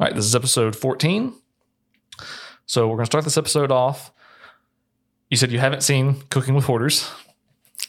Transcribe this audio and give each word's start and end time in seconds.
All 0.00 0.06
right, 0.06 0.14
this 0.14 0.24
is 0.24 0.34
episode 0.34 0.76
14. 0.76 1.34
So 2.66 2.86
we're 2.86 2.96
going 2.96 3.04
to 3.04 3.10
start 3.10 3.24
this 3.24 3.36
episode 3.36 3.72
off. 3.72 4.12
You 5.30 5.36
said 5.36 5.50
you 5.50 5.58
haven't 5.58 5.82
seen 5.82 6.22
Cooking 6.30 6.54
with 6.54 6.64
Hoarders. 6.66 7.10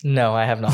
No, 0.04 0.34
I 0.34 0.46
have 0.46 0.60
not. 0.60 0.74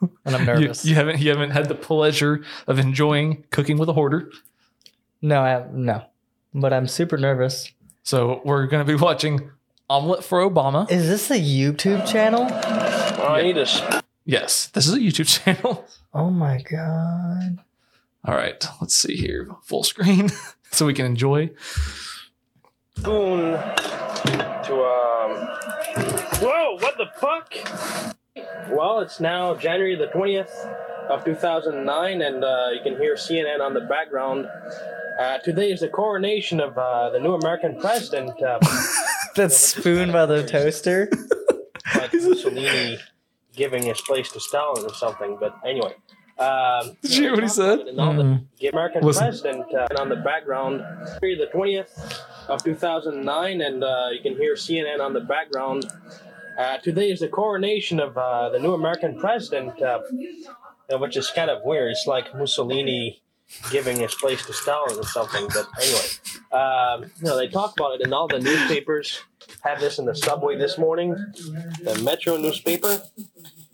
and 0.24 0.34
I'm 0.36 0.40
You, 0.40 0.46
nervous. 0.46 0.84
you 0.84 0.94
haven't 0.94 1.18
you 1.20 1.30
haven't 1.30 1.50
had 1.50 1.68
the 1.68 1.74
pleasure 1.74 2.42
of 2.66 2.78
enjoying 2.78 3.44
cooking 3.50 3.76
with 3.78 3.88
a 3.88 3.92
hoarder. 3.92 4.30
No, 5.22 5.40
I 5.42 5.50
have, 5.50 5.72
no. 5.72 6.04
But 6.54 6.72
I'm 6.72 6.86
super 6.86 7.16
nervous. 7.16 7.70
So 8.02 8.40
we're 8.44 8.66
going 8.66 8.84
to 8.84 8.90
be 8.90 8.98
watching 9.00 9.50
Omelet 9.88 10.22
for 10.24 10.40
Obama. 10.40 10.90
Is 10.90 11.08
this 11.08 11.30
a 11.30 11.38
YouTube 11.40 12.06
channel? 12.10 12.46
Oh, 12.50 13.28
I 13.34 13.42
need 13.42 13.56
a 13.58 13.66
sp- 13.66 14.04
Yes, 14.24 14.66
this 14.68 14.86
is 14.86 14.94
a 14.94 14.98
YouTube 14.98 15.26
channel. 15.44 15.86
Oh 16.14 16.30
my 16.30 16.62
god. 16.62 17.58
All 18.24 18.34
right, 18.34 18.62
let's 18.80 18.94
see 18.94 19.16
here. 19.16 19.48
Full 19.62 19.82
screen 19.82 20.30
so 20.70 20.86
we 20.86 20.94
can 20.94 21.06
enjoy. 21.06 21.50
spoon 22.98 23.52
to 23.52 24.74
um. 24.74 25.48
Whoa! 26.40 26.76
What 26.78 26.96
the 26.98 27.06
fuck? 27.18 27.54
Well, 28.70 29.00
it's 29.00 29.20
now 29.20 29.54
January 29.54 29.96
the 29.96 30.06
twentieth 30.08 30.52
of 31.08 31.24
two 31.24 31.34
thousand 31.34 31.84
nine, 31.84 32.20
and 32.22 32.44
uh, 32.44 32.68
you 32.74 32.80
can 32.82 32.96
hear 33.00 33.14
CNN 33.14 33.60
on 33.60 33.74
the 33.74 33.80
background. 33.80 34.46
Uh, 35.18 35.38
today 35.38 35.70
is 35.72 35.80
the 35.80 35.88
coronation 35.88 36.60
of 36.60 36.76
uh, 36.78 37.10
the 37.10 37.18
new 37.20 37.34
American 37.34 37.78
president, 37.80 38.30
uh, 38.42 38.58
That 39.36 39.52
spoon 39.52 40.12
by 40.12 40.26
the 40.26 40.46
toaster. 40.46 41.08
like 41.94 42.12
Mussolini 42.12 42.98
giving 43.54 43.82
his 43.84 44.00
place 44.00 44.30
to 44.32 44.40
Stalin 44.40 44.84
or 44.84 44.92
something. 44.94 45.36
But 45.40 45.56
anyway. 45.64 45.94
Um, 46.40 46.96
Did 47.02 47.16
you 47.16 47.22
hear 47.22 47.32
what 47.34 47.42
he 47.42 47.48
said? 47.48 47.80
And 47.80 48.00
all 48.00 48.14
the 48.14 48.40
the 48.58 48.68
American 48.68 49.02
Listen. 49.02 49.24
president 49.24 49.74
uh, 49.74 49.86
on 49.98 50.08
the 50.08 50.16
background, 50.16 50.80
the 51.20 51.48
20th 51.52 52.20
of 52.48 52.64
2009, 52.64 53.60
and 53.60 53.84
uh, 53.84 54.08
you 54.12 54.20
can 54.22 54.36
hear 54.36 54.54
CNN 54.54 55.00
on 55.00 55.12
the 55.12 55.20
background. 55.20 55.84
Uh, 56.58 56.78
today 56.78 57.10
is 57.10 57.20
the 57.20 57.28
coronation 57.28 58.00
of 58.00 58.16
uh, 58.16 58.48
the 58.48 58.58
new 58.58 58.74
American 58.74 59.18
president, 59.18 59.80
uh, 59.82 60.00
uh, 60.92 60.98
which 60.98 61.16
is 61.16 61.30
kind 61.30 61.50
of 61.50 61.62
weird. 61.64 61.92
It's 61.92 62.06
like 62.06 62.34
Mussolini 62.34 63.22
giving 63.70 63.98
his 63.98 64.14
place 64.14 64.44
to 64.46 64.52
Stalin 64.52 64.98
or 64.98 65.04
something. 65.04 65.46
But 65.48 65.68
anyway, 65.80 66.06
um, 66.52 67.10
you 67.18 67.24
know, 67.26 67.36
they 67.36 67.48
talk 67.48 67.74
about 67.78 67.94
it 67.94 68.06
in 68.06 68.12
all 68.12 68.28
the 68.28 68.38
newspapers. 68.38 69.20
Have 69.62 69.80
this 69.80 69.98
in 69.98 70.04
the 70.06 70.14
subway 70.14 70.56
this 70.56 70.78
morning, 70.78 71.12
the 71.82 72.00
Metro 72.04 72.36
newspaper. 72.36 73.02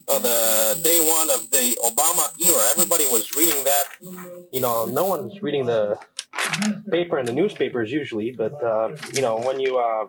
Oh, 0.09 0.21
the 0.21 0.81
day 0.83 1.01
one 1.01 1.31
of 1.31 1.51
the 1.51 1.77
Obama 1.85 2.31
era. 2.41 2.63
Everybody 2.71 3.05
was 3.11 3.35
reading 3.35 3.65
that. 3.65 3.87
You 4.53 4.61
know, 4.61 4.85
no 4.87 5.05
one's 5.05 5.43
reading 5.43 5.67
the 5.67 5.99
paper 6.91 7.19
and 7.19 7.27
the 7.27 7.33
newspapers 7.33 7.91
usually, 7.91 8.31
but 8.31 8.63
uh, 8.63 8.97
you 9.15 9.21
know, 9.21 9.39
when 9.39 9.59
you 9.59 9.79
uh, 9.79 10.07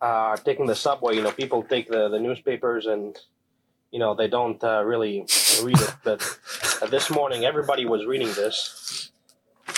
are 0.00 0.36
taking 0.38 0.66
the 0.66 0.74
subway, 0.74 1.14
you 1.14 1.22
know, 1.22 1.30
people 1.30 1.62
take 1.62 1.90
the, 1.90 2.08
the 2.08 2.18
newspapers 2.18 2.86
and 2.86 3.18
you 3.90 3.98
know 3.98 4.14
they 4.14 4.28
don't 4.28 4.64
uh, 4.64 4.82
really 4.82 5.26
read 5.62 5.78
it. 5.78 5.94
But 6.02 6.38
uh, 6.80 6.86
this 6.86 7.10
morning, 7.10 7.44
everybody 7.44 7.84
was 7.84 8.06
reading 8.06 8.28
this. 8.28 9.10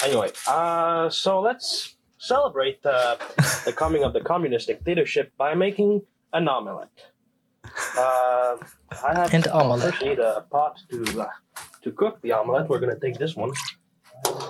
Anyway, 0.04 0.30
uh, 0.46 1.08
so 1.10 1.40
let's 1.40 1.96
celebrate 2.18 2.84
uh, 2.86 3.16
the 3.64 3.72
coming 3.72 4.04
of 4.04 4.12
the 4.12 4.20
communist 4.20 4.68
dictatorship 4.68 5.32
by 5.36 5.54
making 5.54 6.02
an 6.32 6.46
omelet. 6.46 7.13
Uh, 7.96 8.56
I 9.04 9.14
have 9.14 9.34
And 9.34 9.46
omelet. 9.48 9.82
First, 9.82 10.02
need 10.02 10.18
a 10.18 10.44
pot 10.50 10.78
to 10.90 11.22
uh, 11.22 11.26
to 11.82 11.90
cook 11.92 12.20
the 12.22 12.32
omelet. 12.32 12.68
We're 12.68 12.80
gonna 12.80 12.98
take 12.98 13.18
this 13.18 13.34
one, 13.36 13.52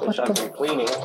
which 0.03 0.19
I've 0.19 0.35
been 0.35 0.51
cleaning. 0.53 0.89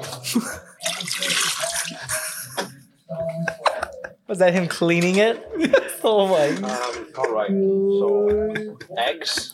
Was 4.27 4.37
that 4.37 4.53
him 4.53 4.67
cleaning 4.67 5.15
it? 5.15 5.43
oh 6.03 6.27
my. 6.27 6.49
Um, 6.49 7.07
all 7.17 7.31
right. 7.33 7.49
So 7.49 8.77
eggs. 8.97 9.53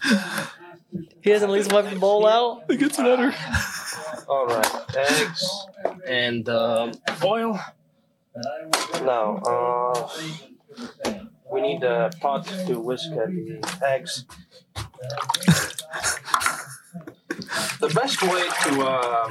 He 1.22 1.30
hasn't 1.30 1.50
at 1.50 1.54
least 1.56 1.72
wiped 1.72 1.90
the 1.90 1.96
bowl 2.00 2.28
out? 2.28 2.64
It 2.70 2.78
gets 2.80 2.98
better. 2.98 3.34
All 4.28 4.46
right, 4.48 4.72
eggs 4.96 5.50
and 6.08 6.48
um, 6.50 6.92
oil. 7.24 7.60
Now, 9.02 9.38
uh, 9.38 10.10
we 11.52 11.62
need 11.62 11.84
a 11.84 12.12
pot 12.20 12.46
to 12.68 12.80
whisk 12.80 13.10
the 13.10 13.60
eggs. 13.86 14.26
The 17.80 17.92
best 17.94 18.22
way 18.24 18.48
to 18.64 18.82
uh, 18.84 19.30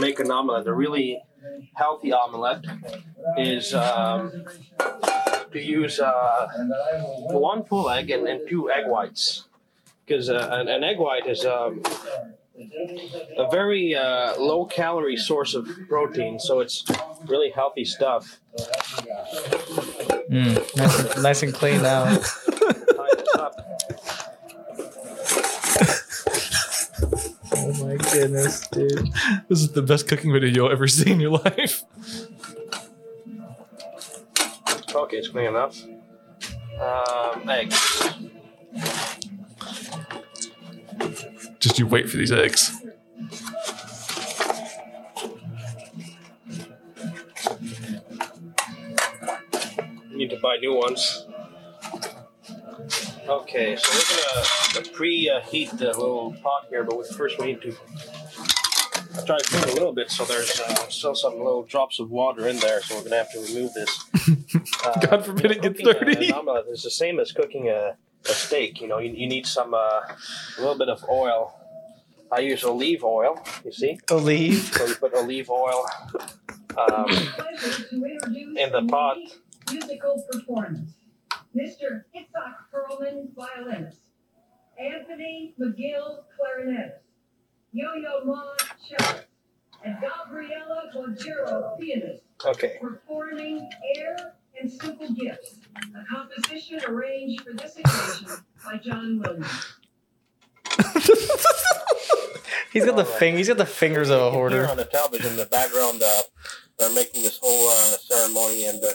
make 0.00 0.20
an 0.20 0.30
omelet, 0.30 0.66
a 0.66 0.74
really 0.74 1.22
healthy 1.74 2.12
omelet, 2.12 2.64
is 3.38 3.74
um, 3.74 4.44
to 5.52 5.60
use 5.60 6.00
uh, 6.00 6.48
one 7.30 7.64
full 7.64 7.88
egg 7.88 8.10
and, 8.10 8.26
and 8.26 8.48
two 8.48 8.70
egg 8.70 8.86
whites. 8.86 9.44
Because 10.04 10.28
uh, 10.28 10.48
an, 10.52 10.68
an 10.68 10.84
egg 10.84 10.98
white 10.98 11.26
is 11.26 11.46
um, 11.46 11.82
a 13.38 13.50
very 13.50 13.94
uh, 13.94 14.38
low 14.38 14.66
calorie 14.66 15.16
source 15.16 15.54
of 15.54 15.66
protein, 15.88 16.38
so 16.38 16.60
it's 16.60 16.84
really 17.26 17.50
healthy 17.50 17.84
stuff. 17.84 18.40
Mm, 20.30 20.76
nice, 20.76 21.22
nice 21.22 21.42
and 21.42 21.54
clean 21.54 21.82
now. 21.82 22.04
Tie 22.04 22.18
this 23.16 23.34
up. 23.36 23.60
Oh 27.56 27.84
my 27.84 27.96
goodness, 27.96 28.66
dude. 28.68 29.12
This 29.48 29.60
is 29.60 29.72
the 29.72 29.82
best 29.82 30.08
cooking 30.08 30.32
video 30.32 30.50
you'll 30.50 30.70
ever 30.72 30.88
see 30.88 31.10
in 31.10 31.20
your 31.20 31.32
life. 31.32 31.84
Okay, 34.94 35.16
it's 35.16 35.28
clean 35.28 35.46
enough. 35.46 35.82
Um, 36.80 37.48
eggs. 37.48 38.08
Just 41.58 41.78
you 41.78 41.86
wait 41.86 42.08
for 42.08 42.16
these 42.16 42.32
eggs. 42.32 42.72
Buy 50.44 50.58
new 50.58 50.74
ones. 50.74 51.26
Okay, 53.26 53.76
so 53.76 53.88
we're 53.96 54.82
gonna 54.82 54.94
pre-heat 54.94 55.70
the 55.78 55.86
little 55.86 56.36
pot 56.42 56.66
here, 56.68 56.84
but 56.84 57.06
first 57.08 57.38
we 57.38 57.46
need 57.46 57.62
to 57.62 57.72
try 59.24 59.38
to 59.38 59.44
clean 59.44 59.64
a 59.64 59.72
little 59.72 59.94
bit 59.94 60.10
so 60.10 60.26
there's 60.26 60.60
uh, 60.60 60.88
still 60.90 61.14
some 61.14 61.38
little 61.38 61.62
drops 61.62 61.98
of 61.98 62.10
water 62.10 62.46
in 62.46 62.58
there, 62.58 62.82
so 62.82 62.96
we're 62.96 63.04
gonna 63.04 63.16
have 63.16 63.32
to 63.32 63.40
remove 63.40 63.72
this. 63.72 63.90
Uh, 64.84 65.00
God 65.00 65.24
forbid 65.24 65.50
it 65.50 65.62
gets 65.62 65.80
dirty. 65.80 66.28
An 66.28 66.34
omelet 66.34 66.66
is 66.68 66.82
the 66.82 66.90
same 66.90 67.18
as 67.18 67.32
cooking 67.32 67.68
a, 67.68 67.96
a 68.26 68.28
steak. 68.28 68.82
You 68.82 68.88
know, 68.88 68.98
you, 68.98 69.10
you 69.12 69.26
need 69.26 69.46
some 69.46 69.72
uh, 69.72 69.78
a 69.78 70.58
little 70.58 70.76
bit 70.76 70.90
of 70.90 71.02
oil. 71.08 71.54
I 72.30 72.40
use 72.40 72.64
olive 72.64 73.02
oil. 73.02 73.42
You 73.64 73.72
see, 73.72 73.98
Olive. 74.10 74.56
so 74.56 74.86
you 74.86 74.94
put 74.96 75.14
olive 75.14 75.48
oil 75.48 75.86
um, 76.76 77.06
in 78.56 78.72
the 78.72 78.86
pot. 78.88 79.18
Musical 79.70 80.22
performance. 80.30 80.90
Mr. 81.56 82.04
Itzhak 82.16 82.54
Perlman, 82.72 83.28
violinist. 83.34 84.00
Anthony 84.78 85.54
McGill, 85.60 86.24
clarinetist. 86.34 86.98
Yo-Yo 87.72 88.24
Ma, 88.24 88.42
cellist. 88.88 89.24
And 89.84 89.96
Gabriela 90.00 90.90
Montero, 90.94 91.76
pianist. 91.78 92.22
Okay. 92.44 92.78
Performing 92.80 93.68
Air 93.96 94.34
and 94.60 94.70
Simple 94.70 95.12
Gifts. 95.14 95.56
A 95.76 96.04
composition 96.12 96.80
arranged 96.88 97.42
for 97.42 97.52
this 97.52 97.76
occasion 97.76 98.28
by 98.64 98.78
John 98.78 99.20
Williams. 99.20 99.46
He's 102.72 102.84
got 102.84 102.96
the 102.96 103.04
fing- 103.04 103.36
He's 103.36 103.48
got 103.48 103.58
the 103.58 103.66
fingers 103.66 104.10
of 104.10 104.20
a 104.20 104.24
You 104.24 104.30
can 104.30 104.32
hear 104.32 104.38
hoarder. 104.64 104.68
on 104.68 104.76
the 104.78 104.84
television 104.86 105.30
in 105.32 105.36
the 105.36 105.46
background. 105.46 106.02
Uh, 106.04 106.22
they're 106.78 106.92
making 106.92 107.22
this 107.22 107.38
whole 107.40 107.68
uh, 107.68 107.96
ceremony, 107.98 108.66
and 108.66 108.82
uh, 108.82 108.88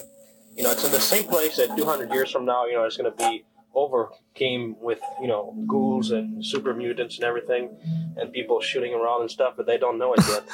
you 0.56 0.62
know 0.62 0.70
it's 0.70 0.84
in 0.84 0.92
the 0.92 1.00
same 1.00 1.24
place 1.24 1.56
that 1.56 1.76
200 1.76 2.12
years 2.12 2.30
from 2.30 2.44
now, 2.44 2.66
you 2.66 2.74
know, 2.74 2.84
it's 2.84 2.96
going 2.96 3.10
to 3.10 3.16
be 3.16 3.44
overcame 3.74 4.74
with 4.80 5.00
you 5.20 5.28
know 5.28 5.54
ghouls 5.66 6.10
and 6.10 6.44
super 6.44 6.74
mutants 6.74 7.16
and 7.16 7.24
everything, 7.24 7.70
and 8.16 8.32
people 8.32 8.60
shooting 8.60 8.94
around 8.94 9.22
and 9.22 9.30
stuff, 9.30 9.54
but 9.56 9.66
they 9.66 9.78
don't 9.78 9.98
know 9.98 10.14
it 10.14 10.20
yet. 10.28 10.44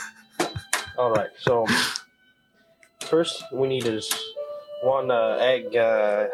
All 0.99 1.11
right, 1.11 1.31
so 1.39 1.67
first 3.03 3.45
we 3.53 3.69
need 3.69 3.87
is 3.87 4.13
one 4.83 5.11
uh, 5.11 5.37
egg, 5.41 5.77
uh, 5.77 6.27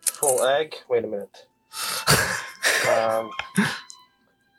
full 0.00 0.44
egg. 0.44 0.74
Wait 0.88 1.04
a 1.04 1.06
minute. 1.06 1.46
Um, 2.86 3.30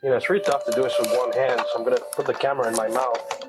you 0.02 0.10
know, 0.10 0.16
it's 0.16 0.28
really 0.28 0.44
tough 0.44 0.64
to 0.66 0.72
do 0.72 0.82
this 0.82 0.94
with 1.00 1.10
one 1.16 1.32
hand, 1.32 1.60
so 1.72 1.78
I'm 1.78 1.84
gonna 1.84 1.98
put 2.14 2.26
the 2.26 2.34
camera 2.34 2.68
in 2.68 2.76
my 2.76 2.88
mouth. 2.88 3.44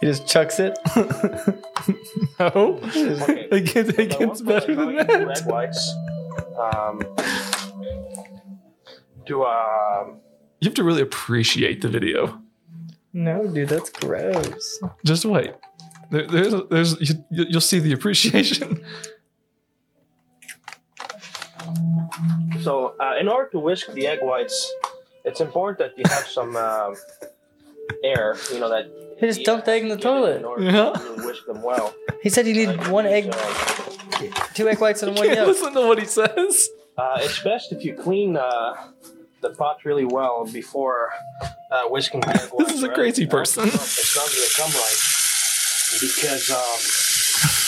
He 0.00 0.06
just 0.06 0.26
chucks 0.26 0.58
it. 0.60 0.78
No, 2.40 2.78
Okay. 2.84 3.48
it 3.50 3.72
gets, 3.74 3.88
it 3.90 4.12
So 4.12 4.18
gets 4.18 4.40
better 4.42 4.74
than 4.74 4.98
egg, 4.98 5.08
two 5.08 5.12
egg 5.30 5.36
that. 5.36 5.46
whites. 5.46 5.94
um, 6.56 7.00
to 9.26 9.44
um, 9.44 10.20
You 10.60 10.66
have 10.68 10.74
to 10.74 10.84
really 10.84 11.02
appreciate 11.02 11.80
the 11.80 11.88
video. 11.88 12.40
No, 13.12 13.46
dude, 13.48 13.68
that's 13.70 13.90
gross. 13.90 14.78
Just 15.04 15.24
wait. 15.24 15.54
There, 16.10 16.26
there's, 16.26 16.54
there's, 16.70 17.00
you, 17.10 17.16
you'll 17.30 17.60
see 17.60 17.78
the 17.80 17.92
appreciation. 17.92 18.84
so 22.62 22.94
uh, 23.00 23.14
in 23.20 23.28
order 23.28 23.48
to 23.50 23.58
whisk 23.58 23.92
the 23.92 24.06
egg 24.06 24.18
whites, 24.22 24.72
it's 25.24 25.40
important 25.40 25.78
that 25.78 25.92
you 25.98 26.04
have 26.08 26.26
some 26.26 26.54
um 26.56 26.94
air. 28.04 28.36
You 28.52 28.60
know 28.60 28.68
that. 28.68 28.86
He 29.20 29.26
just 29.26 29.44
dumped 29.44 29.66
the 29.66 29.72
egg 29.72 29.82
in 29.82 29.88
the 29.88 29.96
toilet. 29.96 30.44
order 30.44 30.62
Yeah. 30.70 30.90
to 30.92 30.98
really 31.02 31.26
whisk 31.26 31.46
them 31.46 31.62
well. 31.62 31.94
He 32.22 32.28
said 32.30 32.46
you 32.46 32.54
need 32.54 32.68
Like, 32.68 32.90
one 32.90 33.06
egg, 33.06 33.28
uh, 33.32 34.30
two 34.54 34.68
egg 34.68 34.80
whites, 34.80 35.02
and 35.02 35.16
one 35.16 35.26
Can't 35.26 35.38
yolk. 35.38 35.48
listen 35.48 35.72
to 35.74 35.80
what 35.86 35.98
he 35.98 36.04
says. 36.06 36.68
Uh, 36.96 37.18
it's 37.20 37.40
best 37.42 37.72
if 37.72 37.84
you 37.84 37.94
clean 37.94 38.36
uh, 38.36 38.74
the 39.40 39.50
pot 39.50 39.78
really 39.84 40.04
well 40.04 40.44
before 40.52 41.10
uh, 41.70 41.84
whisking 41.88 42.20
the 42.26 42.28
egg 42.30 42.50
whites. 42.52 42.72
is 42.72 42.82
a 42.82 42.88
right? 42.88 42.94
crazy 42.96 43.22
Else 43.24 43.30
person. 43.32 43.64
It's 43.68 43.76
not, 43.76 43.84
it's 43.84 44.16
not 44.16 44.28
going 44.34 44.48
to 44.48 44.54
come 44.60 44.72
right 44.82 45.00
because 46.00 46.50
um, 46.50 46.78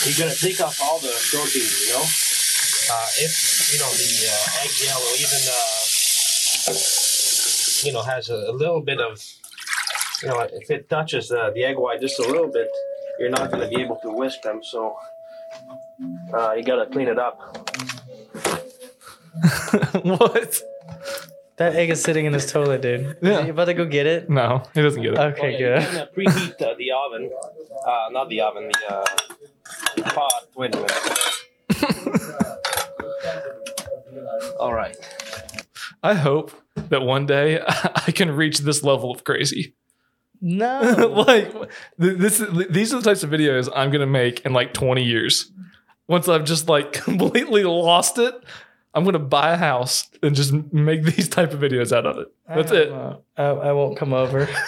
you're 0.07 0.19
going 0.19 0.35
to 0.35 0.41
take 0.41 0.61
off 0.61 0.79
all 0.83 0.99
the 0.99 1.15
protein. 1.31 1.63
You 1.87 1.93
know, 1.95 2.03
uh, 2.03 3.09
if 3.23 3.33
you 3.73 3.79
know 3.79 3.91
the 3.91 4.11
uh, 4.29 4.63
egg 4.63 4.71
yellow 4.83 5.13
even 5.19 5.43
uh, 5.47 6.75
you 7.87 7.93
know 7.93 8.03
has 8.03 8.29
a, 8.31 8.51
a 8.51 8.53
little 8.53 8.81
bit 8.81 9.01
of 9.01 9.23
you 10.23 10.29
know 10.29 10.41
if 10.53 10.71
it 10.71 10.89
touches 10.89 11.31
uh, 11.31 11.51
the 11.55 11.65
egg 11.65 11.77
white 11.77 12.01
just 12.01 12.19
a 12.19 12.23
little 12.23 12.49
bit, 12.49 12.69
you're 13.19 13.31
not 13.31 13.51
going 13.51 13.63
to 13.63 13.75
be 13.75 13.83
able 13.83 13.97
to 14.03 14.11
whisk 14.11 14.43
them. 14.43 14.63
So 14.63 14.97
uh, 16.33 16.53
you 16.53 16.63
got 16.63 16.85
to 16.85 16.87
clean 16.91 17.09
it 17.09 17.19
up. 17.19 17.37
what? 20.05 20.61
That 21.57 21.77
egg 21.77 21.91
is 21.91 22.03
sitting 22.03 22.25
in 22.25 22.33
his 22.33 22.51
toilet, 22.51 22.81
dude. 22.81 23.19
Yeah. 23.21 23.45
You 23.45 23.51
about 23.51 23.67
to 23.67 23.75
go 23.75 23.85
get 23.85 24.07
it? 24.07 24.31
No, 24.31 24.63
he 24.73 24.81
doesn't 24.81 25.03
get 25.03 25.13
it. 25.13 25.19
Okay, 25.19 25.53
Well, 25.53 25.53
yeah, 25.53 25.59
good. 25.59 25.83
You 25.83 25.89
can 25.89 25.99
uh, 25.99 26.07
preheat 26.33 26.63
uh, 26.63 26.75
the 26.79 26.91
oven. 26.93 27.31
Uh, 27.87 28.09
not 28.13 28.31
the 28.31 28.41
oven, 28.41 28.71
the 28.73 28.95
uh, 28.95 29.05
pot. 30.11 30.49
Wait 30.57 30.75
a 30.75 30.79
minute. 30.79 32.41
All 34.59 34.73
right. 34.73 34.97
I 36.03 36.15
hope 36.15 36.53
that 36.77 37.03
one 37.03 37.27
day 37.27 37.61
I 37.67 38.11
can 38.11 38.31
reach 38.31 38.61
this 38.61 38.83
level 38.83 39.11
of 39.11 39.25
crazy. 39.25 39.75
No. 40.41 41.25
like 41.27 41.53
this, 41.99 42.43
these 42.71 42.95
are 42.95 42.99
the 43.01 43.05
types 43.05 43.23
of 43.23 43.31
videos 43.31 43.69
I'm 43.75 43.91
gonna 43.91 44.07
make 44.07 44.45
in 44.47 44.53
like 44.53 44.73
20 44.73 45.03
years. 45.05 45.51
Once 46.09 46.29
I've 46.29 46.45
just 46.45 46.69
like 46.69 46.93
completely 47.05 47.65
lost 47.65 48.19
it, 48.19 48.35
I'm 48.95 49.05
gonna 49.05 49.19
buy 49.19 49.53
a 49.53 49.57
house 49.57 50.11
and 50.23 50.35
just 50.35 50.53
make 50.73 51.05
these 51.05 51.29
type 51.29 51.53
of 51.53 51.61
videos 51.61 51.97
out 51.97 52.07
of 52.07 52.19
it. 52.19 52.29
That's 52.49 52.73
I 52.73 52.77
it. 52.77 52.93
I, 53.37 53.43
I 53.43 53.73
won't 53.73 53.97
come 53.97 54.13
over. 54.13 54.49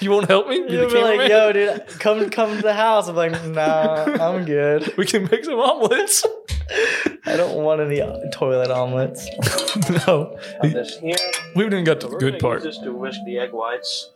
You 0.00 0.10
won't 0.10 0.28
help 0.28 0.48
me? 0.48 0.64
Be 0.64 0.72
You'll 0.74 0.90
be 0.90 1.00
like, 1.00 1.28
yo, 1.28 1.52
dude, 1.52 1.86
come 1.98 2.30
come 2.30 2.56
to 2.56 2.62
the 2.62 2.74
house. 2.74 3.08
I'm 3.08 3.16
like, 3.16 3.32
nah, 3.46 4.04
I'm 4.20 4.44
good. 4.44 4.96
we 4.96 5.04
can 5.04 5.24
make 5.30 5.44
some 5.44 5.58
omelets. 5.58 6.24
I 7.26 7.36
don't 7.36 7.62
want 7.62 7.80
any 7.80 8.00
uh, 8.00 8.16
toilet 8.32 8.70
omelets. 8.70 9.28
no, 10.06 10.38
here. 10.62 11.16
we 11.54 11.64
haven't 11.64 11.72
even 11.72 11.84
got 11.84 12.00
to 12.00 12.02
So 12.02 12.08
the 12.08 12.14
we're 12.14 12.20
good 12.20 12.32
gonna 12.34 12.40
part. 12.40 12.64
use 12.64 12.76
this 12.76 12.84
to 12.84 12.92
whisk 12.92 13.20
the 13.24 13.38
egg 13.38 13.52
whites. 13.52 14.10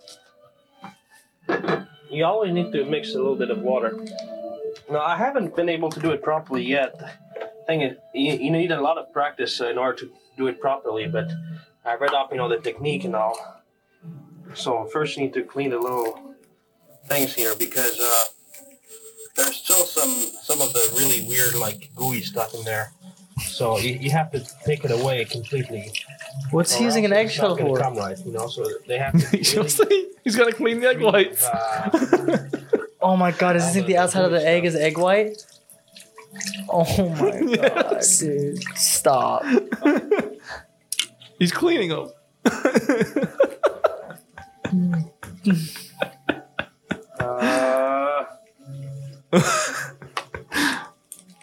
You 2.10 2.24
always 2.24 2.52
need 2.52 2.72
to 2.72 2.84
mix 2.84 3.14
a 3.14 3.18
little 3.18 3.36
bit 3.36 3.50
of 3.50 3.60
water. 3.60 3.98
Now 4.90 5.00
I 5.00 5.16
haven't 5.16 5.56
been 5.56 5.68
able 5.68 5.90
to 5.90 6.00
do 6.00 6.10
it 6.10 6.22
properly 6.22 6.64
yet. 6.64 6.94
Thing 7.66 7.82
is, 7.82 7.96
you, 8.14 8.32
you 8.34 8.50
need 8.50 8.70
a 8.70 8.80
lot 8.80 8.98
of 8.98 9.12
practice 9.12 9.60
uh, 9.60 9.68
in 9.68 9.78
order 9.78 9.98
to 10.00 10.10
do 10.36 10.46
it 10.48 10.60
properly. 10.60 11.06
But 11.06 11.30
I 11.84 11.94
read 11.94 12.12
up, 12.12 12.30
you 12.30 12.38
know, 12.38 12.48
the 12.48 12.58
technique 12.58 13.04
and 13.04 13.16
all. 13.16 13.62
So 14.54 14.84
first, 14.86 15.16
you 15.16 15.24
need 15.24 15.34
to 15.34 15.42
clean 15.42 15.70
the 15.70 15.78
little 15.78 16.34
things 17.06 17.34
here 17.34 17.54
because 17.58 17.98
uh, 18.00 18.24
there's 19.36 19.56
still 19.56 19.84
some 19.84 20.10
some 20.42 20.60
of 20.60 20.72
the 20.72 20.94
really 20.98 21.26
weird, 21.26 21.54
like 21.54 21.90
gooey 21.94 22.20
stuff 22.20 22.54
in 22.54 22.64
there. 22.64 22.92
So 23.40 23.78
you, 23.78 23.94
you 23.94 24.10
have 24.10 24.30
to 24.32 24.40
take 24.64 24.84
it 24.84 24.90
away 24.90 25.24
completely. 25.24 25.90
What's 26.50 26.74
he 26.74 26.84
or 26.84 26.86
using 26.86 27.04
an 27.04 27.12
else 27.12 27.22
it's 27.26 27.34
eggshell 27.34 27.50
not 27.50 27.58
gonna 27.58 27.70
for? 27.70 27.78
Come 27.78 27.96
right, 27.96 28.18
you 28.26 28.32
know. 28.32 28.46
So 28.48 28.64
they 28.86 28.98
have 28.98 29.12
to 29.30 29.38
You'll 29.42 29.56
really 29.56 29.68
see. 29.68 30.10
He's 30.24 30.36
got 30.36 30.46
to 30.46 30.52
clean 30.52 30.80
the 30.80 30.88
egg 30.88 31.00
whites. 31.00 31.44
uh, 31.44 32.48
Oh 33.04 33.16
my 33.16 33.32
god, 33.32 33.54
does 33.54 33.62
he 33.64 33.68
All 33.68 33.72
think 33.74 33.86
the- 33.86 33.92
the 33.94 33.98
outside 33.98 34.24
of 34.24 34.30
the 34.30 34.38
the 34.38 34.46
egg 34.48 34.62
stuff. 34.62 34.74
is 34.74 34.80
egg 34.80 34.98
white? 34.98 35.44
Oh 36.68 37.08
my 37.20 37.40
Yes. 37.46 38.22
god, 38.22 38.28
dude. 38.28 38.62
Stop. 38.76 39.44
He's 41.38 41.52
cleaning 41.52 41.88
them. 41.88 42.10
uh, 47.18 48.24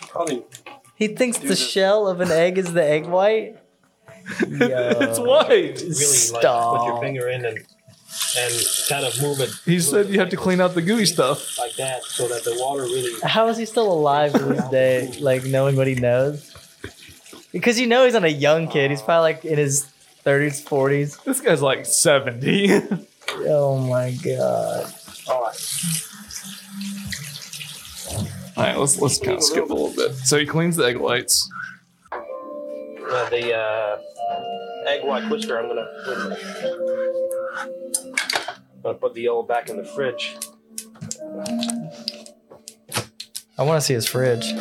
probably 0.07 0.44
He 1.00 1.07
thinks 1.07 1.40
the 1.40 1.48
Dude, 1.50 1.57
shell 1.57 2.07
of 2.07 2.22
an 2.22 2.30
egg 2.30 2.57
is 2.60 2.74
the 2.74 2.84
egg 2.84 3.07
white? 3.07 3.57
it's 4.42 5.18
white. 5.19 5.50
really 5.50 5.72
like 5.80 5.96
put 5.96 5.98
your 5.98 6.13
Stop. 6.13 7.01
finger 7.01 7.30
in 7.30 7.46
and 7.46 7.57
and 8.38 8.54
kind 8.90 9.06
of 9.06 9.19
move 9.22 9.40
it. 9.40 9.50
He 9.66 9.75
move 9.75 9.84
said 9.84 10.06
it 10.07 10.12
you 10.12 10.19
have 10.19 10.30
to 10.30 10.36
clean 10.38 10.60
out 10.62 10.74
the 10.75 10.81
gooey 10.81 11.06
stuff. 11.06 11.57
like 11.57 11.75
that, 11.78 12.04
so 12.04 12.28
that 12.28 12.44
the 12.44 12.56
water 12.60 12.84
really. 12.84 13.18
How 13.24 13.48
is 13.48 13.57
he 13.57 13.66
still 13.66 13.92
alive 13.92 14.34
to 14.34 14.40
this 14.40 14.68
day, 14.69 15.12
like 15.19 15.46
knowing 15.46 15.75
what 15.78 15.88
he 15.88 15.96
knows? 15.96 16.54
Because 17.52 17.80
you 17.80 17.88
know 17.88 18.04
he's 18.04 18.13
not 18.13 18.25
a 18.25 18.31
young 18.31 18.68
kid. 18.68 18.92
He's 18.92 19.02
probably 19.02 19.34
like 19.34 19.45
in 19.45 19.57
his 19.57 19.90
30s, 20.25 20.62
40s. 20.68 21.24
This 21.24 21.40
guy's 21.42 21.62
like 21.62 21.86
70. 21.86 22.81
Oh 23.42 23.78
my 23.78 24.12
god. 24.24 24.92
All 25.30 25.44
right. 25.44 26.08
All 28.59 28.65
right, 28.65 28.77
let's 28.77 29.00
let's 29.00 29.17
kind 29.19 29.38
of 29.38 29.44
skip 29.44 29.69
a 29.69 29.73
little 29.73 29.95
bit. 29.95 30.13
So 30.25 30.38
he 30.38 30.45
cleans 30.45 30.75
the 30.75 30.83
egg 30.83 30.97
whites. 30.97 31.50
Uh, 32.11 33.29
the 33.29 33.56
uh, 33.56 33.97
egg 34.85 35.06
white 35.06 35.29
whisker. 35.29 35.57
I'm 35.57 35.69
gonna. 35.69 35.88
Wait 36.06 36.17
a 36.17 36.23
minute. 36.25 36.39
Gonna 38.83 38.97
put 38.97 39.13
the 39.13 39.21
yellow 39.21 39.44
back 39.44 39.69
in 39.69 39.77
the 39.77 39.85
fridge. 39.85 40.35
I 43.57 43.63
want 43.63 43.79
to 43.79 43.81
see 43.81 43.94
his 43.94 44.06
fridge. 44.06 44.44
I 44.44 44.57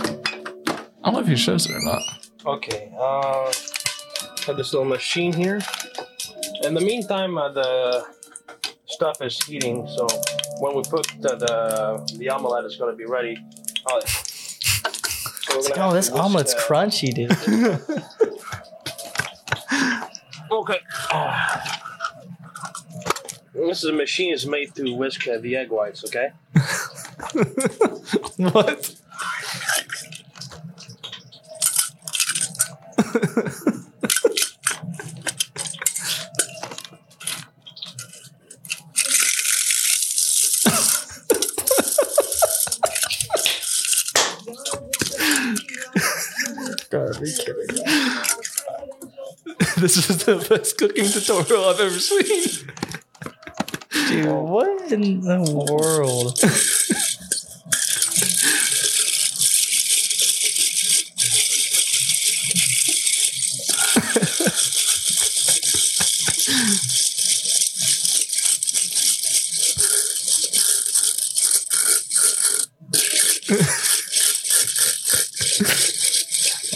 don't 1.02 1.14
know 1.14 1.18
if 1.18 1.26
he 1.26 1.34
shows 1.34 1.68
it 1.68 1.72
or 1.72 1.80
not. 1.80 2.02
Okay. 2.46 2.92
Uh, 2.96 3.52
have 4.46 4.56
this 4.56 4.72
little 4.72 4.84
machine 4.84 5.32
here. 5.32 5.60
In 6.62 6.74
the 6.74 6.81
meantime, 6.81 7.36
uh, 7.36 7.48
the 7.48 8.06
stuff 8.86 9.20
is 9.22 9.43
heating, 9.43 9.88
so 9.88 10.06
when 10.60 10.76
we 10.76 10.82
put 10.84 11.05
the 11.20 11.34
the, 11.34 12.17
the 12.17 12.28
omelette 12.28 12.64
is 12.64 12.76
going 12.76 12.93
to 12.93 12.96
be 12.96 13.06
ready. 13.06 13.36
Uh, 13.90 14.00
so 15.60 15.72
Oh, 15.76 15.92
this 15.92 16.10
omelet's 16.10 16.54
uh, 16.54 16.58
crunchy, 16.60 17.12
dude. 17.14 17.32
Okay. 20.50 20.80
Ah. 21.10 21.78
This 23.54 23.84
is 23.84 23.90
a 23.90 23.92
machine 23.92 24.32
is 24.32 24.46
made 24.46 24.74
to 24.76 24.94
whisk 24.94 25.28
uh, 25.28 25.38
the 25.38 25.56
egg 25.56 25.70
whites. 25.70 26.04
Okay. 26.04 26.30
what? 28.36 28.94
Gotta 46.90 47.20
be 47.20 47.30
kidding. 47.36 47.84
This 49.88 50.10
is 50.10 50.24
the 50.24 50.36
best 50.50 50.76
cooking 50.76 51.06
tutorial 51.06 51.64
I've 51.64 51.80
ever 51.80 51.98
seen. 51.98 52.68
Dude, 54.08 54.30
what 54.30 54.92
in 54.92 55.22
the 55.22 55.40
world? 55.50 56.38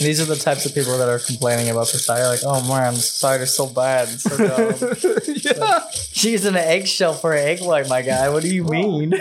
And 0.02 0.08
these 0.08 0.20
are 0.20 0.24
the 0.24 0.34
types 0.34 0.66
of 0.66 0.74
people 0.74 0.98
that 0.98 1.08
are 1.08 1.20
complaining 1.20 1.70
about 1.70 1.86
the 1.86 1.98
cider. 1.98 2.26
Like, 2.26 2.40
oh 2.42 2.66
man, 2.66 2.94
the 2.94 3.00
cider's 3.00 3.54
so 3.54 3.68
bad. 3.68 4.08
It's 4.08 4.24
so 4.24 4.36
dumb. 4.36 4.74
yeah. 5.36 5.88
She's 5.92 6.44
an 6.44 6.56
eggshell 6.56 7.14
for 7.14 7.34
an 7.34 7.38
egg 7.38 7.60
white, 7.60 7.88
my 7.88 8.02
guy. 8.02 8.28
What 8.28 8.42
do 8.42 8.52
you 8.52 8.64
mean? 8.64 9.14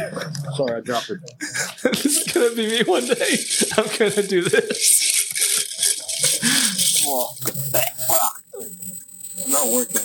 Sorry, 0.56 0.78
I 0.78 0.80
dropped 0.80 1.12
it. 1.12 1.20
this 1.84 2.04
is 2.04 2.34
gonna 2.34 2.56
be 2.56 2.66
me 2.66 2.82
one 2.82 3.06
day. 3.06 3.38
I'm 3.78 3.86
gonna 3.96 4.28
do 4.28 4.42
this. 4.42 5.22
Well, 7.06 7.38
not 9.50 9.72
working. 9.72 10.02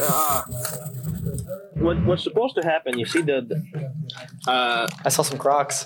Uh, 0.00 0.42
what, 1.74 2.02
what's 2.06 2.24
supposed 2.24 2.54
to 2.54 2.62
happen? 2.62 2.98
You 2.98 3.04
see 3.04 3.20
the, 3.20 3.42
the 3.42 4.50
uh, 4.50 4.88
I 5.04 5.10
saw 5.10 5.20
some 5.20 5.36
Crocs. 5.36 5.84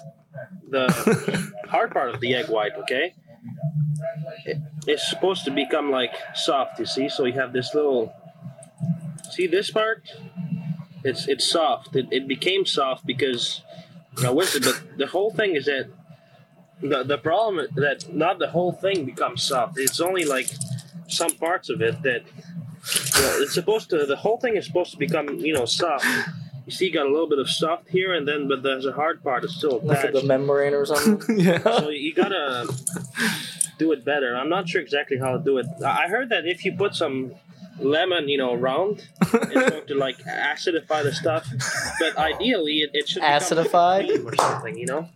the 0.70 1.52
hard 1.68 1.90
part 1.90 2.14
of 2.14 2.20
the 2.20 2.36
egg 2.36 2.48
white, 2.48 2.74
okay? 2.76 3.12
It, 4.44 4.58
it's 4.86 5.08
supposed 5.08 5.44
to 5.44 5.50
become 5.50 5.90
like 5.90 6.14
soft, 6.34 6.78
you 6.78 6.86
see? 6.86 7.08
So 7.08 7.24
you 7.24 7.34
have 7.34 7.52
this 7.52 7.74
little 7.74 8.12
see 9.30 9.46
this 9.46 9.70
part? 9.70 10.08
It's 11.02 11.28
it's 11.28 11.48
soft. 11.48 11.94
It, 11.96 12.06
it 12.10 12.28
became 12.28 12.64
soft 12.64 13.06
because 13.06 13.62
you 14.16 14.22
know, 14.22 14.32
what's 14.32 14.54
it, 14.54 14.64
but 14.64 14.82
the 14.96 15.06
whole 15.06 15.30
thing 15.30 15.56
is 15.56 15.66
that 15.66 15.90
the 16.80 17.02
the 17.04 17.18
problem 17.18 17.66
that 17.76 18.14
not 18.14 18.38
the 18.38 18.48
whole 18.48 18.72
thing 18.72 19.04
becomes 19.04 19.42
soft. 19.42 19.78
It's 19.78 20.00
only 20.00 20.24
like 20.24 20.48
some 21.08 21.30
parts 21.36 21.68
of 21.70 21.82
it 21.82 22.02
that 22.02 22.22
you 23.16 23.22
know, 23.22 23.38
it's 23.40 23.54
supposed 23.54 23.90
to 23.90 24.06
the 24.06 24.16
whole 24.16 24.38
thing 24.38 24.56
is 24.56 24.66
supposed 24.66 24.92
to 24.92 24.98
become, 24.98 25.28
you 25.38 25.54
know, 25.54 25.64
soft. 25.64 26.06
You 26.66 26.72
see, 26.72 26.86
you 26.86 26.92
got 26.92 27.06
a 27.06 27.10
little 27.10 27.28
bit 27.28 27.38
of 27.38 27.48
soft 27.50 27.88
here, 27.88 28.14
and 28.14 28.26
then 28.26 28.48
but 28.48 28.62
there's 28.62 28.86
a 28.86 28.92
hard 28.92 29.22
part 29.22 29.44
It's 29.44 29.54
still 29.56 29.80
Look 29.82 29.96
at 29.98 30.06
attached. 30.10 30.14
the 30.22 30.22
membrane 30.26 30.72
or 30.74 30.86
something. 30.86 31.38
yeah. 31.40 31.58
So 31.62 31.90
you 31.90 32.14
gotta 32.14 32.66
do 33.78 33.92
it 33.92 34.04
better. 34.04 34.34
I'm 34.36 34.48
not 34.48 34.68
sure 34.68 34.80
exactly 34.80 35.18
how 35.18 35.36
to 35.36 35.42
do 35.42 35.58
it. 35.58 35.66
I 35.84 36.04
I 36.04 36.08
heard 36.08 36.28
that 36.30 36.46
if 36.46 36.64
you 36.64 36.72
put 36.74 36.94
some 36.94 37.34
lemon, 37.80 38.28
you 38.28 38.38
know, 38.38 38.52
around, 38.54 39.04
it's 39.20 39.52
going 39.70 39.86
to 39.88 39.94
like 39.96 40.16
acidify 40.18 41.02
the 41.02 41.12
stuff. 41.12 41.46
But 41.98 42.16
ideally, 42.16 42.78
it, 42.78 42.90
it 42.94 43.08
should 43.08 43.20
become 43.20 43.40
Acidify? 43.40 44.24
or 44.24 44.34
something, 44.36 44.78
you 44.78 44.86
know. 44.86 45.08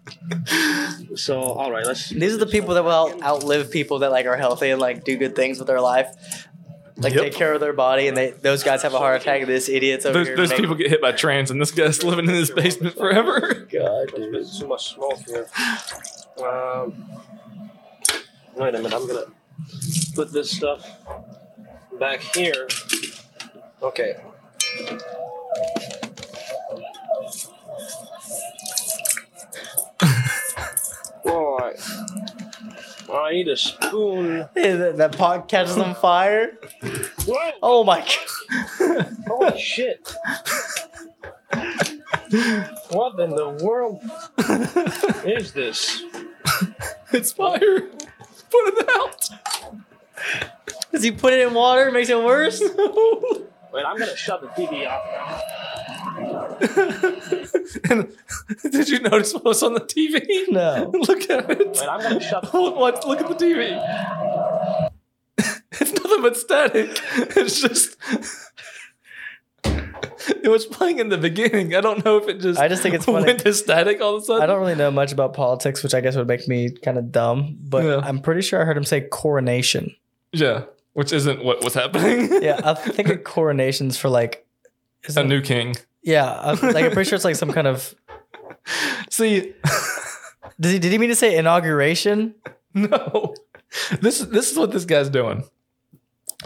So 1.17 1.40
all 1.40 1.71
right, 1.71 1.87
let's. 1.87 2.09
These 2.11 2.35
are 2.35 2.38
the 2.38 2.47
people 2.47 2.75
that 2.75 2.85
will 2.85 2.90
out- 2.90 3.23
outlive 3.23 3.71
people 3.71 4.00
that 4.00 4.11
like 4.11 4.26
are 4.26 4.37
healthy 4.37 4.71
and 4.71 4.81
like 4.81 5.05
do 5.05 5.17
good 5.17 5.35
things 5.37 5.59
with 5.59 5.69
their 5.69 5.81
life. 5.81 6.48
Like 7.00 7.14
Yep. 7.14 7.23
take 7.23 7.33
care 7.35 7.52
of 7.55 7.61
their 7.61 7.73
body, 7.73 8.09
and 8.09 8.17
they 8.17 8.31
those 8.33 8.64
guys 8.64 8.83
have 8.83 8.93
a 8.93 8.99
heart 8.99 9.21
attack. 9.23 9.40
And 9.43 9.49
this 9.49 9.69
idiot's 9.69 10.05
over 10.05 10.19
Those, 10.19 10.26
here. 10.26 10.37
those 10.37 10.52
people 10.52 10.75
get 10.75 10.90
hit 10.90 11.00
by 11.00 11.12
trains, 11.12 11.50
and 11.50 11.61
this 11.61 11.71
guy's 11.71 12.02
living 12.02 12.25
in 12.28 12.35
his 12.35 12.50
basement 12.50 12.97
forever. 12.97 13.40
God, 13.73 14.11
There's 14.11 14.12
dude. 14.12 14.33
been 14.33 14.47
too 14.61 14.67
much 14.67 14.95
smoke 14.95 15.19
here. 15.26 15.47
Um, 16.45 17.09
wait 18.57 18.75
a 18.75 18.78
minute, 18.78 18.93
I'm 18.95 19.07
gonna 19.07 19.26
put 20.17 20.33
this 20.33 20.50
stuff 20.50 20.85
back 22.00 22.21
here. 22.21 22.67
Okay. 23.83 24.17
All 31.25 31.59
right. 31.59 31.78
I 33.12 33.33
need 33.33 33.49
a 33.49 33.57
spoon. 33.57 34.49
Hey, 34.55 34.73
that, 34.77 34.97
that 34.99 35.17
pot 35.17 35.49
catches 35.49 35.79
on 35.79 35.95
fire. 35.95 36.59
What? 37.25 37.55
Oh 37.62 37.85
my 37.85 38.00
god. 38.00 39.17
Holy 39.27 39.59
shit! 39.59 40.12
What 42.91 43.19
in 43.21 43.31
the 43.31 43.59
world 43.62 44.03
is 45.27 45.53
this? 45.53 46.03
it's 47.12 47.33
fire. 47.33 47.81
Put 48.50 48.69
it 48.69 48.88
out. 48.91 49.31
Does 50.93 51.03
he 51.03 51.11
put 51.11 51.33
it 51.33 51.47
in 51.47 51.55
water? 51.55 51.91
Makes 51.91 52.11
it 52.11 52.23
worse. 52.23 52.62
Wait, 53.73 53.85
I'm 53.85 53.99
gonna 53.99 54.17
shut 54.17 54.41
the 54.41 54.49
TV 54.49 54.87
off 54.89 55.05
now. 55.13 56.59
and 57.91 58.13
did 58.73 58.89
you 58.89 59.01
notice 59.01 59.35
what 59.35 59.45
was 59.45 59.63
on 59.63 59.75
the 59.75 59.81
TV? 59.81 60.25
No. 60.51 60.91
Look 61.09 61.29
at 61.31 61.51
it. 61.51 61.59
Wait, 61.69 61.89
I'm 61.89 62.01
gonna 62.03 62.21
shut 62.21 62.43
the 62.43 62.49
Hold- 62.49 62.77
Watch, 62.77 63.05
look 63.07 63.21
at 63.21 63.29
the 63.29 63.35
TV. 63.35 64.91
It's 65.81 65.93
nothing 65.93 66.23
but 66.23 66.37
static. 66.37 66.99
It's 67.37 67.61
just. 67.61 67.97
It 69.65 70.49
was 70.51 70.67
playing 70.67 70.99
in 70.99 71.09
the 71.11 71.19
beginning. 71.19 71.75
I 71.75 71.81
don't 71.81 72.05
know 72.05 72.17
if 72.17 72.29
it 72.29 72.41
just. 72.41 72.59
I 72.59 72.67
just 72.69 72.83
think 72.83 72.95
it's 72.97 73.05
funny. 73.05 73.27
went 73.27 73.41
to 73.41 73.53
static 73.53 74.01
all 74.01 74.17
of 74.17 74.23
a 74.23 74.25
sudden. 74.25 74.43
I 74.43 74.47
don't 74.47 74.61
really 74.61 74.75
know 74.75 74.91
much 74.91 75.13
about 75.13 75.35
politics, 75.35 75.83
which 75.85 75.95
I 75.95 76.01
guess 76.01 76.17
would 76.17 76.27
make 76.27 76.49
me 76.49 76.71
kind 76.71 76.99
of 76.99 77.13
dumb. 77.13 77.59
But 77.61 77.85
Yeah. 77.85 78.01
I'm 78.03 78.19
pretty 78.21 78.41
sure 78.43 78.61
I 78.61 78.65
heard 78.65 78.77
him 78.77 78.85
say 78.85 79.03
coronation. 79.03 79.95
Yeah, 80.33 80.65
which 80.99 81.12
isn't 81.12 81.45
what 81.45 81.62
was 81.62 81.75
happening. 81.75 82.28
Yeah, 82.43 82.61
I 82.64 82.75
think 82.75 83.09
a 83.09 83.17
coronation's 83.17 83.97
for 83.97 84.09
like. 84.09 84.45
a 85.17 85.23
new 85.23 85.40
king. 85.40 85.76
yeah, 86.02 86.28
I, 86.28 86.50
like 86.55 86.85
I'm 86.87 86.90
pretty 86.90 87.09
sure 87.09 87.14
it's 87.14 87.25
like 87.25 87.37
some 87.37 87.52
kind 87.52 87.69
of. 87.69 87.95
See, 89.11 89.55
Did 90.61 90.73
he? 90.73 90.78
Did 90.81 90.90
he 90.90 90.99
mean 90.99 91.11
to 91.11 91.14
say 91.14 91.37
inauguration? 91.37 92.35
no, 92.75 93.35
this 94.00 94.21
is 94.21 94.31
this 94.31 94.50
is 94.50 94.59
what 94.59 94.73
this 94.73 94.85
guy's 94.85 95.09
doing. 95.09 95.45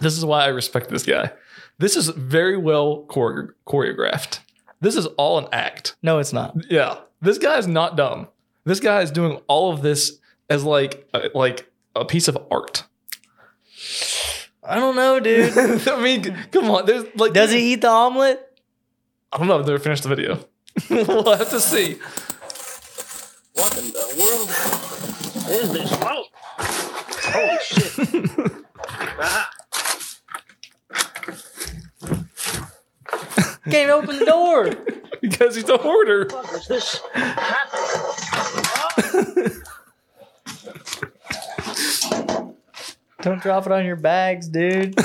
This 0.02 0.18
is 0.18 0.24
why 0.24 0.44
I 0.44 0.48
respect 0.48 0.90
this 0.90 1.04
guy. 1.04 1.32
This 1.78 1.96
is 1.96 2.08
very 2.10 2.58
well 2.58 3.06
chore- 3.10 3.56
choreographed. 3.66 4.40
This 4.82 4.96
is 4.96 5.06
all 5.16 5.38
an 5.38 5.46
act. 5.50 5.96
No, 6.02 6.18
it's 6.18 6.34
not. 6.34 6.54
Yeah, 6.68 6.98
this 7.22 7.38
guy 7.38 7.56
is 7.56 7.66
not 7.66 7.96
dumb. 7.96 8.28
This 8.64 8.80
guy 8.80 9.00
is 9.00 9.10
doing 9.10 9.40
all 9.48 9.72
of 9.72 9.80
this 9.80 10.18
as 10.50 10.62
like 10.62 11.08
a, 11.14 11.30
like 11.34 11.72
a 11.96 12.04
piece 12.04 12.28
of 12.28 12.36
art. 12.50 12.84
I 14.64 14.76
don't 14.76 14.94
know, 14.94 15.18
dude. 15.20 15.52
I 15.88 16.00
mean, 16.00 16.36
come 16.50 16.70
on. 16.70 16.86
There's 16.86 17.04
like, 17.16 17.32
Does 17.32 17.50
he 17.50 17.72
eat 17.72 17.80
the 17.80 17.88
omelet? 17.88 18.60
I 19.32 19.38
don't 19.38 19.48
know. 19.48 19.58
I've 19.58 19.66
never 19.66 19.78
finished 19.78 20.02
the 20.04 20.08
video. 20.08 20.44
we'll 20.90 21.36
have 21.36 21.50
to 21.50 21.60
see. 21.60 21.98
What 23.54 23.76
in 23.78 23.88
the 23.92 24.14
world 24.18 24.48
is 25.50 25.72
this? 25.72 25.92
Oh! 26.00 26.24
Holy 26.58 27.58
shit! 27.62 27.92
Ah, 29.18 29.50
Can't 33.64 33.74
even 33.74 33.90
open 33.90 34.18
the 34.18 34.24
door. 34.26 34.70
because 35.20 35.54
he's 35.54 35.68
a 35.68 35.76
hoarder. 35.76 36.26
what 36.30 36.52
is 36.54 36.66
this 36.66 37.00
happening? 37.12 37.92
Don't 43.22 43.40
drop 43.40 43.66
it 43.66 43.72
on 43.72 43.84
your 43.84 43.94
bags, 43.94 44.48
dude. 44.48 44.96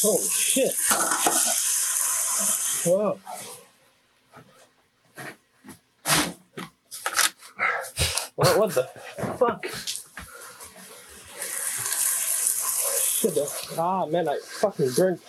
Holy 0.00 0.28
shit! 0.30 0.74
Whoa! 2.86 3.18
What, 8.44 8.58
what 8.58 8.74
the 8.74 8.82
fuck? 9.38 9.64
Shit, 12.92 13.38
ah 13.78 14.04
man, 14.04 14.28
I 14.28 14.38
fucking 14.38 14.90
burnt 14.94 15.22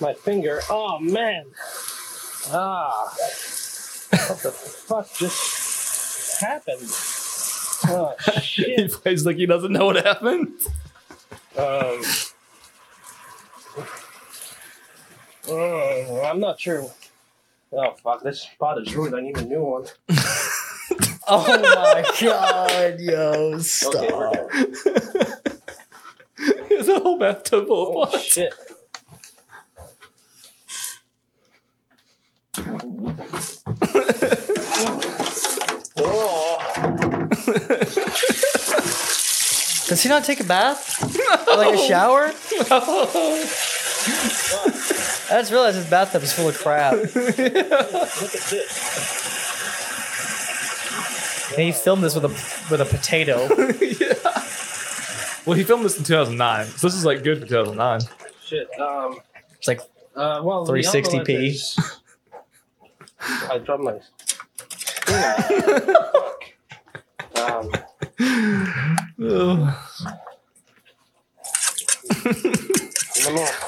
my 0.00 0.14
finger. 0.14 0.60
Oh 0.68 0.98
man! 0.98 1.46
Ah! 2.48 3.04
What 4.10 4.38
the 4.42 4.50
fuck 4.50 5.14
just 5.14 6.40
happened? 6.40 6.90
Oh 7.88 8.16
he 8.40 8.88
plays 8.88 9.24
like 9.24 9.36
he 9.36 9.46
doesn't 9.46 9.72
know 9.72 9.86
what 9.86 10.04
happened. 10.04 10.48
Um, 11.56 12.02
oh, 15.48 16.22
I'm 16.28 16.40
not 16.40 16.58
sure. 16.58 16.90
Oh 17.72 17.92
fuck! 18.02 18.24
This 18.24 18.42
spot 18.42 18.82
is 18.82 18.96
ruined. 18.96 19.14
I 19.14 19.20
need 19.20 19.38
a 19.38 19.44
new 19.44 19.62
one. 19.62 19.86
Oh 21.32 21.46
my 21.46 22.04
god, 22.20 22.98
yo, 23.00 23.58
stop. 23.60 23.94
Okay, 23.94 24.12
we're 24.12 24.28
done. 24.28 24.48
There's 26.68 26.88
a 26.88 26.98
whole 26.98 27.18
bathtub 27.18 27.68
full 27.68 28.02
of 28.02 28.10
Oh 28.12 28.18
shit! 28.18 28.52
Oh, 35.98 37.28
Does 39.88 40.02
he 40.02 40.08
not 40.08 40.24
take 40.24 40.40
a 40.40 40.44
bath? 40.44 41.02
Or 41.48 41.56
like 41.56 41.74
a 41.74 41.78
shower? 41.86 42.32
I 45.30 45.40
just 45.40 45.52
realized 45.52 45.76
his 45.76 45.88
bathtub 45.90 46.22
is 46.22 46.32
full 46.32 46.48
of 46.48 46.58
crap. 46.58 46.94
look 46.94 47.14
at 47.14 47.28
this. 48.50 49.49
And 51.50 51.58
he 51.60 51.72
filmed 51.72 52.02
this 52.02 52.14
with 52.14 52.24
a 52.24 52.28
with 52.70 52.80
a 52.80 52.84
potato. 52.84 53.42
yeah. 53.80 54.14
Well, 55.46 55.56
he 55.56 55.64
filmed 55.64 55.84
this 55.84 55.96
in 55.98 56.04
2009, 56.04 56.66
so 56.66 56.86
this 56.86 56.94
is 56.94 57.04
like 57.04 57.22
good 57.24 57.40
for 57.40 57.46
2009. 57.46 58.00
Shit. 58.44 58.68
Um. 58.80 59.18
It's 59.58 59.66
like 59.68 59.80
Uh. 60.14 60.40
Well. 60.44 60.64
the 60.64 60.72
360p. 60.72 61.14
envelope 61.18 61.28
is- 61.28 61.78
I 63.50 63.58
dropped 63.58 63.82
my. 63.82 63.92
um. 67.34 67.70
Ugh. 69.22 69.74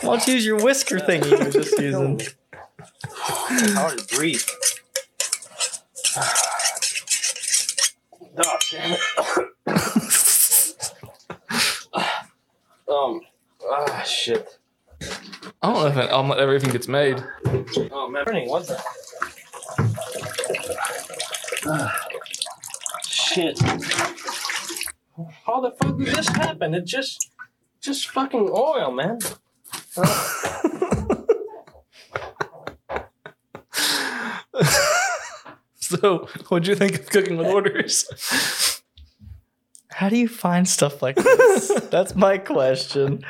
Why 0.03 0.17
don't 0.17 0.27
you 0.27 0.35
use 0.35 0.47
your 0.47 0.63
whisker 0.63 0.99
thingy 0.99 1.31
you 1.31 1.39
were 1.45 1.51
just 1.51 1.79
using? 1.79 2.21
Hard 3.05 3.99
to 3.99 4.17
breathe. 4.17 4.43
Oh, 8.75 8.79
damn 8.79 8.93
it. 8.93 9.01
um, 12.89 13.21
ah, 13.71 14.03
shit. 14.03 14.59
I 15.63 15.63
don't 15.63 15.75
know 15.75 15.87
if 15.87 15.97
an 15.97 16.09
omelet 16.11 16.39
ever 16.39 16.55
even 16.55 16.71
gets 16.71 16.89
made. 16.89 17.23
Oh, 17.91 18.09
man. 18.09 18.25
Burning, 18.25 18.49
what 18.49 18.67
the? 18.67 18.83
Ah, 21.67 22.07
shit. 23.07 23.61
How 25.45 25.61
the 25.61 25.73
fuck 25.73 25.99
did 25.99 26.07
this 26.09 26.29
happen? 26.29 26.75
It 26.75 26.85
just, 26.85 27.31
just 27.81 28.09
fucking 28.09 28.49
oil, 28.53 28.93
man. 28.93 29.19
So, 36.01 36.29
what'd 36.49 36.67
you 36.67 36.75
think 36.75 36.95
of 36.95 37.11
cooking 37.11 37.37
with 37.37 37.47
hoarders? 37.47 38.83
How 39.91 40.09
do 40.09 40.17
you 40.17 40.29
find 40.29 40.67
stuff 40.67 41.03
like 41.03 41.17
this? 41.17 41.69
That's 41.91 42.15
my 42.15 42.39
question. 42.39 43.25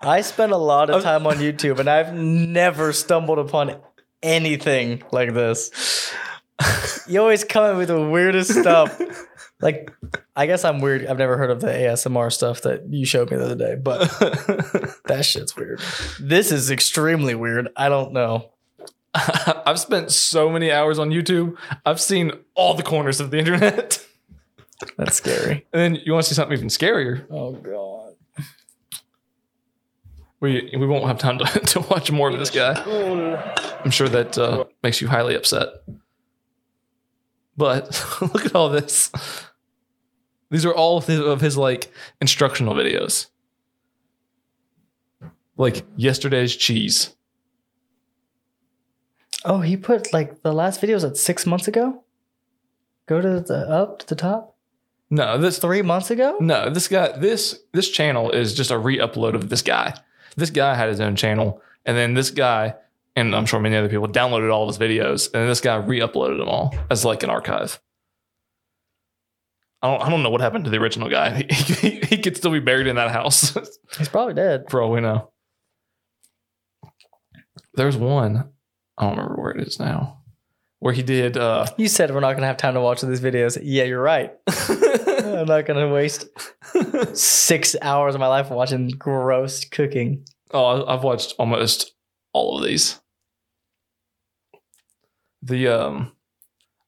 I 0.00 0.20
spend 0.20 0.52
a 0.52 0.58
lot 0.58 0.90
of 0.90 1.02
time 1.02 1.26
on 1.26 1.36
YouTube 1.36 1.78
and 1.78 1.88
I've 1.88 2.12
never 2.12 2.92
stumbled 2.92 3.38
upon 3.38 3.76
anything 4.22 5.02
like 5.12 5.32
this. 5.32 6.12
You 7.06 7.20
always 7.20 7.44
come 7.44 7.78
with 7.78 7.88
the 7.88 8.00
weirdest 8.00 8.50
stuff. 8.50 9.00
Like, 9.60 9.90
I 10.36 10.46
guess 10.46 10.64
I'm 10.64 10.80
weird. 10.80 11.06
I've 11.06 11.18
never 11.18 11.36
heard 11.36 11.50
of 11.50 11.60
the 11.60 11.68
ASMR 11.68 12.32
stuff 12.32 12.62
that 12.62 12.92
you 12.92 13.06
showed 13.06 13.30
me 13.30 13.36
the 13.36 13.44
other 13.44 13.54
day, 13.54 13.76
but 13.76 14.00
that 15.06 15.24
shit's 15.24 15.56
weird. 15.56 15.80
This 16.20 16.52
is 16.52 16.70
extremely 16.70 17.34
weird. 17.34 17.68
I 17.76 17.88
don't 17.88 18.12
know. 18.12 18.51
I've 19.66 19.78
spent 19.78 20.10
so 20.10 20.50
many 20.50 20.72
hours 20.72 20.98
on 20.98 21.10
YouTube. 21.10 21.56
I've 21.84 22.00
seen 22.00 22.32
all 22.54 22.74
the 22.74 22.82
corners 22.82 23.20
of 23.20 23.30
the 23.30 23.38
internet. 23.38 24.04
That's 24.96 25.16
scary. 25.16 25.66
And 25.72 25.80
then 25.80 26.02
you 26.04 26.12
want 26.12 26.24
to 26.24 26.28
see 26.30 26.34
something 26.34 26.56
even 26.56 26.68
scarier? 26.68 27.26
Oh, 27.30 27.52
God. 27.52 28.14
We 30.40 30.72
we 30.76 30.86
won't 30.86 31.06
have 31.06 31.18
time 31.18 31.38
to, 31.38 31.44
to 31.66 31.80
watch 31.82 32.10
more 32.10 32.28
of 32.28 32.36
this 32.36 32.50
guy. 32.50 32.72
I'm 33.84 33.92
sure 33.92 34.08
that 34.08 34.36
uh, 34.36 34.64
makes 34.82 35.00
you 35.00 35.06
highly 35.06 35.36
upset. 35.36 35.68
But 37.56 38.04
look 38.20 38.46
at 38.46 38.54
all 38.54 38.68
this. 38.68 39.12
These 40.50 40.66
are 40.66 40.74
all 40.74 40.98
of 40.98 41.06
his, 41.06 41.20
of 41.20 41.40
his 41.40 41.56
like 41.56 41.92
instructional 42.20 42.74
videos. 42.74 43.28
Like 45.56 45.84
yesterday's 45.96 46.56
cheese. 46.56 47.14
Oh, 49.44 49.60
he 49.60 49.76
put 49.76 50.12
like 50.12 50.42
the 50.42 50.52
last 50.52 50.80
video 50.80 50.96
was 50.96 51.04
at 51.04 51.16
six 51.16 51.46
months 51.46 51.68
ago? 51.68 52.04
Go 53.06 53.20
to 53.20 53.40
the 53.40 53.68
up 53.68 53.98
to 54.00 54.06
the 54.06 54.14
top? 54.14 54.56
No, 55.10 55.36
this 55.36 55.58
Three 55.58 55.82
months 55.82 56.10
ago? 56.10 56.36
no, 56.40 56.70
this 56.70 56.88
guy 56.88 57.12
this 57.18 57.58
this 57.72 57.90
channel 57.90 58.30
is 58.30 58.54
just 58.54 58.70
a 58.70 58.78
re-upload 58.78 59.34
of 59.34 59.48
this 59.48 59.62
guy. 59.62 59.94
This 60.36 60.50
guy 60.50 60.74
had 60.74 60.88
his 60.88 61.00
own 61.00 61.16
channel, 61.16 61.60
and 61.84 61.96
then 61.96 62.14
this 62.14 62.30
guy, 62.30 62.74
and 63.14 63.34
I'm 63.34 63.44
sure 63.44 63.60
many 63.60 63.76
other 63.76 63.88
people 63.90 64.08
downloaded 64.08 64.50
all 64.52 64.62
of 64.66 64.68
his 64.68 64.78
videos, 64.78 65.26
and 65.26 65.42
then 65.42 65.48
this 65.48 65.60
guy 65.60 65.74
re-uploaded 65.76 66.38
them 66.38 66.48
all 66.48 66.74
as 66.90 67.04
like 67.04 67.22
an 67.22 67.28
archive. 67.30 67.80
I 69.82 69.90
don't, 69.90 70.00
I 70.06 70.08
don't 70.10 70.22
know 70.22 70.30
what 70.30 70.40
happened 70.40 70.64
to 70.66 70.70
the 70.70 70.78
original 70.78 71.10
guy. 71.10 71.44
He, 71.50 71.74
he, 71.90 72.00
he 72.00 72.18
could 72.22 72.36
still 72.36 72.52
be 72.52 72.60
buried 72.60 72.86
in 72.86 72.96
that 72.96 73.10
house 73.10 73.52
He's 73.98 74.08
probably 74.08 74.34
dead. 74.34 74.66
for 74.70 74.80
all 74.80 74.92
we 74.92 75.00
know. 75.00 75.30
There's 77.74 77.96
one, 77.96 78.50
I 79.02 79.06
don't 79.06 79.16
remember 79.16 79.42
where 79.42 79.50
it 79.50 79.66
is 79.66 79.80
now, 79.80 80.22
where 80.78 80.92
he 80.92 81.02
did. 81.02 81.36
uh 81.36 81.66
You 81.76 81.88
said 81.88 82.12
we're 82.14 82.20
not 82.20 82.34
gonna 82.34 82.46
have 82.46 82.56
time 82.56 82.74
to 82.74 82.80
watch 82.80 83.00
these 83.00 83.20
videos. 83.20 83.58
Yeah, 83.60 83.82
you're 83.82 84.00
right. 84.00 84.32
I'm 84.48 85.46
not 85.46 85.66
gonna 85.66 85.92
waste 85.92 86.26
six 87.12 87.74
hours 87.82 88.14
of 88.14 88.20
my 88.20 88.28
life 88.28 88.48
watching 88.50 88.88
gross 88.90 89.64
cooking. 89.64 90.24
Oh, 90.52 90.86
I've 90.86 91.02
watched 91.02 91.34
almost 91.36 91.92
all 92.32 92.58
of 92.58 92.64
these. 92.64 93.00
The 95.42 95.66
um, 95.66 96.12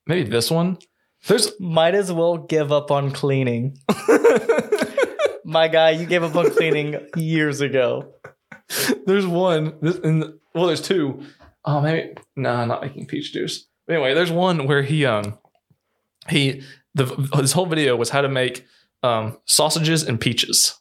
maybe 0.07 0.31
this 0.31 0.53
one. 0.53 0.79
There's 1.27 1.50
Might 1.59 1.96
as 1.96 2.12
well 2.12 2.37
give 2.38 2.70
up 2.70 2.92
on 2.92 3.11
cleaning. 3.11 3.79
My 5.44 5.66
guy, 5.66 5.90
you 5.90 6.07
gave 6.07 6.22
up 6.22 6.37
on 6.37 6.50
cleaning 6.53 7.09
years 7.16 7.61
ago. 7.61 8.14
there's 9.05 9.27
one. 9.27 9.74
This 9.83 9.96
and 9.96 10.35
well, 10.55 10.66
there's 10.66 10.81
two. 10.81 11.24
Oh, 11.64 11.81
maybe 11.81 12.14
no, 12.37 12.64
not 12.64 12.83
making 12.83 13.07
peach 13.07 13.33
juice. 13.33 13.66
But 13.87 13.94
anyway, 13.94 14.14
there's 14.14 14.33
one 14.33 14.66
where 14.66 14.83
he 14.83 15.05
um 15.05 15.38
he 16.29 16.62
the 16.94 17.07
his 17.37 17.53
whole 17.53 17.66
video 17.66 17.96
was 17.96 18.11
how 18.11 18.20
to 18.20 18.29
make 18.29 18.64
um 19.03 19.38
sausages 19.46 20.03
and 20.03 20.20
peaches. 20.20 20.79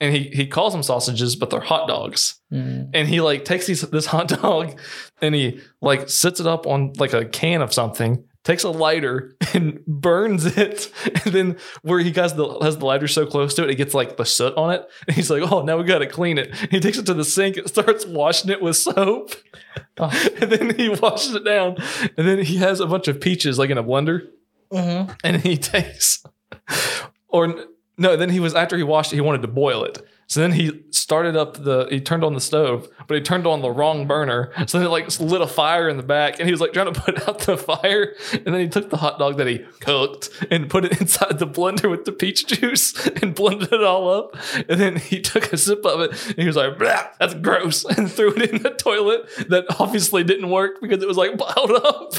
And 0.00 0.14
he 0.14 0.28
he 0.28 0.46
calls 0.46 0.72
them 0.72 0.82
sausages, 0.82 1.36
but 1.36 1.50
they're 1.50 1.60
hot 1.60 1.88
dogs. 1.88 2.40
Mm. 2.52 2.90
and 2.94 3.08
he 3.08 3.20
like 3.20 3.44
takes 3.44 3.66
these, 3.66 3.80
this 3.82 4.06
hot 4.06 4.28
dog 4.42 4.78
and 5.20 5.34
he 5.34 5.60
like 5.80 6.08
sits 6.08 6.38
it 6.38 6.46
up 6.46 6.66
on 6.66 6.92
like 6.96 7.12
a 7.12 7.24
can 7.24 7.60
of 7.60 7.72
something 7.72 8.24
takes 8.46 8.62
a 8.62 8.70
lighter 8.70 9.36
and 9.54 9.84
burns 9.86 10.46
it. 10.46 10.90
And 11.24 11.34
then 11.34 11.56
where 11.82 11.98
he 11.98 12.12
has 12.12 12.34
the 12.34 12.58
has 12.60 12.78
the 12.78 12.86
lighter 12.86 13.08
so 13.08 13.26
close 13.26 13.52
to 13.54 13.64
it 13.64 13.70
it 13.70 13.74
gets 13.74 13.92
like 13.92 14.16
the 14.16 14.24
soot 14.24 14.54
on 14.56 14.72
it. 14.72 14.88
And 15.06 15.16
he's 15.16 15.30
like 15.30 15.42
oh 15.50 15.62
now 15.62 15.76
we 15.76 15.84
gotta 15.84 16.06
clean 16.06 16.38
it. 16.38 16.54
He 16.70 16.80
takes 16.80 16.96
it 16.96 17.06
to 17.06 17.14
the 17.14 17.24
sink 17.24 17.56
and 17.56 17.68
starts 17.68 18.06
washing 18.06 18.50
it 18.50 18.62
with 18.62 18.76
soap. 18.76 19.34
Oh. 19.98 20.28
and 20.40 20.50
then 20.50 20.76
he 20.76 20.88
washes 20.88 21.34
it 21.34 21.44
down. 21.44 21.76
And 22.16 22.26
then 22.26 22.38
he 22.38 22.56
has 22.58 22.80
a 22.80 22.86
bunch 22.86 23.08
of 23.08 23.20
peaches 23.20 23.58
like 23.58 23.70
in 23.70 23.78
a 23.78 23.84
blender. 23.84 24.28
Mhm. 24.72 25.16
and 25.22 25.36
he 25.42 25.56
takes 25.56 26.24
or 27.28 27.54
no 27.96 28.16
then 28.16 28.30
he 28.30 28.40
was 28.40 28.52
after 28.52 28.76
he 28.76 28.82
washed 28.82 29.12
it 29.12 29.14
he 29.16 29.20
wanted 29.20 29.42
to 29.42 29.48
boil 29.48 29.84
it 29.84 30.04
so 30.26 30.40
then 30.40 30.52
he 30.52 30.82
started 30.90 31.36
up 31.36 31.62
the 31.62 31.86
he 31.90 32.00
turned 32.00 32.24
on 32.24 32.34
the 32.34 32.40
stove 32.40 32.88
but 33.06 33.16
he 33.16 33.20
turned 33.20 33.46
on 33.46 33.62
the 33.62 33.70
wrong 33.70 34.06
burner. 34.06 34.52
So 34.66 34.78
then 34.78 34.86
it 34.86 34.90
like 34.90 35.18
lit 35.20 35.40
a 35.40 35.46
fire 35.46 35.88
in 35.88 35.96
the 35.96 36.02
back 36.02 36.38
and 36.38 36.46
he 36.46 36.52
was 36.52 36.60
like 36.60 36.72
trying 36.72 36.92
to 36.92 37.00
put 37.00 37.28
out 37.28 37.40
the 37.40 37.56
fire. 37.56 38.14
And 38.32 38.46
then 38.46 38.60
he 38.60 38.68
took 38.68 38.90
the 38.90 38.96
hot 38.96 39.18
dog 39.18 39.36
that 39.38 39.46
he 39.46 39.58
cooked 39.80 40.30
and 40.50 40.68
put 40.68 40.84
it 40.84 41.00
inside 41.00 41.38
the 41.38 41.46
blender 41.46 41.90
with 41.90 42.04
the 42.04 42.12
peach 42.12 42.46
juice 42.46 43.06
and 43.22 43.34
blended 43.34 43.72
it 43.72 43.84
all 43.84 44.08
up. 44.10 44.36
And 44.68 44.80
then 44.80 44.96
he 44.96 45.20
took 45.20 45.52
a 45.52 45.56
sip 45.56 45.84
of 45.84 46.00
it 46.00 46.26
and 46.28 46.38
he 46.38 46.46
was 46.46 46.56
like 46.56 46.78
"Blah, 46.78 47.08
that's 47.18 47.34
gross 47.34 47.84
and 47.84 48.10
threw 48.10 48.34
it 48.34 48.50
in 48.50 48.62
the 48.62 48.70
toilet. 48.70 49.28
That 49.48 49.66
obviously 49.78 50.24
didn't 50.24 50.50
work 50.50 50.80
because 50.80 51.02
it 51.02 51.08
was 51.08 51.16
like 51.16 51.38
piled 51.38 51.72
up 51.72 52.14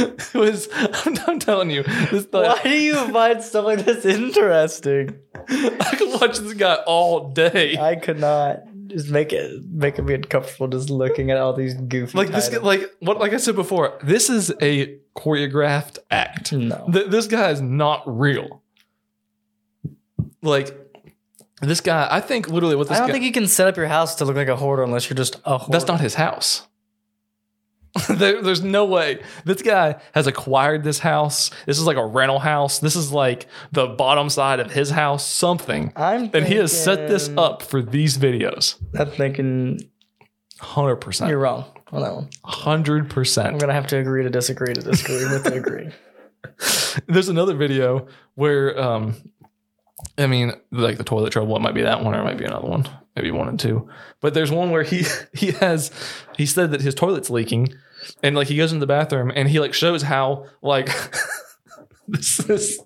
it 0.00 0.34
was 0.34 0.68
I'm, 0.72 1.16
I'm 1.26 1.38
telling 1.38 1.70
you 1.70 1.82
this 1.82 2.26
Why 2.30 2.60
do 2.62 2.70
you 2.70 2.94
find 3.12 3.42
stuff 3.42 3.64
like 3.64 3.84
this 3.84 4.04
interesting? 4.04 5.18
I 5.48 5.94
could 5.96 6.20
watch 6.20 6.38
this 6.38 6.54
guy 6.54 6.74
all 6.86 7.30
day. 7.32 7.76
I 7.78 7.96
could 7.96 8.18
not 8.20 8.60
just 8.88 9.10
make 9.10 9.32
it 9.32 9.64
making 9.64 10.04
me 10.04 10.14
uncomfortable 10.14 10.68
just 10.68 10.90
looking 10.90 11.30
at 11.30 11.38
all 11.38 11.52
these 11.54 11.74
goofy 11.74 12.16
like 12.16 12.28
this, 12.28 12.52
like 12.60 12.82
what? 13.00 13.18
Like 13.18 13.32
I 13.32 13.38
said 13.38 13.54
before, 13.56 13.98
this 14.02 14.28
is 14.28 14.52
a 14.60 14.98
choreographed 15.16 15.98
act. 16.10 16.52
no. 16.52 16.88
Th- 16.92 17.06
this 17.08 17.26
guy 17.26 17.50
is 17.50 17.60
not 17.60 18.02
real. 18.06 18.62
Like 20.42 20.76
this 21.60 21.80
guy, 21.80 22.08
I 22.10 22.20
think 22.20 22.48
literally 22.48 22.76
what 22.76 22.88
this 22.88 22.96
I 22.96 23.00
don't 23.00 23.08
guy. 23.08 23.12
think 23.14 23.24
you 23.24 23.32
can 23.32 23.46
set 23.46 23.68
up 23.68 23.76
your 23.76 23.86
house 23.86 24.16
to 24.16 24.24
look 24.24 24.36
like 24.36 24.48
a 24.48 24.56
hoarder 24.56 24.82
unless 24.82 25.08
you're 25.08 25.16
just 25.16 25.36
a 25.44 25.58
hoarder. 25.58 25.72
that's 25.72 25.86
not 25.86 26.00
his 26.00 26.14
house. 26.14 26.66
there, 28.08 28.40
there's 28.40 28.62
no 28.62 28.84
way 28.86 29.22
this 29.44 29.60
guy 29.60 30.00
has 30.14 30.26
acquired 30.26 30.82
this 30.82 30.98
house. 31.00 31.50
This 31.66 31.78
is 31.78 31.84
like 31.86 31.96
a 31.98 32.06
rental 32.06 32.38
house. 32.38 32.78
This 32.78 32.96
is 32.96 33.12
like 33.12 33.46
the 33.72 33.86
bottom 33.86 34.30
side 34.30 34.60
of 34.60 34.72
his 34.72 34.90
house. 34.90 35.26
Something. 35.26 35.92
I'm 35.94 36.30
And 36.32 36.46
he 36.46 36.54
has 36.56 36.72
set 36.72 37.08
this 37.08 37.26
thinking- 37.26 37.44
up 37.44 37.62
for 37.62 37.82
these 37.82 38.16
videos. 38.18 38.76
I'm 38.98 39.10
thinking 39.10 39.80
Hundred 40.60 40.96
percent. 40.96 41.28
you're 41.28 41.40
wrong 41.40 41.64
on 41.90 42.02
that 42.02 42.14
one. 42.14 42.28
100%. 42.46 43.44
I'm 43.46 43.58
gonna 43.58 43.72
have 43.72 43.88
to 43.88 43.98
agree 43.98 44.22
to 44.22 44.30
disagree 44.30 44.72
to 44.72 44.80
disagree 44.80 45.24
with 45.30 45.44
to 45.44 45.54
agree. 45.54 45.90
There's 47.08 47.28
another 47.28 47.54
video 47.54 48.06
where, 48.36 48.80
um, 48.80 49.14
I 50.16 50.26
mean, 50.26 50.52
like 50.70 50.98
the 50.98 51.04
toilet 51.04 51.32
trouble. 51.32 51.56
It 51.56 51.60
might 51.60 51.74
be 51.74 51.82
that 51.82 52.02
one, 52.02 52.14
or 52.14 52.20
it 52.20 52.24
might 52.24 52.38
be 52.38 52.44
another 52.44 52.68
one, 52.68 52.88
maybe 53.16 53.30
one 53.30 53.48
and 53.48 53.58
two. 53.58 53.88
But 54.20 54.34
there's 54.34 54.50
one 54.50 54.70
where 54.70 54.82
he 54.82 55.04
he 55.32 55.52
has 55.52 55.90
he 56.36 56.46
said 56.46 56.70
that 56.72 56.80
his 56.80 56.94
toilet's 56.94 57.30
leaking, 57.30 57.74
and 58.22 58.36
like 58.36 58.48
he 58.48 58.56
goes 58.56 58.72
into 58.72 58.80
the 58.80 58.86
bathroom 58.86 59.32
and 59.34 59.48
he 59.48 59.60
like 59.60 59.74
shows 59.74 60.02
how 60.02 60.46
like. 60.62 60.88
This 62.08 62.40
is, 62.40 62.80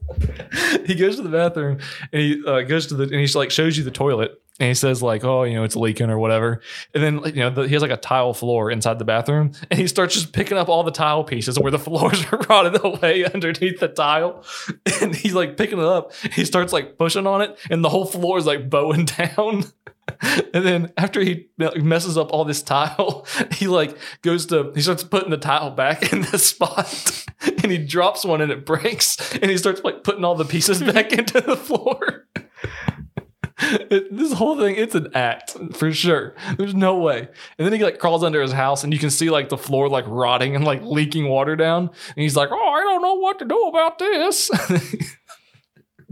he 0.84 0.94
goes 0.94 1.16
to 1.16 1.22
the 1.22 1.30
bathroom 1.30 1.78
and 2.12 2.22
he 2.22 2.44
uh, 2.46 2.60
goes 2.60 2.86
to 2.88 2.94
the 2.94 3.04
and 3.04 3.14
he 3.14 3.26
like 3.28 3.50
shows 3.50 3.76
you 3.76 3.82
the 3.82 3.90
toilet 3.90 4.38
and 4.58 4.68
he 4.68 4.74
says 4.74 5.02
like, 5.02 5.24
"Oh, 5.24 5.42
you 5.42 5.54
know, 5.54 5.64
it's 5.64 5.76
leaking 5.76 6.10
or 6.10 6.18
whatever." 6.18 6.62
And 6.94 7.02
then 7.02 7.34
you 7.34 7.40
know, 7.40 7.50
the, 7.50 7.62
he 7.62 7.74
has 7.74 7.82
like 7.82 7.90
a 7.90 7.96
tile 7.96 8.32
floor 8.32 8.70
inside 8.70 8.98
the 8.98 9.04
bathroom, 9.04 9.52
and 9.70 9.78
he 9.78 9.86
starts 9.86 10.14
just 10.14 10.32
picking 10.32 10.56
up 10.56 10.68
all 10.68 10.82
the 10.82 10.90
tile 10.90 11.24
pieces 11.24 11.58
where 11.58 11.70
the 11.70 11.78
floors 11.86 12.24
are 12.32 12.38
rotted 12.48 12.82
away 12.82 13.24
underneath 13.24 13.80
the 13.80 13.88
tile, 13.88 14.44
and 15.00 15.14
he's 15.14 15.34
like 15.34 15.56
picking 15.56 15.78
it 15.78 15.84
up. 15.84 16.14
He 16.32 16.44
starts 16.44 16.72
like 16.72 16.96
pushing 16.96 17.26
on 17.26 17.42
it, 17.42 17.58
and 17.70 17.84
the 17.84 17.90
whole 17.90 18.06
floor 18.06 18.38
is 18.38 18.46
like 18.46 18.70
bowing 18.70 19.04
down. 19.04 19.64
And 20.54 20.64
then 20.64 20.92
after 20.96 21.20
he 21.20 21.48
messes 21.58 22.16
up 22.16 22.32
all 22.32 22.44
this 22.44 22.62
tile, 22.62 23.26
he 23.52 23.66
like 23.66 23.96
goes 24.22 24.46
to 24.46 24.72
he 24.74 24.80
starts 24.80 25.04
putting 25.04 25.30
the 25.30 25.36
tile 25.36 25.70
back 25.70 26.12
in 26.12 26.22
the 26.22 26.38
spot, 26.52 27.26
and 27.42 27.70
he 27.70 27.78
drops 27.78 28.24
one 28.24 28.40
and 28.40 28.50
it 28.50 28.64
breaks, 28.64 29.34
and 29.36 29.50
he 29.50 29.58
starts 29.58 29.82
like 29.84 30.02
putting 30.04 30.24
all 30.24 30.34
the 30.34 30.44
pieces 30.44 30.82
back 30.82 31.12
into 31.12 31.40
the 31.40 31.56
floor. 31.56 32.26
It- 33.58 34.16
this 34.16 34.32
whole 34.34 34.56
thing, 34.58 34.76
it's 34.76 34.94
an 34.94 35.08
act 35.14 35.56
for 35.74 35.92
sure. 35.92 36.34
There's 36.56 36.74
no 36.74 36.96
way. 36.98 37.28
And 37.58 37.66
then 37.66 37.72
he 37.72 37.82
like 37.82 37.98
crawls 37.98 38.22
under 38.22 38.40
his 38.40 38.52
house, 38.52 38.84
and 38.84 38.92
you 38.92 38.98
can 38.98 39.10
see 39.10 39.28
like 39.30 39.48
the 39.48 39.58
floor 39.58 39.88
like 39.88 40.04
rotting 40.06 40.54
and 40.54 40.64
like 40.64 40.82
leaking 40.82 41.28
water 41.28 41.56
down. 41.56 41.88
And 41.88 42.22
he's 42.22 42.36
like, 42.36 42.50
"Oh, 42.52 42.68
I 42.70 42.80
don't 42.82 43.02
know 43.02 43.14
what 43.14 43.38
to 43.40 43.44
do 43.44 43.60
about 43.64 43.98
this." 43.98 44.50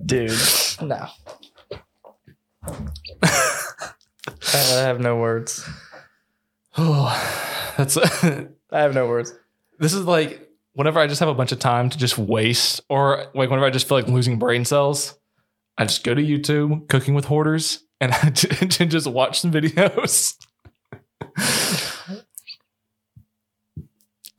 Dude, 0.04 0.32
no. 0.82 1.06
I 3.22 4.80
have 4.80 5.00
no 5.00 5.16
words. 5.16 5.68
oh, 6.76 7.72
that's 7.76 7.96
I 7.96 8.48
have 8.80 8.94
no 8.94 9.06
words. 9.06 9.32
this 9.78 9.92
is 9.92 10.04
like 10.04 10.48
whenever 10.74 10.98
I 10.98 11.06
just 11.06 11.20
have 11.20 11.28
a 11.28 11.34
bunch 11.34 11.52
of 11.52 11.58
time 11.58 11.88
to 11.90 11.98
just 11.98 12.18
waste, 12.18 12.80
or 12.88 13.26
like 13.34 13.50
whenever 13.50 13.66
I 13.66 13.70
just 13.70 13.88
feel 13.88 13.98
like 13.98 14.08
losing 14.08 14.38
brain 14.38 14.64
cells, 14.64 15.18
I 15.78 15.84
just 15.84 16.04
go 16.04 16.14
to 16.14 16.22
YouTube, 16.22 16.88
cooking 16.88 17.14
with 17.14 17.26
hoarders, 17.26 17.84
and 18.00 18.12
I 18.22 18.30
just 18.30 19.06
watch 19.06 19.40
some 19.40 19.52
videos. 19.52 20.36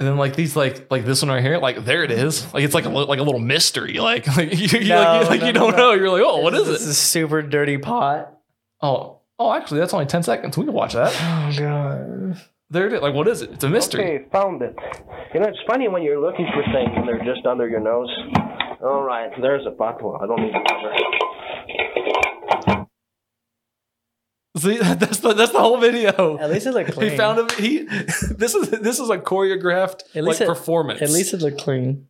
And 0.06 0.12
then 0.14 0.18
like 0.20 0.36
these 0.36 0.56
like 0.56 0.92
like 0.92 1.04
this 1.04 1.24
one 1.24 1.30
right 1.30 1.42
here, 1.42 1.58
like 1.58 1.84
there 1.84 2.04
it 2.04 2.12
is. 2.12 2.54
Like 2.54 2.64
it's 2.64 2.76
like 2.76 2.86
a 2.86 2.90
like 2.90 3.18
a 3.20 3.24
little 3.24 3.40
mystery. 3.42 3.98
Like 4.06 4.28
like 4.38 4.52
you, 4.54 4.80
you, 4.82 4.88
No, 4.90 5.02
like, 5.02 5.24
you, 5.24 5.30
like, 5.30 5.40
no, 5.42 5.48
you 5.48 5.54
don't 5.54 5.72
no. 5.72 5.78
know. 5.78 5.94
You're 5.94 6.12
like, 6.12 6.22
oh, 6.24 6.42
what 6.42 6.54
is 6.54 6.68
This 6.68 6.86
it? 6.86 6.90
is 6.90 6.98
super 7.00 7.42
dirty 7.42 7.80
pot. 7.80 8.38
Oh 8.84 9.22
oh, 9.40 9.52
actually, 9.52 9.80
that's 9.80 9.96
only 9.96 10.06
ten 10.06 10.22
seconds. 10.22 10.56
We 10.60 10.66
can 10.66 10.74
watch 10.76 10.94
that. 10.94 11.12
Oh 11.20 11.58
god. 11.58 12.40
There 12.70 12.86
it 12.86 12.94
is. 12.94 13.02
Like 13.02 13.16
what 13.16 13.28
is 13.28 13.42
it? 13.42 13.50
It's 13.54 13.64
a 13.64 13.70
mystery. 13.70 14.04
Okay, 14.04 14.26
found 14.32 14.62
it. 14.62 14.76
You 15.34 15.40
know, 15.40 15.48
it's 15.48 15.58
funny 15.68 15.88
when 15.88 16.04
you're 16.04 16.22
looking 16.22 16.46
for 16.54 16.62
things 16.72 16.92
and 16.96 17.08
they're 17.08 17.26
just 17.26 17.44
under 17.48 17.68
your 17.68 17.80
nose. 17.80 18.10
All 18.84 19.02
right, 19.02 19.32
there's 19.42 19.66
a 19.66 19.72
bottle. 19.72 20.20
I 20.22 20.28
don't 20.28 20.40
need 20.40 20.54
the 20.54 20.64
cover. 20.70 22.35
See, 24.58 24.78
that's 24.82 25.20
the 25.20 25.34
that's 25.34 25.52
the 25.52 25.60
whole 25.60 25.78
video. 25.78 26.38
At 26.38 26.50
least 26.50 26.66
it 26.66 26.72
looked 26.72 26.94
clean. 26.94 27.12
He 27.12 27.18
found 27.18 27.40
him. 27.40 27.50
He 27.58 27.80
this 28.32 28.56
is 28.56 28.70
this 28.70 29.00
is 29.00 29.10
a 29.10 29.18
choreographed 29.18 30.02
like 30.16 30.42
it- 30.42 30.48
performance. 30.48 31.02
At 31.02 31.10
least 31.10 31.34
it 31.34 31.42
looked 31.42 31.60
clean. 31.60 32.08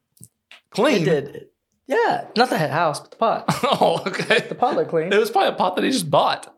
clean. 0.69 1.01
It 1.01 1.05
did. 1.05 1.47
Yeah, 1.87 2.27
not 2.35 2.49
the 2.49 2.57
house, 2.57 2.99
but 2.99 3.11
the 3.11 3.17
pot. 3.17 3.45
oh, 3.63 4.03
okay. 4.07 4.39
The 4.47 4.55
pot 4.55 4.75
looked 4.75 4.89
clean. 4.89 5.13
It 5.13 5.19
was 5.19 5.29
probably 5.29 5.49
a 5.49 5.55
pot 5.55 5.75
that 5.75 5.83
he 5.85 5.91
just 5.91 6.09
bought. 6.09 6.51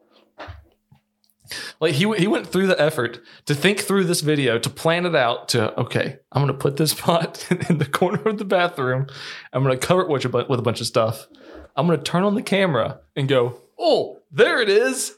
Like 1.80 1.94
he 1.94 2.12
he 2.16 2.28
went 2.28 2.48
through 2.48 2.68
the 2.68 2.80
effort 2.82 3.22
to 3.46 3.56
think 3.56 3.80
through 3.80 4.04
this 4.06 4.22
video 4.22 4.60
to 4.60 4.70
plan 4.70 5.06
it 5.06 5.16
out. 5.16 5.50
To 5.50 5.78
okay, 5.82 6.20
I'm 6.32 6.42
gonna 6.42 6.54
put 6.54 6.76
this 6.78 6.94
pot 6.94 7.46
in 7.70 7.78
the 7.78 7.86
corner 7.86 8.22
of 8.24 8.38
the 8.38 8.46
bathroom. 8.46 9.08
I'm 9.54 9.64
gonna 9.64 9.78
cover 9.78 10.02
it 10.02 10.10
with 10.10 10.26
a, 10.26 10.30
bu- 10.30 10.46
with 10.50 10.60
a 10.60 10.64
bunch 10.64 10.82
of 10.82 10.88
stuff. 10.88 11.28
I'm 11.76 11.88
gonna 11.88 12.02
turn 12.02 12.24
on 12.24 12.36
the 12.36 12.42
camera 12.42 13.00
and 13.16 13.28
go, 13.30 13.62
oh, 13.80 14.20
there 14.32 14.62
it 14.62 14.68
is, 14.70 15.16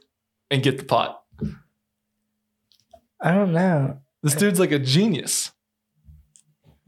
and 0.52 0.64
get 0.64 0.78
the 0.78 0.84
pot. 0.86 1.24
I 3.22 3.34
don't 3.34 3.52
know. 3.54 4.00
This 4.24 4.36
dude's 4.36 4.60
like 4.60 4.72
a 4.72 4.80
genius. 4.80 5.52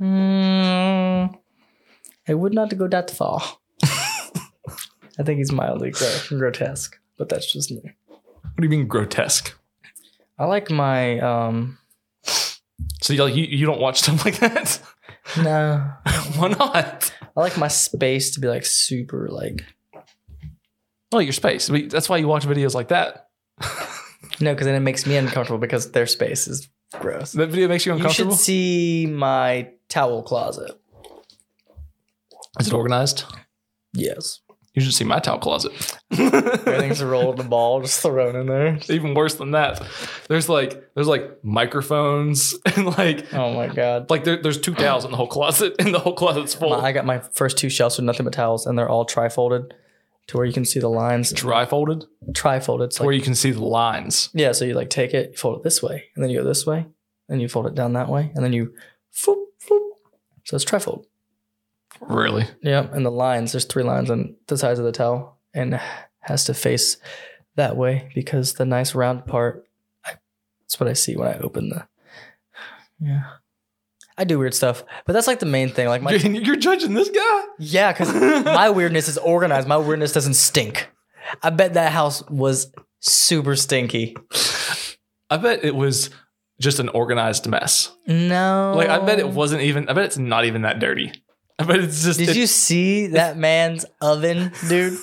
Mm, 0.02 1.38
I 2.28 2.34
would 2.34 2.54
not 2.54 2.76
go 2.78 2.88
that 2.88 3.12
far. 3.12 3.41
I 3.84 5.24
think 5.24 5.38
he's 5.38 5.52
mildly 5.52 5.91
gro- 5.91 6.19
grotesque, 6.30 6.97
but 7.17 7.30
that's 7.30 7.52
just 7.52 7.71
me. 7.71 7.82
What 8.08 8.58
do 8.58 8.63
you 8.63 8.69
mean 8.69 8.88
grotesque? 8.88 9.56
I 10.39 10.45
like 10.45 10.71
my 10.71 11.19
um. 11.19 11.78
So 13.02 13.13
you 13.13 13.24
like 13.24 13.36
you, 13.36 13.43
you 13.43 13.65
don't 13.65 13.80
watch 13.82 14.00
stuff 14.02 14.26
like 14.26 14.39
that? 14.39 14.82
No, 15.38 15.91
Why 16.36 16.47
not? 16.50 17.13
I 17.36 17.39
like 17.39 17.58
my 17.58 17.67
space 17.67 18.32
to 18.32 18.39
be 18.39 18.47
like 18.47 18.65
super 18.65 19.28
like 19.30 19.63
Oh, 21.12 21.19
your 21.19 21.34
space. 21.34 21.69
I 21.69 21.74
mean, 21.74 21.89
That's 21.89 22.08
why 22.10 22.17
you 22.17 22.28
watch 22.28 22.45
videos 22.45 22.74
like 22.74 22.88
that. 22.88 23.28
no, 24.42 24.54
because 24.54 24.66
then 24.66 24.76
it 24.76 24.80
makes 24.82 25.06
me 25.06 25.16
uncomfortable 25.18 25.60
because 25.60 25.92
their 25.92 26.06
space 26.08 26.48
is 26.48 26.70
gross. 27.00 27.32
That 27.34 27.50
video 27.50 27.68
makes 27.68 27.86
you 27.86 27.94
uncomfortable. 27.94 28.32
You 28.32 28.32
uncomfortable. 28.32 28.36
should 28.38 28.44
see 28.46 29.06
my 29.08 29.70
towel 29.90 30.24
closet. 30.24 30.72
Is 32.60 32.68
it 32.68 32.74
organized? 32.74 33.24
Yes, 33.94 34.40
You 34.74 34.82
should 34.82 34.94
see 34.94 35.04
my 35.04 35.20
towel 35.20 35.38
closet. 35.40 35.72
everything's 36.12 37.04
rolled 37.04 37.40
in 37.40 37.46
a 37.46 37.50
ball, 37.50 37.82
just 37.82 38.02
thrown 38.02 38.36
in 38.36 38.48
there. 38.48 38.78
Even 38.90 39.14
worse 39.14 39.36
than 39.36 39.52
that. 39.52 39.82
There's 40.28 40.48
like 40.50 40.94
there's 40.94 41.08
like 41.08 41.44
microphones 41.44 42.56
and 42.76 42.86
like 42.98 43.34
Oh 43.34 43.54
my 43.54 43.68
god. 43.68 44.10
like 44.10 44.24
there, 44.24 44.42
there's 44.42 44.60
two 44.60 44.74
towels 44.74 45.06
in 45.06 45.12
the 45.12 45.18
whole 45.18 45.28
closet 45.28 45.76
and 45.80 45.94
the 45.94 46.00
whole 46.00 46.14
closet's 46.14 46.54
full. 46.54 46.70
My- 46.72 46.88
I 46.88 46.92
got 46.92 47.06
my 47.06 47.20
first 47.20 47.58
two 47.58 47.70
shelves 47.70 47.98
with 47.98 48.06
nothing 48.06 48.24
but 48.26 48.34
towels, 48.34 48.66
and 48.66 48.78
they're 48.78 48.90
all 48.90 49.06
tri-folded 49.06 49.74
to 50.32 50.38
where 50.38 50.46
you 50.46 50.54
can 50.54 50.63
see 50.63 50.80
the 50.80 50.89
lines. 50.89 51.34
Trifolded? 51.34 52.06
Trifolded. 52.32 52.98
Like 52.98 53.06
where 53.06 53.13
you 53.13 53.22
can 53.22 53.36
see 53.36 53.52
the 53.52 53.65
lines. 53.65 54.30
Yeah, 54.34 54.54
so 54.54 54.63
you 54.63 54.74
like 54.74 54.89
take 54.89 55.13
it, 55.13 55.38
fold 55.38 55.60
it 55.60 55.63
this 55.63 55.84
way, 55.84 56.06
and 56.15 56.24
then 56.24 56.32
you 56.32 56.39
go 56.39 56.46
this 56.46 56.65
way, 56.65 56.86
and 57.28 57.41
you 57.41 57.50
fold 57.50 57.67
it 57.67 57.76
down 57.76 57.94
that 57.94 58.08
way, 58.08 58.32
and 58.34 58.44
then 58.44 58.54
you 58.54 58.74
foop, 59.13 59.44
foop. 59.62 59.89
So 60.46 60.56
it's 60.56 60.63
trifold. 60.63 61.04
Really? 62.00 62.48
Yeah, 62.62 62.88
and 62.94 63.06
the 63.06 63.12
lines, 63.12 63.52
there's 63.52 63.65
three 63.65 63.84
lines 63.84 64.10
on 64.10 64.36
the 64.48 64.58
sides 64.58 64.80
of 64.80 64.86
the 64.86 64.94
towel, 64.94 65.38
and 65.54 65.82
has 66.22 66.46
to 66.46 66.54
face 66.54 66.96
that 67.56 67.76
way 67.76 68.10
because 68.15 68.54
the 68.54 68.65
nice 68.65 68.96
round 68.96 69.26
part, 69.26 69.67
I, 70.06 70.13
that's 70.62 70.80
what 70.80 70.88
I 70.88 70.94
see 70.94 71.17
when 71.17 71.28
I 71.28 71.39
open 71.39 71.67
the. 71.70 71.88
Yeah. 73.02 73.24
I 74.21 74.23
do 74.23 74.38
weird 74.38 74.53
stuff, 74.53 74.84
but 75.07 75.13
that's 75.13 75.25
like 75.25 75.39
the 75.39 75.47
main 75.47 75.69
thing. 75.69 75.88
Like 75.88 76.03
my 76.03 76.12
You're, 76.13 76.55
judging 76.55 76.93
this 76.93 77.10
guy? 77.10 77.43
yeah, 77.57 77.91
because 77.91 78.13
my 78.45 78.69
weirdness 78.69 79.07
is 79.07 79.17
organized. 79.17 79.67
My 79.67 79.77
weirdness 79.77 80.13
doesn't 80.13 80.36
stink. 80.36 80.89
I 81.41 81.49
bet 81.49 81.73
that 81.73 81.91
house 81.91 82.21
was 82.29 82.71
super 82.99 83.55
stinky. 83.55 84.15
I 85.31 85.38
bet 85.38 85.63
it 85.65 85.75
was 85.75 86.12
just 86.60 86.79
an 86.79 86.89
organized 86.89 87.47
mess. 87.47 87.91
No, 88.05 88.73
Like 88.75 88.89
I 88.89 88.99
bet 88.99 89.17
it 89.17 89.27
wasn't 89.29 89.63
even. 89.63 89.89
I 89.89 89.93
bet 89.93 90.05
it's 90.05 90.19
not 90.19 90.45
even 90.45 90.62
that 90.62 90.77
dirty. 90.79 91.12
I 91.57 91.63
bet 91.63 91.79
it's 91.79 92.03
just. 92.03 92.19
Did 92.19 92.29
it- 92.29 92.36
you 92.36 92.45
see 92.47 93.07
that 93.07 93.38
man's 93.38 93.86
oven, 94.01 94.51
dude? 94.69 94.99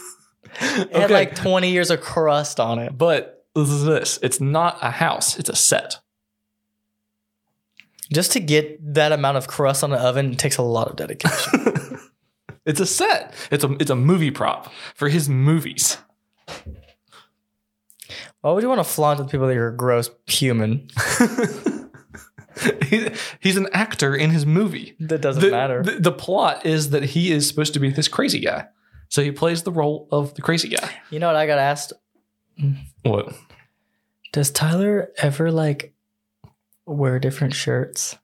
It 0.61 0.93
had 0.93 1.05
Okay. 1.05 1.13
like 1.13 1.35
20 1.35 1.71
years 1.71 1.91
of 1.91 2.01
crust 2.01 2.61
on 2.61 2.79
it. 2.79 2.97
But 2.97 3.45
this 3.55 3.69
is 3.69 3.85
this. 3.85 4.19
It's 4.23 4.41
not 4.41 4.79
a 4.81 4.91
house. 4.93 5.39
It's 5.39 5.49
a 5.49 5.57
set. 5.57 5.99
Just 8.13 8.33
to 8.33 8.41
get 8.41 8.95
that 8.95 9.13
amount 9.13 9.37
of 9.37 9.47
crust 9.49 9.85
on 9.85 9.91
the 9.91 9.99
oven 9.99 10.35
takes 10.37 10.57
a 10.57 10.63
lot 10.63 10.89
of 10.89 10.97
dedication. 10.97 11.75
It's 12.67 12.81
a 12.81 12.87
set. 12.87 13.33
It's 13.51 13.65
a 13.65 13.73
it's 13.81 13.89
a 13.91 13.97
movie 13.97 14.31
prop 14.31 14.71
for 14.95 15.09
his 15.09 15.27
movies. 15.27 15.97
Why 18.43 18.53
would 18.53 18.63
you 18.63 18.69
want 18.69 18.81
to 18.81 18.85
flaunt 18.85 19.19
with 19.21 19.31
people 19.31 19.47
that 19.47 19.55
you're 19.55 19.69
a 19.69 19.77
gross 19.77 20.11
human? 20.27 20.89
He- 22.87 23.09
He's 23.41 23.57
an 23.57 23.69
actor 23.73 24.15
in 24.17 24.31
his 24.31 24.45
movie. 24.45 24.97
That 25.01 25.21
doesn't 25.21 25.43
The, 25.43 25.51
matter. 25.51 25.83
the, 25.83 25.93
the 25.93 26.13
plot 26.13 26.67
is 26.67 26.91
that 26.91 27.05
he 27.05 27.31
is 27.31 27.47
supposed 27.49 27.73
to 27.75 27.81
be 27.81 27.89
this 27.91 28.09
crazy 28.09 28.41
guy. 28.41 28.67
So 29.09 29.23
he 29.23 29.31
plays 29.31 29.63
the 29.63 29.71
role 29.73 30.09
of 30.11 30.35
the 30.35 30.43
crazy 30.43 30.69
guy. 30.69 30.91
you 31.11 31.21
know 31.21 31.29
what 31.29 31.37
I 31.37 31.47
got 31.47 31.59
asked? 31.59 31.93
What? 33.03 33.33
Does 34.33 34.51
Tyler 34.51 35.11
ever 35.19 35.53
like 35.53 35.95
wear 36.89 37.19
different 37.19 37.55
shirts? 37.55 38.17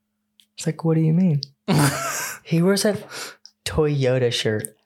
It's 0.56 0.66
like, 0.66 0.84
what 0.84 0.94
do 0.94 1.00
you 1.00 1.12
mean? 1.12 1.40
He 2.46 2.60
wears 2.60 2.84
a 2.84 2.98
Toyota 3.64 4.30
shirt 4.30 4.76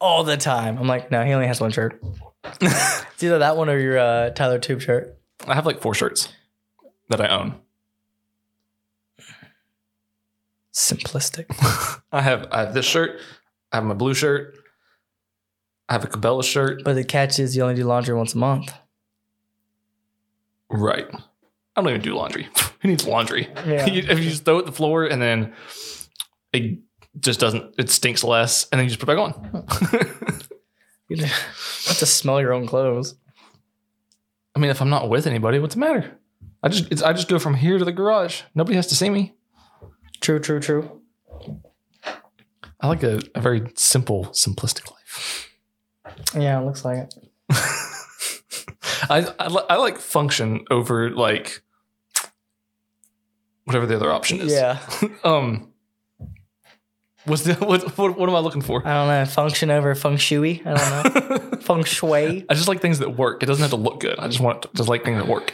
all 0.00 0.24
the 0.24 0.36
time. 0.36 0.78
I'm 0.78 0.88
like, 0.88 1.12
no, 1.12 1.24
he 1.24 1.32
only 1.32 1.46
has 1.46 1.60
one 1.60 1.70
shirt. 1.70 2.02
It's 2.60 3.22
either 3.24 3.38
that 3.40 3.56
one 3.56 3.68
or 3.68 3.78
your 3.78 3.98
uh, 3.98 4.30
Tyler 4.30 4.60
Tube 4.60 4.80
shirt. 4.80 5.18
I 5.46 5.54
have 5.54 5.66
like 5.66 5.80
four 5.80 5.92
shirts 5.92 6.28
that 7.08 7.20
I 7.20 7.26
own. 7.28 7.56
Simplistic. 10.72 11.46
I 12.12 12.22
have 12.22 12.46
I 12.52 12.60
have 12.60 12.74
this 12.74 12.86
shirt. 12.86 13.18
I 13.72 13.78
have 13.78 13.84
my 13.84 13.94
blue 13.94 14.14
shirt. 14.14 14.54
I 15.88 15.94
have 15.94 16.04
a 16.04 16.06
Cabela 16.06 16.44
shirt. 16.44 16.82
But 16.84 16.94
the 16.94 17.02
catch 17.02 17.40
is 17.40 17.56
you 17.56 17.62
only 17.62 17.74
do 17.74 17.84
laundry 17.84 18.14
once 18.14 18.34
a 18.34 18.38
month. 18.38 18.72
Right. 20.70 21.06
I 21.78 21.82
don't 21.82 21.90
even 21.90 22.00
do 22.02 22.14
laundry. 22.14 22.48
Who 22.80 22.88
needs 22.88 23.06
laundry? 23.06 23.48
Yeah. 23.66 23.86
You- 23.90 24.02
if 24.08 24.18
you 24.18 24.30
just 24.30 24.44
throw 24.44 24.56
it 24.56 24.60
at 24.60 24.66
the 24.66 24.72
floor 24.72 25.04
and 25.04 25.20
then 25.22 25.52
it 26.52 26.78
just 27.20 27.40
doesn't, 27.40 27.74
it 27.78 27.90
stinks 27.90 28.22
less, 28.22 28.68
and 28.70 28.78
then 28.78 28.84
you 28.86 28.90
just 28.90 29.00
put 29.00 29.08
it 29.08 29.16
back 29.16 29.18
on. 29.18 30.40
You 31.10 31.24
have 31.24 31.96
to 32.00 32.04
smell 32.04 32.38
your 32.38 32.52
own 32.52 32.66
clothes. 32.66 33.14
I 34.54 34.58
mean, 34.58 34.70
if 34.70 34.82
I'm 34.82 34.90
not 34.90 35.08
with 35.08 35.26
anybody, 35.26 35.58
what's 35.58 35.72
the 35.74 35.80
matter? 35.80 36.18
I 36.62 36.68
just 36.68 36.92
it's, 36.92 37.00
I 37.00 37.14
just 37.14 37.28
go 37.28 37.38
from 37.38 37.54
here 37.54 37.78
to 37.78 37.84
the 37.86 37.92
garage. 37.92 38.42
Nobody 38.54 38.76
has 38.76 38.88
to 38.88 38.94
see 38.94 39.08
me. 39.08 39.32
True, 40.20 40.38
true, 40.38 40.60
true. 40.60 41.00
I 42.78 42.88
like 42.88 43.02
a, 43.04 43.22
a 43.34 43.40
very 43.40 43.72
simple, 43.74 44.26
simplistic 44.32 44.90
life. 44.90 45.48
Yeah, 46.38 46.60
it 46.60 46.64
looks 46.66 46.84
like 46.84 46.98
it. 46.98 47.14
I, 49.10 49.26
I, 49.38 49.46
I 49.70 49.76
like 49.76 49.98
function 49.98 50.66
over 50.70 51.10
like 51.10 51.62
whatever 53.68 53.84
the 53.84 53.94
other 53.94 54.10
option 54.10 54.40
is. 54.40 54.52
Yeah. 54.52 54.80
Um. 55.24 55.72
What's 57.26 57.42
the 57.42 57.54
what, 57.66 57.98
what? 57.98 58.18
What 58.18 58.28
am 58.28 58.34
I 58.34 58.38
looking 58.38 58.62
for? 58.62 58.86
I 58.86 58.94
don't 58.94 59.08
know. 59.08 59.24
Function 59.26 59.70
over 59.70 59.94
feng 59.94 60.16
shui. 60.16 60.62
I 60.64 60.74
don't 60.74 61.30
know. 61.30 61.56
feng 61.60 61.84
shui. 61.84 62.46
I 62.48 62.54
just 62.54 62.68
like 62.68 62.80
things 62.80 62.98
that 63.00 63.10
work. 63.10 63.42
It 63.42 63.46
doesn't 63.46 63.62
have 63.62 63.70
to 63.70 63.76
look 63.76 64.00
good. 64.00 64.18
I 64.18 64.26
just 64.26 64.40
want 64.40 64.62
to 64.62 64.70
just 64.74 64.88
like 64.88 65.04
things 65.04 65.18
that 65.18 65.28
work. 65.28 65.52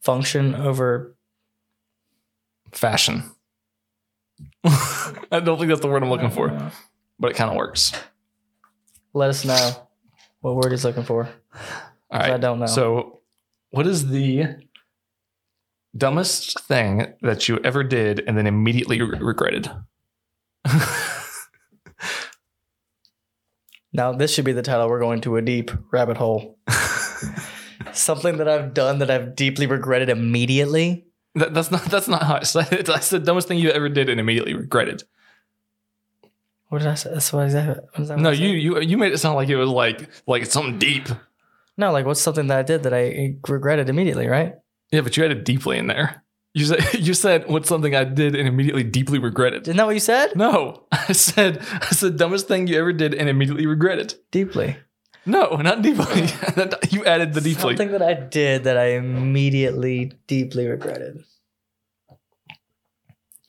Function 0.00 0.56
over. 0.56 1.14
Fashion. 2.72 3.22
I 4.64 5.40
don't 5.40 5.58
think 5.58 5.68
that's 5.68 5.80
the 5.80 5.88
word 5.88 6.02
I'm 6.02 6.10
looking 6.10 6.30
for, 6.30 6.72
but 7.20 7.30
it 7.30 7.34
kind 7.36 7.50
of 7.50 7.56
works. 7.56 7.92
Let 9.14 9.30
us 9.30 9.44
know 9.44 9.88
what 10.40 10.56
word 10.56 10.72
he's 10.72 10.84
looking 10.84 11.04
for. 11.04 11.28
Right. 12.12 12.32
I 12.32 12.38
don't 12.38 12.60
know. 12.60 12.66
So, 12.66 13.20
what 13.70 13.86
is 13.86 14.08
the 14.10 14.56
dumbest 15.96 16.60
thing 16.60 17.14
that 17.22 17.48
you 17.48 17.58
ever 17.64 17.82
did 17.82 18.20
and 18.26 18.36
then 18.36 18.46
immediately 18.46 19.00
re- 19.00 19.18
regretted? 19.18 19.70
Now, 23.92 24.12
this 24.12 24.32
should 24.32 24.44
be 24.44 24.52
the 24.52 24.62
title. 24.62 24.88
We're 24.88 25.00
going 25.00 25.20
to 25.22 25.36
a 25.36 25.42
deep 25.42 25.70
rabbit 25.90 26.16
hole. 26.16 26.58
Something 27.92 28.38
that 28.38 28.48
I've 28.48 28.72
done 28.72 29.00
that 29.00 29.10
I've 29.10 29.36
deeply 29.36 29.66
regretted 29.66 30.08
immediately. 30.08 31.04
That, 31.34 31.52
that's 31.52 31.70
not 31.70 31.82
that's 31.84 32.08
not 32.08 32.22
how 32.22 32.36
I 32.36 32.42
said 32.42 32.72
it. 32.72 32.88
I 32.88 33.00
said 33.00 33.24
dumbest 33.24 33.48
thing 33.48 33.58
you 33.58 33.70
ever 33.70 33.88
did 33.88 34.08
and 34.08 34.18
immediately 34.18 34.54
regretted. 34.54 35.02
What 36.68 36.78
did 36.78 36.88
I 36.88 36.94
say? 36.94 37.10
That's 37.12 37.32
what 37.32 37.46
is 37.46 37.52
that? 37.52 37.84
What 37.94 38.08
that 38.08 38.18
No, 38.18 38.30
I 38.30 38.32
you 38.32 38.48
said? 38.48 38.62
you 38.62 38.80
you 38.80 38.98
made 38.98 39.12
it 39.12 39.18
sound 39.18 39.36
like 39.36 39.48
it 39.50 39.56
was 39.56 39.68
like 39.68 40.08
like 40.26 40.46
something 40.46 40.78
deep. 40.78 41.08
No, 41.82 41.90
like 41.90 42.06
what's 42.06 42.20
something 42.20 42.46
that 42.46 42.58
I 42.60 42.62
did 42.62 42.84
that 42.84 42.94
I 42.94 43.34
regretted 43.48 43.88
immediately, 43.88 44.28
right? 44.28 44.54
Yeah, 44.92 45.00
but 45.00 45.16
you 45.16 45.24
had 45.24 45.32
it 45.32 45.44
deeply 45.44 45.78
in 45.78 45.88
there. 45.88 46.22
You 46.54 46.66
said 46.66 46.94
you 47.00 47.12
said 47.12 47.48
what's 47.48 47.68
something 47.68 47.92
I 47.92 48.04
did 48.04 48.36
and 48.36 48.46
immediately 48.46 48.84
deeply 48.84 49.18
regretted. 49.18 49.62
Isn't 49.62 49.78
that 49.78 49.86
what 49.86 49.96
you 49.96 50.00
said? 50.00 50.36
No, 50.36 50.84
I 50.92 51.10
said 51.10 51.58
I 51.72 51.86
said 51.86 52.16
dumbest 52.16 52.46
thing 52.46 52.68
you 52.68 52.78
ever 52.78 52.92
did 52.92 53.14
and 53.14 53.28
immediately 53.28 53.66
regretted. 53.66 54.14
Deeply. 54.30 54.76
No, 55.26 55.56
not 55.56 55.82
deeply. 55.82 56.28
you 56.90 57.04
added 57.04 57.34
the 57.34 57.40
deeply. 57.40 57.76
Something 57.76 57.90
that 57.90 58.02
I 58.02 58.14
did 58.14 58.62
that 58.62 58.76
I 58.76 58.92
immediately 58.92 60.12
deeply 60.28 60.68
regretted. 60.68 61.24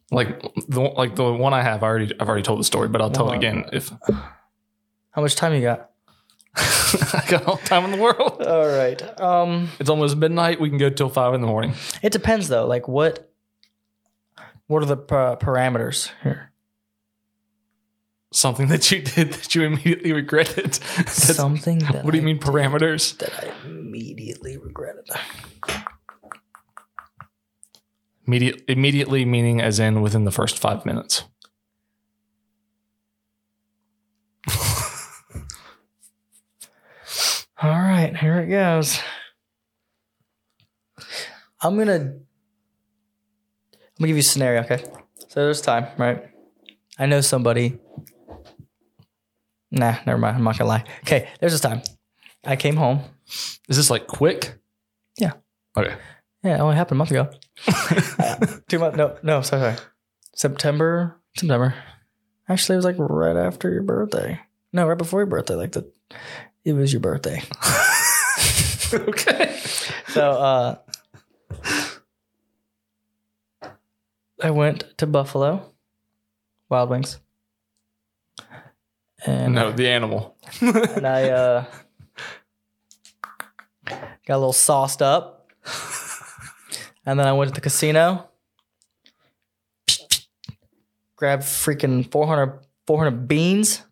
Like 0.09 0.41
the 0.69 0.81
like 0.81 1.15
the 1.15 1.31
one 1.31 1.53
I 1.53 1.61
have. 1.61 1.83
I 1.83 1.85
already 1.87 2.19
I've 2.19 2.27
already 2.27 2.41
told 2.41 2.59
the 2.59 2.63
story, 2.63 2.87
but 2.87 2.99
I'll 2.99 3.11
tell 3.11 3.27
it 3.27 3.33
uh-huh. 3.33 3.37
again 3.37 3.65
if 3.71 3.91
How 5.11 5.21
much 5.21 5.35
time 5.35 5.53
you 5.53 5.61
got? 5.61 5.91
I 6.55 7.23
got 7.27 7.45
all 7.47 7.55
the 7.57 7.65
time 7.65 7.85
in 7.85 7.91
the 7.91 7.97
world. 7.97 8.41
All 8.41 8.67
right. 8.67 9.01
Um, 9.19 9.69
It's 9.79 9.89
almost 9.89 10.15
midnight. 10.17 10.59
We 10.61 10.69
can 10.69 10.77
go 10.77 10.89
till 10.89 11.09
five 11.09 11.33
in 11.33 11.41
the 11.41 11.47
morning. 11.47 11.73
it 12.01 12.11
depends 12.11 12.47
though. 12.47 12.67
Like 12.67 12.87
what? 12.87 13.29
What 14.67 14.83
are 14.83 14.85
the 14.85 14.97
pa- 14.97 15.35
parameters 15.37 16.11
here? 16.23 16.51
Something 18.31 18.67
that 18.69 18.91
you 18.91 19.01
did 19.01 19.33
that 19.33 19.53
you 19.55 19.63
immediately 19.63 20.13
regretted. 20.13 20.73
That's- 20.97 21.35
Something. 21.35 21.79
That 21.79 22.03
what 22.05 22.11
do 22.11 22.17
you 22.17 22.23
I 22.23 22.25
mean 22.25 22.39
parameters? 22.39 23.17
That 23.17 23.31
I 23.43 23.51
immediately 23.67 24.57
regretted. 24.57 25.09
Immediate, 28.25 28.63
immediately 28.69 29.25
meaning 29.25 29.61
as 29.61 29.79
in 29.79 30.01
within 30.01 30.23
the 30.23 30.31
first 30.31 30.57
five 30.57 30.85
minutes. 30.85 31.25
All 37.63 37.69
right, 37.69 38.13
here 38.13 38.41
it 38.41 38.47
goes. 38.47 38.99
I'm 41.61 41.77
gonna. 41.77 41.93
I'm 41.93 42.19
gonna 43.97 44.07
give 44.07 44.17
you 44.17 44.19
a 44.19 44.21
scenario, 44.21 44.63
okay? 44.63 44.83
So 45.29 45.45
there's 45.45 45.61
time, 45.61 45.87
right? 45.97 46.25
I 46.99 47.05
know 47.05 47.21
somebody. 47.21 47.79
Nah, 49.71 49.95
never 50.05 50.17
mind. 50.17 50.35
I'm 50.35 50.43
not 50.43 50.57
gonna 50.57 50.67
lie. 50.67 50.83
Okay, 51.05 51.29
there's 51.39 51.53
this 51.53 51.61
time. 51.61 51.81
I 52.43 52.57
came 52.57 52.75
home. 52.75 52.99
Is 53.69 53.77
this 53.77 53.89
like 53.89 54.07
quick? 54.07 54.59
Yeah. 55.17 55.31
Okay. 55.77 55.95
Yeah, 56.43 56.57
it 56.57 56.59
only 56.59 56.75
happened 56.75 56.97
a 56.97 56.99
month 56.99 57.11
ago. 57.11 57.29
Two 58.67 58.79
months? 58.79 58.97
No, 58.97 59.17
no, 59.23 59.41
sorry, 59.41 59.61
sorry. 59.61 59.87
September, 60.35 61.17
September. 61.37 61.75
Actually, 62.49 62.73
it 62.73 62.77
was 62.79 62.85
like 62.85 62.97
right 62.99 63.37
after 63.37 63.71
your 63.71 63.83
birthday. 63.83 64.41
No, 64.73 64.85
right 64.85 64.97
before 64.97 65.21
your 65.21 65.27
birthday. 65.27 65.55
Like 65.55 65.71
the, 65.71 65.89
it 66.65 66.73
was 66.73 66.91
your 66.93 66.99
birthday. 66.99 67.41
okay. 68.93 69.59
So, 70.09 70.31
uh, 70.31 70.75
I 74.41 74.51
went 74.51 74.83
to 74.97 75.07
Buffalo 75.07 75.71
Wild 76.69 76.89
Wings, 76.89 77.19
and 79.25 79.53
No, 79.55 79.71
the 79.71 79.87
animal. 79.87 80.35
and 80.61 81.07
I 81.07 81.29
uh, 81.29 81.65
got 83.87 84.35
a 84.35 84.37
little 84.37 84.53
sauced 84.53 85.01
up, 85.01 85.49
and 87.05 87.19
then 87.19 87.25
I 87.27 87.33
went 87.33 87.49
to 87.49 87.55
the 87.55 87.61
casino, 87.61 88.29
grabbed 91.15 91.43
freaking 91.43 92.09
400, 92.11 92.59
400 92.87 93.27
beans, 93.27 93.83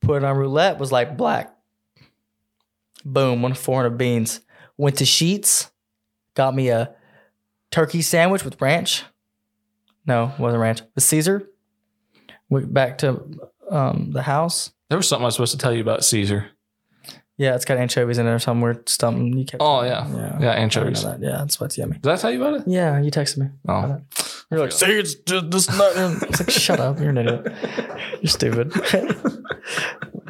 put 0.00 0.18
it 0.22 0.24
on 0.24 0.36
roulette, 0.36 0.78
was 0.78 0.90
like 0.92 1.16
black. 1.16 1.52
Boom, 3.06 3.40
won 3.40 3.54
400 3.54 3.96
beans. 3.96 4.40
Went 4.76 4.96
to 4.98 5.04
Sheetz, 5.04 5.70
got 6.34 6.54
me 6.56 6.70
a 6.70 6.92
turkey 7.70 8.02
sandwich 8.02 8.44
with 8.44 8.60
ranch. 8.60 9.04
No, 10.06 10.32
it 10.36 10.40
wasn't 10.40 10.60
ranch. 10.60 10.82
With 10.94 11.04
Caesar. 11.04 11.48
Went 12.48 12.74
back 12.74 12.98
to 12.98 13.22
um, 13.70 14.10
the 14.12 14.22
house. 14.22 14.72
There 14.90 14.98
was 14.98 15.08
something 15.08 15.22
I 15.22 15.26
was 15.26 15.34
supposed 15.36 15.52
to 15.52 15.58
tell 15.58 15.72
you 15.72 15.80
about 15.82 16.04
Caesar. 16.04 16.46
Yeah, 17.38 17.54
it's 17.54 17.64
got 17.64 17.76
anchovies 17.76 18.18
in 18.18 18.26
it 18.26 18.30
or 18.30 18.38
some 18.40 18.60
weird 18.60 18.88
something. 18.88 19.36
You 19.38 19.44
kept 19.44 19.62
Oh 19.62 19.82
yeah, 19.82 20.08
yeah, 20.08 20.38
yeah, 20.40 20.50
anchovies. 20.52 21.04
that. 21.04 21.20
Yeah, 21.20 21.36
that's 21.38 21.60
what's 21.60 21.76
yummy. 21.78 21.98
Did 21.98 22.10
I 22.10 22.16
tell 22.16 22.32
you 22.32 22.42
about 22.42 22.60
it? 22.60 22.66
Yeah, 22.66 23.00
you 23.00 23.10
texted 23.10 23.38
me. 23.38 23.48
Oh, 23.68 24.00
You're 24.50 24.60
like, 24.60 24.72
see, 24.72 24.86
it's 24.86 25.14
just 25.14 25.50
this 25.50 25.68
It's 25.70 26.40
like, 26.40 26.50
shut 26.50 26.80
up, 26.80 26.98
you're 26.98 27.10
an 27.10 27.18
idiot. 27.18 27.52
You're 28.22 28.30
stupid. 28.30 28.72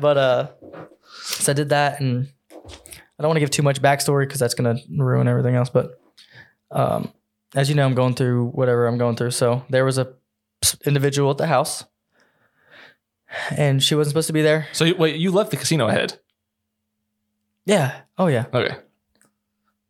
but 0.00 0.18
uh, 0.18 0.48
so 1.22 1.52
I 1.52 1.54
did 1.54 1.68
that, 1.68 2.00
and 2.00 2.28
I 3.18 3.22
don't 3.22 3.30
want 3.30 3.36
to 3.36 3.40
give 3.40 3.50
too 3.50 3.62
much 3.62 3.80
backstory 3.80 4.24
because 4.24 4.40
that's 4.40 4.54
gonna 4.54 4.76
ruin 4.90 5.28
everything 5.28 5.54
else. 5.54 5.70
But 5.70 6.00
um, 6.70 7.12
as 7.54 7.68
you 7.68 7.74
know, 7.74 7.84
I'm 7.86 7.94
going 7.94 8.14
through 8.14 8.48
whatever 8.48 8.86
I'm 8.86 8.98
going 8.98 9.16
through. 9.16 9.30
So 9.30 9.64
there 9.70 9.84
was 9.84 9.98
a 9.98 10.14
individual 10.84 11.30
at 11.30 11.38
the 11.38 11.46
house, 11.46 11.84
and 13.50 13.82
she 13.82 13.94
wasn't 13.94 14.12
supposed 14.12 14.26
to 14.26 14.32
be 14.32 14.42
there. 14.42 14.66
so 14.72 14.84
you, 14.84 14.96
wait, 14.96 15.16
you 15.16 15.30
left 15.30 15.50
the 15.50 15.56
casino 15.56 15.88
ahead? 15.88 16.18
Yeah. 17.64 18.00
Oh 18.18 18.26
yeah. 18.28 18.46
Okay. 18.52 18.76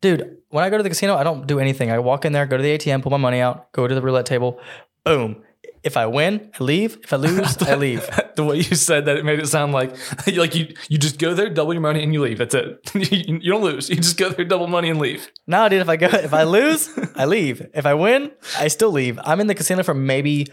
Dude, 0.01 0.39
when 0.51 0.65
I 0.65 0.71
go 0.71 0.77
to 0.77 0.83
the 0.83 0.89
casino, 0.89 1.17
I 1.17 1.25
don't 1.25 1.47
do 1.47 1.59
anything. 1.59 1.91
I 1.91 1.99
walk 1.99 2.25
in 2.25 2.33
there, 2.33 2.47
go 2.47 2.57
to 2.57 2.63
the 2.63 2.77
ATM, 2.77 3.03
pull 3.03 3.11
my 3.11 3.17
money 3.17 3.41
out, 3.41 3.73
go 3.73 3.87
to 3.87 3.95
the 3.95 4.03
roulette 4.03 4.27
table, 4.27 4.61
boom. 5.05 5.43
If 5.87 5.97
I 5.97 6.07
win, 6.07 6.51
I 6.59 6.65
leave. 6.65 6.99
If 7.05 7.13
I 7.13 7.17
lose, 7.17 7.57
I 7.63 7.75
leave. 7.87 8.05
the 8.35 8.45
way 8.45 8.57
you 8.57 8.75
said 8.75 9.05
that, 9.05 9.17
it 9.17 9.25
made 9.25 9.39
it 9.39 9.47
sound 9.47 9.73
like 9.73 9.95
like 10.27 10.57
you 10.57 10.75
you 10.89 10.99
just 10.99 11.21
go 11.21 11.33
there, 11.33 11.49
double 11.49 11.73
your 11.73 11.81
money, 11.81 12.03
and 12.03 12.13
you 12.13 12.21
leave. 12.21 12.39
That's 12.39 12.57
it. 12.57 12.91
you, 12.95 13.39
you 13.41 13.53
don't 13.53 13.63
lose. 13.63 13.89
You 13.89 13.95
just 13.95 14.17
go 14.17 14.31
there, 14.31 14.45
double 14.45 14.67
money, 14.67 14.91
and 14.91 14.99
leave. 14.99 15.31
No, 15.47 15.69
dude, 15.69 15.81
if 15.81 15.89
I 15.89 15.95
go 15.95 16.09
if 16.09 16.35
I 16.35 16.43
lose, 16.43 16.91
I 17.15 17.25
leave. 17.25 17.69
If 17.73 17.87
I 17.87 17.95
win, 17.95 18.33
I 18.59 18.67
still 18.67 18.91
leave. 18.91 19.21
I'm 19.23 19.41
in 19.41 19.47
the 19.47 19.55
casino 19.55 19.85
for 19.85 19.95
maybe 19.95 20.49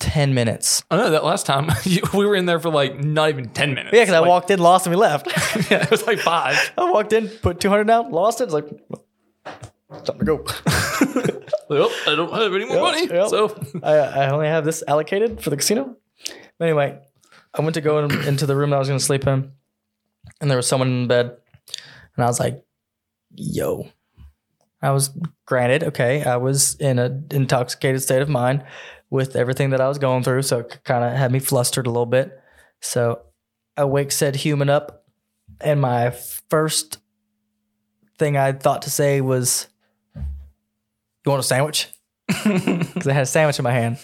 10 0.00 0.34
minutes. 0.34 0.82
I 0.90 0.96
know 0.96 1.10
that 1.10 1.22
last 1.22 1.46
time 1.46 1.70
we 2.12 2.26
were 2.26 2.34
in 2.34 2.46
there 2.46 2.58
for 2.58 2.70
like 2.70 2.98
not 2.98 3.28
even 3.28 3.48
ten 3.50 3.74
minutes. 3.74 3.94
Yeah, 3.94 4.02
because 4.02 4.14
I 4.14 4.26
walked 4.26 4.50
in, 4.50 4.58
lost, 4.58 4.86
and 4.86 4.94
we 4.94 5.00
left. 5.00 5.28
Yeah, 5.70 5.84
it 5.84 5.90
was 5.92 6.04
like 6.04 6.18
five. 6.18 6.72
I 6.76 6.90
walked 6.90 7.12
in, 7.12 7.28
put 7.28 7.60
200 7.60 7.84
down, 7.84 8.10
lost 8.10 8.40
it. 8.40 8.44
It's 8.44 8.52
like, 8.52 8.66
time 10.04 10.18
to 10.18 10.24
go. 10.24 10.44
Well, 11.68 11.88
oh, 11.90 12.02
I 12.06 12.14
don't 12.14 12.32
have 12.32 12.54
any 12.54 12.64
more 12.66 12.76
Yep, 12.76 12.82
money, 12.82 13.06
yep. 13.06 13.28
so 13.28 13.58
I, 13.82 13.94
I 13.94 14.30
only 14.30 14.46
have 14.46 14.64
this 14.64 14.82
allocated 14.86 15.40
for 15.42 15.50
the 15.50 15.56
casino. 15.56 15.96
But 16.58 16.64
anyway, 16.66 16.98
I 17.54 17.62
went 17.62 17.74
to 17.74 17.80
go 17.80 18.04
in, 18.04 18.10
into 18.28 18.44
the 18.46 18.54
room 18.56 18.70
that 18.70 18.76
I 18.76 18.78
was 18.78 18.88
going 18.88 18.98
to 18.98 19.04
sleep 19.04 19.26
in, 19.26 19.52
and 20.40 20.50
there 20.50 20.56
was 20.56 20.66
someone 20.66 20.88
in 20.88 21.08
bed, 21.08 21.36
and 22.16 22.24
I 22.24 22.26
was 22.26 22.38
like, 22.40 22.62
"Yo." 23.34 23.88
I 24.82 24.90
was 24.90 25.16
granted 25.46 25.84
okay. 25.84 26.24
I 26.24 26.36
was 26.38 26.74
in 26.74 26.98
an 26.98 27.26
intoxicated 27.30 28.02
state 28.02 28.20
of 28.20 28.28
mind 28.28 28.64
with 29.10 29.36
everything 29.36 29.70
that 29.70 29.80
I 29.80 29.88
was 29.88 29.98
going 29.98 30.24
through, 30.24 30.42
so 30.42 30.58
it 30.58 30.80
kind 30.84 31.04
of 31.04 31.12
had 31.16 31.30
me 31.30 31.38
flustered 31.38 31.86
a 31.86 31.90
little 31.90 32.04
bit. 32.04 32.38
So 32.80 33.22
I 33.76 33.84
wake 33.84 34.10
said 34.12 34.34
human 34.36 34.68
up, 34.68 35.04
and 35.60 35.80
my 35.80 36.10
first 36.50 36.98
thing 38.18 38.36
I 38.36 38.52
thought 38.52 38.82
to 38.82 38.90
say 38.90 39.20
was, 39.20 39.68
"You 41.24 41.30
want 41.30 41.40
a 41.40 41.46
sandwich?" 41.46 41.88
Because 42.44 43.06
I 43.08 43.12
had 43.12 43.22
a 43.22 43.26
sandwich 43.26 43.58
in 43.58 43.62
my 43.64 43.72
hand. 43.72 43.98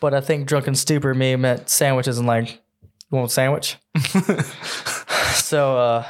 but 0.00 0.14
I 0.14 0.20
think 0.20 0.46
drunken 0.46 0.74
stupor 0.74 1.14
me 1.14 1.36
meant 1.36 1.68
sandwiches 1.68 2.18
and 2.18 2.26
like, 2.26 2.48
"You 2.50 3.18
want 3.18 3.30
a 3.30 3.34
sandwich?" 3.34 3.76
so 5.34 5.78
uh, 5.78 6.06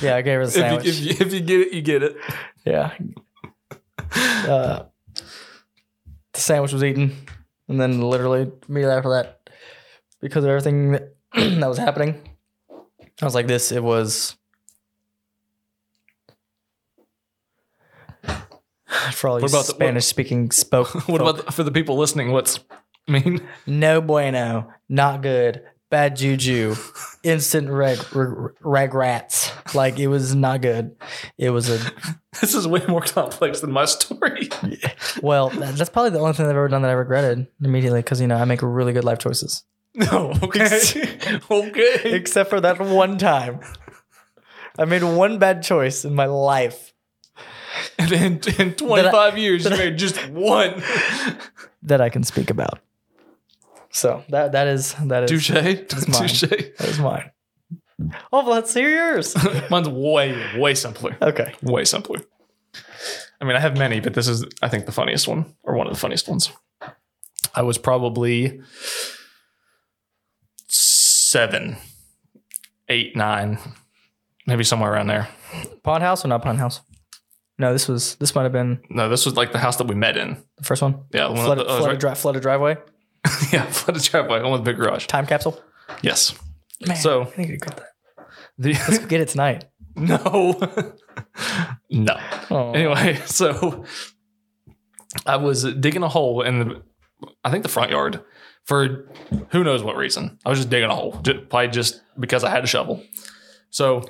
yeah, 0.00 0.16
I 0.16 0.22
gave 0.22 0.38
her 0.38 0.46
the 0.46 0.50
if, 0.50 0.56
you, 0.56 0.60
sandwich. 0.60 0.86
if, 0.86 1.00
you, 1.00 1.26
if 1.26 1.32
you 1.32 1.40
get 1.40 1.60
it, 1.60 1.72
you 1.72 1.82
get 1.82 2.02
it. 2.02 2.16
Yeah. 2.64 2.92
Uh, 4.12 4.86
the 5.12 6.40
sandwich 6.40 6.72
was 6.72 6.82
eaten, 6.82 7.14
and 7.68 7.80
then 7.80 8.00
literally 8.00 8.50
immediately 8.68 8.96
after 8.96 9.10
that, 9.10 9.48
because 10.20 10.42
of 10.42 10.50
everything 10.50 10.92
that, 10.92 11.14
that 11.34 11.68
was 11.68 11.78
happening, 11.78 12.20
I 13.22 13.24
was 13.24 13.34
like, 13.36 13.46
"This." 13.46 13.70
It 13.70 13.84
was 13.84 14.36
for 19.12 19.28
all 19.28 19.40
you 19.40 19.48
the- 19.48 19.62
Spanish-speaking 19.62 20.50
spoke. 20.52 20.88
What 21.08 21.20
about 21.20 21.46
the, 21.46 21.52
for 21.52 21.62
the 21.62 21.70
people 21.72 21.96
listening? 21.96 22.32
What's 22.32 22.60
I 23.08 23.12
mean? 23.12 23.46
no 23.66 24.00
bueno, 24.00 24.68
not 24.88 25.22
good, 25.22 25.62
bad 25.90 26.16
juju, 26.16 26.74
instant 27.22 27.68
reg, 27.70 27.98
reg, 28.14 28.52
reg 28.60 28.94
rats. 28.94 29.50
Like 29.74 29.98
it 29.98 30.08
was 30.08 30.34
not 30.34 30.60
good. 30.62 30.96
It 31.38 31.50
was 31.50 31.68
a 31.70 31.78
This 32.40 32.54
is 32.54 32.66
way 32.68 32.82
more 32.86 33.00
complex 33.02 33.60
than 33.60 33.72
my 33.72 33.84
story. 33.86 34.48
Well, 35.22 35.50
that- 35.50 35.74
that's 35.76 35.90
probably 35.90 36.10
the 36.10 36.20
only 36.20 36.32
thing 36.34 36.46
I've 36.46 36.50
ever 36.52 36.68
done 36.68 36.82
that 36.82 36.90
I 36.90 36.94
regretted 36.94 37.46
immediately 37.62 38.00
because 38.00 38.20
you 38.20 38.26
know 38.28 38.36
I 38.36 38.44
make 38.44 38.60
really 38.62 38.92
good 38.92 39.04
life 39.04 39.18
choices. 39.18 39.64
No, 39.94 40.32
okay, 40.44 41.18
okay. 41.50 42.00
Except 42.14 42.48
for 42.48 42.60
that 42.60 42.78
one 42.80 43.18
time, 43.18 43.58
I 44.78 44.84
made 44.84 45.02
one 45.02 45.38
bad 45.40 45.64
choice 45.64 46.04
in 46.04 46.14
my 46.14 46.26
life 46.26 46.92
And 47.98 48.12
in, 48.12 48.40
in 48.58 48.74
25 48.74 49.38
years, 49.38 49.64
you 49.64 49.70
made 49.70 49.98
just 49.98 50.28
one. 50.30 50.82
that 51.82 52.00
I 52.00 52.08
can 52.08 52.22
speak 52.22 52.50
about. 52.50 52.78
So 53.90 54.24
that 54.28 54.52
that 54.52 54.68
is 54.68 54.94
that 54.94 55.24
is 55.24 55.30
Touche. 55.30 55.50
mine. 55.50 55.86
Touche. 55.86 56.40
that 56.42 56.88
is 56.88 56.98
mine. 56.98 57.30
Oh, 58.32 58.42
well, 58.44 58.46
let's 58.54 58.72
hear 58.72 58.88
yours. 58.88 59.36
Mine's 59.70 59.88
way, 59.88 60.58
way 60.58 60.74
simpler. 60.74 61.16
Okay, 61.20 61.54
Way 61.62 61.84
simpler. 61.84 62.20
I 63.40 63.44
mean, 63.44 63.56
I 63.56 63.60
have 63.60 63.76
many, 63.76 64.00
but 64.00 64.14
this 64.14 64.28
is, 64.28 64.44
I 64.62 64.68
think, 64.68 64.86
the 64.86 64.92
funniest 64.92 65.28
one, 65.28 65.54
or 65.62 65.74
one 65.76 65.86
of 65.86 65.92
the 65.92 65.98
funniest 65.98 66.28
ones. 66.28 66.50
I 67.54 67.62
was 67.62 67.78
probably 67.78 68.60
seven, 70.66 71.76
eight, 72.88 73.16
nine, 73.16 73.58
maybe 74.46 74.64
somewhere 74.64 74.92
around 74.92 75.08
there. 75.08 75.28
Pond 75.82 76.02
house 76.02 76.24
or 76.24 76.28
not 76.28 76.42
pond 76.42 76.58
house? 76.58 76.80
No, 77.60 77.72
this 77.72 77.86
was 77.88 78.14
this 78.16 78.34
might 78.34 78.44
have 78.44 78.52
been 78.52 78.80
No, 78.90 79.08
this 79.08 79.24
was 79.26 79.36
like 79.36 79.52
the 79.52 79.58
house 79.58 79.76
that 79.76 79.86
we 79.86 79.94
met 79.94 80.16
in. 80.16 80.42
the 80.58 80.64
first 80.64 80.80
one. 80.82 81.04
Yeah, 81.12 81.28
the 81.28 81.34
one 81.34 81.44
Flooded, 81.44 81.66
that, 81.66 81.70
oh, 81.70 81.76
flooded, 81.78 82.02
right. 82.02 82.12
dri- 82.12 82.20
flooded 82.20 82.42
driveway, 82.42 82.76
yeah, 83.52 83.66
flooded 83.66 84.02
driveway, 84.02 84.40
one 84.42 84.52
with 84.52 84.60
a 84.62 84.64
big 84.64 84.76
garage. 84.76 85.06
time 85.06 85.26
capsule. 85.26 85.60
Yes. 86.02 86.34
Man, 86.86 86.96
So- 86.96 87.24
I 87.36 87.40
need 87.40 87.48
to 87.48 87.56
get 87.58 87.76
that. 87.76 87.86
The, 88.58 88.72
Let's 88.74 88.98
get 89.06 89.20
it 89.22 89.28
tonight. 89.28 89.64
no, 89.96 90.58
no. 91.90 92.16
Oh. 92.50 92.72
Anyway, 92.72 93.16
so 93.26 93.84
I 95.26 95.36
was 95.36 95.64
digging 95.74 96.02
a 96.02 96.08
hole 96.08 96.42
in 96.42 96.58
the, 96.60 96.82
I 97.44 97.50
think 97.50 97.62
the 97.62 97.68
front 97.70 97.90
yard 97.90 98.22
for 98.64 99.08
who 99.50 99.64
knows 99.64 99.82
what 99.82 99.96
reason. 99.96 100.38
I 100.44 100.50
was 100.50 100.58
just 100.58 100.70
digging 100.70 100.90
a 100.90 100.94
hole, 100.94 101.18
ju- 101.22 101.40
probably 101.48 101.68
just 101.68 102.00
because 102.18 102.44
I 102.44 102.50
had 102.50 102.62
a 102.64 102.66
shovel. 102.66 103.02
So 103.70 104.02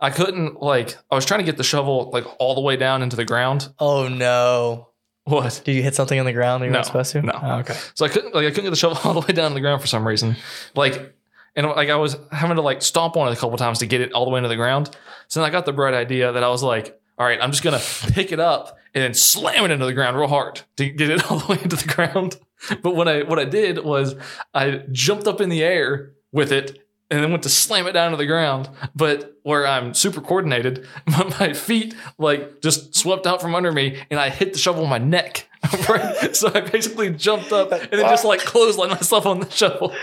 I 0.00 0.10
couldn't 0.10 0.60
like 0.62 0.96
I 1.10 1.14
was 1.14 1.24
trying 1.24 1.40
to 1.40 1.44
get 1.46 1.56
the 1.56 1.64
shovel 1.64 2.10
like 2.12 2.24
all 2.38 2.54
the 2.54 2.60
way 2.60 2.76
down 2.76 3.02
into 3.02 3.16
the 3.16 3.24
ground. 3.24 3.68
Oh 3.78 4.08
no! 4.08 4.88
What? 5.24 5.62
Did 5.64 5.72
you 5.74 5.82
hit 5.82 5.94
something 5.94 6.18
on 6.18 6.26
the 6.26 6.32
ground 6.32 6.62
that 6.62 6.66
you 6.66 6.72
No, 6.72 6.78
weren't 6.78 6.86
supposed 6.86 7.12
to? 7.12 7.22
no. 7.22 7.38
Oh, 7.42 7.58
okay. 7.60 7.76
So 7.94 8.04
I 8.04 8.08
couldn't 8.08 8.34
like 8.34 8.44
I 8.46 8.50
couldn't 8.50 8.64
get 8.64 8.70
the 8.70 8.76
shovel 8.76 8.98
all 9.04 9.14
the 9.14 9.26
way 9.26 9.32
down 9.32 9.50
to 9.50 9.54
the 9.54 9.60
ground 9.60 9.80
for 9.80 9.86
some 9.86 10.06
reason. 10.06 10.36
Like 10.74 11.14
and 11.56 11.66
like 11.66 11.88
I 11.88 11.96
was 11.96 12.16
having 12.32 12.56
to 12.56 12.62
like 12.62 12.82
stomp 12.82 13.16
on 13.16 13.28
it 13.28 13.32
a 13.32 13.36
couple 13.40 13.56
times 13.56 13.78
to 13.78 13.86
get 13.86 14.00
it 14.00 14.12
all 14.12 14.24
the 14.24 14.30
way 14.30 14.38
into 14.38 14.48
the 14.48 14.56
ground. 14.56 14.90
So 15.28 15.40
then 15.40 15.48
I 15.48 15.52
got 15.52 15.64
the 15.66 15.72
bright 15.72 15.94
idea 15.94 16.32
that 16.32 16.42
I 16.44 16.48
was 16.48 16.62
like, 16.62 17.00
all 17.18 17.26
right, 17.26 17.38
I'm 17.40 17.50
just 17.52 17.62
gonna 17.62 17.80
pick 18.12 18.32
it 18.32 18.40
up 18.40 18.76
and 18.94 19.02
then 19.02 19.14
slam 19.14 19.64
it 19.64 19.70
into 19.70 19.86
the 19.86 19.92
ground 19.94 20.16
real 20.18 20.28
hard 20.28 20.60
to 20.76 20.88
get 20.90 21.10
it 21.10 21.24
all 21.30 21.38
the 21.38 21.52
way 21.54 21.58
into 21.62 21.76
the 21.76 21.86
ground. 21.92 22.36
But 22.82 22.94
what 22.96 23.08
I 23.08 23.22
what 23.22 23.38
I 23.38 23.44
did 23.44 23.82
was 23.84 24.16
I 24.52 24.82
jumped 24.92 25.26
up 25.26 25.40
in 25.40 25.48
the 25.48 25.62
air 25.62 26.12
with 26.32 26.50
it 26.52 26.83
and 27.10 27.22
then 27.22 27.30
went 27.30 27.42
to 27.42 27.48
slam 27.48 27.86
it 27.86 27.92
down 27.92 28.10
to 28.10 28.16
the 28.16 28.26
ground. 28.26 28.68
But 28.94 29.38
where 29.42 29.66
I'm 29.66 29.94
super 29.94 30.20
coordinated, 30.20 30.86
my, 31.06 31.24
my 31.40 31.52
feet 31.52 31.94
like 32.18 32.60
just 32.60 32.94
swept 32.94 33.26
out 33.26 33.40
from 33.40 33.54
under 33.54 33.72
me 33.72 34.02
and 34.10 34.18
I 34.18 34.30
hit 34.30 34.52
the 34.52 34.58
shovel 34.58 34.84
in 34.84 34.90
my 34.90 34.98
neck. 34.98 35.48
Right? 35.88 36.36
So 36.36 36.52
I 36.54 36.60
basically 36.60 37.10
jumped 37.10 37.50
up 37.50 37.72
and 37.72 37.90
then 37.90 38.02
just 38.02 38.24
like 38.24 38.40
clotheslined 38.40 38.90
myself 38.90 39.24
on 39.24 39.40
the 39.40 39.50
shovel. 39.50 39.94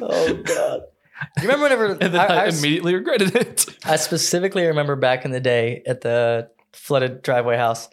Oh 0.00 0.34
god. 0.34 0.82
You 1.38 1.42
remember 1.42 1.64
whenever 1.64 1.86
And 2.00 2.14
then 2.14 2.16
I, 2.16 2.26
I, 2.26 2.44
I, 2.44 2.46
immediately 2.46 2.94
regretted 2.94 3.34
it. 3.34 3.66
I 3.84 3.96
specifically 3.96 4.66
remember 4.66 4.94
back 4.94 5.24
in 5.24 5.32
the 5.32 5.40
day 5.40 5.82
at 5.86 6.02
the 6.02 6.48
flooded 6.72 7.22
driveway 7.22 7.56
house, 7.56 7.88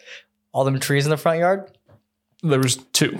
all 0.52 0.64
them 0.64 0.80
trees 0.80 1.06
in 1.06 1.10
the 1.10 1.18
front 1.18 1.40
yard. 1.40 1.76
There 2.44 2.60
was 2.60 2.78
two. 2.78 3.20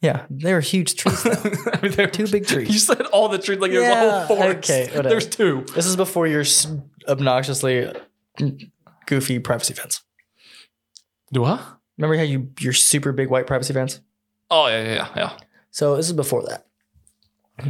Yeah, 0.00 0.26
they 0.30 0.52
were 0.54 0.60
huge 0.60 0.94
trees. 0.94 1.22
though. 1.24 1.30
I 1.72 1.80
mean, 1.82 1.92
there 1.92 2.06
Two 2.06 2.28
big 2.28 2.46
trees. 2.46 2.68
You 2.68 2.78
said 2.78 3.02
all 3.06 3.28
the 3.28 3.38
trees, 3.38 3.58
like 3.58 3.72
there's 3.72 3.88
a 3.88 4.10
whole 4.26 4.36
forest. 4.36 4.70
okay, 4.70 4.86
whatever. 4.88 5.08
There's 5.08 5.26
two. 5.26 5.64
this 5.74 5.86
is 5.86 5.96
before 5.96 6.26
your 6.28 6.44
obnoxiously 7.08 7.92
goofy 9.06 9.38
privacy 9.40 9.74
fence. 9.74 10.02
Do 11.32 11.44
I? 11.44 11.60
Remember 11.96 12.16
how 12.16 12.22
you 12.22 12.50
your 12.60 12.72
super 12.72 13.12
big 13.12 13.28
white 13.28 13.46
privacy 13.46 13.72
fence? 13.74 14.00
Oh 14.50 14.68
yeah, 14.68 14.82
yeah, 14.82 14.94
yeah, 14.94 15.08
yeah. 15.16 15.32
So 15.70 15.96
this 15.96 16.06
is 16.06 16.12
before 16.12 16.44
that, 16.46 16.66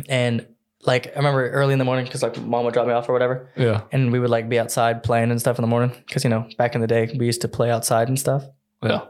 and 0.08 0.46
like 0.86 1.08
I 1.08 1.16
remember 1.16 1.48
early 1.50 1.72
in 1.72 1.78
the 1.78 1.84
morning 1.84 2.04
because 2.04 2.22
like 2.22 2.38
mom 2.40 2.64
would 2.64 2.74
drop 2.74 2.86
me 2.86 2.92
off 2.92 3.08
or 3.08 3.12
whatever, 3.14 3.50
Yeah, 3.56 3.82
and 3.90 4.12
we 4.12 4.18
would 4.20 4.30
like 4.30 4.48
be 4.48 4.58
outside 4.58 5.02
playing 5.02 5.30
and 5.30 5.40
stuff 5.40 5.58
in 5.58 5.62
the 5.62 5.68
morning 5.68 5.92
because 6.06 6.24
you 6.24 6.30
know 6.30 6.46
back 6.58 6.74
in 6.74 6.80
the 6.82 6.86
day 6.86 7.10
we 7.18 7.26
used 7.26 7.40
to 7.40 7.48
play 7.48 7.70
outside 7.70 8.08
and 8.08 8.18
stuff. 8.18 8.44
yeah. 8.82 9.06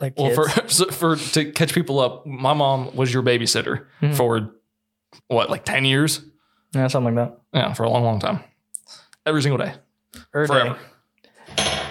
Like 0.00 0.14
Well, 0.18 0.34
for 0.34 0.48
for 0.92 1.16
to 1.16 1.52
catch 1.52 1.74
people 1.74 1.98
up, 2.00 2.26
my 2.26 2.52
mom 2.54 2.94
was 2.96 3.12
your 3.12 3.22
babysitter 3.22 3.86
Mhm. 4.02 4.14
for 4.14 4.50
what, 5.28 5.50
like 5.50 5.64
ten 5.64 5.84
years? 5.84 6.20
yeah, 6.74 6.86
something 6.88 7.14
like 7.14 7.28
that. 7.28 7.38
Yeah, 7.52 7.72
for 7.72 7.84
a 7.84 7.90
long, 7.90 8.04
long 8.04 8.20
time. 8.20 8.40
Every 9.24 9.42
single 9.42 9.58
day, 9.58 9.74
Or 10.34 10.46
forever. 10.46 10.78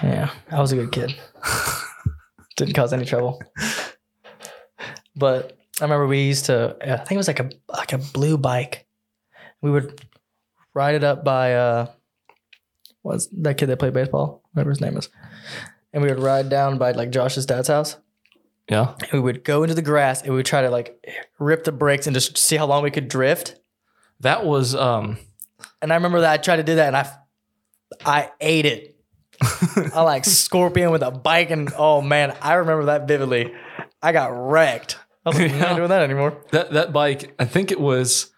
Yeah, 0.04 0.30
I 0.52 0.60
was 0.62 0.72
a 0.72 0.76
good 0.76 0.92
kid. 0.92 1.16
Didn't 2.56 2.74
cause 2.76 2.94
any 2.94 3.06
trouble. 3.06 3.42
But 5.16 5.58
I 5.80 5.84
remember 5.86 6.08
we 6.08 6.22
used 6.24 6.46
to. 6.46 6.76
I 6.82 6.98
think 6.98 7.12
it 7.14 7.18
was 7.18 7.28
like 7.28 7.40
a 7.40 7.50
like 7.70 7.94
a 7.94 7.98
blue 7.98 8.38
bike. 8.38 8.86
We 9.62 9.72
would 9.72 10.02
ride 10.74 10.96
it 10.96 11.04
up 11.04 11.24
by 11.24 11.56
uh, 11.56 11.88
was 13.04 13.28
that 13.42 13.58
kid 13.58 13.68
that 13.68 13.80
played 13.80 13.94
baseball? 13.94 14.42
Whatever 14.54 14.70
his 14.72 14.82
name 14.82 14.98
is. 14.98 15.10
And 15.96 16.04
we 16.04 16.10
would 16.10 16.20
ride 16.20 16.50
down 16.50 16.78
by 16.78 16.92
like 16.92 17.10
Josh's 17.10 17.46
dad's 17.48 17.70
house. 17.70 17.96
Yeah. 18.70 18.94
And 19.00 19.12
we 19.14 19.20
would 19.22 19.44
go 19.44 19.64
into 19.64 19.74
the 19.76 19.82
grass 19.82 20.22
and 20.22 20.30
we 20.32 20.36
would 20.36 20.46
try 20.46 20.62
to 20.62 20.70
like 20.70 21.04
rip 21.40 21.64
the 21.64 21.72
brakes 21.72 22.06
and 22.06 22.14
just 22.14 22.38
see 22.38 22.58
how 22.58 22.66
long 22.68 22.84
we 22.84 22.92
could 22.92 23.08
drift. 23.08 23.56
That 24.20 24.46
was 24.46 24.76
um 24.76 25.18
And 25.82 25.92
I 25.92 25.96
remember 25.96 26.22
that 26.22 26.34
I 26.34 26.38
tried 26.38 26.58
to 26.58 26.64
do 26.64 26.76
that 26.76 26.88
and 26.88 26.98
I, 26.98 27.10
I 28.06 28.32
ate 28.42 28.66
it. 28.66 28.98
I 29.94 30.02
like 30.02 30.26
scorpion 30.26 30.92
with 30.92 31.02
a 31.02 31.12
bike 31.12 31.50
and 31.50 31.72
oh 31.78 32.02
man, 32.02 32.36
I 32.42 32.56
remember 32.56 32.86
that 32.86 33.08
vividly. 33.08 33.54
I 34.02 34.12
got 34.12 34.28
wrecked. 34.28 34.98
I 35.26 35.30
was 35.30 35.40
like, 35.40 35.52
I'm 35.52 35.58
Yeah. 35.58 35.66
not 35.70 35.76
doing 35.78 35.90
that 35.90 36.02
anymore. 36.04 36.44
that 36.52 36.72
that 36.74 36.92
bike. 36.94 37.34
I 37.40 37.46
think 37.46 37.72
it 37.72 37.80
was. 37.80 38.32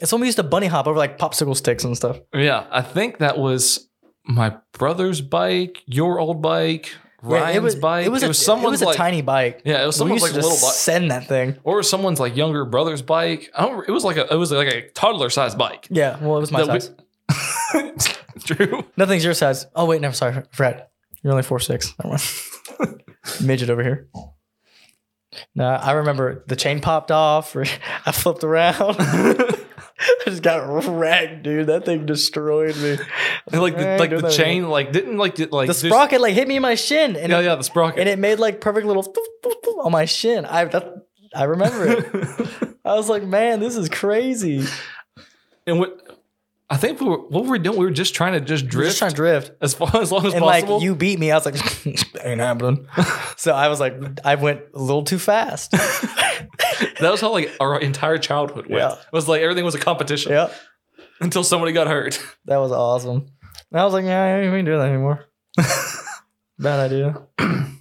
It's 0.00 0.10
when 0.12 0.20
we 0.22 0.28
used 0.28 0.36
to 0.38 0.42
bunny 0.42 0.66
hop 0.66 0.86
over 0.86 0.98
like 0.98 1.18
popsicle 1.18 1.56
sticks 1.56 1.84
and 1.84 1.96
stuff. 1.96 2.18
Yeah, 2.34 2.66
I 2.70 2.80
think 2.82 3.18
that 3.18 3.38
was 3.38 3.88
my 4.24 4.56
brother's 4.72 5.20
bike, 5.20 5.82
your 5.86 6.18
old 6.18 6.40
bike, 6.42 6.90
Ryan's 7.22 7.56
it 7.56 7.62
was 7.62 7.74
bike. 7.76 8.06
It 8.06 8.08
was, 8.10 8.22
a, 8.22 8.30
it 8.30 8.34
someone's 8.34 8.72
was 8.72 8.82
a 8.82 8.86
like, 8.86 8.96
tiny 8.96 9.20
bike. 9.20 9.62
Yeah, 9.64 9.82
it 9.82 9.86
was 9.86 9.96
someone's 9.96 10.22
used 10.22 10.34
like 10.34 10.42
to 10.42 10.48
little 10.48 10.66
bike, 10.66 10.74
send 10.74 11.10
that 11.10 11.26
thing. 11.26 11.56
or 11.64 11.82
someone's 11.82 12.18
like 12.18 12.34
younger 12.36 12.64
brother's 12.64 13.02
bike. 13.02 13.50
I 13.54 13.66
don't. 13.66 13.86
It 13.88 13.92
was 13.92 14.04
like 14.04 14.16
a. 14.16 14.26
It 14.32 14.36
was 14.36 14.50
like 14.52 14.68
a 14.72 14.88
toddler 14.90 15.28
sized 15.28 15.58
bike. 15.58 15.86
Yeah, 15.90 16.18
well, 16.22 16.38
it 16.38 16.40
was 16.40 16.50
my 16.50 16.64
That 16.64 16.72
we- 16.72 16.80
size. 16.80 18.16
True. 18.44 18.84
Nothing's 18.96 19.24
your 19.24 19.34
size. 19.34 19.66
Oh 19.76 19.84
wait, 19.84 20.00
no, 20.00 20.10
sorry, 20.12 20.42
Fred. 20.52 20.86
You're 21.22 21.32
only 21.32 21.42
four 21.42 21.60
six. 21.60 21.94
Never 22.02 22.16
mind. 22.16 23.02
Midget 23.44 23.68
over 23.68 23.82
here. 23.82 24.08
No, 25.54 25.66
I 25.66 25.92
remember 25.92 26.42
the 26.48 26.56
chain 26.56 26.80
popped 26.80 27.10
off. 27.10 27.54
or 27.54 27.64
I 28.06 28.12
flipped 28.12 28.44
around. 28.44 28.96
I 30.26 30.30
just 30.30 30.42
got 30.42 30.86
wrecked, 30.88 31.42
dude. 31.42 31.66
That 31.68 31.84
thing 31.84 32.06
destroyed 32.06 32.76
me. 32.76 32.98
And 33.52 33.60
like 33.62 33.76
the, 33.76 33.96
like 33.98 34.10
the 34.10 34.30
chain 34.30 34.68
like 34.68 34.92
didn't 34.92 35.16
like 35.16 35.38
like 35.50 35.66
The 35.68 35.72
just- 35.72 35.84
sprocket 35.86 36.20
like 36.20 36.34
hit 36.34 36.46
me 36.48 36.56
in 36.56 36.62
my 36.62 36.74
shin, 36.74 37.16
and 37.16 37.30
Yeah, 37.30 37.38
it, 37.40 37.44
yeah, 37.44 37.54
the 37.56 37.62
sprocket. 37.64 38.00
and 38.00 38.08
it 38.08 38.18
made 38.18 38.38
like 38.38 38.60
perfect 38.60 38.86
little 38.86 39.12
on 39.82 39.92
my 39.92 40.04
shin. 40.04 40.44
I 40.44 40.64
that 40.66 41.06
I 41.34 41.44
remember 41.44 41.86
it. 41.88 42.76
I 42.84 42.94
was 42.94 43.08
like, 43.08 43.22
man, 43.22 43.60
this 43.60 43.76
is 43.76 43.88
crazy. 43.88 44.64
and 45.66 45.78
what 45.78 46.09
I 46.72 46.76
think 46.76 47.00
we 47.00 47.08
were 47.08 47.18
what 47.18 47.42
we 47.42 47.48
were 47.48 47.52
we 47.52 47.58
doing? 47.58 47.78
We 47.78 47.84
were 47.84 47.90
just 47.90 48.14
trying 48.14 48.34
to 48.34 48.40
just 48.40 48.68
drift 48.68 48.90
just 48.90 48.98
trying 48.98 49.10
to 49.10 49.16
drift. 49.16 49.52
as 49.60 49.74
far 49.74 49.94
as 50.00 50.12
long 50.12 50.24
as 50.24 50.34
And 50.34 50.42
possible. 50.42 50.74
like 50.76 50.82
you 50.84 50.94
beat 50.94 51.18
me, 51.18 51.32
I 51.32 51.36
was 51.36 51.44
like, 51.44 51.86
ain't 52.24 52.40
happening. 52.40 52.86
so 53.36 53.52
I 53.52 53.68
was 53.68 53.80
like, 53.80 53.94
I 54.24 54.36
went 54.36 54.62
a 54.74 54.78
little 54.78 55.02
too 55.02 55.18
fast. 55.18 55.72
that 55.72 56.48
was 57.00 57.20
how 57.20 57.32
like 57.32 57.50
our 57.58 57.78
entire 57.80 58.18
childhood 58.18 58.66
went. 58.66 58.82
Yeah. 58.82 58.92
It 58.92 59.12
was 59.12 59.26
like 59.28 59.42
everything 59.42 59.64
was 59.64 59.74
a 59.74 59.80
competition 59.80 60.32
yep. 60.32 60.54
until 61.20 61.42
somebody 61.42 61.72
got 61.72 61.88
hurt. 61.88 62.22
That 62.44 62.58
was 62.58 62.70
awesome. 62.70 63.26
And 63.72 63.80
I 63.80 63.84
was 63.84 63.92
like, 63.92 64.04
yeah, 64.04 64.38
we 64.50 64.56
ain't 64.56 64.66
doing 64.66 64.78
that 64.78 64.88
anymore. 64.88 65.26
Bad 66.58 66.92
idea. 66.92 67.22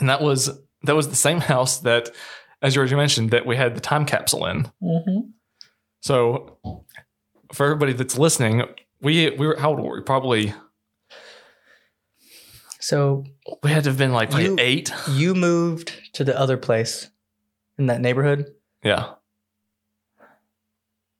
And 0.00 0.08
that 0.08 0.22
was 0.22 0.50
that 0.84 0.96
was 0.96 1.08
the 1.08 1.16
same 1.16 1.40
house 1.40 1.80
that, 1.80 2.10
as 2.62 2.74
Georgia 2.74 2.96
mentioned, 2.96 3.30
that 3.30 3.46
we 3.46 3.54
had 3.54 3.76
the 3.76 3.80
time 3.80 4.06
capsule 4.06 4.46
in. 4.46 4.64
Mm-hmm. 4.82 5.20
So 6.00 6.58
for 7.52 7.66
everybody 7.66 7.92
that's 7.92 8.18
listening, 8.18 8.62
we 9.00 9.30
we 9.30 9.46
were 9.46 9.56
how 9.58 9.70
old 9.70 9.80
were 9.80 9.96
we? 9.96 10.02
Probably 10.02 10.54
So 12.80 13.24
we 13.62 13.70
had 13.70 13.84
to 13.84 13.90
have 13.90 13.98
been 13.98 14.12
like 14.12 14.32
You- 14.32 14.56
eight. 14.58 14.92
you 15.10 15.34
moved 15.34 15.92
to 16.14 16.24
the 16.24 16.38
other 16.38 16.56
place 16.56 17.10
in 17.78 17.86
that 17.86 18.00
neighborhood 18.00 18.46
Yeah. 18.82 19.14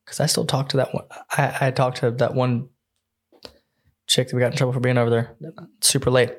because 0.04 0.20
I 0.20 0.26
still 0.26 0.46
talk 0.46 0.70
to 0.70 0.78
that 0.78 0.94
one. 0.94 1.04
I, 1.30 1.68
I 1.68 1.70
talked 1.70 1.98
to 1.98 2.10
that 2.10 2.34
one 2.34 2.68
chick 4.06 4.28
that 4.28 4.34
we 4.34 4.40
got 4.40 4.52
in 4.52 4.56
trouble 4.56 4.72
for 4.72 4.80
being 4.80 4.98
over 4.98 5.10
there 5.10 5.36
super 5.80 6.10
late. 6.10 6.32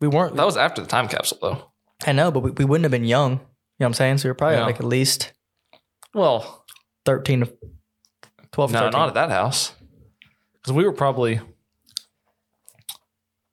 We 0.00 0.08
weren't. 0.08 0.36
That 0.36 0.44
was 0.46 0.56
after 0.56 0.82
the 0.82 0.88
time 0.88 1.08
capsule 1.08 1.38
though. 1.40 1.72
I 2.06 2.12
know, 2.12 2.30
but 2.30 2.40
we, 2.40 2.50
we 2.52 2.64
wouldn't 2.64 2.84
have 2.84 2.92
been 2.92 3.04
young. 3.04 3.32
You 3.32 3.38
know 3.38 3.42
what 3.78 3.86
I'm 3.86 3.94
saying? 3.94 4.18
So 4.18 4.28
we 4.28 4.30
were 4.30 4.34
probably 4.34 4.58
Yeah. 4.58 4.64
like 4.66 4.76
at 4.80 4.84
least 4.84 5.32
Well, 6.14 6.64
13 7.04 7.40
to 7.40 7.52
12 8.52 8.72
no, 8.72 8.78
13. 8.80 8.92
not 8.98 9.08
at 9.08 9.14
that 9.14 9.30
house. 9.30 9.72
Because 10.54 10.72
we 10.72 10.84
were 10.84 10.92
probably 10.92 11.40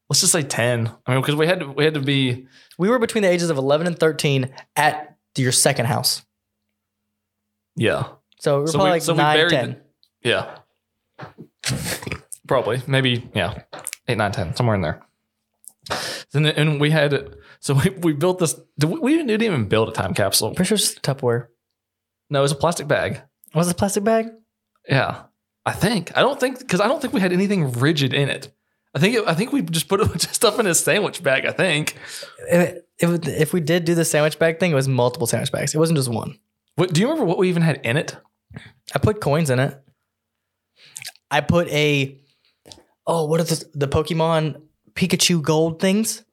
let's 0.09 0.19
just 0.21 0.31
say 0.31 0.41
ten. 0.43 0.91
I 1.05 1.11
mean, 1.13 1.21
because 1.21 1.35
we 1.35 1.47
had 1.47 1.59
to 1.61 1.67
we 1.71 1.83
had 1.85 1.93
to 1.95 2.01
be 2.01 2.47
We 2.77 2.89
were 2.89 2.99
between 2.99 3.21
the 3.23 3.29
ages 3.29 3.49
of 3.49 3.57
11 3.57 3.87
and 3.87 3.97
13 3.97 4.53
at 4.75 5.17
your 5.37 5.51
second 5.51 5.85
house. 5.87 6.23
yeah. 7.75 8.07
So 8.39 8.57
we 8.57 8.61
were 8.61 8.67
So 8.67 8.73
probably 8.73 8.89
we- 8.89 8.91
like 8.95 9.01
so 9.01 9.13
9, 9.15 9.37
buried 9.37 9.49
10. 9.49 9.81
Yeah. 10.23 10.57
Probably. 12.47 12.81
Maybe, 12.85 13.27
yeah. 13.33 13.63
Eight, 14.07 14.17
nine, 14.17 14.31
ten, 14.31 14.55
somewhere 14.55 14.75
in 14.75 14.81
there. 14.81 15.01
Then 16.31 16.45
and 16.45 16.79
we 16.81 16.91
had 16.91 17.35
so 17.59 17.73
we, 17.75 17.89
we 17.91 18.13
built 18.13 18.39
this 18.39 18.55
did 18.77 18.89
we, 18.89 18.99
we 18.99 19.15
didn't 19.15 19.41
even 19.41 19.67
build 19.67 19.89
a 19.89 19.91
time 19.91 20.13
capsule. 20.13 20.53
Pretty 20.53 20.67
sure 20.67 20.75
it's 20.75 20.95
Tupperware. 20.95 21.47
No, 22.29 22.39
it 22.39 22.41
was 22.41 22.51
a 22.51 22.55
plastic 22.55 22.87
bag. 22.87 23.21
Was 23.53 23.67
it 23.67 23.71
a 23.71 23.75
plastic 23.75 24.03
bag? 24.03 24.27
Yeah. 24.87 25.23
I 25.65 25.71
think. 25.71 26.15
I 26.15 26.21
don't 26.21 26.39
think 26.39 26.59
because 26.59 26.79
I 26.79 26.87
don't 26.87 27.01
think 27.01 27.13
we 27.13 27.19
had 27.21 27.33
anything 27.33 27.71
rigid 27.73 28.13
in 28.13 28.29
it. 28.29 28.53
I 28.93 28.99
think 28.99 29.15
it, 29.15 29.23
I 29.27 29.33
think 29.33 29.51
we 29.51 29.61
just 29.63 29.87
put 29.87 29.99
a 29.99 30.05
bunch 30.07 30.25
of 30.25 30.33
stuff 30.33 30.59
in 30.59 30.67
a 30.67 30.75
sandwich 30.75 31.23
bag, 31.23 31.45
I 31.45 31.51
think. 31.51 31.95
It, 32.49 32.83
would- 33.03 33.27
if 33.27 33.51
we 33.51 33.59
did 33.61 33.83
do 33.85 33.95
the 33.95 34.05
sandwich 34.05 34.39
bag 34.39 34.59
thing, 34.59 34.71
it 34.71 34.75
was 34.75 34.87
multiple 34.87 35.27
sandwich 35.27 35.51
bags. 35.51 35.73
It 35.75 35.79
wasn't 35.79 35.97
just 35.97 36.09
one. 36.09 36.37
What 36.75 36.93
do 36.93 37.01
you 37.01 37.07
remember 37.07 37.25
what 37.25 37.37
we 37.37 37.49
even 37.49 37.61
had 37.63 37.81
in 37.83 37.97
it? 37.97 38.15
I 38.93 38.99
put 38.99 39.19
coins 39.21 39.49
in 39.49 39.59
it. 39.59 39.81
I 41.31 41.41
put 41.41 41.67
a 41.69 42.17
oh, 43.07 43.25
what 43.25 43.39
are 43.39 43.43
the 43.43 43.65
the 43.73 43.87
Pokemon 43.87 44.61
Pikachu 44.93 45.41
gold 45.41 45.79
things? 45.79 46.23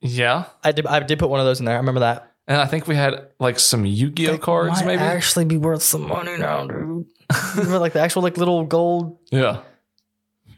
Yeah. 0.00 0.44
I 0.64 0.72
did 0.72 0.86
I 0.86 1.00
did 1.00 1.18
put 1.18 1.28
one 1.28 1.40
of 1.40 1.46
those 1.46 1.60
in 1.60 1.66
there. 1.66 1.74
I 1.74 1.78
remember 1.78 2.00
that. 2.00 2.32
And 2.46 2.60
I 2.60 2.66
think 2.66 2.88
we 2.88 2.94
had 2.96 3.28
like 3.38 3.58
some 3.58 3.84
Yu-Gi-Oh 3.84 4.38
cards, 4.38 4.80
might 4.80 4.86
maybe. 4.86 5.02
actually 5.02 5.44
be 5.44 5.58
worth 5.58 5.82
some 5.82 6.08
money 6.08 6.38
now, 6.38 6.66
dude. 6.66 7.06
remember 7.56 7.78
like 7.78 7.92
the 7.92 8.00
actual 8.00 8.22
like 8.22 8.36
little 8.36 8.64
gold. 8.64 9.18
Yeah. 9.30 9.62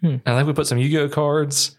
Hmm. 0.01 0.07
And 0.07 0.23
I 0.27 0.37
think 0.37 0.47
we 0.47 0.53
put 0.55 0.67
some 0.67 0.79
Yu-Gi-Oh 0.79 1.09
cards. 1.11 1.77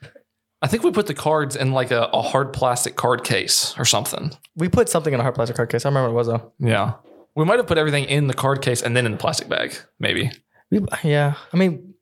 I 0.61 0.67
think 0.67 0.83
we 0.83 0.91
put 0.91 1.07
the 1.07 1.13
cards 1.15 1.55
in 1.55 1.71
like 1.71 1.89
a, 1.91 2.03
a 2.13 2.21
hard 2.21 2.53
plastic 2.53 2.95
card 2.95 3.23
case 3.23 3.73
or 3.79 3.85
something. 3.85 4.31
We 4.55 4.69
put 4.69 4.89
something 4.89 5.13
in 5.13 5.19
a 5.19 5.23
hard 5.23 5.33
plastic 5.35 5.55
card 5.55 5.69
case. 5.69 5.85
I 5.85 5.89
remember 5.89 6.09
what 6.09 6.13
it 6.13 6.17
was 6.17 6.27
though. 6.27 6.51
Yeah. 6.59 6.93
We 7.35 7.45
might 7.45 7.57
have 7.57 7.67
put 7.67 7.77
everything 7.77 8.03
in 8.05 8.27
the 8.27 8.33
card 8.33 8.61
case 8.61 8.81
and 8.81 8.95
then 8.95 9.05
in 9.05 9.13
the 9.13 9.17
plastic 9.17 9.47
bag, 9.49 9.73
maybe. 9.99 10.31
We, 10.69 10.81
yeah, 11.03 11.35
I 11.53 11.57
mean, 11.57 11.93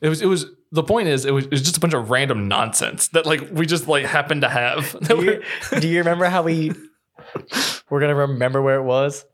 It 0.00 0.08
was 0.08 0.20
it 0.20 0.26
was 0.26 0.46
the 0.72 0.82
point 0.82 1.08
is 1.08 1.24
it 1.24 1.30
was, 1.32 1.44
it 1.46 1.50
was 1.52 1.62
just 1.62 1.76
a 1.76 1.80
bunch 1.80 1.94
of 1.94 2.10
random 2.10 2.48
nonsense 2.48 3.08
that 3.08 3.24
like 3.24 3.48
we 3.52 3.64
just 3.64 3.86
like 3.88 4.04
happened 4.04 4.42
to 4.42 4.48
have. 4.48 4.92
That 5.00 5.08
do 5.16 5.24
you, 5.24 5.42
were- 5.72 5.80
do 5.80 5.88
you 5.88 5.98
remember 6.00 6.24
how 6.26 6.42
we 6.42 6.72
we're 7.88 8.00
gonna 8.00 8.14
remember 8.14 8.60
where 8.60 8.76
it 8.76 8.82
was? 8.82 9.24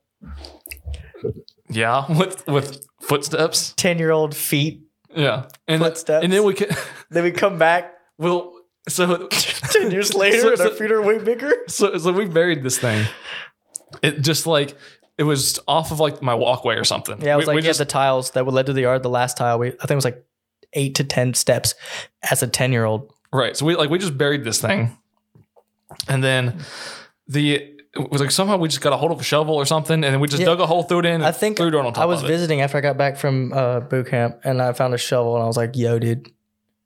Yeah, 1.69 2.05
with 2.19 2.47
with 2.47 2.87
footsteps. 3.01 3.73
Ten 3.77 3.99
year 3.99 4.11
old 4.11 4.35
feet. 4.37 4.83
Yeah. 5.15 5.47
And 5.69 5.81
Footsteps. 5.83 6.25
and 6.25 6.33
then 6.33 6.45
we 6.45 6.55
can. 6.55 6.69
Then 7.11 7.23
we 7.23 7.31
come 7.31 7.59
back 7.59 7.93
well 8.19 8.53
so 8.89 9.29
ten 9.73 9.91
years 9.93 10.15
later, 10.15 10.41
So- 10.41 10.53
and 10.53 10.61
our 10.61 10.67
so- 10.69 10.75
feet 10.75 10.91
are 10.91 11.01
way 11.03 11.19
bigger. 11.19 11.53
so 11.69 11.97
so 11.99 12.13
we 12.13 12.25
buried 12.27 12.63
this 12.65 12.79
thing. 12.79 13.07
It 14.03 14.21
just 14.23 14.47
like 14.47 14.77
it 15.17 15.23
was 15.23 15.61
off 15.69 15.93
of 15.93 16.01
like 16.01 16.21
my 16.23 16.35
walkway 16.35 16.75
or 16.75 16.83
something. 16.85 17.21
Yeah, 17.23 17.35
it 17.35 17.37
was 17.37 17.45
we, 17.45 17.47
like 17.49 17.55
we 17.57 17.63
yeah, 17.63 17.69
just 17.69 17.79
the 17.79 17.85
tiles 17.85 18.33
that 18.33 18.45
would 18.45 18.55
led 18.55 18.67
to 18.67 18.73
the 18.73 18.81
yard. 18.83 19.05
The 19.05 19.11
last 19.11 19.37
tile, 19.37 19.59
we 19.61 19.69
I 19.69 19.71
think 19.87 19.93
it 19.93 19.95
was 19.95 20.05
like 20.05 20.25
eight 20.73 20.97
to 20.97 21.05
ten 21.05 21.35
steps 21.35 21.77
as 22.29 22.43
a 22.43 22.49
ten 22.49 22.73
year 22.73 22.85
old. 22.85 23.13
right. 23.33 23.57
So 23.57 23.65
we 23.65 23.77
like 23.77 23.91
we 23.91 23.99
just 23.99 24.19
buried 24.19 24.43
this 24.43 24.61
thing, 24.61 24.99
and 26.09 26.25
then 26.25 26.59
the 27.29 27.74
it 27.97 28.11
was 28.11 28.21
like 28.21 28.31
somehow 28.31 28.57
we 28.57 28.69
just 28.69 28.81
got 28.81 28.93
a 28.93 28.97
hold 28.97 29.13
of 29.13 29.21
a 29.21 29.23
shovel 29.23 29.55
or 29.55 29.65
something, 29.67 29.95
and 29.95 30.05
then 30.05 30.21
we 30.21 30.29
just 30.29 30.41
Yeah. 30.41 30.47
dug 30.47 30.61
a 30.61 30.67
hole 30.67 30.83
through 30.83 31.01
it 31.01 31.07
in. 31.07 31.23
I 31.23 31.33
think 31.33 31.57
threw 31.57 31.69
it 31.69 31.75
on 31.75 31.85
top 31.93 31.99
I 32.03 32.07
was 32.07 32.23
visiting 32.23 32.61
after 32.61 32.77
I 32.79 32.81
got 32.81 32.97
back 32.97 33.17
from 33.17 33.53
uh, 33.53 33.81
boot 33.81 34.09
camp, 34.09 34.41
and 34.45 34.61
I 34.61 34.73
found 34.73 34.95
a 34.95 34.99
shovel, 34.99 35.35
and 35.37 35.45
I 35.45 35.47
was 35.47 35.57
like, 35.57 35.77
"Yo, 35.77 35.99
dude, 35.99 36.31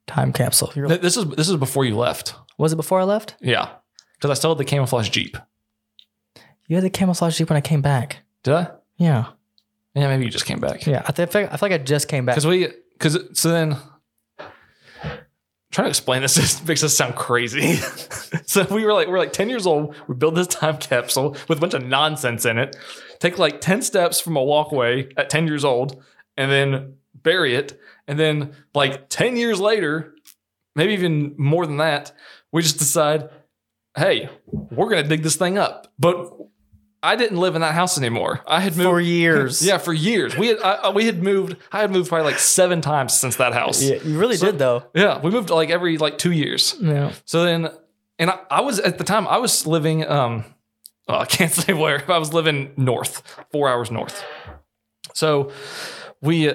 time 0.07 0.31
capsule." 0.33 0.71
You're 0.75 0.87
like, 0.87 1.01
This 1.01 1.17
is 1.17 1.25
this 1.29 1.49
is 1.49 1.55
before 1.57 1.85
you 1.85 1.95
left. 1.97 2.35
was 2.57 2.73
it 2.73 2.75
before 2.75 2.99
I 2.99 3.03
left? 3.05 3.35
Yeah, 3.41 3.69
because 4.15 4.29
I 4.31 4.33
still 4.35 4.51
had 4.51 4.57
the 4.59 4.65
camouflage 4.65 5.09
jeep. 5.09 5.37
You 6.67 6.75
had 6.75 6.83
the 6.83 6.89
camouflage 6.89 7.37
jeep 7.37 7.49
when 7.49 7.57
I 7.57 7.61
came 7.61 7.81
back. 7.81 8.19
Did 8.43 8.53
I? 8.53 8.67
Yeah, 8.97 9.25
Yeah, 9.95 10.07
maybe 10.07 10.25
you 10.25 10.29
just 10.31 10.45
came 10.45 10.59
back. 10.59 10.85
yeah. 10.85 11.01
I, 11.07 11.11
th- 11.11 11.27
I 11.29 11.31
feel 11.31 11.47
I 11.51 11.57
feel 11.57 11.69
like 11.69 11.81
I 11.81 11.83
just 11.83 12.07
came 12.07 12.25
back. 12.25 12.35
Because 12.35 12.45
we 12.47 12.67
because 12.93 13.17
so 13.33 13.49
then 13.49 13.77
trying 15.71 15.85
to 15.85 15.89
explain 15.89 16.21
this 16.21 16.35
just 16.35 16.67
makes 16.67 16.83
us 16.83 16.95
sound 16.95 17.15
crazy. 17.15 17.75
so 18.45 18.65
we 18.71 18.85
were 18.85 18.93
like 18.93 19.07
we're 19.07 19.19
like 19.19 19.33
10 19.33 19.49
years 19.49 19.65
old, 19.65 19.95
we 20.07 20.15
build 20.15 20.35
this 20.35 20.47
time 20.47 20.77
capsule 20.77 21.35
with 21.47 21.57
a 21.57 21.61
bunch 21.61 21.73
of 21.73 21.85
nonsense 21.85 22.45
in 22.45 22.57
it, 22.57 22.75
take 23.19 23.37
like 23.37 23.61
10 23.61 23.81
steps 23.81 24.19
from 24.19 24.35
a 24.35 24.43
walkway 24.43 25.09
at 25.17 25.29
10 25.29 25.47
years 25.47 25.65
old, 25.65 26.01
and 26.37 26.51
then 26.51 26.95
bury 27.13 27.55
it. 27.55 27.79
And 28.07 28.19
then 28.19 28.53
like 28.73 29.09
10 29.09 29.37
years 29.37 29.59
later, 29.59 30.15
maybe 30.75 30.93
even 30.93 31.35
more 31.37 31.65
than 31.65 31.77
that, 31.77 32.11
we 32.51 32.61
just 32.61 32.79
decide, 32.79 33.29
hey, 33.95 34.29
we're 34.47 34.89
gonna 34.89 35.07
dig 35.07 35.23
this 35.23 35.35
thing 35.35 35.57
up. 35.57 35.91
But 35.99 36.31
I 37.01 37.15
didn't 37.15 37.37
live 37.37 37.55
in 37.55 37.61
that 37.61 37.73
house 37.73 37.97
anymore. 37.97 38.41
I 38.45 38.59
had 38.59 38.75
moved 38.75 38.89
For 38.89 38.99
years. 38.99 39.61
Yeah, 39.65 39.77
for 39.77 39.93
years. 39.93 40.35
We 40.37 40.47
had 40.47 40.59
I, 40.59 40.73
I- 40.73 40.89
we 40.91 41.05
had 41.05 41.23
moved. 41.23 41.55
I 41.71 41.79
had 41.81 41.91
moved 41.91 42.09
probably 42.09 42.25
like 42.31 42.39
seven 42.39 42.81
times 42.81 43.13
since 43.13 43.37
that 43.37 43.53
house. 43.53 43.81
Yeah, 43.81 43.95
you 44.03 44.19
really 44.19 44.35
So- 44.37 44.47
did 44.47 44.59
though. 44.59 44.83
Yeah, 44.93 45.19
we 45.19 45.31
moved 45.31 45.49
like 45.49 45.69
every 45.69 45.97
like 45.97 46.17
two 46.17 46.31
years. 46.31 46.75
Yeah. 46.81 47.13
So 47.25 47.43
then, 47.43 47.69
and 48.17 48.29
I, 48.31 48.39
I 48.51 48.61
was 48.61 48.79
at 48.79 48.97
the 48.97 49.03
time 49.05 49.27
I 49.27 49.37
was 49.37 49.65
living. 49.65 50.05
Um, 50.07 50.43
well, 51.07 51.19
I 51.21 51.25
can't 51.25 51.51
say 51.63 51.73
where. 51.73 52.03
I 52.11 52.17
was 52.17 52.33
living 52.33 52.73
north, 52.77 53.23
four 53.51 53.69
hours 53.69 53.89
north. 53.91 54.23
So 55.13 55.51
we, 56.21 56.53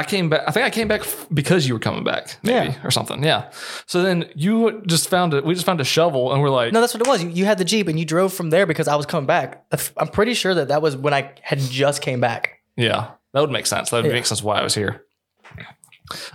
I 0.00 0.04
came 0.04 0.28
back. 0.28 0.42
I 0.48 0.50
think 0.50 0.66
I 0.66 0.70
came 0.70 0.88
back 0.88 1.00
f- 1.02 1.26
because 1.32 1.66
you 1.68 1.74
were 1.74 1.80
coming 1.80 2.02
back, 2.04 2.36
maybe 2.42 2.68
Yeah. 2.72 2.80
or 2.86 2.90
something. 2.90 3.22
Yeah. 3.22 3.50
So 3.86 4.02
then 4.02 4.28
you 4.34 4.82
just 4.86 5.08
found 5.08 5.34
it. 5.34 5.44
We 5.44 5.54
just 5.54 5.66
found 5.66 5.80
a 5.80 5.84
shovel, 5.84 6.32
and 6.32 6.40
we're 6.42 6.50
like, 6.50 6.72
No, 6.72 6.80
that's 6.80 6.94
what 6.94 7.02
it 7.02 7.08
was. 7.08 7.22
You, 7.22 7.28
you 7.30 7.44
had 7.44 7.58
the 7.58 7.64
jeep, 7.64 7.86
and 7.88 7.98
you 7.98 8.04
drove 8.04 8.32
from 8.32 8.50
there 8.50 8.66
because 8.66 8.88
I 8.88 8.96
was 8.96 9.06
coming 9.06 9.26
back. 9.26 9.64
I'm 9.96 10.08
pretty 10.08 10.34
sure 10.34 10.54
that 10.54 10.68
that 10.68 10.82
was 10.82 10.96
when 10.96 11.14
I 11.14 11.32
had 11.42 11.58
just 11.60 12.02
came 12.02 12.20
back. 12.20 12.60
Yeah, 12.76 13.10
that 13.34 13.40
would 13.40 13.50
make 13.50 13.66
sense. 13.66 13.90
That 13.90 13.98
would 13.98 14.06
Yeah. 14.06 14.12
make 14.12 14.26
sense 14.26 14.42
why 14.42 14.58
I 14.58 14.62
was 14.62 14.74
here. 14.74 15.04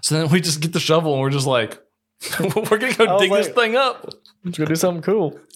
So 0.01 0.16
then 0.16 0.30
we 0.32 0.39
just 0.39 0.61
get 0.61 0.72
the 0.74 0.80
shovel 0.80 1.13
and 1.13 1.22
we're 1.22 1.30
just 1.32 1.47
like, 1.47 1.82
we're 2.39 2.78
gonna 2.78 2.93
go 2.93 3.20
dig 3.20 3.32
this 3.32 3.49
thing 3.49 3.76
up. 3.76 4.09
Let's 4.43 4.57
go 4.57 4.66
do 4.66 4.76
something 4.76 5.01
cool. 5.01 5.39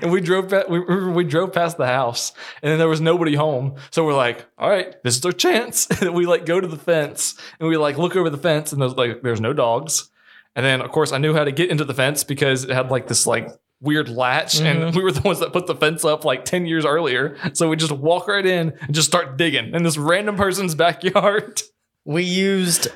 And 0.00 0.12
we 0.12 0.20
drove 0.20 0.50
past, 0.50 0.70
we, 0.70 0.78
we 0.78 1.08
we 1.10 1.24
drove 1.24 1.52
past 1.52 1.78
the 1.78 1.86
house 1.86 2.32
and 2.62 2.70
then 2.70 2.78
there 2.78 2.88
was 2.88 3.00
nobody 3.00 3.34
home. 3.34 3.74
So 3.90 4.04
we're 4.04 4.14
like, 4.14 4.46
all 4.56 4.70
right, 4.70 4.94
this 5.02 5.16
is 5.16 5.24
our 5.24 5.32
chance. 5.32 5.88
And 6.00 6.14
we 6.14 6.26
like 6.26 6.46
go 6.46 6.60
to 6.60 6.68
the 6.68 6.76
fence 6.76 7.34
and 7.58 7.68
we 7.68 7.76
like 7.76 7.98
look 7.98 8.14
over 8.14 8.30
the 8.30 8.38
fence 8.38 8.72
and 8.72 8.80
there's 8.80 8.94
like 8.94 9.22
there's 9.22 9.40
no 9.40 9.52
dogs. 9.52 10.10
And 10.54 10.64
then 10.64 10.80
of 10.80 10.92
course 10.92 11.10
I 11.10 11.18
knew 11.18 11.34
how 11.34 11.42
to 11.42 11.50
get 11.50 11.70
into 11.70 11.84
the 11.84 11.92
fence 11.92 12.22
because 12.22 12.64
it 12.64 12.70
had 12.70 12.90
like 12.90 13.08
this 13.08 13.26
like 13.26 13.48
weird 13.80 14.08
latch 14.08 14.60
and 14.60 14.80
mm-hmm. 14.80 14.96
we 14.96 15.02
were 15.02 15.12
the 15.12 15.20
ones 15.22 15.40
that 15.40 15.52
put 15.52 15.66
the 15.66 15.74
fence 15.74 16.04
up 16.04 16.24
like 16.24 16.44
10 16.44 16.66
years 16.66 16.84
earlier. 16.86 17.36
So 17.52 17.68
we 17.68 17.76
just 17.76 17.92
walk 17.92 18.28
right 18.28 18.46
in 18.46 18.72
and 18.80 18.94
just 18.94 19.08
start 19.08 19.36
digging 19.36 19.74
in 19.74 19.82
this 19.82 19.98
random 19.98 20.36
person's 20.36 20.76
backyard. 20.76 21.62
We 22.04 22.22
used 22.22 22.88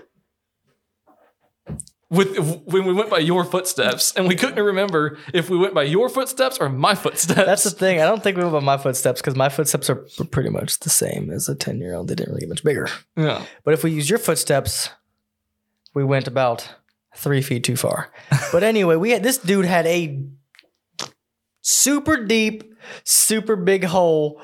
with 2.10 2.36
when 2.64 2.86
we 2.86 2.92
went 2.94 3.10
by 3.10 3.18
your 3.18 3.44
footsteps, 3.44 4.14
and 4.14 4.26
we 4.26 4.34
couldn't 4.34 4.62
remember 4.64 5.18
if 5.34 5.50
we 5.50 5.58
went 5.58 5.74
by 5.74 5.82
your 5.82 6.08
footsteps 6.08 6.58
or 6.58 6.68
my 6.68 6.94
footsteps. 6.94 7.44
That's 7.44 7.64
the 7.64 7.70
thing. 7.70 8.00
I 8.00 8.06
don't 8.06 8.22
think 8.22 8.36
we 8.36 8.42
went 8.44 8.54
by 8.54 8.60
my 8.60 8.78
footsteps 8.78 9.20
because 9.20 9.36
my 9.36 9.48
footsteps 9.50 9.90
are 9.90 9.96
pretty 10.30 10.48
much 10.50 10.78
the 10.80 10.90
same 10.90 11.30
as 11.30 11.48
a 11.48 11.54
10 11.54 11.78
year 11.80 11.94
old. 11.94 12.08
They 12.08 12.14
didn't 12.14 12.30
really 12.30 12.40
get 12.40 12.48
much 12.48 12.64
bigger. 12.64 12.88
yeah. 13.16 13.44
But 13.64 13.74
if 13.74 13.84
we 13.84 13.90
use 13.90 14.08
your 14.08 14.18
footsteps, 14.18 14.90
we 15.94 16.02
went 16.04 16.26
about 16.26 16.68
three 17.16 17.42
feet 17.42 17.64
too 17.64 17.76
far. 17.76 18.10
But 18.52 18.62
anyway, 18.62 18.96
we 18.96 19.10
had 19.10 19.22
this 19.22 19.36
dude 19.38 19.66
had 19.66 19.86
a 19.86 20.24
super 21.60 22.24
deep, 22.24 22.74
super 23.04 23.56
big 23.56 23.84
hole 23.84 24.40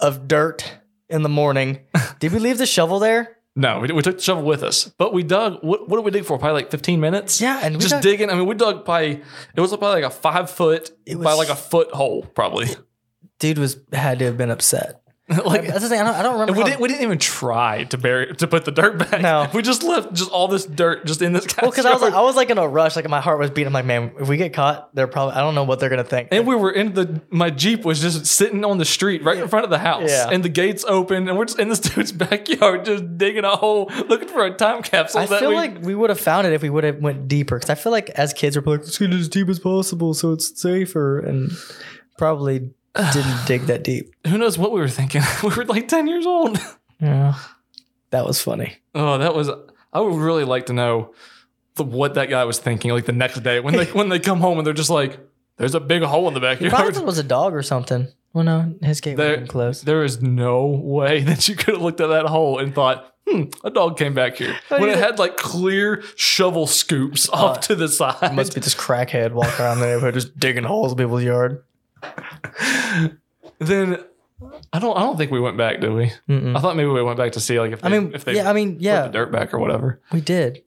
of 0.00 0.26
dirt 0.26 0.78
in 1.08 1.22
the 1.22 1.28
morning. 1.28 1.80
Did 2.18 2.32
we 2.32 2.40
leave 2.40 2.58
the 2.58 2.66
shovel 2.66 2.98
there? 2.98 3.35
No, 3.58 3.80
we, 3.80 3.88
we 3.88 4.02
took 4.02 4.16
the 4.18 4.22
shovel 4.22 4.44
with 4.44 4.62
us, 4.62 4.84
but 4.98 5.14
we 5.14 5.22
dug. 5.22 5.58
What, 5.62 5.88
what 5.88 5.96
did 5.96 6.04
we 6.04 6.10
dig 6.10 6.26
for? 6.26 6.38
Probably 6.38 6.60
like 6.62 6.70
15 6.70 7.00
minutes. 7.00 7.40
Yeah, 7.40 7.58
and 7.62 7.74
we 7.76 7.80
just 7.80 7.90
dug- 7.94 8.02
digging. 8.02 8.28
I 8.28 8.34
mean, 8.34 8.46
we 8.46 8.54
dug 8.54 8.84
probably 8.84 9.22
it 9.54 9.60
was 9.60 9.70
probably 9.70 10.02
like 10.02 10.04
a 10.04 10.10
five 10.10 10.50
foot 10.50 10.90
It 11.06 11.16
by 11.18 11.32
like 11.32 11.48
a 11.48 11.56
foot 11.56 11.90
hole, 11.90 12.22
probably. 12.34 12.68
Dude 13.38 13.58
was 13.58 13.78
had 13.92 14.18
to 14.18 14.26
have 14.26 14.36
been 14.36 14.50
upset. 14.50 15.00
like 15.44 15.66
That's 15.66 15.80
the 15.82 15.88
thing. 15.88 15.98
I 15.98 16.04
don't, 16.04 16.14
I 16.14 16.22
don't 16.22 16.34
remember. 16.34 16.52
We 16.52 16.60
how- 16.60 16.66
didn't. 16.66 16.80
We 16.80 16.86
didn't 16.88 17.02
even 17.02 17.18
try 17.18 17.82
to 17.84 17.98
bury 17.98 18.32
to 18.36 18.46
put 18.46 18.64
the 18.64 18.70
dirt 18.70 18.96
back. 18.96 19.20
No. 19.20 19.48
we 19.54 19.60
just 19.60 19.82
left 19.82 20.12
just 20.12 20.30
all 20.30 20.46
this 20.46 20.64
dirt 20.64 21.04
just 21.04 21.20
in 21.20 21.32
this 21.32 21.46
guy's 21.46 21.62
well, 21.62 21.70
because 21.72 21.84
I 21.84 21.92
was 21.92 22.00
like, 22.00 22.12
yard. 22.12 22.22
I 22.22 22.24
was 22.24 22.36
like 22.36 22.50
in 22.50 22.58
a 22.58 22.68
rush, 22.68 22.94
like 22.94 23.08
my 23.08 23.20
heart 23.20 23.40
was 23.40 23.50
beating. 23.50 23.66
I'm 23.66 23.72
like, 23.72 23.86
man, 23.86 24.12
if 24.20 24.28
we 24.28 24.36
get 24.36 24.52
caught, 24.52 24.94
they're 24.94 25.08
probably. 25.08 25.34
I 25.34 25.40
don't 25.40 25.56
know 25.56 25.64
what 25.64 25.80
they're 25.80 25.88
gonna 25.88 26.04
think. 26.04 26.28
and 26.30 26.46
we 26.46 26.54
were 26.54 26.70
in 26.70 26.94
the 26.94 27.20
my 27.28 27.50
jeep 27.50 27.84
was 27.84 28.00
just 28.00 28.24
sitting 28.26 28.64
on 28.64 28.78
the 28.78 28.84
street 28.84 29.24
right 29.24 29.36
in 29.38 29.48
front 29.48 29.64
of 29.64 29.70
the 29.70 29.80
house, 29.80 30.10
Yeah. 30.10 30.28
and 30.30 30.44
the 30.44 30.48
gates 30.48 30.84
open, 30.86 31.28
and 31.28 31.36
we're 31.36 31.46
just 31.46 31.58
in 31.58 31.70
this 31.70 31.80
dude's 31.80 32.12
backyard, 32.12 32.84
just 32.84 33.18
digging 33.18 33.42
a 33.44 33.56
hole, 33.56 33.90
looking 34.08 34.28
for 34.28 34.44
a 34.46 34.54
time 34.54 34.80
capsule. 34.82 35.22
I 35.22 35.26
that 35.26 35.40
feel 35.40 35.48
we, 35.50 35.56
like 35.56 35.82
we 35.82 35.96
would 35.96 36.10
have 36.10 36.20
found 36.20 36.46
it 36.46 36.52
if 36.52 36.62
we 36.62 36.70
would 36.70 36.84
have 36.84 36.98
went 37.02 37.26
deeper. 37.26 37.56
Because 37.56 37.70
I 37.70 37.74
feel 37.74 37.90
like 37.90 38.10
as 38.10 38.32
kids, 38.32 38.56
we're 38.56 38.62
like, 38.76 38.84
let's 38.84 38.96
get 38.96 39.12
as 39.12 39.28
deep 39.28 39.48
as 39.48 39.58
possible 39.58 40.14
so 40.14 40.32
it's 40.34 40.60
safer, 40.62 41.18
and 41.18 41.50
probably 42.16 42.70
didn't 43.12 43.46
dig 43.46 43.62
that 43.62 43.82
deep. 43.84 44.14
who 44.26 44.38
knows 44.38 44.56
what 44.58 44.72
we 44.72 44.80
were 44.80 44.88
thinking. 44.88 45.22
we 45.42 45.50
were 45.50 45.64
like 45.64 45.88
ten 45.88 46.06
years 46.06 46.26
old. 46.26 46.58
Yeah, 47.00 47.34
that 48.10 48.24
was 48.26 48.40
funny. 48.40 48.76
Oh, 48.94 49.18
that 49.18 49.34
was. 49.34 49.50
I 49.92 50.00
would 50.00 50.14
really 50.14 50.44
like 50.44 50.66
to 50.66 50.72
know 50.72 51.14
the, 51.76 51.84
what 51.84 52.14
that 52.14 52.28
guy 52.30 52.44
was 52.44 52.58
thinking. 52.58 52.90
Like 52.90 53.04
the 53.06 53.12
next 53.12 53.40
day 53.42 53.60
when 53.60 53.76
they 53.76 53.84
when 53.98 54.08
they 54.08 54.18
come 54.18 54.40
home 54.40 54.58
and 54.58 54.66
they're 54.66 54.74
just 54.74 54.90
like, 54.90 55.18
"There's 55.58 55.74
a 55.74 55.80
big 55.80 56.02
hole 56.02 56.28
in 56.28 56.34
the 56.34 56.40
He 56.40 56.46
probably 56.46 56.68
backyard." 56.70 56.94
thought 56.94 57.02
it 57.02 57.06
was 57.06 57.18
a 57.18 57.22
dog 57.24 57.54
or 57.54 57.62
something. 57.62 58.08
Well, 58.32 58.44
no, 58.44 58.74
his 58.82 59.00
gate 59.00 59.16
There- 59.16 59.40
was 59.40 59.48
closed. 59.48 59.86
There 59.86 60.04
is 60.04 60.20
no 60.20 60.66
way 60.66 61.22
that 61.24 61.48
you 61.48 61.56
could 61.56 61.74
have 61.74 61.82
looked 61.82 62.00
at 62.00 62.08
that 62.08 62.26
hole 62.26 62.58
and 62.58 62.74
thought, 62.74 63.12
"Hmm, 63.26 63.44
a 63.64 63.70
dog 63.70 63.96
came 63.96 64.12
back 64.14 64.36
here." 64.36 64.54
How 64.68 64.78
When 64.78 64.88
you- 64.88 64.94
it 64.94 64.98
had 64.98 65.18
like 65.18 65.36
clear 65.38 66.02
shovel 66.16 66.66
scoops 66.66 67.28
off 67.30 67.58
Uh, 67.58 67.60
to 67.62 67.74
the 67.74 67.88
side. 67.88 68.34
Must 68.34 68.54
be 68.54 68.60
this 68.60 68.74
crackhead 68.74 69.32
walking 69.32 69.64
around 69.64 69.80
the 69.80 69.86
neighborhood 69.86 70.14
just 70.14 70.38
digging 70.38 70.64
holes 70.64 70.92
in 70.92 70.98
people's 70.98 71.22
yard. 71.24 71.62
then 73.58 74.04
I 74.72 74.78
don't. 74.78 74.96
I 74.96 75.00
don't 75.00 75.16
think 75.16 75.30
we 75.30 75.40
went 75.40 75.56
back, 75.56 75.80
did 75.80 75.92
we? 75.92 76.12
Mm-mm. 76.28 76.56
I 76.56 76.60
thought 76.60 76.76
maybe 76.76 76.88
we 76.88 77.02
went 77.02 77.18
back 77.18 77.32
to 77.32 77.40
see 77.40 77.58
like 77.58 77.72
if 77.72 77.80
they, 77.80 77.88
I 77.88 77.90
mean, 77.90 78.14
if 78.14 78.24
they 78.24 78.36
yeah, 78.36 78.48
I 78.48 78.52
mean, 78.52 78.74
put 78.74 78.82
yeah, 78.82 79.02
the 79.02 79.08
dirt 79.08 79.32
back 79.32 79.54
or 79.54 79.58
whatever. 79.58 80.00
we 80.12 80.20
did 80.20 80.62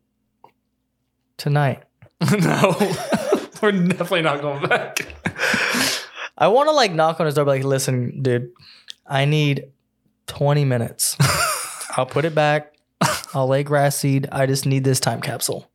tonight. 1.38 1.84
no, 2.22 2.76
we're 3.62 3.72
definitely 3.72 4.24
not 4.24 4.42
going 4.42 4.68
back. 4.68 5.00
I 6.38 6.48
want 6.48 6.70
to 6.70 6.72
like 6.72 6.92
knock 6.92 7.20
on 7.20 7.26
his 7.26 7.36
door, 7.36 7.46
be 7.46 7.52
like, 7.52 7.64
listen, 7.64 8.22
dude, 8.22 8.52
I 9.06 9.26
need 9.26 9.66
20 10.28 10.66
minutes. 10.66 11.18
I'll 11.98 12.06
put 12.06 12.26
it 12.26 12.34
back. 12.34 12.76
I'll 13.34 13.48
lay 13.48 13.64
grass 13.64 13.98
seed. 13.98 14.28
I 14.32 14.46
just 14.46 14.66
need 14.66 14.84
this 14.84 15.00
time 15.00 15.22
capsule. 15.22 15.70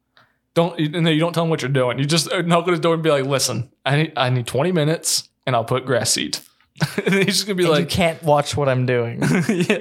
Don't 0.55 0.79
you, 0.79 0.89
no, 0.89 1.11
you 1.11 1.21
don't 1.21 1.33
tell 1.33 1.45
him 1.45 1.51
what 1.51 1.63
you're 1.63 1.71
doing. 1.71 1.99
You 1.99 2.05
just 2.05 2.31
knock 2.45 2.65
on 2.67 2.71
his 2.71 2.81
door 2.81 2.95
and 2.95 3.03
be 3.03 3.11
like, 3.11 3.25
"Listen, 3.25 3.71
I 3.85 3.97
need 3.97 4.13
I 4.17 4.31
need 4.31 4.47
20 4.47 4.71
minutes, 4.73 5.29
and 5.47 5.55
I'll 5.57 5.65
put 5.65 5.85
grass 5.87 6.11
seed." 6.11 6.39
and 7.07 7.15
he's 7.15 7.27
just 7.27 7.47
gonna 7.47 7.55
be 7.57 7.65
And 7.65 7.73
you 7.73 7.79
like, 7.81 7.89
can't 7.89 8.23
watch 8.23 8.57
what 8.57 8.69
I'm 8.69 8.85
doing. 8.87 9.23
"Yeah." 9.49 9.79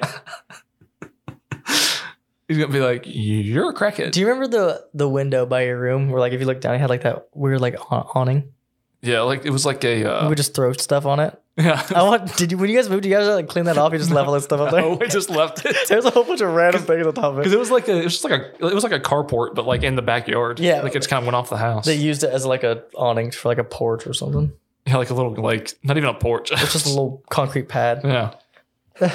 He's 2.47 2.57
gonna 2.57 2.71
be 2.73 2.81
like, 2.81 3.03
"You're 3.05 3.69
a 3.69 3.73
crackhead." 3.73 4.11
Do 4.11 4.19
you 4.19 4.27
remember 4.27 4.47
the 4.47 4.85
the 4.93 5.07
window 5.09 5.45
by 5.45 5.63
your 5.63 5.79
room 5.79 6.09
where 6.09 6.19
like 6.19 6.33
if 6.33 6.39
you 6.39 6.45
look 6.45 6.61
down, 6.61 6.75
it 6.75 6.79
had 6.79 6.89
like 6.89 7.01
that 7.03 7.27
weird 7.33 7.61
like 7.61 7.75
aw- 7.91 8.09
awning? 8.13 8.51
yeah, 9.01 9.21
like 9.21 9.45
it 9.45 9.49
was 9.49 9.65
like 9.65 9.83
a 9.83 9.97
we 9.97 10.05
uh, 10.05 10.29
would 10.29 10.37
just 10.37 10.53
throw 10.53 10.71
stuff 10.73 11.05
on 11.05 11.19
it. 11.19 11.39
yeah. 11.57 11.85
I 11.95 12.03
want. 12.03 12.35
Did 12.37 12.51
you 12.51 12.57
when 12.57 12.69
you 12.69 12.75
guys 12.75 12.89
moved? 12.89 13.05
You 13.05 13.11
guys 13.11 13.27
like 13.27 13.47
clean 13.47 13.65
that 13.65 13.77
off? 13.77 13.91
You 13.93 13.99
just 13.99 14.11
all 14.11 14.31
that 14.31 14.41
stuff 14.41 14.59
up 14.59 14.71
there. 14.71 14.81
No, 14.81 14.95
we 14.95 15.07
just 15.07 15.29
left 15.29 15.65
it. 15.65 15.75
There's 15.87 16.05
a 16.05 16.09
whole 16.09 16.23
bunch 16.25 16.41
of 16.41 16.53
random 16.53 16.83
things 16.83 17.05
on 17.07 17.13
top 17.13 17.25
of 17.25 17.35
it. 17.35 17.41
Because 17.41 17.53
it. 17.53 17.55
it 17.55 17.59
was 17.59 17.71
like 17.71 17.87
a, 17.87 17.99
it 17.99 18.03
was 18.05 18.13
just 18.13 18.23
like 18.23 18.33
a, 18.33 18.67
it 18.67 18.73
was 18.73 18.83
like 18.83 18.93
a 18.93 18.99
carport, 18.99 19.55
but 19.55 19.65
like 19.65 19.83
in 19.83 19.95
the 19.95 20.01
backyard. 20.01 20.59
Yeah. 20.59 20.81
like 20.81 20.91
it 20.95 20.99
just 20.99 21.09
kind 21.09 21.21
of 21.21 21.25
went 21.25 21.35
off 21.35 21.49
the 21.49 21.57
house. 21.57 21.85
They 21.85 21.95
used 21.95 22.23
it 22.23 22.29
as 22.29 22.45
like 22.45 22.63
a 22.63 22.83
awning 22.95 23.31
for 23.31 23.49
like 23.49 23.57
a 23.57 23.63
porch 23.63 24.05
or 24.07 24.13
something. 24.13 24.51
Yeah, 24.85 24.97
like 24.97 25.09
a 25.09 25.13
little, 25.13 25.33
like 25.35 25.73
not 25.83 25.97
even 25.97 26.09
a 26.09 26.13
porch. 26.13 26.51
It's 26.51 26.73
just 26.73 26.85
a 26.85 26.89
little 26.95 27.23
concrete 27.29 27.69
pad. 27.69 28.01
yeah. 28.03 28.33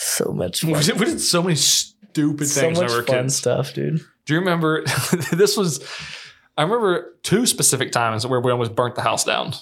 So 0.00 0.32
much 0.32 0.62
We 0.64 0.74
did, 0.74 0.98
we 0.98 1.06
did 1.06 1.20
so 1.20 1.42
many 1.42 1.54
stupid 1.56 2.46
So 2.48 2.60
things 2.60 2.78
when 2.78 2.88
we 2.88 2.94
were 2.94 3.02
fun 3.02 3.24
kids. 3.24 3.36
stuff, 3.36 3.74
dude. 3.74 4.00
Do 4.26 4.34
you 4.34 4.38
remember? 4.40 4.84
this 5.32 5.56
was. 5.56 5.80
I 6.56 6.62
remember 6.62 7.14
two 7.22 7.46
specific 7.46 7.92
times 7.92 8.26
where 8.26 8.40
we 8.40 8.50
almost 8.50 8.74
burnt 8.74 8.94
the 8.96 9.02
house 9.02 9.24
down. 9.24 9.52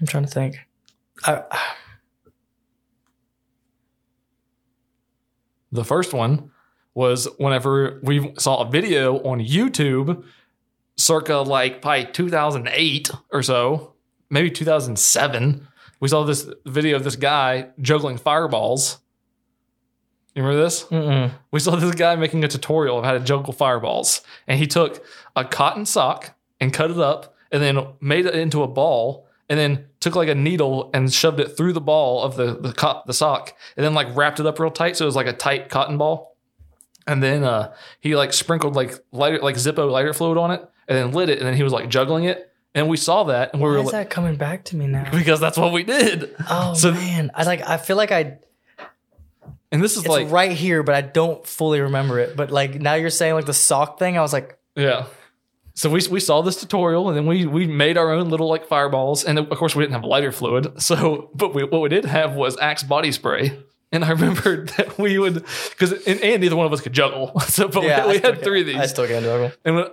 I'm 0.00 0.06
trying 0.06 0.24
to 0.24 0.30
think. 0.30 0.58
I, 1.24 1.42
The 5.72 5.84
first 5.84 6.12
one 6.12 6.50
was 6.94 7.28
whenever 7.38 8.00
we 8.02 8.32
saw 8.38 8.62
a 8.66 8.70
video 8.70 9.18
on 9.22 9.38
YouTube, 9.40 10.24
circa 11.00 11.38
like 11.38 11.82
probably 11.82 12.06
2008 12.12 13.10
or 13.32 13.42
so, 13.42 13.94
maybe 14.28 14.50
2007. 14.50 15.66
We 16.00 16.08
saw 16.08 16.24
this 16.24 16.48
video 16.66 16.96
of 16.96 17.04
this 17.04 17.16
guy 17.16 17.68
juggling 17.80 18.18
fireballs. 18.18 18.98
You 20.34 20.42
remember 20.42 20.62
this? 20.62 20.84
mm-mm. 20.84 21.32
We 21.50 21.60
saw 21.60 21.76
this 21.76 21.94
guy 21.94 22.14
making 22.16 22.44
a 22.44 22.48
tutorial 22.48 22.98
of 22.98 23.04
how 23.04 23.12
to 23.12 23.20
juggle 23.20 23.52
fireballs, 23.52 24.22
and 24.46 24.58
he 24.58 24.66
took 24.66 25.04
a 25.34 25.44
cotton 25.44 25.84
sock 25.84 26.34
and 26.60 26.72
cut 26.72 26.90
it 26.90 26.98
up, 26.98 27.34
and 27.50 27.62
then 27.62 27.84
made 28.00 28.26
it 28.26 28.34
into 28.34 28.62
a 28.62 28.68
ball, 28.68 29.26
and 29.48 29.58
then 29.58 29.86
took 29.98 30.14
like 30.14 30.28
a 30.28 30.34
needle 30.34 30.90
and 30.94 31.12
shoved 31.12 31.40
it 31.40 31.56
through 31.56 31.72
the 31.72 31.80
ball 31.80 32.22
of 32.22 32.36
the 32.36 32.54
the, 32.54 32.72
co- 32.72 33.02
the 33.06 33.12
sock, 33.12 33.54
and 33.76 33.84
then 33.84 33.92
like 33.92 34.14
wrapped 34.14 34.38
it 34.38 34.46
up 34.46 34.58
real 34.60 34.70
tight 34.70 34.96
so 34.96 35.04
it 35.04 35.06
was 35.06 35.16
like 35.16 35.26
a 35.26 35.32
tight 35.32 35.68
cotton 35.68 35.98
ball, 35.98 36.36
and 37.06 37.22
then 37.22 37.42
uh, 37.42 37.74
he 38.00 38.14
like 38.14 38.32
sprinkled 38.32 38.76
like 38.76 38.94
lighter 39.10 39.40
like 39.40 39.56
Zippo 39.56 39.90
lighter 39.90 40.12
fluid 40.14 40.38
on 40.38 40.52
it, 40.52 40.64
and 40.90 40.98
then 40.98 41.12
lit 41.12 41.30
it, 41.30 41.38
and 41.38 41.46
then 41.46 41.54
he 41.54 41.62
was 41.62 41.72
like 41.72 41.88
juggling 41.88 42.24
it, 42.24 42.52
and 42.74 42.86
we 42.88 42.98
saw 42.98 43.24
that, 43.24 43.54
and 43.54 43.62
we 43.62 43.68
Why 43.68 43.72
were 43.76 43.78
is 43.80 43.84
like, 43.86 43.92
that 43.92 44.10
coming 44.10 44.36
back 44.36 44.64
to 44.66 44.76
me 44.76 44.86
now? 44.86 45.10
because 45.12 45.40
that's 45.40 45.56
what 45.56 45.72
we 45.72 45.84
did, 45.84 46.34
Oh 46.50 46.74
So- 46.74 46.92
man, 46.92 47.30
I 47.34 47.44
like. 47.44 47.62
I 47.66 47.78
feel 47.78 47.96
like 47.96 48.12
I. 48.12 48.38
and 49.72 49.82
this 49.82 49.92
is 49.96 50.00
It's 50.04 50.08
like 50.08 50.30
right 50.30 50.52
here, 50.52 50.82
but 50.82 50.94
I 50.94 51.00
don't 51.00 51.46
fully 51.46 51.80
remember 51.80 52.18
it. 52.18 52.36
But 52.36 52.50
like 52.50 52.74
now, 52.80 52.94
you're 52.94 53.10
saying 53.10 53.34
like 53.34 53.46
the 53.46 53.54
sock 53.54 53.98
thing. 53.98 54.18
I 54.18 54.20
was 54.20 54.32
like, 54.32 54.58
Yeah. 54.76 55.06
So 55.74 55.88
we, 55.88 56.00
we 56.10 56.20
saw 56.20 56.42
this 56.42 56.56
tutorial 56.60 57.08
and 57.08 57.16
then 57.16 57.26
we 57.26 57.46
we 57.46 57.66
made 57.66 57.96
our 57.96 58.10
own 58.12 58.28
little 58.28 58.48
like 58.48 58.66
fireballs 58.66 59.24
and 59.24 59.38
of 59.38 59.48
course 59.50 59.74
we 59.74 59.82
didn't 59.82 59.94
have 59.94 60.04
lighter 60.04 60.30
fluid 60.32 60.82
so 60.82 61.30
but 61.34 61.54
we, 61.54 61.62
what 61.64 61.80
we 61.80 61.88
did 61.88 62.04
have 62.04 62.34
was 62.34 62.58
Axe 62.58 62.82
body 62.82 63.12
spray 63.12 63.56
and 63.90 64.04
I 64.04 64.10
remember 64.18 64.66
that 64.66 64.98
we 64.98 65.18
would 65.18 65.34
because 65.70 65.92
and, 66.06 66.20
and 66.20 66.42
neither 66.42 66.56
one 66.56 66.66
of 66.66 66.72
us 66.72 66.82
could 66.82 66.92
juggle 66.92 67.38
so 67.42 67.68
but 67.68 67.84
yeah, 67.84 68.06
we, 68.06 68.14
we 68.14 68.18
had 68.18 68.42
three 68.42 68.60
of 68.60 68.66
these 68.66 68.76
I 68.76 68.86
still 68.86 69.06
can't 69.06 69.24
juggle. 69.24 69.52
and 69.64 69.90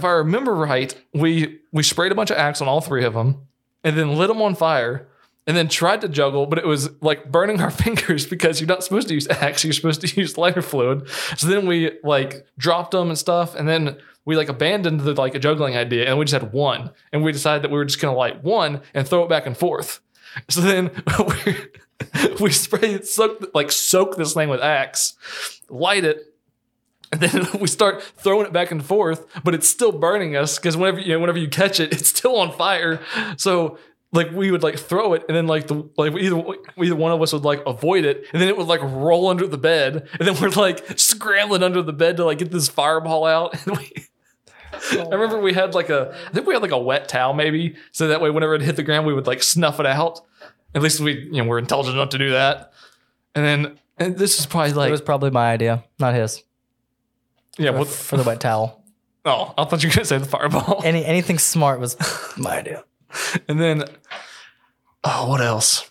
if 0.00 0.04
I 0.04 0.12
remember 0.12 0.54
right 0.54 0.94
we 1.12 1.60
we 1.72 1.82
sprayed 1.82 2.10
a 2.10 2.14
bunch 2.14 2.30
of 2.30 2.38
Axe 2.38 2.60
on 2.60 2.68
all 2.68 2.80
three 2.80 3.04
of 3.04 3.14
them 3.14 3.46
and 3.84 3.96
then 3.96 4.16
lit 4.16 4.28
them 4.28 4.40
on 4.40 4.54
fire 4.54 5.06
and 5.46 5.56
then 5.56 5.68
tried 5.68 6.00
to 6.02 6.08
juggle, 6.08 6.46
but 6.46 6.58
it 6.58 6.66
was 6.66 6.90
like 7.00 7.30
burning 7.30 7.60
our 7.62 7.70
fingers 7.70 8.26
because 8.26 8.60
you're 8.60 8.68
not 8.68 8.82
supposed 8.82 9.08
to 9.08 9.14
use 9.14 9.28
axe, 9.28 9.64
you're 9.64 9.72
supposed 9.72 10.00
to 10.00 10.20
use 10.20 10.38
lighter 10.38 10.62
fluid. 10.62 11.08
So 11.36 11.46
then 11.48 11.66
we 11.66 11.98
like 12.02 12.46
dropped 12.56 12.92
them 12.92 13.08
and 13.08 13.18
stuff, 13.18 13.54
and 13.54 13.68
then 13.68 13.98
we 14.24 14.36
like 14.36 14.48
abandoned 14.48 15.00
the 15.00 15.14
like 15.14 15.34
a 15.34 15.38
juggling 15.38 15.76
idea, 15.76 16.08
and 16.08 16.18
we 16.18 16.24
just 16.24 16.40
had 16.40 16.52
one, 16.52 16.90
and 17.12 17.22
we 17.22 17.32
decided 17.32 17.62
that 17.62 17.70
we 17.70 17.76
were 17.76 17.84
just 17.84 18.00
gonna 18.00 18.16
light 18.16 18.42
one 18.42 18.80
and 18.94 19.06
throw 19.06 19.22
it 19.24 19.28
back 19.28 19.46
and 19.46 19.56
forth. 19.56 20.00
So 20.48 20.60
then 20.60 20.90
we 21.44 21.56
we 22.40 22.50
spray 22.52 23.02
soak 23.02 23.50
like 23.54 23.72
soak 23.72 24.16
this 24.16 24.34
thing 24.34 24.48
with 24.48 24.60
axe, 24.60 25.14
light 25.68 26.04
it, 26.04 26.29
and 27.12 27.20
then 27.20 27.46
we 27.60 27.66
start 27.66 28.02
throwing 28.02 28.46
it 28.46 28.52
back 28.52 28.70
and 28.70 28.84
forth, 28.84 29.26
but 29.42 29.52
it's 29.54 29.68
still 29.68 29.90
burning 29.90 30.36
us 30.36 30.58
because 30.58 30.76
whenever 30.76 31.00
you 31.00 31.14
know, 31.14 31.18
whenever 31.18 31.38
you 31.38 31.48
catch 31.48 31.80
it, 31.80 31.92
it's 31.92 32.08
still 32.08 32.36
on 32.36 32.52
fire. 32.52 33.00
So 33.36 33.78
like 34.12 34.30
we 34.32 34.50
would 34.50 34.62
like 34.62 34.78
throw 34.78 35.14
it, 35.14 35.24
and 35.28 35.36
then 35.36 35.46
like 35.46 35.66
the 35.66 35.88
like 35.96 36.12
either 36.14 36.42
either 36.80 36.96
one 36.96 37.12
of 37.12 37.20
us 37.20 37.32
would 37.32 37.44
like 37.44 37.62
avoid 37.66 38.04
it, 38.04 38.24
and 38.32 38.40
then 38.40 38.48
it 38.48 38.56
would 38.56 38.66
like 38.66 38.80
roll 38.82 39.28
under 39.28 39.46
the 39.46 39.58
bed, 39.58 40.08
and 40.18 40.28
then 40.28 40.40
we're 40.40 40.50
like 40.50 40.98
scrambling 40.98 41.62
under 41.62 41.82
the 41.82 41.92
bed 41.92 42.16
to 42.16 42.24
like 42.24 42.38
get 42.38 42.50
this 42.50 42.68
fireball 42.68 43.24
out. 43.24 43.56
And 43.66 43.76
we, 43.76 45.08
I 45.12 45.14
remember 45.14 45.40
we 45.40 45.52
had 45.52 45.74
like 45.74 45.90
a 45.90 46.16
I 46.28 46.30
think 46.30 46.46
we 46.46 46.54
had 46.54 46.62
like 46.62 46.70
a 46.70 46.78
wet 46.78 47.08
towel 47.08 47.34
maybe, 47.34 47.76
so 47.92 48.08
that 48.08 48.20
way 48.20 48.30
whenever 48.30 48.54
it 48.54 48.62
hit 48.62 48.76
the 48.76 48.82
ground, 48.82 49.06
we 49.06 49.12
would 49.12 49.26
like 49.26 49.42
snuff 49.42 49.78
it 49.78 49.86
out. 49.86 50.20
At 50.74 50.82
least 50.82 51.00
we 51.00 51.28
you 51.32 51.42
know 51.42 51.44
we're 51.44 51.58
intelligent 51.58 51.96
enough 51.96 52.10
to 52.10 52.18
do 52.18 52.30
that. 52.30 52.72
And 53.34 53.44
then 53.44 53.78
And 53.98 54.16
this 54.16 54.38
is 54.38 54.46
probably 54.46 54.72
like 54.72 54.88
it 54.88 54.92
was 54.92 55.00
probably 55.02 55.30
my 55.30 55.52
idea, 55.52 55.84
not 55.98 56.14
his. 56.14 56.42
Yeah. 57.58 57.72
For, 57.72 57.78
What, 57.78 57.88
for 57.88 58.16
the 58.16 58.22
wet 58.24 58.40
towel. 58.40 58.82
oh, 59.24 59.52
I 59.58 59.64
thought 59.64 59.82
you 59.82 59.88
were 59.88 59.94
gonna 59.94 60.04
say 60.06 60.18
the 60.18 60.24
fireball. 60.26 60.82
Any 60.84 61.04
anything 61.04 61.38
smart 61.38 61.80
was 61.80 61.96
my 62.38 62.58
idea. 62.58 62.84
And 63.48 63.60
then, 63.60 63.84
oh, 65.04 65.28
what 65.28 65.40
else? 65.40 65.90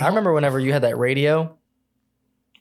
I 0.00 0.06
remember 0.06 0.32
whenever 0.32 0.58
you 0.60 0.72
had 0.72 0.82
that 0.82 0.96
radio 0.98 1.56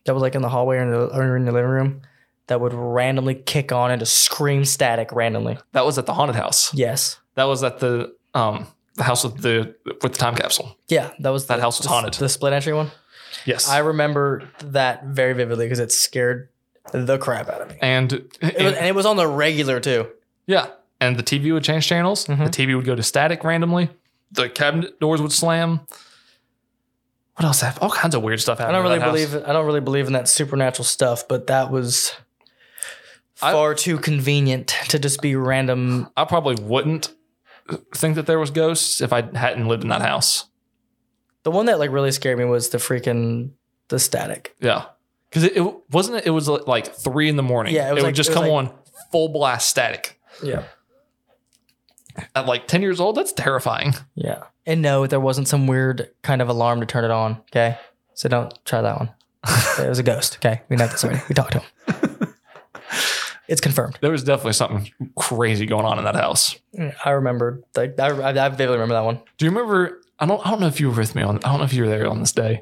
that 0.06 0.14
was 0.14 0.22
like 0.22 0.36
in 0.36 0.42
the 0.42 0.50
hallway 0.50 0.78
or 0.78 0.82
in 0.84 0.92
the, 0.92 1.06
or 1.16 1.36
in 1.38 1.46
living 1.46 1.64
room 1.70 2.02
that 2.48 2.60
would 2.60 2.74
randomly 2.74 3.36
kick 3.36 3.72
on 3.72 3.92
and 3.92 4.00
just 4.00 4.20
scream 4.20 4.66
static 4.66 5.12
randomly. 5.12 5.58
That 5.74 5.86
was 5.86 5.98
at 6.00 6.06
the 6.08 6.14
haunted 6.14 6.36
house. 6.36 6.74
Yes. 6.74 7.20
That 7.36 7.44
was 7.46 7.64
at 7.64 7.80
the 7.80 8.16
um 8.34 8.68
the 8.96 9.04
house 9.04 9.24
with 9.24 9.42
the 9.42 9.76
with 9.86 10.02
the 10.02 10.10
time 10.10 10.36
capsule. 10.36 10.76
Yeah, 10.88 11.12
that 11.20 11.30
was 11.30 11.48
That 11.48 11.58
the- 11.58 11.62
house 11.62 11.80
was 11.80 11.86
the- 11.86 11.94
haunted. 11.94 12.14
The 12.16 12.30
split 12.30 12.54
entry 12.54 12.74
one. 12.74 12.92
Yes. 13.46 13.70
I 13.70 13.78
remember 13.80 14.50
that 14.64 15.06
very 15.06 15.34
vividly 15.34 15.66
because 15.66 15.80
it 15.80 15.92
scared 15.92 16.50
the 16.94 17.18
crap 17.18 17.48
out 17.50 17.62
of 17.62 17.70
me. 17.70 17.78
and, 17.82 18.12
It 18.14 18.32
was, 18.42 18.74
and- 18.76 18.86
it 18.88 18.96
was 18.96 19.06
on 19.06 19.16
the 19.18 19.28
regular 19.28 19.80
too. 19.80 20.08
yeah, 20.48 20.68
and 21.02 21.18
the 21.18 21.24
TV 21.24 21.52
would 21.54 21.64
change 21.64 21.88
channels. 21.88 22.26
Mhm. 22.26 22.46
The 22.46 22.52
TV 22.66 22.76
would 22.76 22.86
go 22.86 22.96
to 22.96 23.04
static 23.04 23.44
randomly. 23.44 23.90
The 24.32 24.50
cabinet 24.50 25.00
doors 25.00 25.22
would 25.22 25.32
slam. 25.32 25.82
What 27.36 27.46
else 27.46 27.62
happened? 27.62 27.84
All 27.84 27.90
kinds 27.92 28.16
of 28.16 28.22
weird 28.22 28.42
stuff 28.42 28.60
I 28.60 28.72
don't 28.72 28.84
really 28.84 29.00
that 29.00 29.06
house. 29.06 29.14
believe 29.14 29.44
I 29.48 29.54
don't 29.54 29.66
really 29.66 29.80
believe 29.80 30.08
in 30.08 30.14
that 30.14 30.28
supernatural 30.28 30.84
stuff, 30.84 31.28
but 31.28 31.48
that 31.48 31.72
was 31.72 32.12
I- 33.42 33.54
far 33.54 33.74
too 33.76 33.98
convenient 33.98 34.68
to 34.90 35.00
just 35.00 35.22
be 35.22 35.36
random. 35.36 36.10
I 36.18 36.26
probably 36.26 36.56
wouldn't 36.62 37.14
think 37.96 38.16
that 38.16 38.26
there 38.26 38.40
was 38.40 38.52
ghosts 38.52 39.00
if 39.00 39.14
I 39.14 39.22
hadn't 39.38 39.68
lived 39.68 39.84
in 39.84 39.90
that 39.90 40.02
house. 40.02 40.46
The 41.44 41.52
one 41.52 41.66
that 41.68 41.80
like 41.80 41.92
really 41.92 42.12
scared 42.12 42.38
me 42.38 42.44
was 42.46 42.70
the 42.70 42.78
freaking 42.78 43.52
the 43.88 44.00
static. 44.00 44.54
Yeah, 44.60 44.86
because 45.30 45.44
it, 45.44 45.58
it 45.58 45.74
wasn't. 45.92 46.18
It, 46.18 46.28
it 46.28 46.32
was 46.32 46.48
like 46.48 46.94
three 46.94 47.30
in 47.30 47.36
the 47.36 47.44
morning. 47.44 47.74
Yeah, 47.74 47.88
it 47.88 47.92
it, 47.92 47.94
was 47.96 48.04
would 48.06 48.16
just 48.16 48.30
it 48.30 48.34
was 48.34 48.42
come 48.42 48.50
like- 48.50 48.68
on 48.72 48.80
full 49.12 49.30
blast 49.30 49.70
static. 49.70 50.20
Yeah. 50.44 50.64
At 52.36 52.46
like 52.48 52.68
ten 52.68 52.82
years 52.82 53.00
old, 53.00 53.16
that's 53.16 53.32
terrifying. 53.32 53.94
Yeah. 54.16 54.44
And 54.66 54.82
no, 54.82 55.08
there 55.08 55.20
wasn't 55.20 55.48
some 55.48 55.68
weird 55.68 56.10
kind 56.22 56.42
of 56.42 56.50
alarm 56.50 56.82
to 56.82 56.86
turn 56.86 57.06
it 57.06 57.12
on. 57.12 57.38
Okay. 57.52 57.78
So 58.14 58.28
don't 58.28 58.54
try 58.66 58.82
that 58.82 58.98
one. 58.98 59.10
it 59.80 59.88
was 59.88 60.00
a 60.00 60.04
ghost. 60.04 60.36
Okay. 60.38 60.62
We 60.70 60.76
know 60.76 60.88
this 60.88 61.04
already. 61.04 61.22
We 61.30 61.36
talked 61.36 61.54
to 61.54 61.60
him. 61.60 62.36
It's 63.50 63.62
confirmed. 63.62 63.98
There 64.00 64.12
was 64.12 64.24
definitely 64.24 64.54
something 64.54 64.92
crazy 65.16 65.66
going 65.66 65.84
on 65.84 65.98
in 65.98 66.04
that 66.04 66.16
house. 66.16 66.56
Mm, 66.78 66.94
I 67.04 67.10
remember. 67.10 67.64
Like, 67.76 68.00
I, 68.00 68.10
I, 68.10 68.30
I 68.30 68.50
vividly 68.50 68.76
remember 68.78 68.94
that 68.94 69.04
one. 69.04 69.20
Do 69.40 69.46
you 69.46 69.50
remember? 69.50 70.02
I 70.20 70.28
don't. 70.28 70.46
I 70.46 70.52
don't 70.52 70.60
know 70.62 70.68
if 70.68 70.80
you 70.80 70.92
were 70.92 70.96
with 70.96 71.16
me 71.16 71.24
on. 71.24 71.38
I 71.38 71.50
don't 71.50 71.58
know 71.58 71.64
if 71.66 71.74
you 71.74 71.82
were 71.82 71.90
there 71.90 72.08
on 72.08 72.20
this 72.20 72.32
day, 72.32 72.62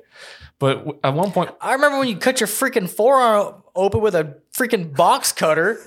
but 0.60 1.00
at 1.04 1.14
one 1.14 1.32
point, 1.32 1.52
I 1.62 1.74
remember 1.74 2.00
when 2.00 2.08
you 2.08 2.18
cut 2.18 2.40
your 2.40 2.48
freaking 2.48 2.90
forearm 2.90 3.64
open 3.76 4.02
with 4.02 4.16
a 4.16 4.38
freaking 4.56 4.96
box 4.96 5.32
cutter. 5.32 5.80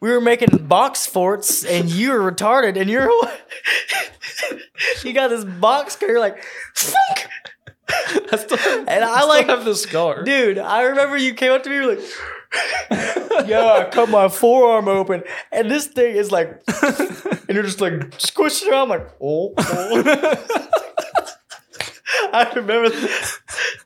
we 0.00 0.10
were 0.10 0.20
making 0.20 0.66
box 0.66 1.06
forts, 1.06 1.64
and 1.64 1.88
you 1.88 2.10
were 2.10 2.32
retarded, 2.32 2.78
and 2.80 2.90
you're 2.90 3.08
you 5.04 5.12
got 5.12 5.28
this 5.28 5.44
box 5.44 5.96
cutter, 5.96 6.18
like, 6.18 6.42
Funk! 6.74 7.28
I 8.32 8.36
still, 8.36 8.58
and 8.88 9.04
I 9.04 9.16
still 9.16 9.28
like, 9.28 9.46
have 9.46 9.64
the 9.64 9.74
scar. 9.74 10.22
dude. 10.22 10.58
I 10.58 10.82
remember 10.82 11.16
you 11.16 11.34
came 11.34 11.52
up 11.52 11.62
to 11.64 11.70
me, 11.70 11.76
you 11.76 11.86
were 11.86 11.94
like, 11.94 12.04
yeah, 13.48 13.86
I 13.86 13.88
cut 13.90 14.08
my 14.08 14.28
forearm 14.28 14.88
open, 14.88 15.22
and 15.52 15.70
this 15.70 15.86
thing 15.86 16.16
is 16.16 16.32
like, 16.32 16.60
and 16.82 17.50
you're 17.50 17.62
just 17.62 17.80
like 17.80 18.12
squishing 18.18 18.70
around, 18.70 18.88
like, 18.88 19.08
oh. 19.20 19.54
oh. 19.58 20.66
I 22.32 22.50
remember, 22.56 22.90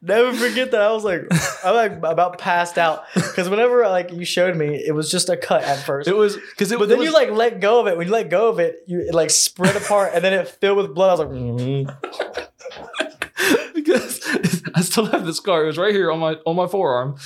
never 0.03 0.33
forget 0.33 0.71
that. 0.71 0.81
I 0.81 0.93
was 0.93 1.05
like, 1.05 1.23
I'm 1.65 1.75
like 1.75 1.93
about 2.11 2.39
passed 2.39 2.79
out 2.79 3.05
because 3.15 3.49
whenever 3.49 3.83
like 3.83 4.13
you 4.13 4.25
showed 4.25 4.57
me, 4.57 4.77
it 4.77 4.93
was 4.93 5.11
just 5.11 5.29
a 5.29 5.37
cut 5.37 5.63
at 5.63 5.85
first. 5.85 6.09
It 6.09 6.17
was 6.17 6.37
because 6.37 6.73
it 6.73 6.79
but 6.79 6.89
then 6.89 6.99
was, 6.99 7.09
you 7.09 7.13
like 7.15 7.31
let 7.31 7.61
go 7.61 7.81
of 7.81 7.87
it. 7.87 7.97
When 7.97 8.07
you 8.07 8.13
let 8.13 8.31
go 8.31 8.49
of 8.49 8.59
it, 8.59 8.85
you 8.87 9.01
it 9.01 9.15
like 9.15 9.31
spread 9.31 9.77
apart, 9.77 10.13
and 10.15 10.25
then 10.25 10.33
it 10.33 10.49
filled 10.49 10.79
with 10.79 10.95
blood. 10.95 11.21
I 11.21 11.25
was 11.25 11.29
like, 11.29 11.29
mm. 13.39 13.75
because 13.75 14.65
I 14.75 14.81
still 14.81 15.07
have 15.07 15.27
the 15.27 15.35
scar. 15.35 15.65
It 15.65 15.67
was 15.67 15.79
right 15.79 15.95
here 15.95 16.11
on 16.11 16.19
my 16.19 16.35
on 16.47 16.57
my 16.57 16.67
forearm, 16.67 17.17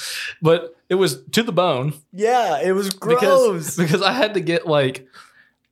but 0.42 0.76
it 0.88 0.96
was 0.96 1.22
to 1.32 1.42
the 1.42 1.52
bone 1.52 1.94
yeah, 2.12 2.60
it 2.60 2.72
was 2.72 2.90
gross. 2.90 3.20
because 3.20 3.76
because 3.76 4.02
I 4.02 4.12
had 4.12 4.34
to 4.34 4.40
get 4.40 4.66
like 4.66 5.06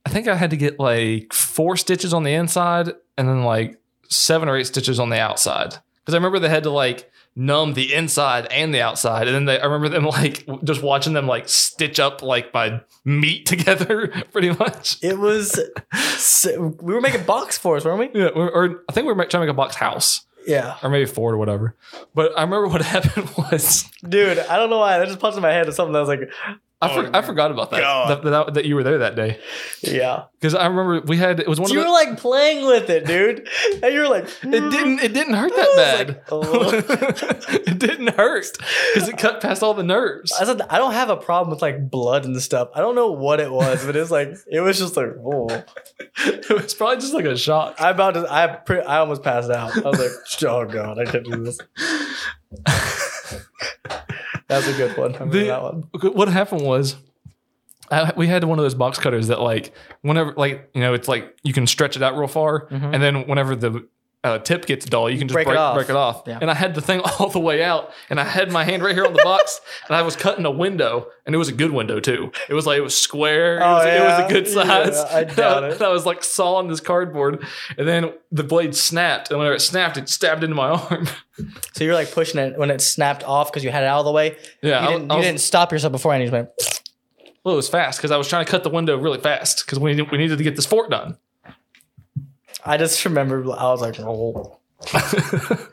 I 0.05 0.09
think 0.09 0.29
I 0.29 0.35
had 0.35 0.51
to 0.51 0.57
get 0.57 0.79
like 0.79 1.33
four 1.33 1.75
stitches 1.75 2.13
on 2.13 2.23
the 2.23 2.33
inside 2.33 2.93
and 3.17 3.27
then 3.27 3.43
like 3.43 3.77
seven 4.09 4.49
or 4.49 4.57
eight 4.57 4.67
stitches 4.67 4.99
on 4.99 5.09
the 5.09 5.19
outside 5.19 5.75
because 6.03 6.13
I 6.13 6.17
remember 6.17 6.39
they 6.39 6.49
had 6.49 6.63
to 6.63 6.69
like 6.71 7.11
numb 7.35 7.73
the 7.75 7.93
inside 7.93 8.47
and 8.51 8.73
the 8.73 8.81
outside 8.81 9.27
and 9.27 9.35
then 9.35 9.45
they 9.45 9.59
I 9.59 9.65
remember 9.65 9.89
them 9.89 10.05
like 10.21 10.45
just 10.63 10.81
watching 10.81 11.13
them 11.13 11.27
like 11.27 11.47
stitch 11.47 11.99
up 11.99 12.21
like 12.23 12.53
my 12.53 12.81
meat 13.05 13.45
together 13.53 14.07
pretty 14.31 14.51
much. 14.51 14.97
it 15.03 15.19
was. 15.19 15.59
so- 16.17 16.75
we 16.81 16.93
were 16.93 17.01
making 17.01 17.23
box 17.25 17.57
forts, 17.57 17.85
weren't 17.85 18.13
we? 18.13 18.19
Yeah, 18.21 18.27
or, 18.29 18.49
or 18.49 18.83
I 18.89 18.93
think 18.93 19.05
we 19.07 19.13
were 19.13 19.25
trying 19.25 19.41
to 19.41 19.47
make 19.47 19.49
a 19.49 19.53
box 19.53 19.75
house 19.75 20.25
Yeah, 20.47 20.77
or 20.81 20.89
maybe 20.89 21.05
Ford 21.05 21.35
or 21.35 21.37
whatever. 21.37 21.75
But 22.15 22.31
I 22.37 22.41
remember 22.43 22.67
what 22.69 22.81
happened 22.95 23.29
was 23.37 23.83
dude. 24.07 24.39
I 24.39 24.57
don't 24.57 24.69
know 24.69 24.79
why 24.79 24.97
that 24.97 25.07
just 25.07 25.19
popped 25.19 25.35
in 25.35 25.41
my 25.43 25.51
head. 25.51 25.67
Or 25.67 25.71
something 25.71 25.93
that 25.93 25.99
was 25.99 26.09
like, 26.09 26.21
I, 26.79 26.91
oh, 26.91 26.93
for, 26.93 27.15
I 27.15 27.21
forgot 27.23 27.49
about 27.49 27.71
that, 27.71 27.79
that, 28.07 28.23
that 28.23 28.53
that 28.53 28.65
you 28.65 28.75
were 28.75 28.83
there 28.83 28.99
that 28.99 29.15
day 29.15 29.39
yeah. 29.81 30.25
because 30.39 30.53
I 30.53 30.67
remember 30.67 31.01
we 31.07 31.17
had 31.17 31.39
it 31.39 31.47
was 31.47 31.59
one 31.59 31.71
of 31.71 31.75
those. 31.75 31.83
you 31.83 31.87
were 31.87 31.91
like 31.91 32.19
playing 32.19 32.67
with 32.67 32.91
it, 32.91 33.07
dude, 33.07 33.49
and 33.81 33.91
you 33.91 34.01
were 34.01 34.07
like, 34.07 34.25
it 34.25 34.51
didn't 34.51 34.99
mm. 34.99 35.03
it 35.03 35.11
didn't 35.11 35.33
hurt 35.33 35.55
that 35.55 35.97
like, 35.97 36.07
bad. 36.07 36.23
oh. 36.31 36.69
it 37.65 37.79
didn't 37.79 38.09
hurt 38.09 38.45
because 38.93 39.09
it 39.09 39.17
cut 39.17 39.41
past 39.41 39.63
all 39.63 39.73
the 39.73 39.81
nerves. 39.81 40.31
I 40.33 40.45
said 40.45 40.61
I 40.69 40.77
don't 40.77 40.93
have 40.93 41.09
a 41.09 41.17
problem 41.17 41.49
with 41.49 41.63
like 41.63 41.89
blood 41.89 42.25
and 42.25 42.39
stuff. 42.39 42.69
I 42.75 42.81
don't 42.81 42.93
know 42.93 43.11
what 43.11 43.39
it 43.39 43.51
was, 43.51 43.83
but 43.83 43.95
it's 43.95 44.11
like 44.11 44.35
it 44.45 44.59
was 44.59 44.77
just 44.77 44.95
like 44.95 45.07
oh. 45.25 45.47
it 46.17 46.49
was 46.49 46.75
probably 46.75 46.97
just 46.97 47.15
like 47.15 47.25
a 47.25 47.35
shock. 47.35 47.81
I 47.81 47.89
about 47.89 48.13
to 48.13 48.31
I 48.31 48.47
pre- 48.47 48.81
I 48.81 48.99
almost 48.99 49.23
passed 49.23 49.49
out. 49.49 49.75
I 49.83 49.89
was 49.89 49.99
like, 49.99 50.43
oh 50.43 50.65
god, 50.65 50.99
I 50.99 51.05
can't 51.05 51.25
do 51.25 51.43
this. 51.43 51.57
That's 54.49 54.67
a 54.67 54.73
good 54.73 54.97
one. 54.97 55.29
The- 55.29 55.45
that 55.47 55.61
one. 55.63 55.83
What 56.13 56.27
happened 56.29 56.61
was. 56.61 56.95
I, 57.89 58.11
we 58.17 58.27
had 58.27 58.43
one 58.43 58.59
of 58.59 58.63
those 58.65 58.75
box 58.75 58.99
cutters 58.99 59.27
that 59.27 59.39
like 59.39 59.73
whenever 60.01 60.33
like 60.35 60.69
you 60.73 60.81
know 60.81 60.93
it's 60.93 61.07
like 61.07 61.37
you 61.43 61.53
can 61.53 61.65
stretch 61.65 61.95
it 61.95 62.03
out 62.03 62.17
real 62.17 62.27
far 62.27 62.67
Mhm. 62.67 62.93
and 62.93 63.01
then 63.01 63.25
whenever 63.27 63.55
the 63.55 63.87
uh, 64.23 64.39
tip 64.39 64.65
gets 64.65 64.85
dull 64.85 65.09
you 65.09 65.17
can 65.17 65.27
just 65.27 65.35
Break 65.35 65.45
break, 65.47 65.55
it 65.55 65.59
off. 65.59 65.75
break 65.75 65.89
it 65.89 65.95
off 65.95 66.23
Yeah. 66.25 66.39
and 66.41 66.49
I 66.51 66.53
had 66.55 66.73
the 66.75 66.81
thing 66.81 66.99
all 67.19 67.29
the 67.29 67.39
way 67.39 67.63
out 67.63 67.91
and 68.09 68.19
I 68.19 68.23
had 68.25 68.51
my 68.51 68.63
hand 68.65 68.83
right 68.83 68.93
here 68.95 69.05
on 69.05 69.13
the 69.13 69.21
box 69.23 69.61
and 69.87 69.95
I 69.95 70.01
was 70.01 70.15
cutting 70.15 70.43
a 70.45 70.51
window 70.51 71.07
and 71.25 71.33
it 71.35 71.37
was 71.37 71.47
a 71.49 71.53
good 71.53 71.71
window 71.71 71.99
too 71.99 72.31
it 72.49 72.53
was 72.53 72.65
like 72.65 72.77
it 72.77 72.81
was 72.81 72.97
square 72.97 73.57
it, 73.59 73.61
Oh, 73.63 73.75
was, 73.75 73.85
it 73.85 74.01
was 74.01 74.19
a 74.25 74.33
good 74.33 74.47
Yeah, 74.47 74.89
size 74.89 74.97
I 75.13 75.23
doubt 75.23 75.63
it. 75.65 75.73
and 75.73 75.81
I 75.83 75.89
was 75.89 76.05
like 76.05 76.23
sawing 76.23 76.67
this 76.67 76.79
cardboard 76.81 77.45
and 77.77 77.87
then 77.87 78.11
the 78.31 78.43
blade 78.43 78.75
snapped 78.75 79.29
and 79.29 79.37
whenever 79.39 79.55
it 79.55 79.61
snapped 79.61 79.97
it 79.97 80.09
stabbed 80.09 80.43
into 80.43 80.55
my 80.55 80.69
arm 80.69 81.07
So 81.73 81.83
you're 81.83 81.93
like 81.93 82.11
pushing 82.11 82.39
it 82.41 82.57
when 82.57 82.71
it 82.71 82.81
snapped 82.81 83.23
off 83.23 83.51
because 83.51 83.63
you 83.63 83.69
had 83.69 83.83
it 83.83 83.87
out 83.87 83.99
of 83.99 84.05
the 84.05 84.11
way. 84.11 84.35
yeah 84.63 84.81
You 84.81 84.87
I- 84.87 84.91
didn't 84.93 85.11
I 85.11 85.15
you 85.17 85.21
didn't 85.21 85.41
stop 85.41 85.71
yourself 85.71 85.91
beforehand. 85.93 86.23
You 86.23 86.31
just 86.31 86.33
went. 86.33 87.35
well 87.45 87.53
it 87.53 87.57
was 87.57 87.69
fast 87.69 87.99
because 87.99 88.11
I 88.11 88.17
was 88.17 88.27
trying 88.27 88.43
to 88.43 88.51
cut 88.51 88.63
the 88.63 88.69
window 88.71 88.97
really 88.97 89.19
fast 89.19 89.63
because 89.65 89.79
we, 89.79 89.93
we 90.01 90.17
needed 90.17 90.37
to 90.39 90.43
get 90.43 90.55
this 90.55 90.65
fort 90.65 90.89
done 90.89 91.17
I 92.67 92.77
just 92.77 93.03
remember 93.05 93.39
I 93.53 93.63
was 93.71 93.81
like, 93.81 93.99
oh. 93.99 94.59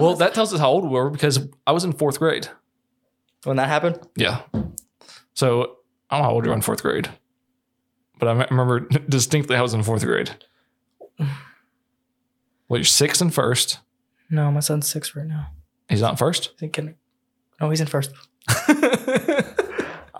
Well, 0.00 0.12
just- 0.12 0.18
that 0.20 0.32
tells 0.34 0.54
us 0.54 0.60
how 0.60 0.70
old 0.70 0.84
we 0.84 0.90
were 0.90 1.10
because 1.10 1.46
I 1.66 1.72
was 1.72 1.84
in 1.84 1.92
fourth 1.92 2.18
grade. 2.18 2.48
when 3.44 3.56
that 3.58 3.68
happened. 3.68 4.00
Yeah. 4.16 4.40
So 5.34 5.76
I 6.10 6.16
don't 6.16 6.22
know 6.22 6.28
how 6.28 6.30
old 6.32 6.44
you 6.44 6.50
were 6.50 6.56
in 6.56 6.62
fourth 6.62 6.82
grade, 6.82 7.10
but 8.18 8.26
I 8.28 8.32
remember 8.32 8.80
distinctly 9.08 9.54
I 9.56 9.60
was 9.62 9.74
in 9.74 9.82
fourth 9.82 10.02
grade. 10.04 10.30
Well, 11.18 12.78
you're 12.78 12.84
six 12.84 13.20
and 13.20 13.32
first. 13.34 13.80
No, 14.30 14.50
my 14.50 14.60
son's 14.60 14.88
six 14.88 15.14
right 15.14 15.26
now. 15.26 15.48
He's 15.90 16.00
not 16.00 16.18
first. 16.18 16.52
He's 16.54 16.62
in 16.62 16.70
kinder- 16.70 16.96
No, 17.60 17.68
he's 17.68 17.80
in 17.82 17.86
first. 17.86 18.12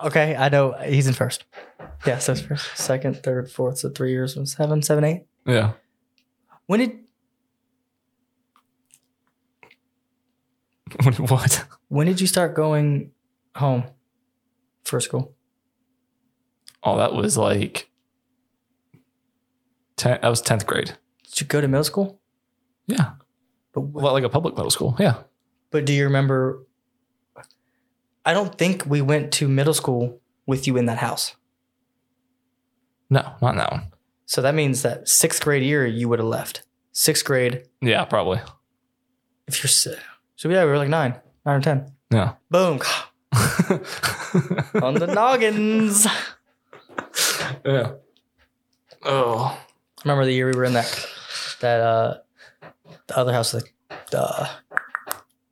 Okay, 0.03 0.35
I 0.35 0.49
know 0.49 0.73
he's 0.83 1.07
in 1.07 1.13
first. 1.13 1.45
Yeah, 2.05 2.17
so 2.17 2.33
it's 2.33 2.41
first, 2.41 2.75
second, 2.77 3.23
third, 3.23 3.49
fourth, 3.49 3.77
so 3.77 3.89
three 3.89 4.11
years, 4.11 4.33
from 4.33 4.45
seven, 4.45 4.81
seven, 4.81 5.05
eight. 5.05 5.23
Yeah. 5.45 5.73
When 6.67 6.79
did 6.79 6.99
What- 11.03 11.19
what? 11.31 11.65
when 11.87 12.07
did 12.07 12.21
you 12.21 12.27
start 12.27 12.55
going 12.55 13.11
home 13.55 13.83
for 14.83 14.99
school? 14.99 15.33
Oh, 16.83 16.97
that 16.97 17.13
was 17.13 17.37
like. 17.37 17.89
Ten, 19.95 20.19
that 20.21 20.27
was 20.29 20.41
tenth 20.41 20.65
grade. 20.65 20.97
Did 21.23 21.41
you 21.41 21.47
go 21.47 21.61
to 21.61 21.67
middle 21.67 21.83
school? 21.83 22.19
Yeah. 22.87 23.11
But 23.73 23.81
Well, 23.81 24.13
like 24.13 24.23
a 24.23 24.29
public 24.29 24.55
middle 24.55 24.71
school. 24.71 24.95
Yeah. 24.99 25.23
but 25.71 25.85
do 25.85 25.93
you 25.93 26.03
remember? 26.03 26.65
I 28.25 28.33
don't 28.33 28.57
think 28.57 28.85
we 28.85 29.01
went 29.01 29.31
to 29.33 29.47
middle 29.47 29.73
school 29.73 30.19
with 30.45 30.67
you 30.67 30.77
in 30.77 30.85
that 30.85 30.97
house. 30.99 31.35
No, 33.09 33.21
not 33.41 33.51
in 33.51 33.57
that 33.57 33.71
one. 33.71 33.92
So 34.33 34.41
that 34.41 34.55
means 34.55 34.81
that 34.81 35.07
sixth 35.07 35.43
grade 35.43 35.61
year 35.61 35.85
you 35.85 36.09
would 36.09 36.17
have 36.17 36.27
left. 36.27 36.63
Sixth 36.91 37.23
grade, 37.23 37.67
Yeah, 37.81 38.03
probably. 38.05 38.41
if 39.47 39.61
you're 39.61 39.69
si- 39.69 39.93
So 40.37 40.49
yeah, 40.49 40.63
we 40.63 40.71
were 40.71 40.77
like 40.79 40.89
nine, 40.89 41.13
nine 41.45 41.59
or 41.59 41.61
ten. 41.61 41.91
Yeah. 42.09 42.33
Boom. 42.49 42.79
On 44.81 44.95
the 44.95 45.05
noggins. 45.13 46.07
yeah. 47.63 47.91
Oh. 49.03 49.55
Remember 50.03 50.25
the 50.25 50.33
year 50.33 50.47
we 50.47 50.53
were 50.57 50.65
in 50.65 50.73
that 50.73 51.07
that 51.59 51.79
uh 51.79 52.17
the 53.05 53.15
other 53.15 53.33
house, 53.33 53.51
the 53.51 53.61
the, 54.09 54.49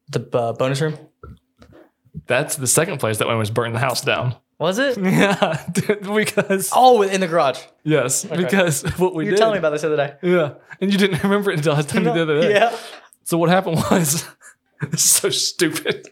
the 0.09 0.37
uh, 0.39 0.53
bonus 0.53 0.81
room? 0.81 0.97
That's 2.25 2.55
the 2.55 2.65
second 2.65 2.97
place 2.97 3.19
that 3.19 3.27
one 3.27 3.37
was 3.37 3.51
burning 3.51 3.73
the 3.73 3.79
house 3.79 4.01
down. 4.01 4.37
Was 4.61 4.77
it? 4.79 4.95
Yeah, 5.01 5.65
because 6.15 6.69
Oh, 6.73 7.01
in 7.01 7.19
the 7.19 7.27
garage. 7.27 7.59
yes, 7.83 8.23
because 8.25 8.83
what 8.99 9.15
we 9.15 9.23
did. 9.25 9.29
you 9.29 9.33
were 9.33 9.37
telling 9.37 9.53
me 9.53 9.59
about 9.59 9.71
this 9.71 9.81
the 9.81 9.87
other 9.87 9.97
day. 9.97 10.15
Yeah, 10.21 10.53
and 10.79 10.91
you 10.91 10.97
didn't 10.99 11.23
remember 11.27 11.51
it 11.51 11.57
until 11.57 11.73
I 11.73 11.77
was 11.77 11.87
telling 11.87 12.05
you 12.07 12.13
the 12.13 12.21
other 12.21 12.41
day. 12.41 12.53
Yeah. 12.53 12.77
So 13.23 13.37
what 13.39 13.49
happened 13.49 13.77
was, 13.89 14.27
this 14.91 15.03
is 15.03 15.09
so 15.11 15.29
stupid. 15.31 16.09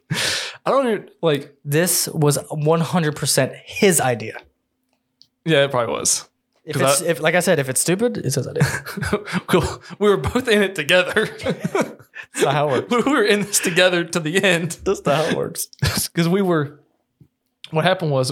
I 0.66 0.72
don't 0.72 0.88
even 0.88 1.10
like. 1.22 1.56
This 1.64 2.08
was 2.10 2.38
100% 2.39 3.56
his 3.66 4.02
idea. 4.02 4.38
Yeah, 5.45 5.64
it 5.66 5.72
probably 5.72 5.93
was. 5.93 6.28
If 6.66 6.76
it's, 6.82 7.02
I- 7.02 7.06
if, 7.06 7.20
like 7.22 7.36
I 7.36 7.39
said, 7.41 7.60
if 7.60 7.70
it's 7.70 7.82
stupid, 7.82 8.18
it's 8.18 8.36
his 8.36 8.47
idea. 8.47 8.64
cool. 9.47 9.64
We 10.00 10.10
were 10.10 10.18
both 10.18 10.47
in 10.47 10.62
it 10.64 10.74
together. 10.76 11.26
That's 11.26 12.43
not 12.43 12.54
how 12.54 12.70
it 12.74 12.89
works. 12.89 13.06
we 13.06 13.12
were 13.12 13.24
in 13.24 13.41
this 13.41 13.60
together 13.60 14.04
to 14.04 14.20
the 14.20 14.43
end 14.43 14.72
That's 14.84 15.06
not 15.06 15.16
how 15.18 15.24
it 15.32 15.38
works. 15.38 15.68
because 16.08 16.28
we 16.28 16.41
were. 16.41 16.80
What 17.72 17.86
happened 17.86 18.11
was, 18.11 18.32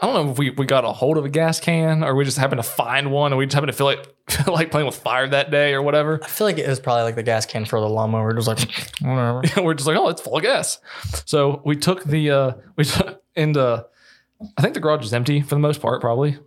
I 0.00 0.06
don't 0.06 0.26
know 0.26 0.32
if 0.32 0.38
we, 0.38 0.50
we 0.50 0.66
got 0.66 0.84
a 0.84 0.92
hold 0.92 1.16
of 1.16 1.24
a 1.24 1.28
gas 1.28 1.60
can 1.60 2.02
or 2.02 2.14
we 2.14 2.24
just 2.24 2.36
happened 2.36 2.58
to 2.58 2.68
find 2.68 3.12
one 3.12 3.32
and 3.32 3.38
we 3.38 3.46
just 3.46 3.54
happened 3.54 3.72
to 3.72 3.76
feel 3.76 3.86
like 3.86 4.06
like 4.46 4.70
playing 4.70 4.86
with 4.86 4.96
fire 4.96 5.28
that 5.28 5.50
day 5.50 5.72
or 5.72 5.82
whatever. 5.82 6.20
I 6.22 6.26
feel 6.26 6.46
like 6.46 6.58
it 6.58 6.68
was 6.68 6.80
probably 6.80 7.04
like 7.04 7.14
the 7.14 7.22
gas 7.22 7.46
can 7.46 7.64
for 7.64 7.80
the 7.80 7.88
lawnmower. 7.88 8.30
It 8.30 8.36
was 8.36 8.48
like, 8.48 8.58
whatever. 9.00 9.42
we're 9.62 9.74
just 9.74 9.86
like, 9.86 9.96
oh, 9.96 10.08
it's 10.08 10.20
full 10.20 10.36
of 10.36 10.42
gas. 10.42 10.80
So 11.26 11.62
we 11.64 11.76
took 11.76 12.04
the 12.04 12.30
uh 12.30 12.52
we 12.76 12.84
took 12.84 13.22
and 13.36 13.56
uh 13.56 13.84
I 14.56 14.62
think 14.62 14.74
the 14.74 14.80
garage 14.80 15.04
is 15.04 15.14
empty 15.14 15.40
for 15.40 15.54
the 15.54 15.60
most 15.60 15.80
part, 15.80 16.00
probably. 16.00 16.38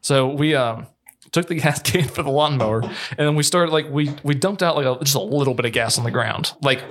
So 0.00 0.28
we 0.28 0.54
um 0.54 0.86
took 1.32 1.48
the 1.48 1.56
gas 1.56 1.82
can 1.82 2.06
for 2.06 2.22
the 2.22 2.30
lawnmower 2.30 2.82
and 2.82 3.18
then 3.18 3.34
we 3.34 3.42
started 3.42 3.72
like 3.72 3.90
we 3.90 4.14
we 4.22 4.34
dumped 4.34 4.62
out 4.62 4.76
like 4.76 4.86
a, 4.86 5.02
just 5.02 5.16
a 5.16 5.20
little 5.20 5.54
bit 5.54 5.66
of 5.66 5.72
gas 5.72 5.98
on 5.98 6.04
the 6.04 6.12
ground. 6.12 6.52
Like 6.62 6.82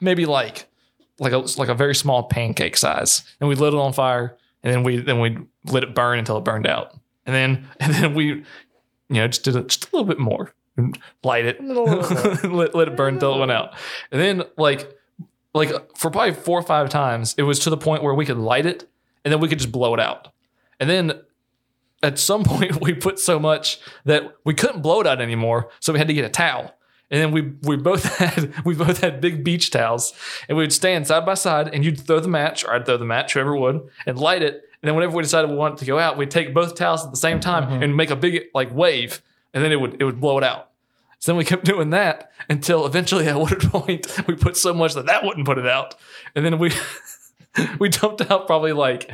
maybe 0.00 0.26
like 0.26 0.68
like 1.18 1.32
a 1.32 1.38
like 1.58 1.68
a 1.68 1.74
very 1.74 1.94
small 1.94 2.24
pancake 2.24 2.76
size. 2.76 3.22
And 3.40 3.48
we 3.48 3.54
lit 3.54 3.74
it 3.74 3.78
on 3.78 3.92
fire 3.92 4.36
and 4.62 4.72
then 4.72 4.82
we 4.82 4.98
then 4.98 5.20
we 5.20 5.38
let 5.64 5.82
it 5.82 5.94
burn 5.94 6.18
until 6.18 6.38
it 6.38 6.44
burned 6.44 6.66
out. 6.66 6.94
And 7.26 7.34
then 7.34 7.68
and 7.80 7.94
then 7.94 8.14
we 8.14 8.26
you 8.26 8.44
know 9.10 9.28
just 9.28 9.44
did 9.44 9.56
it 9.56 9.68
just 9.68 9.84
a 9.84 9.96
little 9.96 10.06
bit 10.06 10.18
more. 10.18 10.52
and 10.76 10.98
Light 11.22 11.44
it. 11.44 11.62
let, 12.44 12.74
let 12.74 12.88
it 12.88 12.96
burn 12.96 13.14
until 13.14 13.34
it 13.34 13.38
went 13.38 13.52
out. 13.52 13.74
And 14.10 14.20
then 14.20 14.42
like 14.56 14.88
like 15.54 15.70
for 15.96 16.10
probably 16.10 16.34
four 16.34 16.58
or 16.58 16.62
five 16.62 16.88
times, 16.88 17.34
it 17.38 17.42
was 17.42 17.58
to 17.60 17.70
the 17.70 17.76
point 17.76 18.02
where 18.02 18.14
we 18.14 18.26
could 18.26 18.38
light 18.38 18.66
it 18.66 18.88
and 19.24 19.32
then 19.32 19.40
we 19.40 19.48
could 19.48 19.58
just 19.58 19.72
blow 19.72 19.94
it 19.94 20.00
out. 20.00 20.28
And 20.80 20.88
then 20.88 21.20
at 22.02 22.18
some 22.18 22.44
point 22.44 22.80
we 22.80 22.94
put 22.94 23.18
so 23.18 23.38
much 23.38 23.78
that 24.04 24.34
we 24.44 24.54
couldn't 24.54 24.82
blow 24.82 25.00
it 25.00 25.06
out 25.06 25.20
anymore, 25.20 25.70
so 25.80 25.92
we 25.92 25.98
had 25.98 26.08
to 26.08 26.14
get 26.14 26.24
a 26.24 26.30
towel. 26.30 26.74
And 27.10 27.20
then 27.20 27.32
we 27.32 27.52
we 27.62 27.76
both 27.76 28.04
had 28.18 28.64
we 28.64 28.74
both 28.74 29.00
had 29.00 29.20
big 29.20 29.44
beach 29.44 29.70
towels, 29.70 30.12
and 30.48 30.56
we 30.56 30.64
would 30.64 30.72
stand 30.72 31.06
side 31.06 31.24
by 31.24 31.34
side, 31.34 31.72
and 31.72 31.84
you'd 31.84 32.00
throw 32.00 32.20
the 32.20 32.28
match, 32.28 32.64
or 32.64 32.74
I'd 32.74 32.86
throw 32.86 32.96
the 32.96 33.04
match, 33.04 33.34
whoever 33.34 33.56
would, 33.56 33.88
and 34.06 34.18
light 34.18 34.42
it. 34.42 34.64
And 34.82 34.88
then 34.88 34.94
whenever 34.94 35.16
we 35.16 35.22
decided 35.22 35.50
we 35.50 35.56
wanted 35.56 35.78
to 35.78 35.84
go 35.86 35.98
out, 35.98 36.16
we'd 36.16 36.30
take 36.30 36.54
both 36.54 36.76
towels 36.76 37.04
at 37.04 37.10
the 37.10 37.16
same 37.16 37.40
time 37.40 37.64
mm-hmm. 37.64 37.82
and 37.82 37.96
make 37.96 38.10
a 38.10 38.16
big 38.16 38.44
like 38.54 38.72
wave, 38.72 39.22
and 39.54 39.64
then 39.64 39.72
it 39.72 39.80
would 39.80 40.00
it 40.00 40.04
would 40.04 40.20
blow 40.20 40.38
it 40.38 40.44
out. 40.44 40.70
So 41.18 41.32
then 41.32 41.38
we 41.38 41.44
kept 41.44 41.64
doing 41.72 41.90
that 41.90 42.30
until 42.48 42.86
eventually 42.86 43.26
at 43.26 43.36
one 43.36 43.56
point 43.60 44.06
we 44.26 44.34
put 44.34 44.56
so 44.56 44.72
much 44.72 44.94
that 44.94 45.06
that 45.06 45.24
wouldn't 45.24 45.46
put 45.46 45.58
it 45.58 45.66
out, 45.66 45.94
and 46.34 46.44
then 46.44 46.58
we 46.58 46.72
we 47.78 47.88
dumped 47.88 48.30
out 48.30 48.46
probably 48.46 48.72
like 48.72 49.10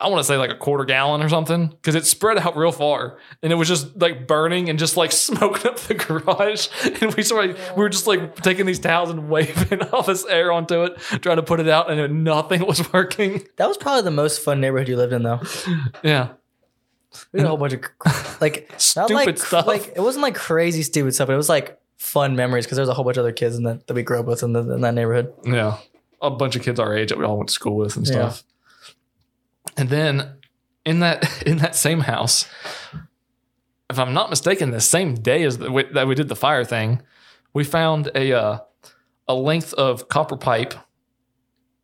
I 0.00 0.08
want 0.08 0.20
to 0.20 0.24
say 0.24 0.36
like 0.36 0.50
a 0.50 0.54
quarter 0.54 0.84
gallon 0.84 1.22
or 1.22 1.28
something 1.28 1.68
because 1.68 1.96
it 1.96 2.06
spread 2.06 2.38
out 2.38 2.56
real 2.56 2.70
far 2.70 3.18
and 3.42 3.52
it 3.52 3.56
was 3.56 3.66
just 3.66 4.00
like 4.00 4.28
burning 4.28 4.68
and 4.68 4.78
just 4.78 4.96
like 4.96 5.10
smoking 5.26 5.66
up 5.70 5.78
the 5.80 5.94
garage. 5.94 6.68
And 7.02 7.12
we 7.14 7.24
started, 7.24 7.56
we 7.76 7.82
were 7.82 7.88
just 7.88 8.06
like 8.06 8.40
taking 8.42 8.64
these 8.64 8.78
towels 8.78 9.10
and 9.10 9.28
waving 9.30 9.82
all 9.90 10.02
this 10.02 10.24
air 10.26 10.52
onto 10.52 10.84
it, 10.84 10.98
trying 11.20 11.36
to 11.36 11.42
put 11.42 11.58
it 11.58 11.68
out, 11.68 11.90
and 11.90 12.24
nothing 12.24 12.64
was 12.66 12.92
working. 12.92 13.42
That 13.56 13.66
was 13.66 13.76
probably 13.76 14.02
the 14.02 14.12
most 14.12 14.40
fun 14.40 14.60
neighborhood 14.60 14.88
you 14.88 14.96
lived 14.96 15.12
in, 15.12 15.24
though. 15.24 15.40
Yeah, 16.04 16.28
We 17.32 17.40
had 17.40 17.46
a 17.46 17.48
whole 17.48 17.56
bunch 17.56 17.72
of 17.72 18.40
like 18.40 18.70
Stupid 18.76 19.14
like, 19.14 19.38
stuff. 19.38 19.66
Like 19.66 19.94
it 19.96 20.00
wasn't 20.00 20.22
like 20.22 20.36
crazy 20.36 20.82
stupid 20.84 21.14
stuff, 21.14 21.26
but 21.26 21.34
it 21.34 21.38
was 21.38 21.48
like 21.48 21.78
fun 21.96 22.36
memories 22.36 22.66
because 22.66 22.76
there 22.76 22.82
was 22.82 22.88
a 22.88 22.94
whole 22.94 23.04
bunch 23.04 23.16
of 23.16 23.22
other 23.22 23.32
kids 23.32 23.56
in 23.56 23.64
that 23.64 23.86
that 23.88 23.94
we 23.94 24.04
grew 24.04 24.20
up 24.20 24.26
with 24.26 24.44
in, 24.44 24.52
the, 24.52 24.60
in 24.60 24.80
that 24.82 24.94
neighborhood. 24.94 25.32
yeah, 25.44 25.78
a 26.22 26.30
bunch 26.30 26.54
of 26.54 26.62
kids 26.62 26.78
our 26.78 26.96
age 26.96 27.08
that 27.08 27.18
we 27.18 27.24
all 27.24 27.36
went 27.36 27.48
to 27.48 27.54
school 27.54 27.76
with 27.76 27.96
and 27.96 28.06
Yeah. 28.06 28.34
And 29.78 29.88
then 29.88 30.34
in 30.84 31.00
that 31.00 31.42
in 31.46 31.58
that 31.58 31.74
same 31.74 32.00
house, 32.00 32.46
if 33.88 33.98
I'm 33.98 34.12
not 34.12 34.28
mistaken, 34.28 34.70
the 34.70 34.80
same 34.80 35.14
day 35.14 35.44
as 35.44 35.58
the, 35.58 35.88
that 35.94 36.06
we 36.06 36.14
did 36.14 36.28
the 36.28 36.36
fire 36.36 36.64
thing, 36.64 37.00
we 37.54 37.64
found 37.64 38.10
a 38.14 38.32
uh, 38.32 38.58
a 39.26 39.34
length 39.34 39.72
of 39.74 40.08
copper 40.08 40.36
pipe, 40.36 40.74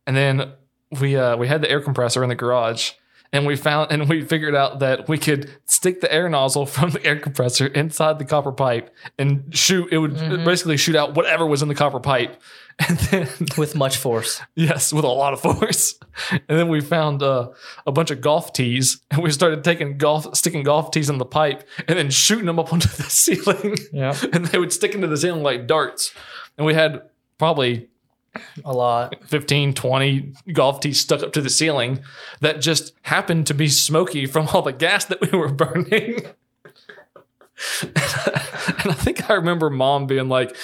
and 0.05 0.15
then 0.15 0.51
we 0.99 1.15
uh, 1.15 1.37
we 1.37 1.47
had 1.47 1.61
the 1.61 1.71
air 1.71 1.81
compressor 1.81 2.21
in 2.21 2.29
the 2.29 2.35
garage, 2.35 2.91
and 3.35 3.45
we 3.45 3.57
found 3.57 3.91
and 3.91 4.07
we 4.07 4.23
figured 4.23 4.55
out 4.55 4.79
that 4.79 5.09
we 5.09 5.17
could 5.17 5.51
stick 5.65 5.99
the 5.99 6.11
air 6.11 6.29
nozzle 6.29 6.65
from 6.65 6.91
the 6.91 7.05
air 7.05 7.19
compressor 7.19 7.67
inside 7.67 8.17
the 8.17 8.23
copper 8.23 8.53
pipe 8.53 8.95
and 9.19 9.53
shoot. 9.55 9.91
It 9.91 9.97
would 9.97 10.15
basically 10.45 10.77
shoot 10.77 10.95
out 10.95 11.15
whatever 11.15 11.45
was 11.45 11.61
in 11.61 11.67
the 11.67 11.75
copper 11.75 11.99
pipe, 11.99 12.41
and 12.87 12.97
then 12.97 13.27
With 13.57 13.75
much 13.75 13.97
force. 13.97 14.41
Yes, 14.55 14.93
with 14.93 15.03
a 15.03 15.09
lot 15.09 15.33
of 15.33 15.41
force. 15.41 15.99
And 16.31 16.57
then 16.57 16.69
we 16.69 16.79
found 16.79 17.21
uh, 17.21 17.49
a 17.85 17.91
bunch 17.91 18.09
of 18.09 18.21
golf 18.21 18.53
tees, 18.53 19.01
and 19.11 19.21
we 19.21 19.31
started 19.31 19.65
taking 19.65 19.97
golf, 19.97 20.33
sticking 20.33 20.63
golf 20.63 20.91
tees 20.91 21.09
in 21.09 21.17
the 21.17 21.25
pipe, 21.25 21.67
and 21.89 21.99
then 21.99 22.09
shooting 22.09 22.45
them 22.45 22.57
up 22.57 22.71
onto 22.71 22.87
the 22.87 23.03
ceiling. 23.09 23.75
Yeah. 23.91 24.17
And 24.31 24.45
they 24.45 24.57
would 24.57 24.71
stick 24.71 24.95
into 24.95 25.07
the 25.07 25.17
ceiling 25.17 25.43
like 25.43 25.67
darts. 25.67 26.13
And 26.57 26.65
we 26.65 26.73
had 26.73 27.01
probably 27.37 27.89
A 28.63 28.73
lot. 28.73 29.23
15, 29.25 29.73
20 29.73 30.33
golf 30.53 30.79
tees 30.79 30.99
stuck 30.99 31.23
up 31.23 31.33
to 31.33 31.41
the 31.41 31.49
ceiling 31.49 32.01
that 32.41 32.61
just 32.61 32.93
happened 33.03 33.47
to 33.47 33.53
be 33.53 33.67
smoky 33.67 34.25
from 34.25 34.47
all 34.49 34.61
the 34.61 34.73
gas 34.73 35.05
that 35.05 35.21
we 35.21 35.37
were 35.37 35.49
burning. 35.51 36.25
and 37.81 37.91
I 37.97 38.93
think 38.93 39.29
I 39.29 39.33
remember 39.33 39.69
mom 39.69 40.07
being 40.07 40.29
like, 40.29 40.55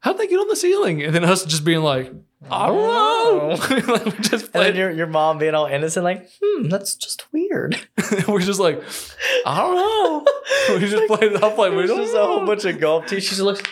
How'd 0.00 0.16
they 0.16 0.28
get 0.28 0.38
on 0.38 0.48
the 0.48 0.56
ceiling? 0.56 1.02
And 1.02 1.12
then 1.14 1.24
us 1.24 1.44
just 1.44 1.64
being 1.64 1.82
like, 1.82 2.12
I 2.48 2.68
don't 2.68 2.76
know. 2.76 3.92
like 3.92 4.20
just 4.20 4.44
And 4.54 4.64
then 4.64 4.76
your 4.76 4.90
your 4.92 5.06
mom 5.08 5.38
being 5.38 5.54
all 5.54 5.66
innocent, 5.66 6.04
like, 6.04 6.30
hmm, 6.40 6.68
that's 6.68 6.94
just 6.94 7.30
weird. 7.32 7.88
we're 8.28 8.40
just 8.40 8.60
like, 8.60 8.80
I 9.44 9.58
don't 9.58 9.74
know. 9.74 10.74
we 10.76 10.88
just 10.88 11.06
played 11.08 11.32
it 11.32 11.42
off 11.42 11.58
like 11.58 11.72
we 11.72 11.86
just 11.86 12.14
know. 12.14 12.22
a 12.22 12.26
whole 12.26 12.46
bunch 12.46 12.64
of 12.64 12.78
golf 12.78 13.06
tees. 13.06 13.24
She 13.24 13.30
just 13.30 13.40
looks. 13.40 13.62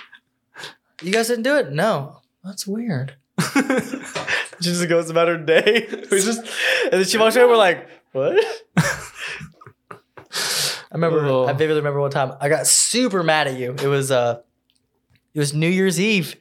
You 1.00 1.12
guys 1.12 1.28
didn't 1.28 1.44
do 1.44 1.56
it? 1.56 1.72
No. 1.72 2.22
That's 2.42 2.66
weird. 2.66 3.16
she 4.60 4.70
just 4.70 4.88
goes 4.88 5.10
about 5.10 5.28
her 5.28 5.38
day. 5.38 5.86
We 6.10 6.20
just, 6.20 6.40
and 6.84 6.92
then 6.92 7.04
she 7.04 7.18
walks 7.18 7.36
away. 7.36 7.46
We're 7.46 7.56
like, 7.56 7.88
what? 8.12 8.42
I 10.90 10.94
remember. 10.94 11.24
Oh. 11.26 11.46
I 11.46 11.52
vividly 11.52 11.80
remember 11.80 12.00
one 12.00 12.10
time 12.10 12.32
I 12.40 12.48
got 12.48 12.66
super 12.66 13.22
mad 13.22 13.48
at 13.48 13.58
you. 13.58 13.72
It 13.72 13.88
was 13.88 14.10
uh, 14.10 14.40
it 15.34 15.38
was 15.38 15.52
New 15.52 15.68
Year's 15.68 16.00
Eve, 16.00 16.36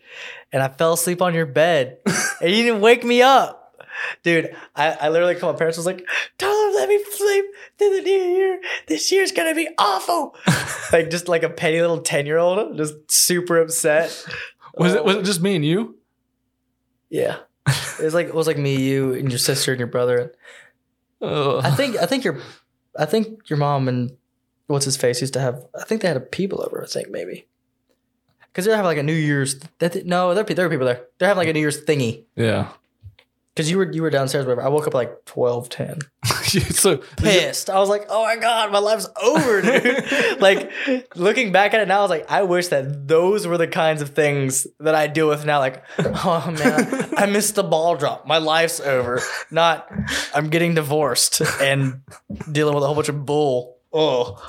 and 0.51 0.61
I 0.63 0.67
fell 0.69 0.93
asleep 0.93 1.21
on 1.21 1.33
your 1.33 1.45
bed, 1.45 1.97
and 2.05 2.49
you 2.51 2.63
didn't 2.63 2.81
wake 2.81 3.03
me 3.03 3.21
up. 3.21 3.61
Dude, 4.23 4.55
I, 4.75 4.91
I 4.91 5.09
literally 5.09 5.35
called 5.35 5.55
my 5.55 5.57
parents. 5.57 5.77
I 5.77 5.81
was 5.81 5.85
like, 5.85 6.05
"Tell 6.37 6.53
them 6.53 6.75
let 6.75 6.89
me 6.89 7.03
sleep 7.11 7.45
through 7.77 7.95
the 7.95 8.01
new 8.01 8.11
year. 8.11 8.61
This 8.87 9.11
year's 9.11 9.31
gonna 9.31 9.55
be 9.55 9.67
awful." 9.77 10.35
like 10.93 11.09
just 11.09 11.27
like 11.27 11.43
a 11.43 11.49
petty 11.49 11.81
little 11.81 11.99
ten 11.99 12.25
year 12.25 12.37
old, 12.37 12.77
just 12.77 12.93
super 13.09 13.59
upset. 13.59 14.25
was 14.77 14.93
it 14.93 15.03
was 15.03 15.17
it 15.17 15.25
just 15.25 15.41
me 15.41 15.55
and 15.55 15.65
you? 15.65 15.97
Yeah, 17.09 17.37
it 17.67 18.03
was 18.03 18.13
like 18.13 18.27
it 18.27 18.35
was 18.35 18.47
like 18.47 18.57
me, 18.57 18.75
you, 18.75 19.13
and 19.13 19.29
your 19.29 19.39
sister 19.39 19.71
and 19.71 19.79
your 19.79 19.87
brother. 19.87 20.33
Ugh. 21.21 21.61
I 21.63 21.71
think 21.71 21.97
I 21.97 22.05
think 22.05 22.23
your 22.23 22.39
I 22.97 23.05
think 23.05 23.49
your 23.49 23.57
mom 23.57 23.87
and 23.87 24.15
what's 24.67 24.85
his 24.85 24.97
face 24.97 25.21
used 25.21 25.33
to 25.33 25.39
have. 25.39 25.63
I 25.79 25.83
think 25.83 26.01
they 26.01 26.07
had 26.07 26.17
a 26.17 26.21
people 26.21 26.61
over. 26.61 26.83
I 26.83 26.87
think 26.87 27.09
maybe 27.09 27.47
because 28.47 28.65
they're 28.65 28.75
having 28.75 28.87
like 28.87 28.97
a 28.97 29.03
New 29.03 29.13
Year's. 29.13 29.59
That 29.79 30.05
no, 30.05 30.33
there 30.33 30.43
there 30.43 30.65
were 30.65 30.69
people 30.69 30.85
there. 30.87 31.05
They're 31.17 31.27
having 31.27 31.39
like 31.39 31.49
a 31.49 31.53
New 31.53 31.59
Year's 31.59 31.83
thingy. 31.83 32.23
yeah. 32.35 32.69
Because 33.55 33.71
you 33.71 33.77
were 33.77 33.89
you 33.89 34.01
were 34.01 34.09
downstairs, 34.09 34.45
whatever. 34.45 34.63
I 34.63 34.67
woke 34.67 34.85
up 34.85 34.93
at 34.93 34.95
like 34.95 35.23
12, 35.25 35.69
10. 35.69 35.99
so 36.25 36.97
Pissed. 37.15 37.69
I 37.69 37.79
was 37.79 37.87
like, 37.87 38.05
oh 38.09 38.23
my 38.23 38.35
God, 38.35 38.69
my 38.73 38.79
life's 38.79 39.07
over, 39.21 39.61
dude. 39.61 40.39
like 40.41 40.69
looking 41.15 41.53
back 41.53 41.73
at 41.73 41.79
it 41.79 41.87
now, 41.87 41.99
I 41.99 42.01
was 42.01 42.09
like, 42.09 42.29
I 42.29 42.43
wish 42.43 42.67
that 42.67 43.07
those 43.07 43.47
were 43.47 43.57
the 43.57 43.67
kinds 43.67 44.01
of 44.01 44.09
things 44.09 44.67
that 44.81 44.93
I 44.93 45.07
deal 45.07 45.29
with 45.29 45.45
now. 45.45 45.59
Like, 45.59 45.85
oh 45.99 46.53
man, 46.59 47.13
I 47.15 47.25
missed 47.31 47.55
the 47.55 47.63
ball 47.63 47.95
drop. 47.95 48.27
My 48.27 48.39
life's 48.39 48.81
over. 48.81 49.21
Not 49.51 49.89
I'm 50.33 50.49
getting 50.49 50.75
divorced 50.75 51.41
and 51.61 52.01
dealing 52.51 52.75
with 52.75 52.83
a 52.83 52.87
whole 52.87 52.95
bunch 52.95 53.09
of 53.09 53.25
bull. 53.25 53.77
Oh. 53.93 54.41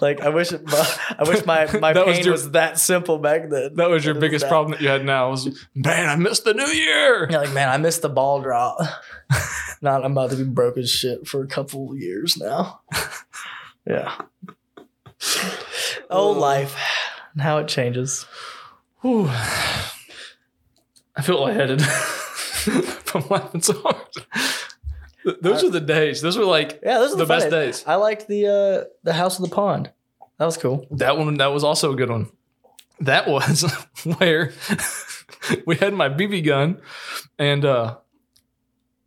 Like 0.00 0.20
I 0.20 0.28
wish, 0.28 0.52
it, 0.52 0.62
I 0.66 1.24
wish 1.26 1.44
my 1.44 1.66
my 1.80 1.92
That 1.92 2.06
pain 2.06 2.18
was 2.18 2.26
was, 2.26 2.50
that 2.52 2.78
simple 2.78 3.18
back 3.18 3.48
then. 3.50 3.74
That 3.74 3.90
was 3.90 4.04
your 4.04 4.14
biggest 4.14 4.48
problem 4.48 4.72
that 4.72 4.80
you 4.80 4.88
had 4.88 5.04
now 5.04 5.30
was, 5.30 5.46
man, 5.74 6.08
I 6.08 6.16
missed 6.16 6.44
the 6.44 6.54
new 6.54 6.66
year. 6.66 7.28
You're 7.30 7.40
like, 7.40 7.52
man, 7.52 7.68
I 7.68 7.76
missed 7.76 8.02
the 8.02 8.08
ball 8.08 8.40
drop. 8.40 8.78
Not, 9.82 10.04
I'm 10.04 10.12
about 10.12 10.30
to 10.30 10.36
be 10.36 10.44
broke 10.44 10.76
as 10.76 10.90
shit 10.90 11.26
for 11.26 11.42
a 11.42 11.46
couple 11.46 11.96
years 11.96 12.36
now. 12.36 12.80
yeah. 13.86 14.14
Oh, 16.10 16.30
life, 16.32 16.76
and 17.32 17.42
how 17.42 17.58
it 17.58 17.68
changes. 17.68 18.26
Whew. 19.00 19.28
I 21.16 21.22
feel 21.22 21.40
lightheaded 21.40 21.82
from 21.82 23.24
laughing 23.28 23.62
so 23.62 23.80
hard. 23.80 24.56
Th- 25.24 25.36
Those 25.40 25.62
I- 25.62 25.66
were 25.66 25.70
the 25.72 25.80
days. 25.80 26.20
Those 26.22 26.36
were 26.38 26.44
like 26.44 26.80
Yeah, 26.82 26.98
those 26.98 27.12
are 27.12 27.16
the, 27.16 27.24
the, 27.24 27.28
best 27.28 27.50
days. 27.50 27.84
I 27.86 27.96
liked 27.96 28.26
the 28.28 28.46
uh, 28.46 28.84
the 29.02 29.12
house 29.12 29.38
of 29.38 29.48
the 29.48 29.54
pond. 29.54 29.90
That 30.38 30.46
was 30.46 30.56
cool. 30.56 30.86
That 30.92 31.18
one, 31.18 31.34
that 31.36 31.48
was 31.52 31.64
also 31.64 31.92
a 31.92 31.96
good 31.96 32.08
one. 32.10 32.30
That 33.00 33.28
was 33.28 33.62
where 34.18 34.52
we 35.66 35.76
had 35.76 35.92
my 35.94 36.08
BB 36.08 36.44
gun, 36.44 36.80
and 37.38 37.64
uh, 37.64 37.96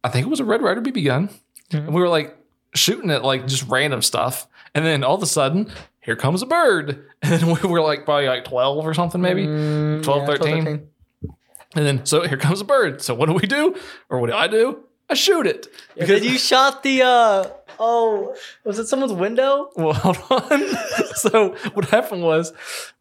I 0.04 0.10
think 0.10 0.26
it 0.26 0.30
was 0.30 0.40
a 0.40 0.46
Red 0.46 0.62
Ryder 0.62 0.82
BB 0.82 1.06
gun, 1.06 1.30
Mhm. 1.72 1.86
and 1.86 1.94
we 1.94 2.02
were 2.02 2.10
like 2.10 2.36
shooting 2.76 3.10
at 3.12 3.24
like 3.24 3.48
just 3.48 3.68
random 3.70 4.02
stuff, 4.02 4.48
and 4.76 4.86
then 4.86 5.04
all 5.04 5.16
of 5.16 5.24
a 5.24 5.28
sudden, 5.28 5.72
here 6.02 6.16
comes 6.16 6.42
a 6.42 6.46
bird, 6.46 7.06
and 7.22 7.42
then 7.42 7.58
we 7.62 7.68
were 7.70 7.82
like 7.82 8.06
probably 8.06 8.28
like 8.28 8.46
twelve 8.46 8.86
or 8.86 8.94
something, 8.94 9.22
maybe. 9.22 9.46
Mm, 9.48 10.04
12, 10.04 10.26
13. 10.28 10.88
And 11.76 11.86
then, 11.88 12.06
so 12.06 12.22
here 12.28 12.38
comes 12.38 12.62
a 12.62 12.66
bird. 12.66 13.02
So 13.02 13.16
what 13.16 13.26
do 13.26 13.34
we 13.34 13.48
do? 13.48 13.76
Or 14.08 14.20
what 14.20 14.28
do 14.30 14.36
I 14.36 14.48
do? 14.48 14.84
I 15.14 15.16
shoot 15.16 15.46
it. 15.46 15.68
Yeah, 15.96 16.06
then 16.06 16.24
you 16.24 16.40
shot 16.40 16.82
the 16.82 17.04
uh 17.04 17.50
oh 17.80 18.36
was 18.66 18.80
it 18.80 18.88
someone's 18.88 19.14
window? 19.14 19.70
well, 19.76 19.94
hold 20.06 20.18
on. 20.52 20.60
so 21.16 21.50
what 21.76 21.86
happened 21.90 22.24
was 22.24 22.52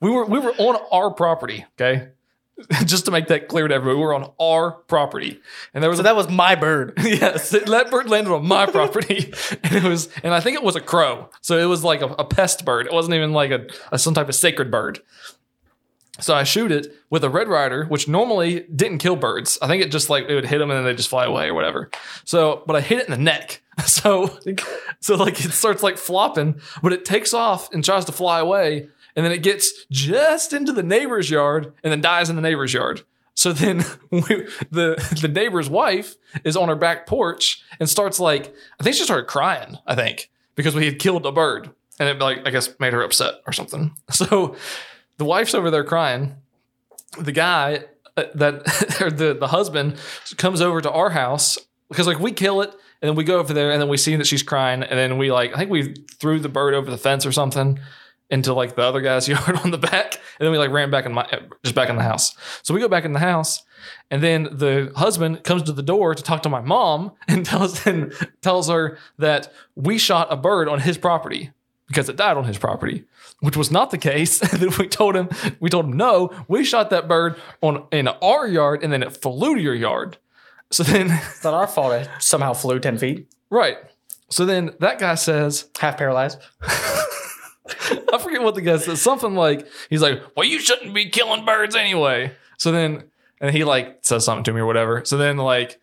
we 0.00 0.10
were 0.10 0.26
we 0.26 0.38
were 0.38 0.52
on 0.58 0.76
our 0.92 1.10
property. 1.10 1.64
Okay, 1.80 2.08
just 2.84 3.06
to 3.06 3.10
make 3.10 3.28
that 3.28 3.48
clear 3.48 3.66
to 3.66 3.74
everybody, 3.74 3.96
we 3.96 4.04
were 4.04 4.12
on 4.12 4.30
our 4.38 4.72
property, 4.72 5.40
and 5.72 5.82
there 5.82 5.88
was 5.88 5.98
So 6.00 6.02
a, 6.02 6.04
that 6.04 6.16
was 6.16 6.28
my 6.28 6.54
bird. 6.54 6.92
yes, 7.02 7.48
that 7.48 7.90
bird 7.90 8.10
landed 8.10 8.30
on 8.30 8.46
my 8.46 8.66
property, 8.66 9.32
and 9.64 9.74
it 9.74 9.84
was, 9.84 10.10
and 10.22 10.34
I 10.34 10.40
think 10.40 10.56
it 10.56 10.62
was 10.62 10.76
a 10.76 10.80
crow. 10.82 11.30
So 11.40 11.56
it 11.56 11.64
was 11.64 11.82
like 11.82 12.02
a, 12.02 12.08
a 12.08 12.24
pest 12.26 12.66
bird. 12.66 12.84
It 12.86 12.92
wasn't 12.92 13.14
even 13.14 13.32
like 13.32 13.50
a, 13.52 13.66
a 13.90 13.98
some 13.98 14.12
type 14.12 14.28
of 14.28 14.34
sacred 14.34 14.70
bird. 14.70 15.00
So 16.22 16.34
I 16.34 16.44
shoot 16.44 16.70
it 16.70 16.94
with 17.10 17.24
a 17.24 17.28
Red 17.28 17.48
Ryder, 17.48 17.84
which 17.86 18.08
normally 18.08 18.60
didn't 18.74 18.98
kill 18.98 19.16
birds. 19.16 19.58
I 19.60 19.66
think 19.66 19.82
it 19.82 19.90
just 19.90 20.08
like 20.08 20.26
it 20.28 20.34
would 20.34 20.46
hit 20.46 20.58
them 20.58 20.70
and 20.70 20.78
then 20.78 20.84
they 20.84 20.94
just 20.94 21.08
fly 21.08 21.24
away 21.24 21.48
or 21.48 21.54
whatever. 21.54 21.90
So, 22.24 22.62
but 22.66 22.76
I 22.76 22.80
hit 22.80 23.00
it 23.00 23.06
in 23.06 23.10
the 23.10 23.18
neck. 23.18 23.60
So, 23.86 24.38
so 25.00 25.16
like 25.16 25.42
it 25.42 25.50
starts 25.50 25.82
like 25.82 25.96
flopping, 25.96 26.60
but 26.82 26.92
it 26.92 27.06
takes 27.06 27.32
off 27.32 27.72
and 27.72 27.82
tries 27.82 28.04
to 28.04 28.12
fly 28.12 28.38
away, 28.38 28.86
and 29.16 29.24
then 29.24 29.32
it 29.32 29.42
gets 29.42 29.86
just 29.90 30.52
into 30.52 30.72
the 30.72 30.82
neighbor's 30.82 31.30
yard 31.30 31.72
and 31.82 31.90
then 31.90 32.02
dies 32.02 32.28
in 32.28 32.36
the 32.36 32.42
neighbor's 32.42 32.74
yard. 32.74 33.02
So 33.34 33.52
then 33.54 33.78
we, 34.10 34.20
the 34.70 35.18
the 35.20 35.30
neighbor's 35.32 35.70
wife 35.70 36.16
is 36.44 36.54
on 36.54 36.68
her 36.68 36.76
back 36.76 37.06
porch 37.06 37.62
and 37.80 37.88
starts 37.88 38.20
like 38.20 38.54
I 38.78 38.84
think 38.84 38.94
she 38.94 39.04
started 39.04 39.26
crying. 39.26 39.78
I 39.86 39.94
think 39.94 40.30
because 40.54 40.74
we 40.74 40.84
had 40.84 40.98
killed 40.98 41.24
a 41.24 41.32
bird 41.32 41.70
and 41.98 42.08
it 42.08 42.18
like 42.18 42.46
I 42.46 42.50
guess 42.50 42.78
made 42.78 42.92
her 42.92 43.02
upset 43.02 43.36
or 43.46 43.52
something. 43.52 43.94
So 44.10 44.54
the 45.18 45.24
wife's 45.24 45.54
over 45.54 45.70
there 45.70 45.84
crying. 45.84 46.36
The 47.18 47.32
guy 47.32 47.84
uh, 48.16 48.24
that 48.34 49.00
or 49.00 49.10
the 49.10 49.34
the 49.34 49.48
husband 49.48 49.96
comes 50.36 50.60
over 50.60 50.80
to 50.80 50.90
our 50.90 51.10
house 51.10 51.58
because 51.88 52.06
like 52.06 52.18
we 52.18 52.32
kill 52.32 52.60
it 52.60 52.70
and 52.70 53.08
then 53.08 53.16
we 53.16 53.24
go 53.24 53.38
over 53.38 53.54
there 53.54 53.70
and 53.70 53.80
then 53.80 53.88
we 53.88 53.96
see 53.96 54.16
that 54.16 54.26
she's 54.26 54.42
crying 54.42 54.82
and 54.82 54.98
then 54.98 55.18
we 55.18 55.32
like 55.32 55.54
I 55.54 55.58
think 55.58 55.70
we 55.70 55.94
threw 56.20 56.38
the 56.38 56.48
bird 56.48 56.74
over 56.74 56.90
the 56.90 56.98
fence 56.98 57.24
or 57.24 57.32
something 57.32 57.78
into 58.30 58.54
like 58.54 58.76
the 58.76 58.82
other 58.82 59.00
guy's 59.00 59.28
yard 59.28 59.56
on 59.64 59.70
the 59.70 59.78
back 59.78 60.14
and 60.38 60.46
then 60.46 60.52
we 60.52 60.58
like 60.58 60.70
ran 60.70 60.90
back 60.90 61.06
in 61.06 61.12
my 61.12 61.26
just 61.64 61.74
back 61.74 61.88
in 61.88 61.96
the 61.96 62.02
house. 62.02 62.34
So 62.62 62.74
we 62.74 62.80
go 62.80 62.88
back 62.88 63.04
in 63.04 63.12
the 63.12 63.18
house 63.18 63.62
and 64.10 64.22
then 64.22 64.44
the 64.52 64.92
husband 64.96 65.42
comes 65.44 65.62
to 65.64 65.72
the 65.72 65.82
door 65.82 66.14
to 66.14 66.22
talk 66.22 66.42
to 66.42 66.48
my 66.48 66.60
mom 66.60 67.12
and 67.28 67.46
tells 67.46 67.86
and 67.86 68.12
tells 68.42 68.68
her 68.68 68.98
that 69.18 69.52
we 69.74 69.96
shot 69.96 70.28
a 70.30 70.36
bird 70.36 70.68
on 70.68 70.80
his 70.80 70.98
property 70.98 71.50
because 71.93 72.09
it 72.09 72.16
died 72.16 72.38
on 72.38 72.45
his 72.45 72.57
property, 72.57 73.05
which 73.40 73.55
was 73.57 73.70
not 73.70 73.90
the 73.90 73.99
case. 73.99 74.38
Then 74.59 74.70
we 74.78 74.88
told 74.88 75.14
him 75.14 75.28
we 75.61 75.68
told 75.68 75.84
him 75.86 75.93
no, 75.93 76.30
we 76.49 76.64
shot 76.64 76.88
that 76.90 77.07
bird 77.07 77.36
on 77.61 77.86
in 77.93 78.09
our 78.09 78.47
yard 78.49 78.82
and 78.82 78.93
then 78.93 79.03
it 79.03 79.16
flew 79.16 79.55
to 79.57 79.61
your 79.61 79.74
yard. 79.74 80.16
So 80.70 80.82
then 80.82 81.11
It's 81.30 81.45
not 81.45 81.53
our 81.55 81.66
fault. 81.66 81.93
It 81.93 82.09
somehow 82.18 82.55
flew 82.55 82.80
ten 82.80 82.97
feet, 82.97 83.28
right. 83.51 83.76
So 84.30 84.47
then 84.47 84.70
that 84.80 84.99
guy 84.99 85.14
says, 85.16 85.68
half 85.78 85.99
paralyzed. 85.99 86.38
I 86.62 88.18
forget 88.18 88.40
what 88.43 88.55
the 88.55 88.62
guy 88.62 88.78
says. 88.78 89.03
Something 89.03 89.34
like, 89.34 89.68
he's 89.90 90.01
like, 90.01 90.22
well, 90.34 90.47
you 90.47 90.59
shouldn't 90.59 90.95
be 90.95 91.11
killing 91.11 91.45
birds 91.45 91.76
anyway. 91.76 92.32
So 92.57 92.72
then, 92.72 93.05
and 93.43 93.55
he 93.55 93.64
like 93.64 93.99
says 94.01 94.24
something 94.24 94.45
to 94.45 94.55
me 94.55 94.61
or 94.61 94.66
whatever. 94.66 95.05
So 95.05 95.18
then, 95.18 95.36
like, 95.36 95.78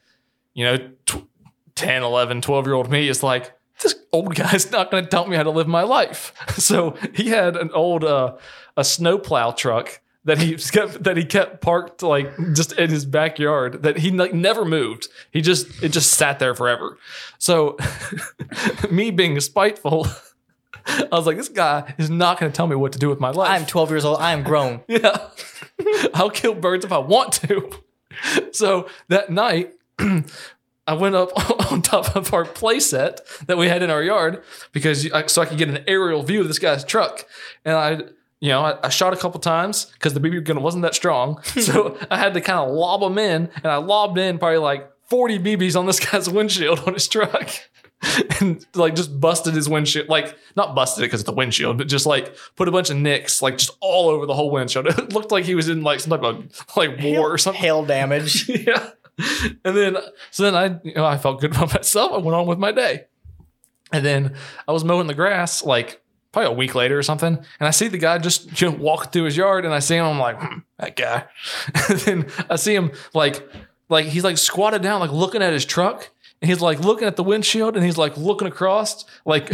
you 0.55 0.65
know, 0.65 0.77
tw- 1.05 1.27
10, 1.75 2.01
11, 2.01 2.41
12 2.41 2.65
year 2.65 2.73
old 2.73 2.89
me 2.89 3.07
is 3.07 3.21
like, 3.21 3.53
this 3.81 3.95
old 4.11 4.35
guy's 4.35 4.71
not 4.71 4.91
going 4.91 5.03
to 5.03 5.09
tell 5.09 5.27
me 5.27 5.35
how 5.35 5.43
to 5.43 5.49
live 5.51 5.67
my 5.67 5.83
life. 5.83 6.33
So 6.59 6.97
he 7.13 7.29
had 7.29 7.55
an 7.55 7.71
old, 7.71 8.03
uh, 8.03 8.35
a 8.77 8.83
snowplow 8.83 9.51
truck 9.51 10.01
that 10.25 10.37
he 10.37 10.55
kept, 10.71 11.03
that 11.03 11.17
he 11.17 11.25
kept 11.25 11.61
parked 11.61 12.03
like 12.03 12.29
just 12.53 12.73
in 12.73 12.89
his 12.89 13.05
backyard 13.05 13.81
that 13.83 13.97
he 13.97 14.11
like 14.11 14.33
never 14.33 14.65
moved. 14.65 15.07
He 15.31 15.41
just, 15.41 15.81
it 15.81 15.89
just 15.89 16.11
sat 16.11 16.37
there 16.39 16.53
forever. 16.53 16.97
So 17.37 17.77
me 18.91 19.09
being 19.09 19.39
spiteful, 19.39 20.07
I 20.85 21.07
was 21.11 21.25
like, 21.25 21.37
this 21.37 21.49
guy 21.49 21.93
is 21.97 22.09
not 22.09 22.39
going 22.39 22.51
to 22.51 22.55
tell 22.55 22.67
me 22.67 22.75
what 22.75 22.91
to 22.93 22.99
do 22.99 23.09
with 23.09 23.19
my 23.19 23.31
life. 23.31 23.49
I'm 23.49 23.65
12 23.65 23.89
years 23.89 24.05
old. 24.05 24.19
I 24.19 24.33
am 24.33 24.43
grown. 24.43 24.81
yeah. 24.87 25.29
I'll 26.13 26.29
kill 26.29 26.53
birds 26.53 26.85
if 26.85 26.91
I 26.91 26.99
want 26.99 27.33
to. 27.33 27.71
So 28.51 28.89
that 29.07 29.29
night, 29.29 29.73
I 30.89 30.93
went 30.93 31.13
up 31.13 31.29
on 31.71 31.83
top 31.83 32.15
of 32.15 32.33
our 32.33 32.45
playset 32.45 33.45
that 33.45 33.59
we 33.59 33.67
had 33.67 33.83
in 33.83 33.91
our 33.91 34.01
yard 34.01 34.41
because 34.71 35.07
so 35.31 35.41
I 35.43 35.45
could 35.45 35.59
get 35.59 35.69
an 35.69 35.83
aerial 35.87 36.23
view 36.23 36.41
of 36.41 36.47
this 36.47 36.57
guy's 36.57 36.83
truck. 36.83 37.25
And 37.63 37.75
I, 37.75 37.91
you 38.39 38.49
know, 38.49 38.61
I, 38.61 38.87
I 38.87 38.89
shot 38.89 39.13
a 39.13 39.15
couple 39.15 39.39
times 39.39 39.85
because 39.85 40.15
the 40.15 40.19
BB 40.19 40.45
gun 40.45 40.63
wasn't 40.63 40.81
that 40.81 40.95
strong. 40.95 41.43
So 41.59 41.95
I 42.09 42.17
had 42.17 42.33
to 42.33 42.41
kind 42.41 42.57
of 42.57 42.71
lob 42.71 43.01
them 43.01 43.19
in, 43.19 43.51
and 43.57 43.67
I 43.67 43.75
lobbed 43.75 44.17
in 44.17 44.39
probably 44.39 44.57
like 44.57 44.89
40 45.09 45.37
BBs 45.39 45.77
on 45.77 45.85
this 45.85 45.99
guy's 46.11 46.27
windshield 46.27 46.79
on 46.87 46.95
his 46.95 47.07
truck. 47.07 47.51
and 48.39 48.65
like 48.73 48.95
just 48.95 49.19
busted 49.19 49.53
his 49.53 49.69
windshield, 49.69 50.07
like 50.09 50.35
not 50.55 50.73
busted 50.73 51.03
it 51.03 51.07
because 51.07 51.19
it's 51.19 51.27
the 51.29 51.35
windshield, 51.35 51.77
but 51.77 51.87
just 51.87 52.07
like 52.07 52.33
put 52.55 52.67
a 52.67 52.71
bunch 52.71 52.89
of 52.89 52.95
nicks 52.97 53.41
like 53.43 53.57
just 53.57 53.71
all 53.81 54.09
over 54.09 54.25
the 54.25 54.33
whole 54.33 54.49
windshield. 54.49 54.87
It 54.87 55.13
looked 55.13 55.31
like 55.31 55.45
he 55.45 55.53
was 55.53 55.69
in 55.69 55.83
like 55.83 55.99
some 55.99 56.09
type 56.11 56.23
of 56.23 56.65
like 56.77 56.97
war 57.03 57.31
or 57.31 57.37
something. 57.37 57.61
Hail 57.61 57.85
damage. 57.85 58.47
yeah. 58.49 58.91
And 59.65 59.75
then 59.75 59.97
so 60.31 60.43
then 60.43 60.55
I 60.55 60.79
you 60.83 60.95
know 60.95 61.05
I 61.05 61.17
felt 61.17 61.41
good 61.41 61.51
about 61.55 61.73
myself. 61.73 62.11
I 62.13 62.17
went 62.17 62.35
on 62.35 62.47
with 62.47 62.59
my 62.59 62.71
day. 62.71 63.05
And 63.91 64.05
then 64.05 64.35
I 64.67 64.71
was 64.71 64.83
mowing 64.83 65.07
the 65.07 65.15
grass 65.15 65.63
like 65.63 66.01
probably 66.31 66.51
a 66.51 66.55
week 66.55 66.75
later 66.75 66.97
or 66.97 67.03
something, 67.03 67.35
and 67.35 67.67
I 67.67 67.71
see 67.71 67.87
the 67.87 67.97
guy 67.97 68.17
just 68.19 68.61
you 68.61 68.69
know 68.69 68.77
walk 68.77 69.11
through 69.11 69.23
his 69.23 69.37
yard, 69.37 69.65
and 69.65 69.73
I 69.73 69.79
see 69.79 69.95
him. 69.95 70.05
I'm 70.05 70.19
like 70.19 70.39
hmm, 70.39 70.59
that 70.77 70.95
guy. 70.95 71.25
and 71.89 71.99
then 71.99 72.27
I 72.49 72.55
see 72.55 72.75
him 72.75 72.91
like 73.13 73.47
like 73.89 74.05
he's 74.05 74.23
like 74.23 74.37
squatted 74.37 74.81
down, 74.81 74.99
like 74.99 75.11
looking 75.11 75.41
at 75.41 75.53
his 75.53 75.65
truck, 75.65 76.09
and 76.41 76.49
he's 76.49 76.61
like 76.61 76.79
looking 76.79 77.07
at 77.07 77.15
the 77.15 77.23
windshield, 77.23 77.75
and 77.75 77.85
he's 77.85 77.97
like 77.97 78.17
looking 78.17 78.47
across 78.47 79.05
like. 79.25 79.51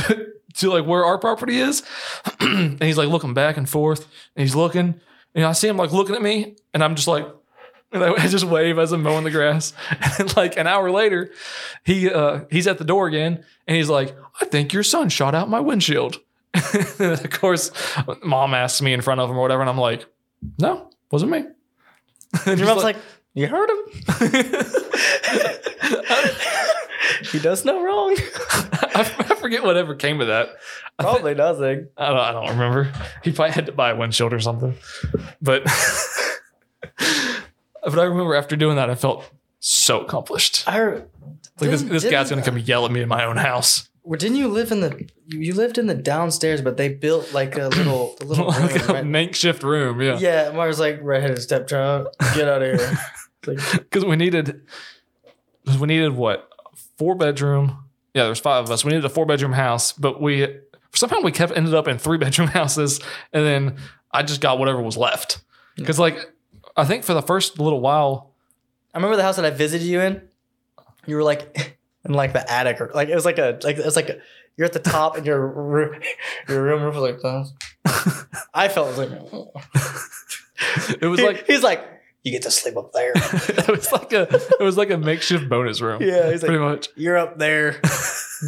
To 0.60 0.70
like 0.70 0.86
where 0.86 1.04
our 1.04 1.18
property 1.18 1.58
is, 1.58 1.84
and 2.40 2.82
he's 2.82 2.98
like 2.98 3.10
looking 3.10 3.34
back 3.34 3.58
and 3.58 3.68
forth, 3.68 4.08
and 4.38 4.42
he's 4.42 4.56
looking, 4.56 5.02
and 5.34 5.44
I 5.44 5.52
see 5.52 5.68
him 5.68 5.76
like 5.76 5.92
looking 5.92 6.16
at 6.16 6.22
me, 6.22 6.56
and 6.74 6.82
I'm 6.82 6.96
just 6.96 7.10
like, 7.10 7.28
I 8.04 8.14
I 8.24 8.28
just 8.28 8.46
wave 8.46 8.78
as 8.80 8.92
I'm 8.92 9.04
mowing 9.04 9.24
the 9.24 9.32
grass. 9.32 9.74
And 10.20 10.36
like 10.38 10.58
an 10.58 10.68
hour 10.68 10.92
later, 10.92 11.32
he 11.84 12.10
uh, 12.12 12.42
he's 12.50 12.68
at 12.68 12.78
the 12.78 12.86
door 12.86 13.08
again, 13.08 13.44
and 13.68 13.78
he's 13.78 13.90
like, 13.90 14.16
"I 14.42 14.46
think 14.46 14.74
your 14.74 14.84
son 14.84 15.10
shot 15.10 15.36
out 15.36 15.50
my 15.50 15.60
windshield." 15.60 16.20
of 17.00 17.30
course, 17.32 17.72
mom 18.24 18.54
asks 18.54 18.82
me 18.82 18.94
in 18.94 19.02
front 19.02 19.20
of 19.20 19.30
him 19.30 19.38
or 19.38 19.42
whatever, 19.42 19.62
and 19.62 19.70
I'm 19.70 19.78
like, 19.78 20.06
"No, 20.58 20.90
wasn't 21.12 21.32
me." 21.32 21.46
And 22.46 22.60
Your 22.60 22.68
mom's 22.68 22.84
like, 22.84 22.98
you 23.34 23.48
heard 23.48 23.70
him. 23.70 23.78
he 27.32 27.40
does 27.40 27.66
no 27.66 27.82
wrong. 27.84 28.16
I, 28.52 29.00
I 29.30 29.36
forget 29.36 29.64
whatever 29.64 29.96
came 29.96 30.22
of 30.22 30.28
that. 30.28 30.50
Probably 30.98 31.36
nothing. 31.36 31.88
I 31.98 32.08
don't, 32.10 32.18
I 32.20 32.32
don't 32.32 32.50
remember. 32.50 32.92
He 33.24 33.32
probably 33.32 33.52
had 33.54 33.66
to 33.66 33.72
buy 33.72 33.92
a 33.92 33.96
windshield 33.96 34.34
or 34.34 34.40
something. 34.40 34.76
But 35.42 35.64
but 37.86 38.00
I 38.00 38.04
remember 38.04 38.36
after 38.36 38.56
doing 38.56 38.76
that, 38.76 38.90
I 38.90 38.96
felt 38.96 39.30
so 39.60 40.02
accomplished. 40.02 40.64
I 40.68 40.80
Like 40.84 41.06
this, 41.60 41.82
this 41.84 42.04
guy's 42.06 42.30
gonna 42.30 42.42
come 42.44 42.58
yell 42.58 42.86
at 42.86 42.92
me 42.92 43.02
in 43.02 43.08
my 43.08 43.24
own 43.26 43.38
house. 43.38 43.90
well, 44.04 44.18
didn't 44.20 44.38
you 44.38 44.48
live 44.48 44.72
in 44.72 44.82
the? 44.82 45.08
You, 45.28 45.54
lived 45.56 45.78
in 45.78 45.88
the 45.88 45.96
downstairs, 45.96 46.62
but 46.62 46.78
they 46.78 46.90
built 46.90 47.34
like 47.34 47.58
a 47.58 47.68
little, 47.70 48.16
a 48.22 48.26
little 48.26 48.52
room. 48.52 48.62
like 48.62 48.90
a 48.90 48.94
right? 48.94 49.06
makeshift 49.06 49.64
room, 49.64 50.02
yeah. 50.02 50.18
Yeah, 50.20 50.52
Mars 50.52 50.80
like 50.80 51.00
redheaded 51.02 51.42
stepchild. 51.42 52.10
Get 52.36 52.48
out 52.48 52.62
of 52.62 52.80
here. 52.80 52.98
Like, 53.48 53.60
Because 53.74 54.04
we 54.04 54.16
needed, 54.16 54.62
'cause 55.68 55.78
we 55.78 55.86
needed 55.86 56.14
what 56.14 56.50
four 56.98 57.14
bedroom. 57.14 57.86
Yeah, 58.16 58.24
there's 58.24 58.40
five 58.40 58.64
of 58.64 58.72
us. 58.72 58.84
We 58.84 58.90
needed 58.92 59.06
a 59.06 59.10
four 59.10 59.28
bedroom 59.28 59.52
house, 59.54 59.92
but 59.92 60.20
we 60.20 60.48
somehow 60.96 61.22
we 61.22 61.32
kept 61.32 61.56
ended 61.56 61.76
up 61.76 61.88
in 61.88 62.00
three 62.00 62.18
bedroom 62.18 62.48
houses, 62.60 63.00
and 63.34 63.46
then 63.46 63.78
I 64.12 64.24
just 64.24 64.42
got 64.42 64.58
whatever 64.58 64.82
was 64.82 64.98
left. 64.98 65.42
Because 65.76 66.00
like 66.00 66.18
I 66.78 66.86
think 66.86 67.04
for 67.04 67.14
the 67.14 67.22
first 67.22 67.60
little 67.60 67.80
while, 67.82 68.34
I 68.94 68.98
remember 68.98 69.16
the 69.18 69.24
house 69.24 69.36
that 69.38 69.46
I 69.46 69.50
visited 69.52 69.86
you 69.86 70.02
in. 70.02 70.22
You 71.06 71.16
were 71.18 71.24
like 71.24 71.78
in 72.06 72.14
like 72.14 72.34
the 72.34 72.50
attic, 72.52 72.82
or 72.82 72.92
like 72.94 73.10
it 73.10 73.16
was 73.16 73.26
like 73.26 73.38
a 73.38 73.60
like 73.64 73.78
it 73.78 73.86
was 73.86 73.96
like 73.96 74.10
a, 74.10 74.18
you're 74.58 74.66
at 74.66 74.74
the 74.74 74.80
top 74.80 75.18
and 75.18 75.26
your 75.26 75.46
roo- 75.48 76.00
your 76.48 76.64
room 76.64 76.84
roof 76.84 76.96
was 76.96 77.04
like 77.04 77.22
this. 77.22 77.54
I 78.54 78.68
felt 78.68 78.98
like 78.98 79.10
it 81.02 81.06
was 81.08 81.20
He- 81.20 81.26
like 81.26 81.46
he's 81.48 81.64
like 81.64 81.84
you 82.24 82.32
get 82.32 82.42
to 82.42 82.52
sleep 82.52 82.76
up 82.76 82.92
there. 82.92 83.12
it 83.16 83.68
was 83.68 83.92
like 83.92 84.12
a 84.12 84.22
it 84.60 84.62
was 84.64 84.78
like 84.78 84.90
a 84.90 84.98
makeshift 84.98 85.48
bonus 85.48 85.80
room. 85.82 86.02
Yeah, 86.02 86.32
he's 86.32 86.42
like- 86.42 86.50
pretty 86.50 86.64
much. 86.64 86.88
You're 86.96 87.18
up 87.18 87.38
there. 87.38 87.80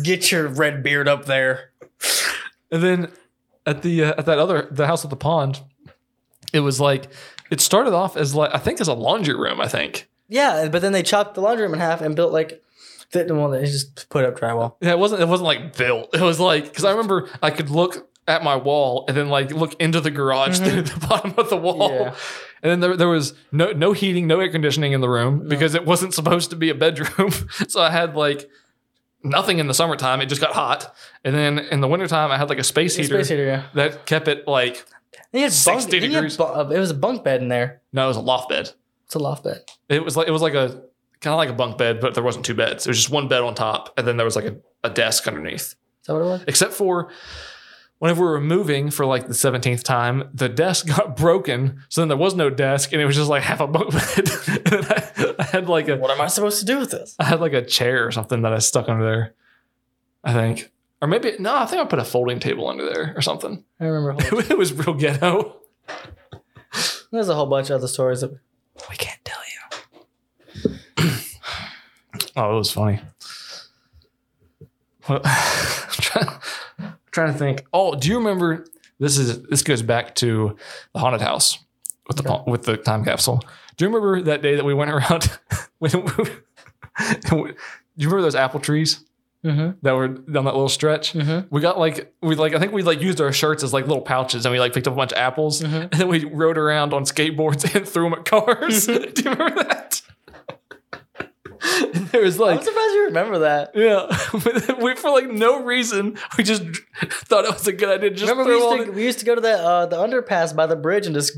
Get 0.03 0.31
your 0.31 0.47
red 0.47 0.81
beard 0.83 1.07
up 1.07 1.25
there. 1.25 1.71
And 2.71 2.81
then 2.83 3.11
at 3.65 3.83
the 3.83 4.03
uh, 4.05 4.13
at 4.17 4.25
that 4.25 4.39
other 4.39 4.67
the 4.71 4.87
house 4.87 5.03
at 5.03 5.09
the 5.11 5.15
pond, 5.15 5.61
it 6.53 6.61
was 6.61 6.79
like 6.81 7.07
it 7.49 7.61
started 7.61 7.93
off 7.93 8.17
as 8.17 8.35
like 8.35 8.53
I 8.53 8.57
think 8.57 8.81
as 8.81 8.87
a 8.87 8.93
laundry 8.93 9.35
room. 9.35 9.61
I 9.61 9.67
think. 9.67 10.09
Yeah, 10.29 10.67
but 10.67 10.81
then 10.81 10.91
they 10.91 11.03
chopped 11.03 11.35
the 11.35 11.41
laundry 11.41 11.65
room 11.65 11.73
in 11.73 11.79
half 11.79 12.01
and 12.01 12.15
built 12.15 12.33
like 12.33 12.61
the 13.11 13.33
well, 13.33 13.49
they 13.49 13.65
just 13.65 14.09
put 14.09 14.25
up 14.25 14.37
drywall. 14.37 14.75
Yeah, 14.81 14.91
it 14.91 14.99
wasn't. 14.99 15.21
It 15.21 15.27
wasn't 15.27 15.47
like 15.47 15.77
built. 15.77 16.13
It 16.13 16.21
was 16.21 16.39
like 16.39 16.65
because 16.65 16.83
I 16.83 16.91
remember 16.91 17.29
I 17.41 17.51
could 17.51 17.69
look 17.69 18.09
at 18.27 18.43
my 18.43 18.55
wall 18.55 19.05
and 19.07 19.15
then 19.15 19.29
like 19.29 19.51
look 19.51 19.79
into 19.79 20.01
the 20.01 20.11
garage 20.11 20.59
mm-hmm. 20.59 20.69
through 20.69 20.81
the 20.99 21.07
bottom 21.07 21.33
of 21.37 21.49
the 21.49 21.57
wall. 21.57 21.91
Yeah. 21.91 22.15
And 22.63 22.71
then 22.71 22.79
there, 22.79 22.97
there 22.97 23.07
was 23.07 23.33
no 23.51 23.71
no 23.71 23.93
heating, 23.93 24.27
no 24.27 24.39
air 24.39 24.51
conditioning 24.51 24.91
in 24.91 25.01
the 25.01 25.09
room 25.09 25.47
because 25.47 25.75
it 25.75 25.85
wasn't 25.85 26.13
supposed 26.13 26.49
to 26.49 26.55
be 26.55 26.69
a 26.69 26.75
bedroom. 26.75 27.31
so 27.67 27.81
I 27.81 27.91
had 27.91 28.15
like 28.15 28.49
nothing 29.23 29.59
in 29.59 29.67
the 29.67 29.73
summertime. 29.73 30.21
It 30.21 30.25
just 30.25 30.41
got 30.41 30.53
hot. 30.53 30.93
And 31.23 31.35
then 31.35 31.59
in 31.59 31.81
the 31.81 31.87
wintertime, 31.87 32.31
I 32.31 32.37
had 32.37 32.49
like 32.49 32.59
a 32.59 32.63
space 32.63 32.95
heater, 32.95 33.15
Space 33.15 33.29
heater, 33.29 33.45
yeah. 33.45 33.63
that 33.75 34.05
kept 34.05 34.27
it 34.27 34.47
like 34.47 34.85
You 35.33 35.41
had 35.41 35.51
60 35.53 35.71
bunk, 35.71 35.89
then 35.91 36.01
you 36.01 36.15
had 36.15 36.21
degrees. 36.21 36.37
bu- 36.37 36.43
uh, 36.43 36.69
it 36.73 36.79
was 36.79 36.91
a 36.91 36.95
bunk 36.95 37.23
bed 37.23 37.41
in 37.41 37.47
there. 37.49 37.81
no, 37.93 38.05
it 38.05 38.07
was 38.07 38.17
a 38.17 38.21
loft 38.21 38.49
bed. 38.49 38.71
It's 39.05 39.15
a 39.15 39.19
loft 39.19 39.43
bed. 39.43 39.63
It 39.89 40.03
was 40.03 40.17
like 40.17 40.27
it 40.27 40.31
was 40.31 40.41
like 40.41 40.53
a 40.53 40.81
kind 41.21 41.33
of 41.33 41.37
like 41.37 41.49
a 41.49 41.53
bunk 41.53 41.77
bed, 41.77 41.99
but 41.99 42.13
there 42.13 42.23
wasn't 42.23 42.45
two 42.45 42.53
beds. 42.53 42.85
It 42.85 42.89
was 42.89 42.97
just 42.97 43.09
one 43.09 43.27
bed 43.27 43.41
on 43.41 43.55
top, 43.55 43.93
and 43.97 44.05
then 44.07 44.17
there 44.17 44.25
was 44.25 44.35
like 44.35 44.45
a, 44.45 44.55
a 44.83 44.89
desk 44.89 45.27
underneath. 45.27 45.61
Is 45.61 45.75
that 46.07 46.13
what 46.13 46.21
it 46.21 46.25
was? 46.25 46.43
except 46.47 46.73
for 46.73 47.09
whenever 47.99 48.23
we 48.23 48.29
were 48.29 48.39
moving 48.41 48.91
for 48.91 49.05
like 49.07 49.25
the 49.27 49.33
17th 49.33 49.81
time, 49.83 50.29
the 50.33 50.47
desk 50.47 50.85
got 50.95 51.17
broken. 51.17 51.81
So 51.89 52.01
then 52.01 52.09
there 52.09 52.17
was 52.17 52.35
no 52.35 52.49
desk 52.49 52.93
and 52.93 53.01
it 53.01 53.05
was 53.05 53.15
just 53.15 53.29
like 53.29 53.41
half 53.43 53.59
a 53.59 53.65
bunk 53.67 53.91
bed. 53.91 54.29
and 54.47 54.65
then 54.65 54.85
I, 54.85 55.35
I 55.39 55.43
had 55.43 55.67
like 55.67 55.87
a, 55.87 55.97
What 55.97 56.11
am 56.11 56.21
I 56.21 56.27
supposed 56.27 56.59
to 56.59 56.65
do 56.65 56.77
with 56.77 56.91
this? 56.91 57.15
I 57.19 57.23
had 57.23 57.39
like 57.41 57.53
a 57.53 57.63
chair 57.65 58.05
or 58.05 58.11
something 58.11 58.43
that 58.43 58.53
I 58.53 58.59
stuck 58.59 58.87
under 58.87 59.03
there. 59.03 59.33
I 60.23 60.33
think. 60.33 60.71
Or 61.01 61.07
maybe, 61.07 61.35
no, 61.39 61.55
I 61.55 61.65
think 61.65 61.81
I 61.81 61.85
put 61.85 61.99
a 61.99 62.03
folding 62.05 62.39
table 62.39 62.67
under 62.67 62.85
there 62.85 63.13
or 63.15 63.21
something. 63.21 63.63
I 63.79 63.85
remember. 63.85 64.23
It 64.49 64.57
was 64.57 64.73
real 64.73 64.95
ghetto. 64.95 65.57
There's 67.11 67.29
a 67.29 67.35
whole 67.35 67.45
bunch 67.45 67.69
of 67.69 67.75
other 67.77 67.87
stories 67.87 68.21
that 68.21 68.31
we 68.89 68.95
can't 68.95 69.19
tell 69.23 69.39
you. 70.63 70.71
Oh, 72.35 72.53
it 72.53 72.57
was 72.59 72.71
funny. 72.71 72.99
Well, 75.09 75.21
I'm 75.25 75.89
trying, 75.89 76.27
I'm 76.79 76.97
trying 77.11 77.33
to 77.33 77.39
think. 77.39 77.65
Oh, 77.73 77.95
do 77.95 78.09
you 78.09 78.17
remember? 78.17 78.65
This 78.99 79.17
is 79.17 79.41
this 79.43 79.63
goes 79.63 79.81
back 79.81 80.13
to 80.15 80.55
the 80.93 80.99
haunted 80.99 81.21
house 81.21 81.57
with 82.07 82.17
the 82.17 82.43
with 82.45 82.63
the 82.63 82.77
time 82.77 83.03
capsule. 83.03 83.43
Do 83.75 83.85
you 83.85 83.89
remember 83.89 84.21
that 84.23 84.43
day 84.43 84.55
that 84.55 84.65
we 84.65 84.73
went 84.75 84.91
around? 84.91 85.39
when, 85.79 85.91
do 85.91 87.55
you 87.95 88.07
remember 88.09 88.21
those 88.21 88.35
apple 88.35 88.59
trees 88.59 89.03
Mm-hmm. 89.45 89.77
that 89.83 89.95
were 89.95 90.07
down 90.07 90.45
that 90.45 90.53
little 90.55 90.67
stretch? 90.67 91.13
Mm-hmm. 91.13 91.47
We 91.53 91.61
got 91.61 91.77
like 91.79 92.13
we 92.21 92.35
like 92.35 92.53
I 92.55 92.59
think 92.59 92.73
we 92.73 92.81
like 92.83 93.01
used 93.01 93.21
our 93.21 93.31
shirts 93.31 93.63
as 93.63 93.71
like 93.71 93.87
little 93.87 94.01
pouches 94.01 94.45
and 94.45 94.51
we 94.51 94.59
like 94.59 94.73
picked 94.73 94.87
up 94.87 94.93
a 94.93 94.97
bunch 94.97 95.11
of 95.13 95.17
apples 95.19 95.61
Mhm. 95.61 95.83
and 95.83 95.91
then 95.93 96.07
we 96.07 96.25
rode 96.25 96.57
around 96.57 96.93
on 96.93 97.03
skateboards 97.03 97.63
and 97.75 97.87
threw 97.87 98.09
them 98.09 98.13
at 98.19 98.25
cars. 98.25 98.87
Mm-hmm. 98.87 99.11
do 99.13 99.21
you 99.23 99.29
remember 99.31 99.63
that? 99.63 100.01
And 101.93 102.07
there 102.11 102.21
was 102.21 102.39
like 102.39 102.59
I'm 102.59 102.63
surprised 102.65 102.93
you 102.93 103.05
remember 103.05 103.39
that. 103.39 103.71
yeah, 103.75 104.75
we 104.81 104.95
for 104.95 105.09
like 105.11 105.29
no 105.29 105.63
reason 105.63 106.17
we 106.37 106.43
just 106.43 106.63
thought 107.25 107.45
it 107.45 107.51
was 107.53 107.67
a 107.67 107.73
good 107.73 107.89
idea. 107.89 108.11
Just 108.11 108.29
remember 108.31 108.51
we 108.51 108.55
used, 108.57 108.65
all 108.65 108.77
to, 108.77 108.85
the- 108.85 108.91
we 108.91 109.03
used 109.03 109.19
to 109.19 109.25
go 109.25 109.35
to 109.35 109.41
the 109.41 109.53
uh, 109.53 109.85
the 109.87 109.95
underpass 109.97 110.55
by 110.55 110.65
the 110.67 110.75
bridge 110.75 111.05
and 111.05 111.15
just 111.15 111.37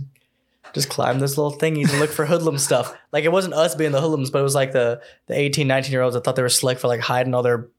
just 0.73 0.89
climb 0.89 1.19
this 1.19 1.37
little 1.37 1.57
thingies 1.57 1.89
and 1.89 1.99
look 1.99 2.11
for 2.11 2.25
hoodlum 2.25 2.57
stuff. 2.57 2.95
Like 3.11 3.23
it 3.23 3.31
wasn't 3.31 3.55
us 3.55 3.75
being 3.75 3.91
the 3.91 4.01
hoodlums, 4.01 4.29
but 4.29 4.39
it 4.39 4.43
was 4.43 4.55
like 4.55 4.71
the 4.71 5.01
the 5.27 5.37
18, 5.39 5.67
19 5.67 5.91
year 5.91 6.01
olds 6.01 6.13
that 6.15 6.23
thought 6.23 6.35
they 6.35 6.41
were 6.43 6.49
slick 6.49 6.79
for 6.79 6.87
like 6.87 6.99
hiding 6.99 7.33
all 7.33 7.41
their 7.43 7.69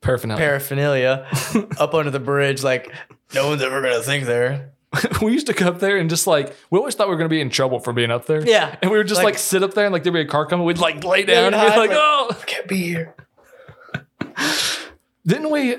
paraphernalia. 0.00 0.38
paraphernalia 0.44 1.26
up 1.78 1.94
under 1.94 2.10
the 2.10 2.20
bridge. 2.20 2.62
Like 2.62 2.92
no 3.34 3.48
one's 3.48 3.62
ever 3.62 3.80
gonna 3.82 4.02
think 4.02 4.24
there. 4.26 4.72
we 5.22 5.32
used 5.32 5.46
to 5.46 5.52
go 5.52 5.68
up 5.68 5.78
there 5.78 5.98
and 5.98 6.10
just 6.10 6.26
like 6.26 6.54
we 6.70 6.78
always 6.78 6.94
thought 6.94 7.06
we 7.08 7.14
were 7.14 7.18
gonna 7.18 7.28
be 7.28 7.40
in 7.40 7.50
trouble 7.50 7.78
for 7.80 7.92
being 7.92 8.10
up 8.10 8.26
there. 8.26 8.44
Yeah. 8.46 8.76
and 8.82 8.90
we 8.90 8.96
would 8.98 9.06
just 9.08 9.18
Like- 9.18 9.34
like, 9.34 9.38
sit 9.38 9.62
up 9.62 9.74
there 9.74 9.86
and 9.86 9.92
like 9.92 10.02
there'd 10.02 10.12
be 10.14 10.20
a 10.20 10.26
car 10.26 10.46
coming, 10.46 10.66
we'd 10.66 10.78
like 10.78 11.04
lay 11.04 11.20
Yeah, 11.20 11.26
down 11.26 11.52
we'd 11.52 11.54
and 11.54 11.66
be 11.66 11.70
hide, 11.70 11.78
like, 11.78 11.90
like- 11.90 11.98
oh, 12.00 12.36
Can't 12.46 12.66
be 12.68 12.76
here. 12.82 13.14
didn't 15.26 15.50
we? 15.50 15.74
I 15.74 15.78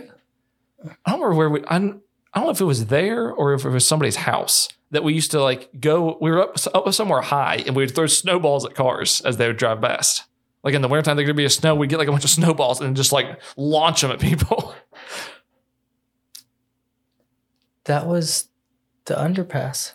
don't 1.07 1.22
remember 1.22 1.36
where 1.36 1.49
we. 1.49 1.63
I, 1.67 1.80
don't- 1.80 2.01
I 2.34 2.39
don't 2.39 2.47
know 2.47 2.51
if 2.51 2.61
it 2.61 2.65
was 2.65 2.86
there 2.88 3.30
or 3.32 3.53
if 3.53 3.65
it 3.65 3.69
was 3.69 3.86
somebody's 3.86 4.15
house 4.15 4.69
that 4.91 5.03
we 5.03 5.13
used 5.13 5.32
to 5.32 5.41
like 5.43 5.69
go. 5.80 6.17
We 6.22 6.32
were 6.32 6.41
up, 6.41 6.55
up 6.74 6.93
somewhere 6.93 7.22
high 7.22 7.61
and 7.67 7.76
we 7.76 7.84
would 7.84 7.93
throw 7.93 8.07
snowballs 8.07 8.65
at 8.65 8.74
cars 8.74 9.19
as 9.22 9.36
they 9.38 9.47
would 9.47 9.57
drive 9.57 9.82
past. 9.82 10.24
Like 10.64 10.74
in 10.76 10.82
the 10.82 10.88
wintertime, 10.88 11.18
there 11.18 11.26
could 11.26 11.36
be 11.36 11.45
a 11.45 11.49
snow. 11.49 11.74
We'd 11.76 11.89
get 11.89 11.97
like 11.99 12.07
a 12.07 12.12
bunch 12.12 12.24
of 12.24 12.30
snowballs 12.30 12.82
and 12.82 12.95
just 12.95 13.12
like 13.12 13.39
launch 13.57 14.01
them 14.01 14.12
at 14.12 14.20
people. 14.20 14.74
That 17.86 18.05
was 18.05 18.47
the 19.05 19.16
underpass. 19.16 19.93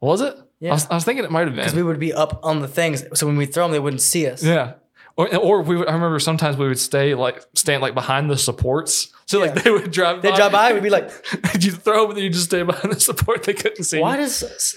Was 0.00 0.20
it? 0.20 0.36
Yeah. 0.60 0.70
I 0.70 0.74
was, 0.74 0.86
I 0.90 0.94
was 0.94 1.04
thinking 1.04 1.24
it 1.24 1.30
might 1.30 1.46
have 1.46 1.54
been. 1.54 1.64
Because 1.64 1.74
we 1.74 1.82
would 1.82 1.98
be 1.98 2.12
up 2.12 2.40
on 2.44 2.60
the 2.60 2.68
things, 2.68 3.04
so 3.18 3.26
when 3.26 3.36
we 3.36 3.44
throw 3.46 3.64
them, 3.64 3.72
they 3.72 3.80
wouldn't 3.80 4.02
see 4.02 4.26
us. 4.28 4.42
Yeah. 4.42 4.74
Or, 5.16 5.34
or 5.36 5.62
we 5.62 5.76
would, 5.76 5.88
I 5.88 5.94
remember 5.94 6.20
sometimes 6.20 6.56
we 6.56 6.68
would 6.68 6.78
stay 6.78 7.16
like 7.16 7.44
stand 7.54 7.82
like 7.82 7.94
behind 7.94 8.30
the 8.30 8.36
supports. 8.36 9.12
So 9.26 9.40
like 9.40 9.54
they 9.64 9.70
would 9.70 9.90
drive 9.90 10.22
They 10.22 10.30
by. 10.30 10.36
drive 10.36 10.52
by, 10.52 10.72
we'd 10.72 10.82
be 10.84 10.90
like, 10.90 11.10
you 11.60 11.72
throw 11.72 12.02
them 12.02 12.10
and 12.10 12.16
then 12.18 12.24
you 12.24 12.30
just 12.30 12.44
stay 12.44 12.62
behind 12.62 12.94
the 12.94 13.00
support. 13.00 13.42
They 13.42 13.54
couldn't 13.54 13.82
see. 13.82 13.98
Why 13.98 14.12
you. 14.16 14.22
does 14.22 14.76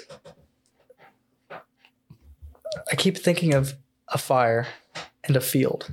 I 2.91 2.95
keep 2.95 3.17
thinking 3.19 3.53
of 3.53 3.75
a 4.11 4.17
fire 4.17 4.67
and 5.23 5.35
a 5.35 5.41
field? 5.41 5.91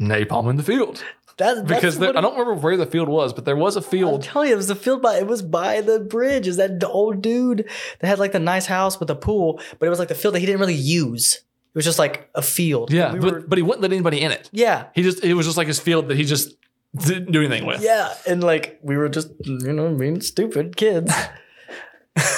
napalm 0.00 0.50
in 0.50 0.56
the 0.56 0.62
field? 0.62 1.02
That, 1.38 1.66
Because 1.66 1.98
there, 1.98 2.16
I 2.16 2.20
don't 2.22 2.32
remember 2.38 2.54
where 2.54 2.76
the 2.78 2.86
field 2.86 3.08
was, 3.10 3.34
but 3.34 3.44
there 3.44 3.56
was 3.56 3.76
a 3.76 3.80
I'm 3.80 3.84
field. 3.84 4.22
telling 4.22 4.48
you, 4.48 4.54
it 4.54 4.56
was 4.56 4.68
the 4.68 4.74
field 4.74 5.02
by 5.02 5.18
it 5.18 5.26
was 5.26 5.42
by 5.42 5.82
the 5.82 6.00
bridge. 6.00 6.46
Is 6.48 6.56
that 6.56 6.80
the 6.80 6.88
old 6.88 7.20
dude 7.20 7.68
that 8.00 8.06
had 8.06 8.18
like 8.18 8.32
the 8.32 8.38
nice 8.40 8.64
house 8.66 8.98
with 8.98 9.10
a 9.10 9.14
pool, 9.14 9.60
but 9.78 9.84
it 9.86 9.90
was 9.90 9.98
like 9.98 10.08
the 10.08 10.14
field 10.14 10.34
that 10.34 10.40
he 10.40 10.46
didn't 10.46 10.60
really 10.60 10.74
use. 10.74 11.34
It 11.34 11.74
was 11.74 11.84
just 11.84 11.98
like 11.98 12.30
a 12.34 12.40
field. 12.40 12.90
Yeah, 12.90 13.12
We 13.12 13.18
but, 13.18 13.32
were- 13.32 13.40
but 13.40 13.58
he 13.58 13.62
wouldn't 13.62 13.82
let 13.82 13.92
anybody 13.92 14.22
in 14.22 14.32
it. 14.32 14.48
yeah, 14.50 14.86
He 14.94 15.02
just 15.02 15.22
it 15.22 15.34
was 15.34 15.44
just 15.44 15.58
like 15.58 15.66
his 15.66 15.78
field 15.78 16.08
that 16.08 16.16
he 16.16 16.24
just 16.24 16.54
didn't 16.96 17.32
do 17.32 17.40
anything 17.44 17.66
with. 17.66 17.82
yeah, 17.82 18.14
and 18.26 18.42
like 18.42 18.78
we 18.82 18.96
were 18.96 19.10
just 19.10 19.28
you 19.44 19.72
know 19.74 19.94
being 19.94 20.22
stupid 20.22 20.76
kids. 20.76 21.12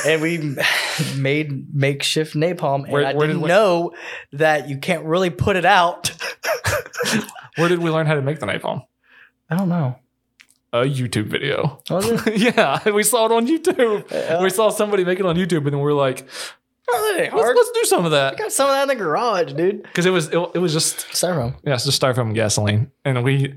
and 0.06 0.20
we 0.22 0.56
made 1.16 1.74
makeshift 1.74 2.34
napalm, 2.34 2.84
and 2.84 2.92
Where- 2.92 3.06
I 3.06 3.14
where 3.14 3.26
did 3.26 3.34
didn't 3.34 3.42
we- 3.42 3.48
know 3.48 3.92
that 4.32 4.68
you 4.68 4.78
can't 4.78 5.04
really 5.04 5.30
put 5.30 5.56
it 5.56 5.64
out. 5.64 6.10
Where 7.56 7.68
did 7.68 7.78
we 7.80 7.90
learn 7.90 8.06
how 8.06 8.14
to 8.14 8.22
make 8.22 8.38
the 8.40 8.46
napalm? 8.46 8.84
I 9.50 9.56
don't 9.56 9.68
know. 9.68 9.96
A 10.72 10.78
YouTube 10.82 11.26
video. 11.26 11.80
Yeah, 12.36 12.88
we 12.90 13.02
saw 13.02 13.26
it 13.26 13.32
on 13.32 13.46
YouTube. 13.46 14.10
Yeah. 14.10 14.42
We 14.42 14.50
saw 14.50 14.68
somebody 14.70 15.04
make 15.04 15.18
it 15.18 15.26
on 15.26 15.34
YouTube, 15.36 15.58
and 15.58 15.66
then 15.68 15.78
we 15.78 15.82
were 15.84 15.92
like, 15.94 16.28
Oh, 16.90 17.14
let's, 17.18 17.34
let's 17.34 17.70
do 17.72 17.84
some 17.84 18.04
of 18.06 18.12
that 18.12 18.34
I 18.34 18.36
got 18.36 18.50
some 18.52 18.66
of 18.68 18.74
that 18.74 18.82
in 18.82 18.88
the 18.88 18.94
garage, 18.96 19.52
dude. 19.52 19.82
because 19.82 20.06
it 20.06 20.10
was 20.10 20.28
it, 20.28 20.38
it 20.54 20.58
was 20.58 20.72
just 20.72 20.98
Styrofoam. 21.08 21.54
yeah, 21.64 21.74
it's 21.74 21.84
just 21.84 22.00
styrofoam 22.00 22.26
and 22.28 22.34
gasoline, 22.34 22.90
and 23.04 23.22
we. 23.24 23.54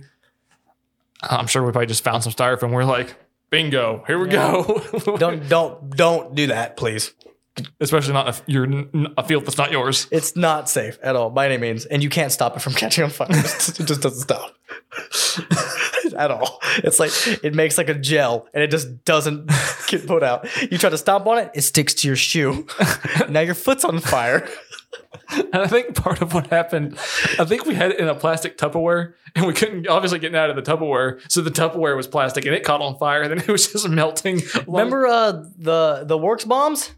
I'm 1.24 1.45
sure 1.47 1.63
we 1.63 1.72
probably 1.72 1.86
just 1.88 2.03
found 2.03 2.24
some 2.24 2.34
styrofoam. 2.34 2.72
We're 2.72 2.84
like, 2.84 3.15
bingo, 3.51 4.03
here 4.07 4.17
we 4.17 4.27
go. 4.29 4.81
Don't 5.19 5.47
don't 5.47 5.95
don't 5.95 6.35
do 6.35 6.47
that, 6.47 6.77
please. 6.77 7.13
Especially 7.81 8.13
not 8.13 8.29
if 8.29 8.41
you're 8.47 8.65
a 9.17 9.23
field 9.27 9.45
that's 9.45 9.57
not 9.57 9.71
yours. 9.71 10.07
It's 10.09 10.37
not 10.37 10.69
safe 10.69 10.97
at 11.03 11.17
all 11.17 11.29
by 11.29 11.47
any 11.47 11.57
means, 11.57 11.85
and 11.85 12.01
you 12.01 12.09
can't 12.09 12.31
stop 12.31 12.55
it 12.55 12.61
from 12.61 12.73
catching 12.81 13.03
on 13.03 13.09
fire. 13.09 13.27
it 13.29 13.35
just 13.35 14.01
doesn't 14.01 14.21
stop 14.21 14.55
at 16.17 16.31
all. 16.31 16.59
It's 16.77 16.97
like 16.97 17.11
it 17.43 17.53
makes 17.53 17.77
like 17.77 17.89
a 17.89 17.93
gel, 17.93 18.47
and 18.53 18.63
it 18.63 18.71
just 18.71 19.03
doesn't 19.03 19.51
get 19.87 20.07
put 20.07 20.23
out. 20.23 20.47
You 20.71 20.77
try 20.77 20.89
to 20.89 20.97
stomp 20.97 21.27
on 21.27 21.39
it, 21.39 21.51
it 21.53 21.61
sticks 21.61 21.93
to 21.95 22.07
your 22.07 22.15
shoe. 22.15 22.65
now 23.29 23.41
your 23.41 23.53
foot's 23.55 23.83
on 23.83 23.99
fire. 23.99 24.47
And 25.29 25.55
I 25.55 25.67
think 25.67 25.95
part 25.95 26.21
of 26.21 26.33
what 26.33 26.47
happened, 26.47 26.97
I 27.39 27.45
think 27.45 27.65
we 27.65 27.73
had 27.75 27.91
it 27.91 27.99
in 27.99 28.07
a 28.07 28.15
plastic 28.15 28.57
Tupperware 28.57 29.13
and 29.35 29.45
we 29.47 29.53
couldn't 29.53 29.87
obviously 29.87 30.19
get 30.19 30.33
it 30.33 30.37
out 30.37 30.49
of 30.49 30.55
the 30.57 30.61
Tupperware. 30.61 31.19
So 31.31 31.41
the 31.41 31.49
Tupperware 31.51 31.95
was 31.95 32.07
plastic 32.07 32.45
and 32.45 32.53
it 32.53 32.63
caught 32.63 32.81
on 32.81 32.97
fire 32.97 33.21
and 33.21 33.31
then 33.31 33.39
it 33.47 33.51
was 33.51 33.71
just 33.71 33.87
melting. 33.87 34.41
Remember 34.67 35.07
uh, 35.07 35.31
the 35.57 36.03
the 36.05 36.17
works 36.17 36.43
bombs? 36.45 36.91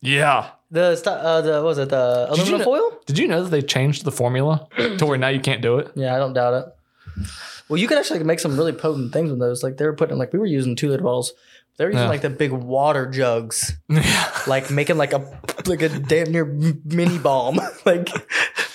Yeah. 0.00 0.50
The 0.70 1.00
uh, 1.06 1.40
the 1.42 1.52
what 1.54 1.64
was 1.64 1.78
it 1.78 1.90
the 1.90 2.26
Did 2.30 2.38
you 2.38 2.42
aluminum 2.44 2.58
know- 2.60 2.64
foil? 2.64 3.00
Did 3.06 3.18
you 3.18 3.28
know 3.28 3.42
that 3.44 3.50
they 3.50 3.62
changed 3.62 4.04
the 4.04 4.12
formula 4.12 4.66
to 4.98 5.04
where 5.06 5.18
now 5.18 5.28
you 5.28 5.40
can't 5.40 5.62
do 5.62 5.78
it? 5.78 5.90
Yeah, 5.94 6.14
I 6.14 6.18
don't 6.18 6.32
doubt 6.32 6.54
it. 6.54 7.26
Well, 7.68 7.78
you 7.78 7.88
could 7.88 7.98
actually 7.98 8.22
make 8.24 8.40
some 8.40 8.56
really 8.56 8.72
potent 8.72 9.12
things 9.12 9.30
with 9.30 9.38
those. 9.40 9.62
Like 9.62 9.76
they 9.76 9.84
were 9.86 9.94
putting 9.94 10.16
like 10.18 10.32
we 10.32 10.38
were 10.38 10.46
using 10.46 10.76
two 10.76 10.88
liter 10.88 11.02
bottles. 11.02 11.32
They 11.76 11.84
were 11.84 11.90
using 11.90 12.04
Yeah. 12.04 12.08
like 12.10 12.22
the 12.22 12.30
big 12.30 12.52
water 12.52 13.06
jugs, 13.10 13.76
yeah. 13.88 14.30
like 14.46 14.70
making 14.70 14.96
like 14.96 15.12
a 15.12 15.20
like 15.68 15.82
a 15.82 15.88
damn 15.88 16.30
near 16.32 16.44
mini 16.44 17.18
bomb. 17.18 17.60
like 17.86 18.08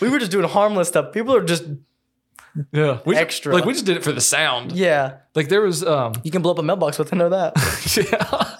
we 0.01 0.09
were 0.09 0.19
just 0.19 0.31
doing 0.31 0.47
harmless 0.47 0.87
stuff. 0.89 1.13
People 1.13 1.35
are 1.35 1.43
just 1.43 1.63
Yeah. 2.71 2.99
We, 3.05 3.15
Extra. 3.15 3.53
Like 3.53 3.65
we 3.65 3.73
just 3.73 3.85
did 3.85 3.97
it 3.97 4.03
for 4.03 4.11
the 4.11 4.21
sound. 4.21 4.71
yeah. 4.73 5.17
Like 5.35 5.49
there 5.49 5.61
was 5.61 5.83
um 5.83 6.13
You 6.23 6.31
can 6.31 6.41
blow 6.41 6.51
up 6.51 6.59
a 6.59 6.63
mailbox 6.63 6.97
with. 6.99 7.13
I 7.13 7.17
know 7.17 7.29
that. 7.29 7.53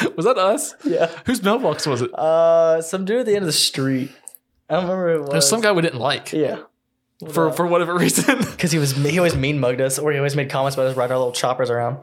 yeah. 0.00 0.08
was 0.16 0.24
that 0.24 0.38
us? 0.38 0.74
yeah. 0.84 1.10
Whose 1.26 1.42
mailbox 1.42 1.86
was 1.86 2.02
it? 2.02 2.12
Uh, 2.14 2.80
some 2.82 3.04
dude 3.04 3.20
at 3.20 3.26
the 3.26 3.32
end 3.32 3.42
of 3.42 3.46
the 3.46 3.52
street. 3.52 4.10
I 4.68 4.74
don't 4.74 4.84
remember 4.84 5.08
who 5.12 5.14
it 5.16 5.20
was. 5.22 5.30
There's 5.30 5.48
some 5.48 5.60
guy 5.60 5.72
we 5.72 5.82
didn't 5.82 5.98
like 6.00 6.32
Yeah. 6.32 6.60
for 7.32 7.52
for 7.52 7.66
whatever 7.66 7.94
reason. 7.96 8.38
Because 8.38 8.70
he 8.72 8.78
was 8.78 8.92
he 8.92 9.18
always 9.18 9.36
mean 9.36 9.58
mugged 9.60 9.80
us, 9.80 9.98
or 9.98 10.12
he 10.12 10.18
always 10.18 10.36
made 10.36 10.48
comments 10.48 10.76
about 10.76 10.86
us 10.86 10.96
riding 10.96 11.12
our 11.12 11.18
little 11.18 11.32
choppers 11.32 11.68
around. 11.70 11.98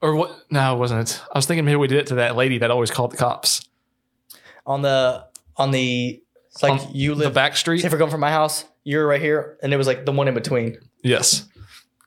or 0.00 0.14
what 0.14 0.30
no, 0.50 0.74
it 0.74 0.78
wasn't 0.78 1.00
it. 1.10 1.20
I 1.34 1.36
was 1.38 1.46
thinking 1.46 1.64
maybe 1.64 1.76
we 1.76 1.88
did 1.88 1.98
it 1.98 2.06
to 2.08 2.14
that 2.16 2.36
lady 2.36 2.58
that 2.58 2.70
always 2.70 2.90
called 2.90 3.10
the 3.10 3.16
cops. 3.16 3.68
On 4.70 4.82
the 4.82 5.24
on 5.56 5.70
the 5.72 6.22
it's 6.52 6.62
like 6.62 6.80
On 6.80 6.94
you 6.94 7.14
The 7.14 7.24
live 7.24 7.34
back 7.34 7.52
say 7.56 7.60
street? 7.60 7.84
if 7.84 7.90
we're 7.92 7.98
going 7.98 8.10
from 8.10 8.20
my 8.20 8.30
house, 8.30 8.64
you're 8.84 9.06
right 9.06 9.20
here, 9.20 9.58
and 9.62 9.72
it 9.74 9.76
was 9.76 9.86
like 9.86 10.04
the 10.04 10.12
one 10.12 10.28
in 10.28 10.34
between. 10.34 10.78
Yes. 11.02 11.46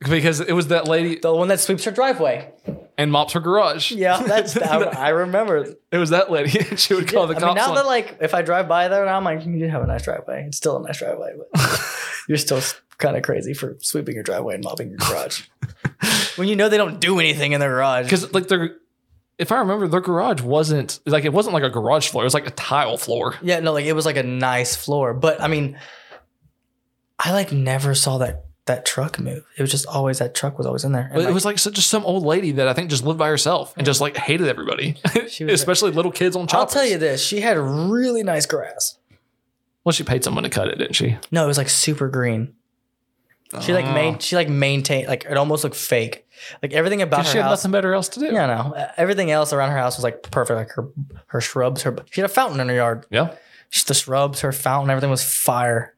Because 0.09 0.39
it 0.41 0.51
was 0.53 0.67
that 0.67 0.87
lady 0.87 1.17
The 1.19 1.33
one 1.33 1.47
that 1.47 1.59
sweeps 1.61 1.83
her 1.85 1.91
driveway. 1.91 2.51
and 2.97 3.11
mops 3.11 3.33
her 3.33 3.39
garage. 3.39 3.91
Yeah, 3.91 4.21
that's 4.21 4.57
I, 4.57 4.77
I 4.79 5.09
remember. 5.09 5.75
It 5.91 5.97
was 5.97 6.09
that 6.11 6.29
lady. 6.31 6.59
and 6.69 6.79
she 6.79 6.93
would 6.93 7.07
call 7.07 7.27
the 7.27 7.35
I 7.35 7.39
cops. 7.39 7.45
mean, 7.49 7.55
now 7.55 7.69
on- 7.69 7.75
that 7.75 7.85
like 7.85 8.17
if 8.21 8.33
I 8.33 8.41
drive 8.41 8.67
by 8.67 8.87
there, 8.87 9.05
now 9.05 9.15
I'm 9.17 9.23
like, 9.23 9.45
you 9.45 9.69
have 9.69 9.83
a 9.83 9.87
nice 9.87 10.03
driveway. 10.03 10.45
It's 10.47 10.57
still 10.57 10.77
a 10.77 10.81
nice 10.87 10.97
driveway, 10.99 11.33
but 11.37 11.81
you're 12.27 12.37
still 12.37 12.61
kind 12.97 13.15
of 13.17 13.23
crazy 13.23 13.53
for 13.53 13.77
sweeping 13.81 14.15
your 14.15 14.23
driveway 14.23 14.55
and 14.55 14.63
mopping 14.63 14.89
your 14.89 14.97
garage 14.99 15.41
when 16.37 16.47
you 16.47 16.55
know 16.55 16.69
they 16.69 16.77
don't 16.77 16.99
do 16.99 17.19
anything 17.19 17.51
in 17.53 17.59
their 17.59 17.69
garage. 17.69 18.05
because 18.05 18.31
like 18.33 18.47
their 18.47 18.77
if 19.37 19.51
I 19.51 19.57
remember 19.59 19.87
their 19.87 20.01
garage 20.01 20.41
wasn't 20.41 20.99
like 21.05 21.25
it 21.25 21.33
wasn't 21.33 21.53
like 21.53 21.63
a 21.63 21.69
garage 21.69 22.09
floor, 22.09 22.23
it 22.23 22.25
was 22.25 22.33
like 22.33 22.47
a 22.47 22.51
tile 22.51 22.97
floor. 22.97 23.35
Yeah, 23.41 23.59
no, 23.59 23.73
like 23.73 23.85
it 23.85 23.93
was 23.93 24.05
like 24.05 24.17
a 24.17 24.23
nice 24.23 24.75
floor, 24.75 25.13
but 25.13 25.41
I 25.41 25.47
mean, 25.47 25.77
I 27.19 27.31
like 27.31 27.51
never 27.51 27.95
saw 27.95 28.17
that 28.19 28.45
that 28.65 28.85
truck 28.85 29.19
move. 29.19 29.43
It 29.57 29.61
was 29.61 29.71
just 29.71 29.85
always 29.87 30.19
that 30.19 30.33
truck 30.35 30.57
was 30.57 30.65
always 30.65 30.85
in 30.85 30.93
there. 30.93 31.09
And, 31.11 31.21
it 31.21 31.25
like, 31.25 31.33
was 31.33 31.43
like 31.45 31.59
so- 31.59 31.71
just 31.71 31.89
some 31.89 32.05
old 32.05 32.23
lady 32.23 32.51
that 32.53 32.67
I 32.67 32.73
think 32.73 32.89
just 32.89 33.03
lived 33.05 33.19
by 33.19 33.27
herself 33.27 33.73
and 33.75 33.85
just 33.85 33.99
like 33.99 34.15
hated 34.15 34.47
everybody, 34.47 34.95
She 35.27 35.43
was- 35.43 35.53
especially 35.59 35.91
little 35.91 36.11
kids 36.11 36.35
on 36.35 36.47
I'll 36.51 36.65
tell 36.65 36.85
you 36.85 36.97
this: 36.97 37.21
she 37.23 37.41
had 37.41 37.57
really 37.57 38.23
nice 38.23 38.45
grass. 38.45 38.97
Well, 39.83 39.91
she 39.91 40.03
paid 40.05 40.23
someone 40.23 40.43
to 40.45 40.49
cut 40.49 40.69
it, 40.69 40.77
didn't 40.77 40.93
she? 40.95 41.17
No, 41.29 41.43
it 41.43 41.47
was 41.47 41.57
like 41.57 41.67
super 41.69 42.07
green. 42.07 42.53
She 43.61 43.73
like 43.73 43.85
Oh. 43.85 43.89
Ah. 43.89 43.93
made 43.93 44.21
she 44.21 44.35
like 44.35 44.49
maintained 44.49 45.07
like 45.07 45.25
it 45.25 45.37
almost 45.37 45.63
looked 45.63 45.75
fake. 45.75 46.25
Like 46.61 46.73
everything 46.73 47.01
about 47.01 47.25
her 47.25 47.31
she 47.31 47.37
had 47.37 47.43
house. 47.43 47.59
nothing 47.59 47.71
better 47.71 47.93
else 47.93 48.09
to 48.09 48.19
do. 48.19 48.25
Yeah, 48.25 48.45
no. 48.47 48.73
Everything 48.97 49.31
else 49.31 49.53
around 49.53 49.71
her 49.71 49.77
house 49.77 49.97
was 49.97 50.03
like 50.03 50.23
perfect. 50.31 50.57
Like 50.57 50.71
her 50.71 50.87
her 51.27 51.41
shrubs, 51.41 51.83
her 51.83 51.95
she 52.11 52.21
had 52.21 52.29
a 52.29 52.33
fountain 52.33 52.59
in 52.59 52.69
her 52.69 52.75
yard. 52.75 53.05
Yeah. 53.09 53.33
Just 53.69 53.87
the 53.87 53.93
shrubs, 53.93 54.41
her 54.41 54.51
fountain, 54.51 54.89
everything 54.89 55.09
was 55.09 55.23
fire. 55.23 55.95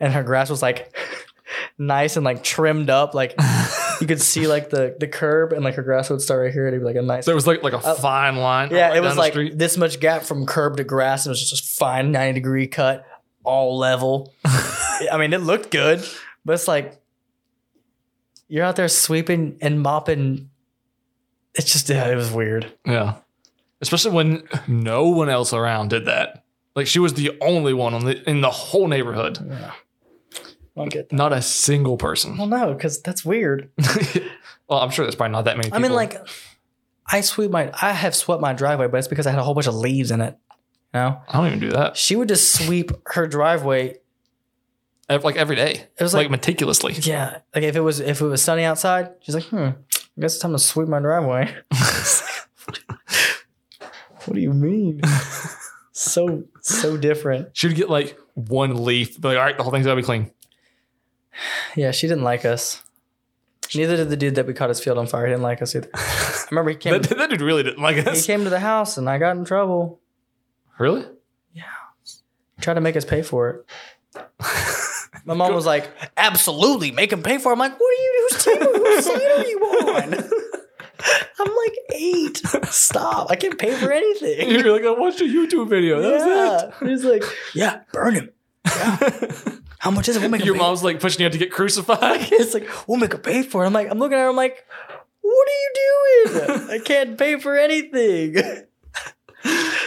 And 0.00 0.12
her 0.12 0.22
grass 0.22 0.50
was 0.50 0.62
like 0.62 0.94
nice 1.78 2.16
and 2.16 2.24
like 2.24 2.42
trimmed 2.42 2.90
up. 2.90 3.14
Like 3.14 3.34
you 4.00 4.06
could 4.06 4.20
see 4.20 4.46
like 4.46 4.70
the 4.70 4.96
the 4.98 5.08
curb 5.08 5.52
and 5.52 5.64
like 5.64 5.74
her 5.74 5.82
grass 5.82 6.10
would 6.10 6.20
start 6.20 6.44
right 6.44 6.52
here. 6.52 6.66
It'd 6.68 6.80
be 6.80 6.84
like 6.84 6.96
a 6.96 7.02
nice 7.02 7.24
There 7.26 7.34
was 7.34 7.46
like 7.46 7.62
like 7.62 7.72
a 7.72 7.80
Oh. 7.82 7.94
fine 7.94 8.36
line. 8.36 8.70
Yeah, 8.70 8.94
it 8.94 9.00
was 9.00 9.16
like 9.16 9.32
street. 9.32 9.58
this 9.58 9.76
much 9.76 10.00
gap 10.00 10.22
from 10.22 10.46
curb 10.46 10.76
to 10.76 10.84
grass. 10.84 11.24
And 11.26 11.30
it 11.30 11.32
was 11.38 11.50
just 11.50 11.64
a 11.64 11.78
fine 11.78 12.12
90 12.12 12.34
degree 12.34 12.66
cut, 12.66 13.04
all 13.44 13.78
level. 13.78 14.32
I 14.44 15.16
mean, 15.18 15.32
it 15.32 15.40
looked 15.40 15.70
good, 15.70 16.04
but 16.44 16.52
it's 16.54 16.68
like 16.68 17.00
you're 18.48 18.64
out 18.64 18.76
there 18.76 18.88
sweeping 18.88 19.58
and 19.60 19.80
mopping. 19.80 20.50
It's 21.54 21.72
just, 21.72 21.88
yeah, 21.88 22.08
it 22.08 22.16
was 22.16 22.32
weird. 22.32 22.72
yeah, 22.84 23.16
especially 23.80 24.12
when 24.12 24.48
no 24.66 25.08
one 25.08 25.28
else 25.28 25.52
around 25.52 25.90
did 25.90 26.06
that. 26.06 26.44
Like 26.74 26.86
she 26.86 26.98
was 26.98 27.14
the 27.14 27.36
only 27.40 27.72
one 27.72 27.94
on 27.94 28.04
the 28.04 28.28
in 28.28 28.40
the 28.40 28.50
whole 28.50 28.88
neighborhood. 28.88 29.38
Yeah. 29.48 29.72
I 30.76 30.80
don't 30.80 30.88
get 30.88 31.08
that. 31.08 31.14
Not 31.14 31.32
a 31.32 31.40
single 31.40 31.96
person. 31.96 32.36
Well, 32.36 32.48
no, 32.48 32.74
because 32.74 33.00
that's 33.00 33.24
weird. 33.24 33.70
well, 34.68 34.80
I'm 34.80 34.90
sure 34.90 35.04
there's 35.04 35.14
probably 35.14 35.32
not 35.32 35.44
that 35.44 35.56
many. 35.56 35.72
I 35.72 35.78
mean, 35.78 35.92
like, 35.92 36.16
I 37.06 37.20
sweep 37.20 37.52
my, 37.52 37.70
I 37.80 37.92
have 37.92 38.14
swept 38.16 38.42
my 38.42 38.54
driveway, 38.54 38.88
but 38.88 38.96
it's 38.98 39.06
because 39.06 39.28
I 39.28 39.30
had 39.30 39.38
a 39.38 39.44
whole 39.44 39.54
bunch 39.54 39.68
of 39.68 39.76
leaves 39.76 40.10
in 40.10 40.20
it. 40.20 40.36
You 40.92 41.00
know, 41.00 41.22
I 41.28 41.38
don't 41.38 41.46
even 41.46 41.58
do 41.60 41.70
that. 41.70 41.96
she 41.96 42.16
would 42.16 42.28
just 42.28 42.52
sweep 42.54 42.90
her 43.06 43.28
driveway. 43.28 43.98
Like 45.08 45.36
every 45.36 45.56
day. 45.56 45.86
It 45.98 46.02
was 46.02 46.14
like, 46.14 46.24
like, 46.24 46.30
meticulously. 46.30 46.94
yeah, 46.94 47.38
like 47.54 47.64
if 47.64 47.76
it 47.76 47.80
was 47.80 48.00
if 48.00 48.20
it 48.20 48.26
was 48.26 48.42
sunny 48.42 48.64
outside, 48.64 49.10
she's 49.20 49.34
like, 49.34 49.44
hmm, 49.44 49.56
I 49.56 50.20
guess 50.20 50.34
it's 50.34 50.38
time 50.38 50.52
to 50.52 50.58
sweep 50.58 50.88
my 50.88 50.98
driveway. 51.00 51.54
what 54.24 54.32
do 54.32 54.40
you 54.40 54.52
mean? 54.52 55.02
so 55.92 56.44
so 56.62 56.96
different. 56.96 57.50
She'd 57.52 57.74
get 57.74 57.90
like 57.90 58.18
one 58.34 58.84
leaf, 58.84 59.20
be 59.20 59.28
like, 59.28 59.36
all 59.36 59.44
right, 59.44 59.56
the 59.56 59.62
whole 59.62 59.72
thing's 59.72 59.84
gotta 59.86 60.00
be 60.00 60.02
clean. 60.02 60.30
Yeah, 61.74 61.90
she 61.90 62.06
didn't 62.06 62.22
like 62.22 62.44
us. 62.44 62.84
Neither 63.74 63.96
did 63.96 64.08
the 64.08 64.16
dude 64.16 64.36
that 64.36 64.46
we 64.46 64.54
caught 64.54 64.68
his 64.68 64.78
field 64.78 64.98
on 64.98 65.08
fire. 65.08 65.26
He 65.26 65.32
didn't 65.32 65.42
like 65.42 65.60
us 65.62 65.74
either. 65.74 65.90
I 65.92 66.44
remember 66.52 66.70
he 66.70 66.76
came. 66.76 66.92
That, 66.92 67.16
that 67.16 67.28
dude 67.28 67.40
really 67.40 67.64
didn't 67.64 67.82
like 67.82 68.06
us. 68.06 68.20
he 68.20 68.26
came 68.32 68.44
to 68.44 68.50
the 68.50 68.60
house 68.60 68.96
and 68.96 69.10
I 69.10 69.18
got 69.18 69.36
in 69.36 69.44
trouble. 69.44 70.00
Really? 70.78 71.04
Yeah. 71.52 71.64
He 72.04 72.62
tried 72.62 72.74
to 72.74 72.80
make 72.80 72.94
us 72.94 73.04
pay 73.04 73.22
for 73.22 73.50
it. 73.50 73.66
My 75.24 75.34
mom 75.34 75.54
was 75.54 75.66
like, 75.66 75.90
"Absolutely, 76.16 76.90
make 76.90 77.12
him 77.12 77.22
pay 77.22 77.38
for 77.38 77.50
it." 77.50 77.52
I'm 77.52 77.58
like, 77.58 77.78
"What 77.78 77.90
are 77.90 78.02
you? 78.02 78.28
Whose 78.30 78.44
team? 78.44 78.60
Whose 78.60 79.04
side 79.04 79.38
are 79.38 79.46
you 79.46 79.58
on?" 79.60 80.14
I'm 81.40 81.56
like 81.56 81.74
eight. 81.94 82.42
Stop! 82.66 83.30
I 83.30 83.36
can't 83.36 83.58
pay 83.58 83.74
for 83.74 83.92
anything. 83.92 84.50
You're 84.50 84.72
like, 84.72 84.84
I 84.84 84.98
watched 84.98 85.20
a 85.20 85.24
YouTube 85.24 85.68
video. 85.68 86.00
That 86.00 86.72
yeah. 86.80 86.88
He's 86.88 87.04
like, 87.04 87.22
"Yeah, 87.54 87.80
burn 87.92 88.14
him." 88.14 88.30
was 88.64 89.02
it. 89.22 89.32
How 89.78 89.90
much 89.90 90.08
is 90.08 90.16
it? 90.16 90.20
We'll 90.20 90.30
make 90.30 90.44
Your 90.44 90.56
mom's 90.56 90.82
like 90.82 91.00
pushing 91.00 91.20
you 91.20 91.26
out 91.26 91.32
to 91.32 91.38
get 91.38 91.52
crucified. 91.52 91.98
It's 92.32 92.54
like 92.54 92.68
we'll 92.88 92.98
make 92.98 93.12
him 93.12 93.20
pay 93.20 93.42
for 93.42 93.64
it. 93.64 93.66
I'm 93.66 93.72
like, 93.72 93.90
I'm 93.90 93.98
looking 93.98 94.16
at 94.16 94.22
her. 94.22 94.28
I'm 94.30 94.36
like, 94.36 94.64
"What 95.20 95.48
are 95.48 95.50
you 95.50 95.72
doing? 95.74 96.70
I 96.70 96.78
can't 96.78 97.18
pay 97.18 97.38
for 97.38 97.56
anything." 97.56 98.36
oh 99.44 99.78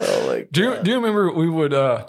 my 0.00 0.40
God. 0.40 0.48
Do 0.52 0.62
you 0.62 0.76
do 0.82 0.90
you 0.90 0.96
remember 0.96 1.30
we 1.32 1.48
would 1.48 1.74
uh 1.74 2.06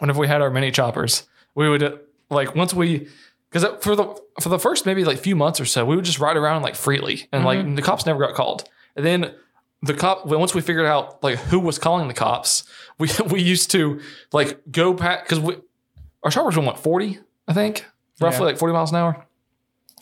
whenever 0.00 0.18
we 0.18 0.26
had 0.26 0.42
our 0.42 0.50
mini 0.50 0.70
choppers, 0.70 1.28
we 1.54 1.68
would 1.68 2.00
like 2.28 2.54
once 2.54 2.74
we 2.74 3.08
because 3.50 3.66
for 3.82 3.94
the 3.94 4.20
for 4.40 4.48
the 4.48 4.58
first 4.58 4.86
maybe 4.86 5.04
like 5.04 5.18
few 5.18 5.36
months 5.36 5.60
or 5.60 5.64
so, 5.64 5.84
we 5.84 5.96
would 5.96 6.04
just 6.04 6.18
ride 6.18 6.36
around 6.36 6.62
like 6.62 6.74
freely, 6.74 7.28
and 7.32 7.44
like 7.44 7.60
mm-hmm. 7.60 7.74
the 7.74 7.82
cops 7.82 8.06
never 8.06 8.18
got 8.18 8.34
called. 8.34 8.68
And 8.96 9.06
then 9.06 9.34
the 9.82 9.94
cop 9.94 10.26
once 10.26 10.54
we 10.54 10.60
figured 10.60 10.86
out 10.86 11.22
like 11.22 11.38
who 11.38 11.60
was 11.60 11.78
calling 11.78 12.08
the 12.08 12.14
cops, 12.14 12.64
we 12.98 13.08
we 13.30 13.40
used 13.40 13.70
to 13.72 14.00
like 14.32 14.60
go 14.70 14.94
past 14.94 15.24
because 15.24 15.40
we 15.40 15.56
our 16.22 16.30
choppers 16.30 16.56
went 16.56 16.66
what 16.66 16.78
forty 16.78 17.18
I 17.48 17.52
think 17.52 17.86
roughly 18.20 18.40
Yeah. 18.40 18.46
like 18.46 18.58
forty 18.58 18.72
miles 18.72 18.90
an 18.90 18.96
hour, 18.96 19.26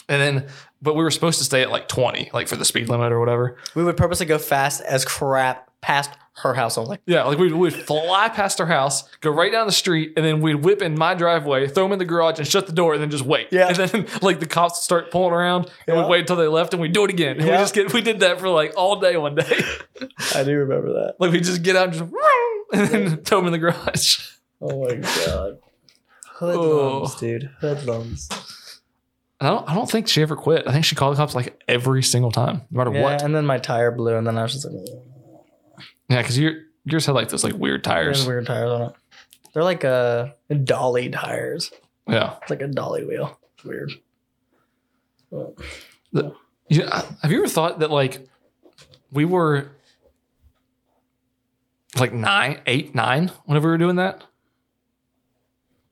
and 0.08 0.20
then 0.20 0.48
but 0.80 0.94
we 0.94 1.02
were 1.02 1.10
supposed 1.10 1.38
to 1.38 1.44
stay 1.44 1.62
at 1.62 1.70
like 1.70 1.88
twenty 1.88 2.30
like 2.32 2.48
for 2.48 2.56
the 2.56 2.64
speed 2.64 2.88
limit 2.88 3.12
or 3.12 3.20
whatever. 3.20 3.56
We 3.74 3.84
would 3.84 3.96
purposely 3.96 4.26
go 4.26 4.38
fast 4.38 4.80
as 4.82 5.04
crap 5.04 5.70
past 5.80 6.10
her 6.42 6.54
house 6.54 6.78
only. 6.78 6.98
Yeah, 7.06 7.24
like 7.24 7.38
we'd, 7.38 7.52
we'd 7.52 7.72
fly 7.72 8.28
past 8.28 8.58
her 8.58 8.66
house, 8.66 9.08
go 9.20 9.30
right 9.30 9.50
down 9.52 9.66
the 9.66 9.72
street, 9.72 10.12
and 10.16 10.24
then 10.24 10.40
we'd 10.40 10.56
whip 10.56 10.82
in 10.82 10.98
my 10.98 11.14
driveway, 11.14 11.66
throw 11.68 11.84
them 11.84 11.92
in 11.92 11.98
the 11.98 12.04
garage, 12.04 12.38
and 12.38 12.46
shut 12.46 12.66
the 12.66 12.72
door, 12.72 12.92
and 12.94 13.02
then 13.02 13.10
just 13.10 13.24
wait. 13.24 13.48
Yeah. 13.50 13.68
And 13.68 13.76
then 13.76 14.06
like 14.22 14.40
the 14.40 14.46
cops 14.46 14.78
would 14.78 14.82
start 14.84 15.10
pulling 15.10 15.32
around, 15.32 15.64
and 15.86 15.96
Yeah. 15.96 16.02
we'd 16.02 16.08
wait 16.10 16.20
until 16.20 16.36
they 16.36 16.46
left, 16.48 16.72
and 16.74 16.80
we'd 16.80 16.92
do 16.92 17.04
it 17.04 17.10
again. 17.10 17.36
And 17.38 17.44
we 17.44 17.50
just 17.52 17.74
get 17.74 17.92
we 17.92 18.00
did 18.00 18.20
that 18.20 18.40
for 18.40 18.48
like 18.48 18.72
all 18.76 19.00
day 19.00 19.16
one 19.16 19.34
day. 19.34 19.60
I 20.34 20.44
do 20.44 20.56
remember 20.56 20.92
that. 20.92 21.14
like 21.18 21.32
we 21.32 21.40
just 21.40 21.62
get 21.62 21.76
out 21.76 21.84
and 21.88 21.92
just 21.92 22.12
and 22.72 22.88
then 22.88 23.16
throw 23.24 23.38
them 23.38 23.46
in 23.46 23.52
the 23.52 23.58
garage. 23.58 24.18
Oh 24.60 24.84
my 24.88 24.94
god. 24.96 25.58
Hoodlums, 26.38 27.14
Oh. 27.14 27.18
dude. 27.18 27.50
Hoodlums. 27.60 28.28
I 29.40 29.48
don't 29.50 29.68
I 29.68 29.74
don't 29.74 29.90
think 29.90 30.08
she 30.08 30.20
ever 30.22 30.34
quit. 30.36 30.66
I 30.66 30.72
think 30.72 30.84
she 30.84 30.94
called 30.96 31.14
the 31.14 31.18
cops 31.20 31.34
like 31.34 31.60
every 31.68 32.02
single 32.02 32.30
time, 32.32 32.62
no 32.70 32.78
matter 32.78 32.92
Yeah, 32.92 33.02
what. 33.02 33.22
and 33.22 33.34
then 33.34 33.46
my 33.46 33.58
tire 33.58 33.90
blew, 33.92 34.16
and 34.16 34.26
then 34.26 34.36
I 34.36 34.42
was 34.42 34.52
just 34.52 34.64
like, 34.66 34.74
Yeah, 36.08 36.22
because 36.22 36.38
your 36.38 36.54
yours 36.84 37.06
had 37.06 37.14
like 37.14 37.28
those 37.28 37.44
like 37.44 37.54
weird 37.54 37.84
tires. 37.84 38.26
weird 38.26 38.46
tires 38.46 38.70
on 38.70 38.82
it. 38.82 38.92
They're 39.52 39.64
like 39.64 39.84
uh 39.84 40.28
dolly 40.64 41.08
tires. 41.10 41.70
Yeah. 42.08 42.36
It's 42.42 42.50
like 42.50 42.62
a 42.62 42.68
dolly 42.68 43.04
wheel. 43.04 43.38
It's 43.54 43.64
weird. 43.64 43.92
Well, 45.30 45.54
You, 46.70 46.82
uh, 46.84 47.02
have 47.22 47.30
you 47.32 47.38
ever 47.38 47.48
thought 47.48 47.80
that 47.80 47.90
like 47.90 48.26
we 49.12 49.24
were 49.26 49.70
like 51.98 52.12
nine, 52.12 52.60
eight, 52.66 52.94
nine 52.94 53.28
whenever 53.44 53.68
we 53.68 53.72
were 53.72 53.78
doing 53.78 53.96
that 53.96 54.24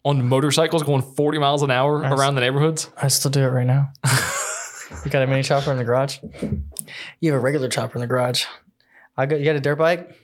on 0.04 0.26
motorcycles 0.26 0.82
going 0.84 1.02
40 1.02 1.38
miles 1.38 1.62
an 1.62 1.70
hour 1.70 2.00
Nice. 2.02 2.12
around 2.12 2.34
the 2.36 2.40
neighborhoods? 2.40 2.90
I 3.00 3.08
still 3.08 3.30
do 3.30 3.40
it 3.42 3.48
right 3.48 3.66
now. 3.66 3.90
you 5.04 5.10
got 5.10 5.22
a 5.22 5.26
mini 5.26 5.42
chopper 5.42 5.70
in 5.72 5.78
the 5.78 5.84
garage? 5.84 6.18
You 7.20 7.32
have 7.32 7.40
a 7.40 7.42
regular 7.42 7.68
chopper 7.68 7.96
in 7.98 8.00
the 8.00 8.06
garage. 8.06 8.44
I 9.16 9.26
got 9.26 9.38
you 9.38 9.44
got 9.44 9.56
a 9.56 9.60
dirt 9.60 9.76
bike? 9.76 10.14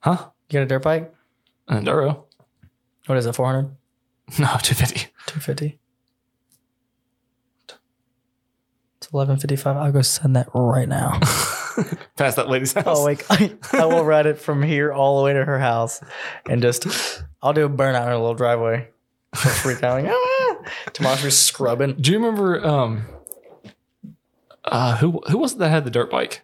Huh? 0.00 0.28
You 0.48 0.58
got 0.58 0.62
a 0.62 0.66
dirt 0.66 0.82
bike? 0.82 1.14
An 1.68 1.84
Enduro? 1.84 2.24
What 3.06 3.18
is 3.18 3.26
it, 3.26 3.34
400? 3.34 3.74
No, 4.38 4.46
250. 4.62 5.10
250? 5.26 5.78
It's 9.04 9.12
eleven 9.12 9.36
fifty 9.36 9.56
five. 9.56 9.76
I'll 9.76 9.92
go 9.92 10.00
send 10.00 10.34
that 10.36 10.48
right 10.54 10.88
now. 10.88 11.20
Past 12.16 12.36
that 12.36 12.48
lady's 12.48 12.72
house. 12.72 12.84
Oh, 12.86 13.02
like 13.02 13.26
I, 13.28 13.54
I 13.72 13.84
will 13.84 14.04
ride 14.14 14.24
it 14.24 14.38
from 14.38 14.62
here 14.62 14.92
all 14.94 15.18
the 15.18 15.24
way 15.24 15.34
to 15.34 15.44
her 15.44 15.58
house, 15.58 16.00
and 16.48 16.62
just 16.62 17.22
I'll 17.42 17.52
do 17.52 17.66
a 17.66 17.68
burnout 17.68 18.02
in 18.02 18.08
her 18.08 18.16
little 18.16 18.32
driveway. 18.34 18.88
Freak 19.34 19.82
out 19.82 20.02
like 20.02 20.10
ah! 20.10 20.56
Tomorrow's 20.94 21.36
scrubbing. 21.36 21.96
Do 22.00 22.12
you 22.12 22.18
remember 22.18 22.64
um 22.64 23.04
uh 24.64 24.96
who 24.96 25.20
who 25.28 25.36
was 25.36 25.52
it 25.52 25.58
that 25.58 25.68
had 25.68 25.84
the 25.84 25.90
dirt 25.90 26.10
bike? 26.10 26.40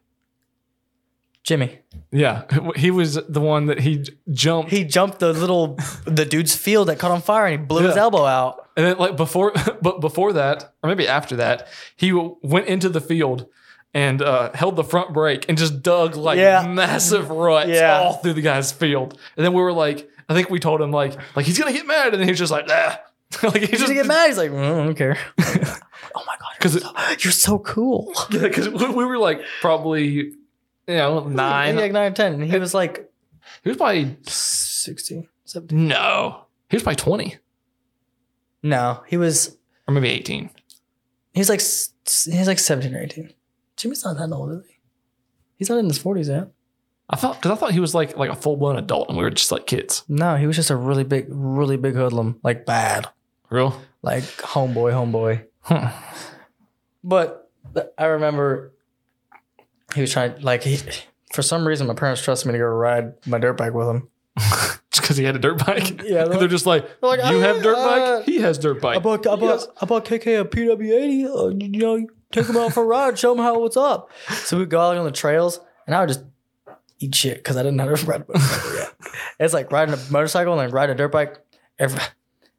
Jimmy, 1.42 1.78
Yeah, 2.12 2.44
he 2.76 2.90
was 2.90 3.14
the 3.14 3.40
one 3.40 3.66
that 3.66 3.80
he 3.80 4.04
jumped 4.30 4.70
he 4.70 4.84
jumped 4.84 5.20
the 5.20 5.32
little 5.32 5.78
the 6.04 6.24
dude's 6.26 6.54
field 6.54 6.88
that 6.88 6.98
caught 6.98 7.10
on 7.10 7.22
fire, 7.22 7.46
and 7.46 7.60
he 7.60 7.66
blew 7.66 7.86
his 7.86 7.96
elbow 7.96 8.24
out. 8.26 8.68
And 8.76 8.86
then 8.86 8.98
like 8.98 9.16
before, 9.16 9.52
but 9.82 10.00
before 10.00 10.34
that, 10.34 10.74
or 10.82 10.88
maybe 10.88 11.08
after 11.08 11.36
that, 11.36 11.66
he 11.96 12.12
went 12.12 12.66
into 12.66 12.88
the 12.88 13.00
field 13.00 13.46
and 13.94 14.22
uh, 14.22 14.52
held 14.54 14.76
the 14.76 14.84
front 14.84 15.12
brake 15.12 15.46
and 15.48 15.56
just 15.58 15.82
dug 15.82 16.14
like 16.14 16.38
Yeah. 16.38 16.66
massive 16.68 17.30
ruts 17.30 17.70
Yeah. 17.70 17.98
all 18.00 18.12
through 18.14 18.34
the 18.34 18.42
guy's 18.42 18.70
field. 18.70 19.18
And 19.36 19.44
then 19.44 19.52
we 19.52 19.60
were 19.62 19.72
like, 19.72 20.08
I 20.28 20.34
think 20.34 20.48
we 20.50 20.60
told 20.60 20.80
him 20.80 20.90
like, 20.92 21.16
like 21.34 21.46
he's 21.46 21.58
gonna 21.58 21.72
get 21.72 21.86
mad, 21.86 22.08
and 22.12 22.20
then 22.20 22.24
he 22.28 22.32
was 22.32 22.38
just 22.38 22.52
like, 22.52 22.66
ah. 22.68 23.00
like 23.42 23.54
he 23.54 23.60
He's 23.60 23.70
just 23.70 23.82
gonna 23.84 23.94
get 23.94 24.06
mad. 24.06 24.26
He's 24.28 24.36
like, 24.38 24.50
"Mm, 24.50 24.62
I 24.80 24.84
don't 24.84 24.94
care. 24.94 25.16
oh 25.38 25.44
my 26.26 26.36
god, 26.38 26.52
because 26.58 26.84
you're 27.24 27.32
so 27.32 27.58
cool. 27.60 28.12
Yeah, 28.30 28.42
because 28.42 28.68
we 28.68 29.04
were 29.04 29.18
like 29.18 29.40
probably 29.60 30.32
you 30.90 30.96
know 30.96 31.20
nine. 31.28 31.76
Like 31.76 31.92
nine 31.92 32.12
or 32.12 32.14
ten, 32.14 32.34
and 32.34 32.44
he 32.44 32.58
was 32.58 32.74
like 32.74 33.10
He 33.62 33.68
was 33.70 33.76
probably 33.78 34.16
16, 34.26 35.28
17. 35.44 35.88
no, 35.88 36.44
he 36.68 36.76
was 36.76 36.82
probably 36.82 36.96
twenty 36.96 37.36
No, 38.62 39.02
he 39.06 39.16
was. 39.16 39.56
or 39.88 39.94
maybe 39.94 40.08
eighteen. 40.10 40.50
He's 41.32 41.48
like 41.48 41.60
s- 41.60 41.92
he's 42.30 42.46
like 42.48 42.58
seventeen 42.58 42.94
or 42.94 43.02
eighteen. 43.02 43.32
Jimmy's 43.76 44.04
not 44.04 44.16
that 44.18 44.30
old, 44.34 44.52
is 44.52 44.66
he? 44.66 44.74
He's 45.56 45.68
not 45.70 45.78
in 45.78 45.86
his 45.86 45.98
forties 45.98 46.28
yet. 46.28 46.48
I 47.08 47.16
thought 47.16 47.36
because 47.36 47.50
I 47.50 47.54
thought 47.56 47.72
he 47.72 47.80
was 47.80 47.94
like 47.94 48.16
like 48.16 48.30
a 48.30 48.34
full 48.36 48.56
blown 48.56 48.76
adult, 48.76 49.08
and 49.08 49.16
we 49.18 49.24
were 49.24 49.30
just 49.30 49.50
like 49.52 49.66
kids. 49.66 50.04
No, 50.08 50.36
he 50.36 50.46
was 50.46 50.56
just 50.56 50.70
a 50.70 50.76
really 50.76 51.04
big, 51.04 51.26
really 51.28 51.76
big 51.76 51.94
hoodlum, 51.94 52.38
like 52.42 52.66
bad, 52.66 53.08
Real. 53.50 53.80
like 54.02 54.22
homeboy, 54.24 54.92
homeboy. 54.92 55.44
Huh. 55.62 55.90
But 57.02 57.50
I 57.98 58.04
remember 58.06 58.72
he 59.94 60.00
was 60.00 60.12
trying, 60.12 60.40
like 60.40 60.62
he. 60.62 60.78
For 61.32 61.42
some 61.42 61.66
reason, 61.66 61.86
my 61.86 61.94
parents 61.94 62.22
trusted 62.22 62.48
me 62.48 62.52
to 62.52 62.58
go 62.58 62.64
ride 62.64 63.14
my 63.26 63.38
dirt 63.38 63.56
bike 63.56 63.72
with 63.72 63.88
him. 63.88 64.08
Just 64.90 65.02
because 65.02 65.16
he 65.16 65.24
had 65.24 65.36
a 65.36 65.38
dirt 65.38 65.64
bike. 65.64 66.02
Yeah, 66.04 66.24
they're 66.24 66.48
just 66.48 66.66
like, 66.66 66.82
they're 67.00 67.10
like, 67.16 67.30
you 67.30 67.38
have 67.38 67.62
dirt 67.62 67.76
"Uh, 67.76 68.16
bike. 68.18 68.24
He 68.24 68.38
has 68.38 68.58
dirt 68.58 68.80
bike. 68.80 68.96
I 68.96 68.98
bought, 68.98 69.24
I 69.26 69.36
bought, 69.36 69.66
I 69.80 69.86
bought 69.86 70.04
KK 70.04 70.40
a 70.40 70.44
PW80. 70.44 71.24
Uh, 71.26 71.48
you 71.56 71.78
know, 71.78 72.06
take 72.32 72.46
him 72.46 72.56
out 72.56 72.72
for 72.72 72.82
a 72.82 72.86
ride, 72.86 73.16
show 73.16 73.32
him 73.32 73.38
how 73.38 73.60
what's 73.60 73.76
up. 73.76 74.10
So 74.28 74.58
we 74.58 74.66
go 74.66 74.80
out 74.80 74.96
on 74.96 75.04
the 75.04 75.12
trails, 75.12 75.60
and 75.86 75.94
I 75.94 76.00
would 76.00 76.08
just 76.08 76.24
eat 76.98 77.14
shit 77.14 77.36
because 77.36 77.56
I 77.56 77.62
didn't 77.62 77.76
know 77.76 77.88
how 77.88 77.94
to 77.94 78.06
ride 78.06 78.22
a 78.22 78.32
motorcycle 78.32 78.74
yet. 78.74 78.94
It's 79.38 79.54
like 79.54 79.70
riding 79.70 79.94
a 79.94 79.98
motorcycle 80.10 80.52
and 80.54 80.62
then 80.62 80.70
riding 80.70 80.94
a 80.94 80.98
dirt 80.98 81.12
bike. 81.12 81.38
Every, 81.78 82.00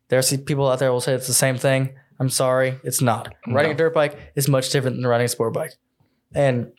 there 0.07 0.19
are 0.19 0.37
people 0.37 0.69
out 0.69 0.79
there 0.79 0.91
will 0.93 1.01
say 1.01 1.13
it's 1.13 1.27
the 1.27 1.33
same 1.33 1.57
thing. 1.57 1.95
I'm 2.19 2.29
sorry, 2.29 2.79
it's 2.83 3.01
not. 3.01 3.33
Riding 3.47 3.71
a 3.71 3.75
dirt 3.75 3.93
bike 3.93 4.17
is 4.35 4.47
much 4.47 4.69
different 4.69 4.97
than 4.97 5.07
riding 5.07 5.25
a 5.25 5.29
sport 5.29 5.53
bike. 5.53 5.73
And 6.33 6.71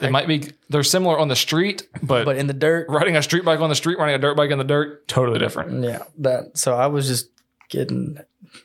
it 0.00 0.10
might 0.10 0.28
be 0.28 0.50
they're 0.68 0.82
similar 0.82 1.18
on 1.18 1.28
the 1.28 1.36
street, 1.36 1.88
but, 2.02 2.24
but 2.24 2.36
in 2.36 2.46
the 2.46 2.52
dirt, 2.52 2.86
riding 2.88 3.16
a 3.16 3.22
street 3.22 3.44
bike 3.44 3.60
on 3.60 3.68
the 3.68 3.74
street, 3.74 3.98
riding 3.98 4.14
a 4.14 4.18
dirt 4.18 4.36
bike 4.36 4.50
in 4.50 4.58
the 4.58 4.64
dirt, 4.64 5.06
totally 5.08 5.38
different. 5.38 5.82
Yeah, 5.84 6.02
that. 6.18 6.56
So 6.56 6.74
I 6.76 6.86
was 6.86 7.06
just 7.08 7.30
getting 7.68 8.18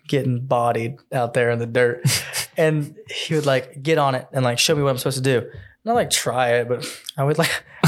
getting 0.08 0.46
bodied 0.46 0.98
out 1.12 1.34
there 1.34 1.50
in 1.52 1.60
the 1.60 1.66
dirt, 1.66 2.04
and 2.58 2.96
he 3.10 3.36
would 3.36 3.46
like 3.46 3.82
get 3.82 3.98
on 3.98 4.16
it 4.16 4.28
and 4.32 4.44
like 4.46 4.60
show 4.60 4.76
me 4.76 4.84
what 4.84 4.90
I'm 4.92 4.98
supposed 4.98 5.24
to 5.24 5.24
do. 5.42 5.50
Not 5.86 5.96
like 5.96 6.10
try 6.10 6.52
it, 6.56 6.70
but 6.70 6.86
I 7.18 7.24
would 7.24 7.38
like 7.38 7.52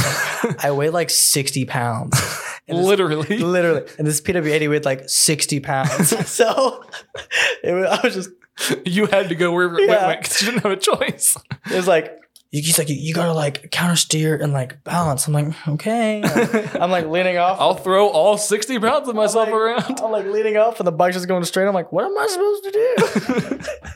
I 0.64 0.72
weighed 0.72 0.90
like 0.92 1.10
60 1.10 1.66
pounds. 1.66 2.20
This- 2.68 2.76
Literally. 2.84 3.38
literally, 3.38 3.88
and 4.00 4.08
this 4.08 4.20
PW80 4.22 4.68
weighed 4.72 4.86
like 4.86 5.08
60 5.08 5.60
pounds. 5.60 6.28
so 6.28 6.84
it 7.64 7.74
was, 7.74 7.86
I 7.86 8.00
was 8.04 8.16
just 8.16 8.30
you 8.88 9.06
had 9.06 9.30
to 9.30 9.36
go 9.36 9.52
wherever 9.52 9.78
it 9.80 9.88
Yeah. 9.88 10.08
went 10.08 10.22
because 10.22 10.42
you 10.42 10.50
didn't 10.50 10.64
have 10.64 10.72
a 10.72 10.76
choice. 10.76 11.38
it 11.70 11.76
was 11.76 11.88
like 11.88 12.25
he's 12.52 12.78
like 12.78 12.90
you 12.90 13.14
gotta 13.14 13.34
like 13.34 13.72
counter 13.72 13.96
steer 13.96 14.36
and 14.36 14.54
like 14.54 14.84
balance. 14.84 15.28
I'm 15.28 15.34
like 15.34 15.68
okay. 15.68 16.24
I'm 16.74 16.92
like 16.92 17.08
leaning 17.08 17.38
off. 17.38 17.60
I'll 17.60 17.76
throw 17.76 18.08
all 18.08 18.38
60 18.38 18.80
pounds 18.80 19.10
of 19.10 19.16
myself 19.16 19.48
like, 19.48 19.56
around. 19.56 20.00
I'm 20.02 20.12
like 20.12 20.26
leaning 20.26 20.58
off 20.58 20.80
and 20.80 20.88
the 20.88 20.92
bike's 20.92 21.16
just 21.16 21.28
going 21.28 21.44
straight. 21.44 21.68
I'm 21.68 21.74
like, 21.74 21.92
what 21.92 22.06
am 22.06 22.18
I 22.18 22.28
supposed 22.28 22.64
to 22.64 22.72
do? 22.72 23.60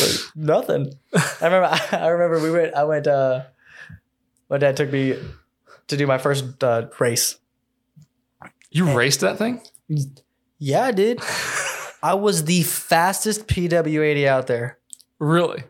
Like, 0.00 0.36
nothing. 0.36 0.94
I 1.14 1.44
remember. 1.46 1.68
I 1.92 2.08
remember 2.08 2.40
we 2.40 2.50
went. 2.50 2.74
I 2.74 2.84
went. 2.84 3.06
uh 3.06 3.44
My 4.48 4.58
dad 4.58 4.76
took 4.76 4.92
me 4.92 5.16
to 5.88 5.96
do 5.96 6.06
my 6.06 6.18
first 6.18 6.62
uh, 6.62 6.88
race. 6.98 7.38
You 8.70 8.96
raced 8.96 9.20
that 9.20 9.38
thing? 9.38 9.60
Yeah, 10.58 10.84
I 10.84 10.92
did. 10.92 11.20
I 12.02 12.14
was 12.14 12.44
the 12.44 12.62
fastest 12.62 13.46
PW80 13.46 14.26
out 14.26 14.46
there. 14.46 14.78
Really? 15.18 15.62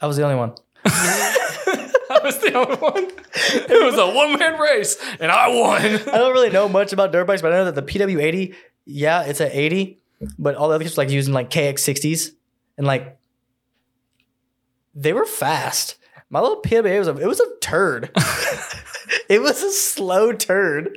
I 0.00 0.06
was 0.06 0.16
the 0.16 0.22
only 0.22 0.36
one. 0.36 0.54
I 0.86 2.20
was 2.22 2.38
the 2.38 2.52
only 2.54 2.76
one. 2.76 3.04
It 3.34 3.84
was 3.84 3.98
a 3.98 4.06
one 4.14 4.38
man 4.38 4.58
race, 4.60 4.96
and 5.20 5.30
I 5.32 5.48
won. 5.48 5.80
I 5.84 6.18
don't 6.18 6.32
really 6.32 6.50
know 6.50 6.68
much 6.68 6.92
about 6.92 7.12
dirt 7.12 7.26
bikes, 7.26 7.42
but 7.42 7.52
I 7.52 7.56
know 7.56 7.64
that 7.70 7.74
the 7.74 7.82
PW80, 7.82 8.54
yeah, 8.84 9.22
it's 9.22 9.40
at 9.40 9.54
80, 9.54 9.98
but 10.38 10.54
all 10.54 10.68
the 10.68 10.74
other 10.74 10.84
kids 10.84 10.96
were 10.96 11.04
like 11.04 11.10
using 11.12 11.32
like 11.34 11.50
KX60s 11.50 12.30
and 12.78 12.86
like 12.86 13.18
they 14.94 15.12
were 15.12 15.24
fast. 15.24 15.96
My 16.30 16.40
little 16.40 16.60
PW80 16.62 16.98
was 16.98 17.08
a 17.08 17.16
it 17.16 17.26
was 17.26 17.40
a 17.40 17.46
turd. 17.60 18.10
it 19.28 19.40
was 19.40 19.62
a 19.62 19.70
slow 19.70 20.32
turd. 20.32 20.90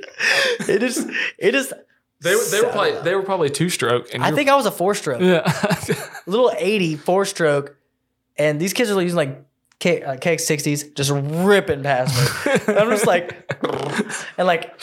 It 0.60 0.80
just 0.80 1.08
it 1.38 1.52
just 1.52 1.72
They, 2.20 2.34
were- 2.34 2.44
they 2.50 2.60
were 2.60 2.68
probably 2.70 3.00
they 3.02 3.14
were 3.14 3.22
probably 3.22 3.50
two 3.50 3.68
stroke. 3.70 4.12
And 4.14 4.22
I 4.24 4.32
think 4.32 4.48
I 4.48 4.56
was 4.56 4.66
a 4.66 4.70
four 4.70 4.94
stroke. 4.94 5.20
yeah. 5.20 5.42
Little 6.26 6.52
80 6.56 6.96
four 6.96 7.24
stroke. 7.24 7.76
And 8.36 8.60
these 8.60 8.72
kids 8.72 8.90
are 8.90 9.00
using 9.02 9.16
like 9.16 9.44
K, 9.80 10.02
uh, 10.02 10.16
KX60s 10.16 10.94
just 10.94 11.10
ripping 11.12 11.84
past 11.84 12.46
me. 12.46 12.74
I'm 12.74 12.90
just 12.90 13.06
like, 13.06 13.54
and 14.38 14.46
like, 14.46 14.74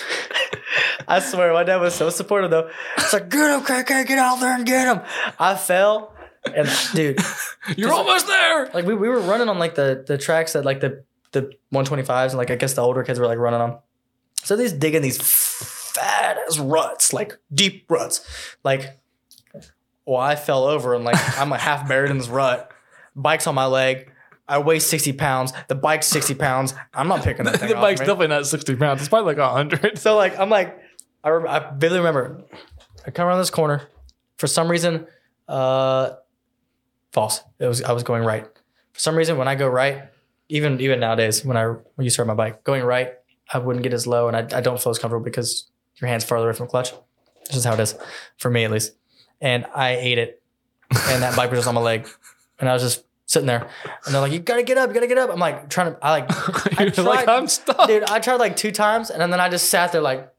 I 1.08 1.20
swear, 1.20 1.52
my 1.52 1.64
dad 1.64 1.78
was 1.78 1.94
so 1.94 2.10
supportive 2.10 2.50
though. 2.50 2.70
It's 2.98 3.12
like, 3.12 3.30
get 3.30 3.52
him, 3.52 3.66
KK, 3.66 4.08
get 4.08 4.18
out 4.18 4.40
there 4.40 4.56
and 4.56 4.66
get 4.66 4.88
him. 4.88 5.02
I 5.38 5.56
fell, 5.56 6.14
and 6.46 6.70
dude, 6.94 7.20
You're 7.78 7.92
almost 7.92 8.28
there. 8.28 8.70
like 8.74 8.86
we, 8.86 8.94
we 8.96 9.10
were 9.10 9.20
running 9.20 9.50
on 9.50 9.60
like 9.60 9.76
the 9.76 10.04
the 10.08 10.18
tracks 10.18 10.54
that 10.54 10.64
like 10.64 10.80
the 10.80 11.04
the 11.32 11.52
125s, 11.74 12.30
and 12.30 12.38
like 12.38 12.52
I 12.52 12.56
guess 12.56 12.74
the 12.74 12.82
older 12.82 13.04
kids 13.04 13.20
were 13.20 13.28
like 13.28 13.38
running 13.38 13.60
on. 13.60 13.80
So 14.44 14.56
these 14.56 14.72
digging 14.72 15.02
these 15.02 15.18
fat 15.22 16.38
ass 16.48 16.58
ruts, 16.58 17.12
like 17.14 17.38
deep 17.54 17.86
ruts, 17.90 18.26
like. 18.64 18.98
Well, 20.08 20.22
I 20.22 20.36
fell 20.36 20.66
over 20.66 20.94
and 20.94 21.04
like 21.04 21.18
I'm 21.40 21.50
like 21.50 21.62
half 21.62 21.88
buried 21.90 22.12
in 22.12 22.20
this 22.20 22.28
rut. 22.28 22.72
Bike's 23.16 23.48
on 23.48 23.56
my 23.56 23.66
leg. 23.66 24.12
I 24.48 24.60
weigh 24.60 24.80
60 24.80 25.14
pounds. 25.14 25.54
The 25.68 25.76
bike's 25.76 26.08
60 26.08 26.36
pounds. 26.36 26.74
I'm 26.94 27.08
not 27.08 27.24
picking 27.24 27.46
that 27.46 27.60
thing 27.60 27.70
The 27.70 27.76
off 27.76 27.82
bike's 27.82 28.00
definitely 28.00 28.28
not 28.28 28.46
60 28.46 28.76
pounds. 28.76 29.02
It's 29.02 29.10
probably 29.10 29.34
like 29.36 29.44
100. 29.44 29.98
So 29.98 30.16
like 30.16 30.38
I'm 30.40 30.50
like 30.50 30.80
I, 31.24 31.30
rem- 31.30 31.48
I 31.48 31.72
vividly 31.72 32.00
remember 32.00 32.44
I 33.06 33.12
come 33.12 33.28
around 33.28 33.40
this 33.40 33.50
corner 33.50 33.88
for 34.38 34.48
some 34.48 34.70
reason 34.70 35.08
uh 35.48 36.12
false 37.12 37.42
it 37.60 37.68
was 37.68 37.82
I 37.84 37.92
was 37.92 38.04
going 38.04 38.24
right 38.24 38.46
for 38.94 39.00
some 39.00 39.16
reason 39.16 39.38
when 39.38 39.48
I 39.48 39.56
go 39.56 39.68
right 39.68 40.04
even 40.50 40.80
even 40.82 41.00
nowadays 41.00 41.46
when 41.46 41.58
I 41.58 41.66
when 41.66 42.04
you 42.04 42.10
start 42.10 42.28
my 42.28 42.34
bike 42.34 42.64
going 42.64 42.84
right 42.84 43.14
I 43.52 43.60
wouldn't 43.60 43.84
get 43.84 43.94
as 43.94 44.08
low 44.08 44.28
and 44.28 44.36
I, 44.36 44.58
I 44.58 44.62
don't 44.62 44.82
feel 44.82 44.90
as 44.90 45.00
comfortable 45.00 45.24
because 45.24 45.70
your 45.98 46.10
hands 46.10 46.24
farther 46.24 46.48
away 46.48 46.58
from 46.58 46.66
the 46.66 46.72
clutch 46.72 46.92
this 47.46 47.56
is 47.56 47.64
how 47.64 47.74
it 47.74 47.80
is 47.80 47.96
for 48.38 48.50
me 48.50 48.64
at 48.64 48.72
least 48.72 48.94
and 49.40 49.66
I 49.74 49.96
ate 49.96 50.18
it 50.18 50.42
and 50.92 51.22
that 51.24 51.36
bike 51.36 51.52
was 51.52 51.60
just 51.60 51.68
on 51.68 51.76
my 51.76 51.82
leg 51.82 52.08
and 52.60 52.68
I 52.68 52.74
was 52.74 52.82
just 52.82 53.04
sitting 53.27 53.47
there 53.47 53.68
and 54.06 54.14
they're 54.14 54.22
like 54.22 54.31
you 54.31 54.39
gotta 54.39 54.61
get 54.64 54.77
up 54.77 54.88
you 54.89 54.93
gotta 54.93 55.07
get 55.07 55.18
up 55.18 55.30
I'm 55.31 55.39
like 55.39 55.69
trying 55.69 55.93
to 55.93 55.99
I 56.06 56.11
like 56.11 56.26
I 56.80 56.84
You're 56.84 57.06
like, 57.06 57.26
tried- 57.26 57.30
I'm 57.30 57.47
stuck. 57.47 57.88
dude, 57.88 58.03
I 58.03 58.19
tried 58.19 58.35
like 58.35 58.56
two 58.56 58.72
times, 58.72 59.10
and 59.10 59.22
then 59.34 59.39
I 59.39 59.49
just 59.49 59.69
sat 59.69 59.91
there 59.91 60.02
like, 60.02 60.31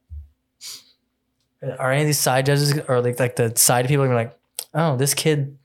are 1.78 1.90
any 1.90 2.02
of 2.02 2.06
these 2.06 2.18
side 2.18 2.46
judges 2.46 2.78
or 2.88 3.00
like 3.00 3.18
like 3.18 3.36
the 3.36 3.52
side 3.56 3.88
people 3.88 4.04
gonna 4.04 4.14
be 4.16 4.24
like, 4.24 4.38
oh, 4.74 4.96
this 4.96 5.14
kid, 5.14 5.58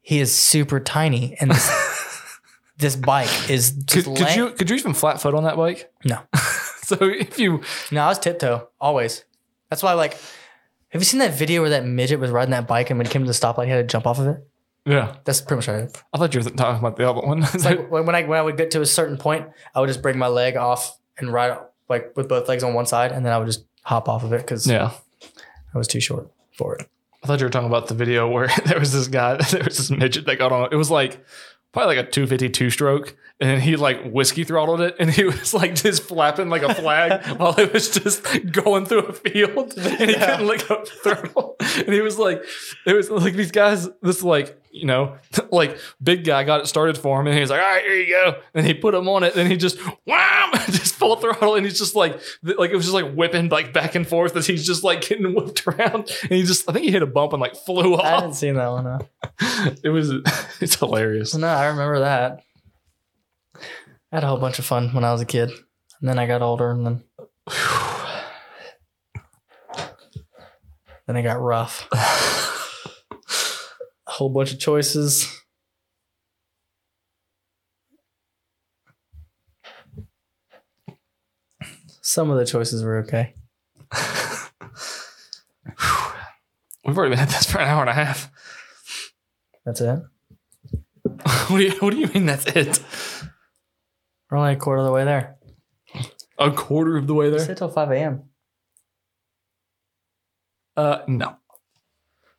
he 0.00 0.20
is 0.20 0.34
super 0.34 0.80
tiny, 0.80 1.36
and 1.40 1.50
this, 1.50 2.38
this 2.78 2.96
bike 2.96 3.50
is 3.50 3.72
Could, 3.72 3.86
just 3.86 4.06
could 4.16 4.34
you 4.36 4.50
could 4.50 4.70
you 4.70 4.76
even 4.76 4.94
flat 4.94 5.20
foot 5.20 5.34
on 5.34 5.44
that 5.44 5.56
bike? 5.56 5.92
No. 6.04 6.20
so 6.82 6.96
if 7.02 7.38
you 7.38 7.62
No, 7.90 8.02
I 8.02 8.08
was 8.08 8.18
tiptoe 8.18 8.68
always. 8.80 9.24
That's 9.68 9.82
why 9.82 9.92
like. 9.92 10.16
Have 10.88 11.00
you 11.00 11.04
seen 11.06 11.20
that 11.20 11.34
video 11.34 11.60
where 11.60 11.70
that 11.70 11.84
midget 11.84 12.18
was 12.18 12.32
riding 12.32 12.50
that 12.50 12.66
bike 12.66 12.90
and 12.90 12.98
when 12.98 13.06
it 13.06 13.12
came 13.12 13.22
to 13.22 13.26
the 13.26 13.32
stoplight, 13.32 13.66
he 13.66 13.70
had 13.70 13.76
to 13.76 13.84
jump 13.84 14.08
off 14.08 14.18
of 14.18 14.26
it? 14.26 14.44
Yeah, 14.86 15.16
That's 15.24 15.40
pretty 15.40 15.56
much 15.56 15.68
what 15.68 15.76
I 15.76 15.80
did. 15.82 15.96
I 16.12 16.18
thought 16.18 16.34
you 16.34 16.40
were 16.40 16.50
talking 16.50 16.78
about 16.78 16.96
the 16.96 17.08
other 17.08 17.20
one. 17.20 17.42
It's 17.42 17.64
like 17.64 17.90
when, 17.90 18.06
when 18.06 18.14
I 18.14 18.24
when 18.24 18.38
I 18.38 18.42
would 18.42 18.56
get 18.56 18.70
to 18.72 18.80
a 18.80 18.86
certain 18.86 19.18
point, 19.18 19.48
I 19.74 19.80
would 19.80 19.88
just 19.88 20.02
bring 20.02 20.18
my 20.18 20.28
leg 20.28 20.56
off 20.56 20.98
and 21.18 21.32
ride 21.32 21.58
like 21.88 22.16
with 22.16 22.28
both 22.28 22.48
legs 22.48 22.64
on 22.64 22.74
one 22.74 22.86
side, 22.86 23.12
and 23.12 23.24
then 23.24 23.32
I 23.32 23.38
would 23.38 23.46
just 23.46 23.64
hop 23.82 24.08
off 24.08 24.24
of 24.24 24.32
it 24.32 24.40
because 24.40 24.66
yeah, 24.66 24.92
I 25.74 25.78
was 25.78 25.86
too 25.88 26.00
short 26.00 26.30
for 26.52 26.76
it. 26.76 26.88
I 27.22 27.26
thought 27.26 27.40
you 27.40 27.46
were 27.46 27.50
talking 27.50 27.68
about 27.68 27.88
the 27.88 27.94
video 27.94 28.28
where 28.28 28.48
there 28.64 28.78
was 28.78 28.92
this 28.92 29.08
guy, 29.08 29.36
there 29.50 29.64
was 29.64 29.76
this 29.76 29.90
midget 29.90 30.26
that 30.26 30.38
got 30.38 30.52
on. 30.52 30.68
It 30.72 30.76
was 30.76 30.90
like 30.90 31.24
probably 31.72 31.96
like 31.96 32.06
a 32.06 32.10
252 32.10 32.70
stroke, 32.70 33.16
and 33.40 33.62
he 33.62 33.76
like 33.76 34.10
whiskey 34.10 34.44
throttled 34.44 34.80
it, 34.80 34.96
and 34.98 35.10
he 35.10 35.24
was 35.24 35.54
like 35.54 35.74
just 35.74 36.02
flapping 36.02 36.48
like 36.48 36.62
a 36.62 36.74
flag 36.74 37.26
while 37.38 37.58
it 37.58 37.72
was 37.72 37.90
just 37.90 38.22
going 38.52 38.86
through 38.86 39.06
a 39.06 39.12
field, 39.12 39.74
and 39.76 40.10
he 40.10 40.16
couldn't 40.16 40.46
let 40.46 40.68
go 40.68 40.76
of 40.76 40.88
throttle. 40.88 41.56
And 41.76 41.92
he 41.92 42.00
was 42.00 42.18
like, 42.18 42.42
it 42.86 42.94
was 42.94 43.10
like 43.10 43.34
these 43.34 43.50
guys, 43.50 43.88
this 44.02 44.22
like 44.22 44.56
you 44.72 44.86
know, 44.86 45.16
like 45.50 45.78
big 46.02 46.24
guy 46.24 46.44
got 46.44 46.60
it 46.60 46.66
started 46.66 46.98
for 46.98 47.20
him, 47.20 47.26
and 47.26 47.34
he 47.34 47.40
was 47.40 47.50
like, 47.50 47.60
all 47.60 47.66
right, 47.66 47.82
here 47.82 47.96
you 47.96 48.08
go, 48.10 48.40
and 48.54 48.66
he 48.66 48.74
put 48.74 48.94
him 48.94 49.08
on 49.08 49.24
it, 49.24 49.34
and 49.36 49.50
he 49.50 49.56
just 49.56 49.78
wham, 50.04 50.52
just 50.70 50.94
full 50.94 51.16
throttle, 51.16 51.54
and 51.54 51.64
he's 51.64 51.78
just 51.78 51.96
like, 51.96 52.20
like 52.42 52.70
it 52.70 52.76
was 52.76 52.84
just 52.84 52.94
like 52.94 53.14
whipping 53.14 53.48
like 53.48 53.72
back 53.72 53.94
and 53.94 54.06
forth 54.06 54.36
as 54.36 54.46
he's 54.46 54.66
just 54.66 54.84
like 54.84 55.00
getting 55.00 55.34
whipped 55.34 55.66
around, 55.66 56.10
and 56.22 56.32
he 56.32 56.42
just, 56.42 56.68
I 56.68 56.74
think 56.74 56.84
he 56.84 56.90
hit 56.90 57.02
a 57.02 57.06
bump 57.06 57.32
and 57.32 57.40
like 57.40 57.56
flew 57.56 57.94
off 57.94 58.04
I 58.04 58.10
haven't 58.10 58.34
seen 58.34 58.54
that 58.54 58.68
one. 58.68 58.84
No. 58.84 58.98
It 59.82 59.88
was, 59.88 60.10
it's 60.60 60.74
hilarious. 60.74 61.34
no, 61.34 61.48
I 61.48 61.66
remember 61.66 62.00
that. 62.00 62.44
I 64.12 64.16
had 64.16 64.24
a 64.24 64.26
whole 64.26 64.38
bunch 64.38 64.58
of 64.58 64.64
fun 64.64 64.92
when 64.92 65.04
I 65.04 65.12
was 65.12 65.20
a 65.20 65.26
kid, 65.26 65.50
and 66.00 66.08
then 66.08 66.18
I 66.18 66.26
got 66.26 66.42
older, 66.42 66.70
and 66.70 66.84
then 66.84 67.04
then 71.06 71.16
it 71.16 71.22
got 71.22 71.40
rough. 71.40 71.86
a 71.92 71.96
whole 74.10 74.30
bunch 74.30 74.52
of 74.52 74.58
choices. 74.58 75.32
Some 82.00 82.30
of 82.30 82.38
the 82.38 82.46
choices 82.46 82.82
were 82.82 82.98
okay. 82.98 83.34
We've 86.84 86.98
already 86.98 87.14
been 87.14 87.20
at 87.20 87.28
this 87.28 87.48
for 87.48 87.58
an 87.58 87.68
hour 87.68 87.82
and 87.82 87.90
a 87.90 87.94
half. 87.94 88.28
That's 89.64 89.80
it. 89.80 90.00
What 91.50 91.58
do 91.58 91.64
you, 91.64 91.72
what 91.80 91.90
do 91.90 91.98
you 91.98 92.06
mean 92.06 92.26
that's 92.26 92.46
it? 92.46 92.78
We're 94.30 94.38
only 94.38 94.52
a 94.52 94.56
quarter 94.56 94.80
of 94.80 94.86
the 94.86 94.92
way 94.92 95.04
there. 95.04 95.36
A 96.38 96.50
quarter 96.50 96.96
of 96.96 97.06
the 97.06 97.14
way 97.14 97.30
there? 97.30 97.40
Sit 97.40 97.58
till 97.58 97.68
five 97.68 97.90
a.m. 97.90 98.22
Uh, 100.76 101.00
no. 101.06 101.26
All 101.28 101.36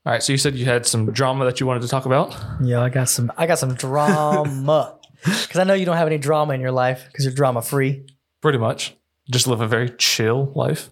right. 0.05 0.23
So 0.23 0.31
you 0.31 0.37
said 0.37 0.55
you 0.55 0.65
had 0.65 0.85
some 0.85 1.11
drama 1.11 1.45
that 1.45 1.59
you 1.59 1.67
wanted 1.67 1.81
to 1.83 1.87
talk 1.87 2.05
about. 2.05 2.35
Yeah, 2.61 2.81
I 2.81 2.89
got 2.89 3.09
some. 3.09 3.31
I 3.37 3.45
got 3.45 3.59
some 3.59 3.75
drama 3.75 4.97
because 5.23 5.57
I 5.57 5.63
know 5.63 5.73
you 5.73 5.85
don't 5.85 5.97
have 5.97 6.07
any 6.07 6.17
drama 6.17 6.53
in 6.53 6.61
your 6.61 6.71
life 6.71 7.03
because 7.07 7.25
you're 7.25 7.33
drama 7.33 7.61
free. 7.61 8.05
Pretty 8.41 8.57
much. 8.57 8.95
Just 9.29 9.47
live 9.47 9.61
a 9.61 9.67
very 9.67 9.89
chill 9.89 10.51
life. 10.55 10.89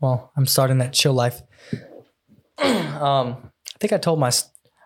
Well, 0.00 0.32
I'm 0.36 0.46
starting 0.46 0.78
that 0.78 0.92
chill 0.92 1.12
life. 1.12 1.42
um, 2.58 3.36
I 3.38 3.78
think 3.78 3.92
I 3.92 3.98
told 3.98 4.18
my. 4.18 4.30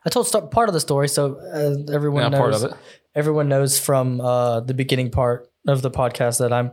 I 0.07 0.11
told 0.11 0.28
part 0.51 0.69
of 0.69 0.74
the 0.74 0.81
story, 0.81 1.09
so 1.09 1.36
uh, 1.36 1.91
everyone 1.95 2.23
Yeah, 2.24 2.28
knows. 2.28 2.39
part 2.39 2.55
of 2.55 2.65
it. 2.65 2.77
Everyone 3.15 3.49
knows 3.49 3.78
from 3.78 4.20
uh, 4.20 4.61
the 4.61 4.74
beginning 4.74 5.11
part 5.11 5.49
of 5.66 5.82
the 5.82 5.91
podcast 5.91 6.39
that 6.39 6.53
I'm 6.53 6.73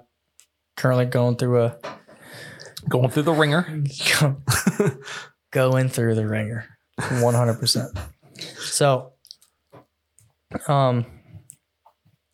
currently 0.76 1.06
going 1.06 1.36
through 1.36 1.62
a 1.64 1.78
Going 2.90 3.10
through 3.10 3.24
the 3.24 3.34
wringer. 3.34 3.84
going 5.52 5.90
through 5.90 6.16
the 6.16 6.28
wringer. 6.28 6.66
100% 7.00 7.98
so 8.60 9.14
um 10.68 11.06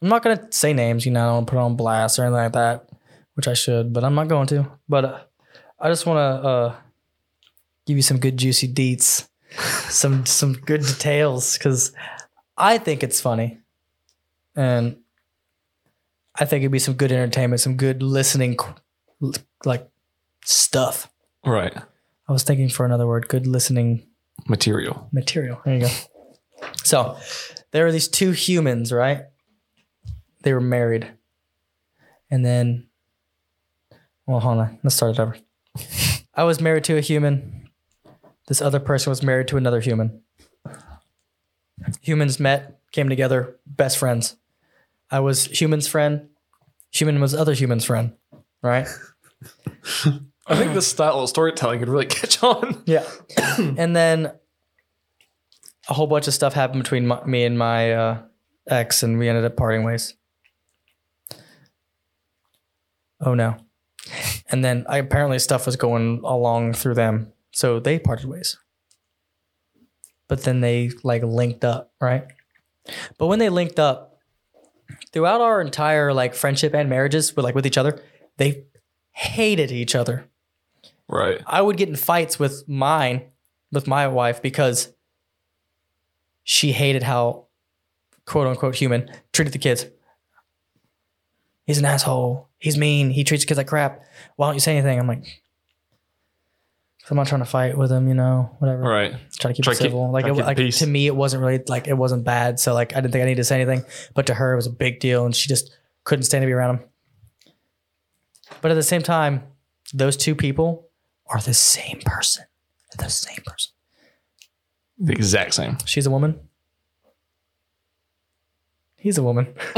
i'm 0.02 0.10
not 0.10 0.24
gonna 0.24 0.48
say 0.52 0.74
names 0.74 1.06
you 1.06 1.12
know 1.12 1.22
i 1.22 1.34
don't 1.34 1.46
put 1.46 1.58
on 1.58 1.76
blast 1.76 2.18
or 2.18 2.24
anything 2.24 2.36
like 2.44 2.54
that 2.54 2.90
which 3.36 3.48
i 3.48 3.54
should 3.54 3.94
but 3.94 4.04
i'm 4.04 4.16
not 4.16 4.28
going 4.28 4.48
to. 4.48 4.70
But 4.90 5.06
uh, 5.06 5.20
i 5.80 5.90
just 5.90 6.06
want 6.06 6.18
to 6.18 6.48
uh 6.48 6.76
give 7.86 7.98
you 7.98 8.02
some 8.02 8.20
good 8.20 8.38
juicy 8.38 8.72
deets 8.74 9.28
some 9.90 10.26
some 10.26 10.54
good 10.54 10.82
details 10.82 11.58
because 11.58 11.92
i 12.58 12.78
think 12.78 13.04
it's 13.04 13.22
funny 13.22 13.60
and 14.58 14.98
i 16.36 16.44
think 16.44 16.62
it'd 16.64 16.72
be 16.72 16.80
some 16.80 16.96
good 16.96 17.12
entertainment 17.12 17.62
some 17.62 17.78
good 17.78 18.04
listening 18.04 18.58
like 19.64 19.88
stuff 20.44 21.10
Right. 21.46 21.74
I 22.28 22.32
was 22.34 22.44
thinking 22.44 22.68
for 22.68 22.86
another 22.86 23.08
word, 23.08 23.30
good 23.30 23.48
listening 23.48 24.06
Material. 24.50 25.08
material. 25.14 25.62
There 25.64 25.76
you 25.76 25.82
go. 25.82 25.90
So 26.84 27.18
there 27.72 27.88
are 27.88 27.92
these 27.92 28.10
two 28.10 28.32
humans, 28.32 28.92
right? 28.92 29.22
They 30.44 30.52
were 30.52 30.60
married. 30.60 31.10
And 32.30 32.46
then, 32.46 32.88
well, 34.26 34.42
hold 34.42 34.58
on. 34.58 34.80
Let's 34.84 34.98
start 34.98 35.14
it 35.18 35.22
over. 35.22 35.38
I 36.34 36.44
was 36.44 36.60
married 36.60 36.84
to 36.86 36.98
a 36.98 37.02
human. 37.02 37.70
This 38.50 38.62
other 38.62 38.80
person 38.82 39.10
was 39.10 39.24
married 39.24 39.48
to 39.50 39.58
another 39.58 39.80
human. 39.80 40.22
Humans 42.02 42.42
met, 42.42 42.80
came 42.92 43.08
together, 43.08 43.56
best 43.66 43.98
friends. 43.98 44.36
I 45.10 45.20
was 45.20 45.46
human's 45.46 45.88
friend. 45.88 46.30
Human 46.92 47.20
was 47.20 47.34
other 47.34 47.54
human's 47.54 47.86
friend, 47.86 48.14
right? 48.62 48.88
I 50.48 50.56
think 50.56 50.74
this 50.74 50.88
style 50.88 51.20
of 51.20 51.30
storytelling 51.30 51.80
could 51.80 51.90
really 51.90 52.06
catch 52.20 52.42
on. 52.44 52.84
Yeah. 52.86 53.06
and 53.58 53.96
then 53.96 54.32
a 55.90 55.94
whole 55.94 56.08
bunch 56.08 56.28
of 56.28 56.34
stuff 56.34 56.54
happened 56.54 56.84
between 56.84 57.08
my, 57.08 57.24
me 57.26 57.44
and 57.44 57.58
my 57.58 57.94
uh, 57.94 58.22
ex, 58.70 59.04
and 59.04 59.20
we 59.20 59.30
ended 59.30 59.46
up 59.46 59.58
parting 59.58 59.84
ways. 59.84 60.16
Oh 63.22 63.34
no. 63.34 63.58
And 64.50 64.64
then 64.64 64.86
I, 64.88 65.00
apparently 65.00 65.40
stuff 65.40 65.66
was 65.66 65.76
going 65.76 66.22
along 66.24 66.74
through 66.74 66.94
them. 66.94 67.34
So 67.52 67.80
they 67.80 68.00
parted 68.00 68.28
ways. 68.28 68.58
But 70.28 70.44
then 70.44 70.62
they 70.62 70.92
like 71.04 71.24
linked 71.24 71.66
up, 71.66 71.94
right? 72.00 72.26
But 73.18 73.28
when 73.28 73.40
they 73.40 73.50
linked 73.50 73.80
up, 73.80 74.17
throughout 75.12 75.42
our 75.42 75.62
entire 75.62 76.14
like 76.14 76.36
friendship 76.36 76.74
and 76.74 76.90
marriages 76.90 77.36
with 77.36 77.44
like 77.44 77.56
with 77.56 77.66
each 77.66 77.78
other, 77.78 78.02
they 78.38 78.66
hated 79.12 79.72
each 79.72 79.96
other. 79.96 80.28
Right. 81.08 81.42
I 81.46 81.62
would 81.62 81.78
get 81.78 81.90
in 81.90 81.96
fights 81.96 82.38
with 82.38 82.68
mine, 82.68 83.24
with 83.72 83.88
my 83.88 84.08
wife, 84.08 84.42
because 84.42 84.94
she 86.44 86.72
hated 86.72 87.04
how 87.04 87.48
quote 88.26 88.48
unquote 88.48 88.76
human 88.76 89.10
treated 89.34 89.54
the 89.54 89.60
kids. 89.60 89.86
He's 91.66 91.78
an 91.78 91.86
asshole. 91.86 92.48
He's 92.60 92.78
mean. 92.78 93.10
He 93.10 93.24
treats 93.24 93.46
kids 93.46 93.58
like 93.58 93.68
crap. 93.68 94.04
Why 94.36 94.48
don't 94.48 94.56
you 94.56 94.62
say 94.62 94.78
anything? 94.78 95.00
I'm 95.00 95.08
like, 95.08 95.42
'Cause 97.08 97.12
I'm 97.12 97.18
not 97.18 97.28
trying 97.28 97.40
to 97.40 97.46
fight 97.46 97.78
with 97.78 97.90
him, 97.90 98.10
you 98.10 98.16
know, 98.16 98.54
whatever. 98.60 98.82
Right. 98.82 99.16
Try 99.40 99.52
to 99.52 99.56
keep 99.56 99.64
Try 99.64 99.72
it 99.72 99.76
to 99.78 99.84
keep- 99.84 99.92
civil. 99.92 100.12
like, 100.12 100.26
it, 100.28 100.34
like 100.34 100.58
to 100.58 100.86
me, 100.88 101.08
it 101.08 101.16
wasn't 101.16 101.42
really 101.42 101.64
like 101.70 101.88
it 101.88 101.94
wasn't 101.94 102.26
bad. 102.26 102.60
So 102.60 102.74
like, 102.74 102.92
I 102.92 103.00
didn't 103.00 103.14
think 103.14 103.22
I 103.22 103.26
needed 103.26 103.38
to 103.38 103.44
say 103.46 103.56
anything. 103.62 103.86
But 104.14 104.26
to 104.28 104.34
her, 104.34 104.52
it 104.52 104.58
was 104.58 104.68
a 104.68 104.72
big 104.72 105.00
deal, 105.00 105.24
and 105.26 105.34
she 105.34 105.48
just 105.48 105.72
couldn't 106.04 106.24
stand 106.26 106.42
to 106.42 106.48
be 106.48 106.52
around 106.52 106.80
him. 106.80 106.86
But 108.62 108.72
at 108.72 108.74
the 108.76 108.84
same 108.84 109.02
time, 109.04 109.44
those 109.94 110.18
two 110.18 110.36
people 110.36 110.90
are 111.28 111.40
the 111.40 111.54
same 111.54 112.02
person. 112.06 112.44
They're 112.98 113.08
the 113.08 113.12
same 113.12 113.40
person. 113.46 113.72
The 114.98 115.14
exact 115.14 115.54
same. 115.54 115.78
She's 115.86 116.08
a 116.08 116.12
woman. 116.12 116.42
He's 118.98 119.18
a 119.18 119.24
woman. 119.24 119.54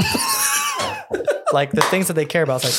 like 1.53 1.71
the 1.71 1.81
things 1.91 2.07
that 2.07 2.13
they 2.13 2.25
care 2.25 2.41
about, 2.43 2.63
like, 2.63 2.73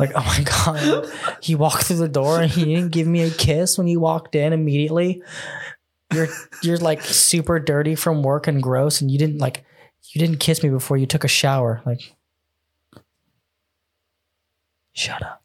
like 0.00 0.12
oh 0.14 0.24
my 0.24 0.42
god, 0.42 1.08
he 1.40 1.54
walked 1.54 1.84
through 1.84 1.96
the 1.96 2.08
door 2.08 2.40
and 2.40 2.50
he 2.50 2.64
didn't 2.64 2.90
give 2.90 3.06
me 3.06 3.22
a 3.22 3.30
kiss 3.30 3.78
when 3.78 3.86
he 3.86 3.96
walked 3.96 4.34
in 4.34 4.52
immediately. 4.52 5.22
You're 6.12 6.28
you're 6.62 6.78
like 6.78 7.02
super 7.02 7.58
dirty 7.58 7.94
from 7.94 8.22
work 8.22 8.46
and 8.46 8.62
gross, 8.62 9.00
and 9.00 9.10
you 9.10 9.18
didn't 9.18 9.38
like 9.38 9.64
you 10.12 10.20
didn't 10.20 10.38
kiss 10.38 10.62
me 10.62 10.68
before 10.68 10.96
you 10.96 11.06
took 11.06 11.24
a 11.24 11.28
shower. 11.28 11.82
Like, 11.84 12.14
shut 14.92 15.22
up. 15.22 15.42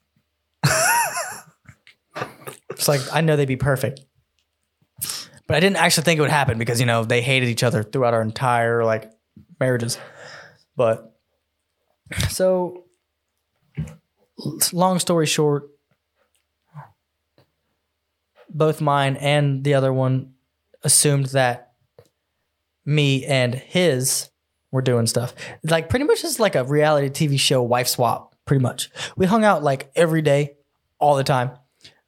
it's 2.69 2.87
like 2.87 3.01
I 3.11 3.21
know 3.21 3.35
they'd 3.35 3.45
be 3.45 3.55
perfect. 3.55 4.01
But 5.47 5.57
I 5.57 5.59
didn't 5.61 5.77
actually 5.77 6.03
think 6.03 6.19
it 6.19 6.21
would 6.21 6.29
happen 6.29 6.59
because 6.59 6.79
you 6.79 6.85
know 6.85 7.03
they 7.03 7.21
hated 7.21 7.49
each 7.49 7.63
other 7.63 7.81
throughout 7.81 8.13
our 8.13 8.21
entire 8.21 8.83
like 8.83 9.11
marriages. 9.59 9.97
But 10.75 11.15
so 12.29 12.85
long 14.73 14.99
story 14.99 15.25
short, 15.25 15.69
both 18.49 18.81
mine 18.81 19.15
and 19.17 19.63
the 19.63 19.73
other 19.75 19.93
one 19.93 20.33
assumed 20.83 21.27
that 21.27 21.73
me 22.85 23.25
and 23.25 23.53
his 23.53 24.29
were 24.71 24.81
doing 24.81 25.07
stuff. 25.07 25.33
Like 25.63 25.89
pretty 25.89 26.05
much 26.05 26.21
just 26.21 26.39
like 26.39 26.55
a 26.55 26.63
reality 26.63 27.09
TV 27.09 27.39
show 27.39 27.61
wife 27.61 27.87
swap, 27.87 28.35
pretty 28.45 28.61
much. 28.61 28.89
We 29.15 29.25
hung 29.25 29.43
out 29.43 29.63
like 29.63 29.91
every 29.95 30.21
day, 30.21 30.55
all 30.99 31.15
the 31.15 31.23
time. 31.23 31.51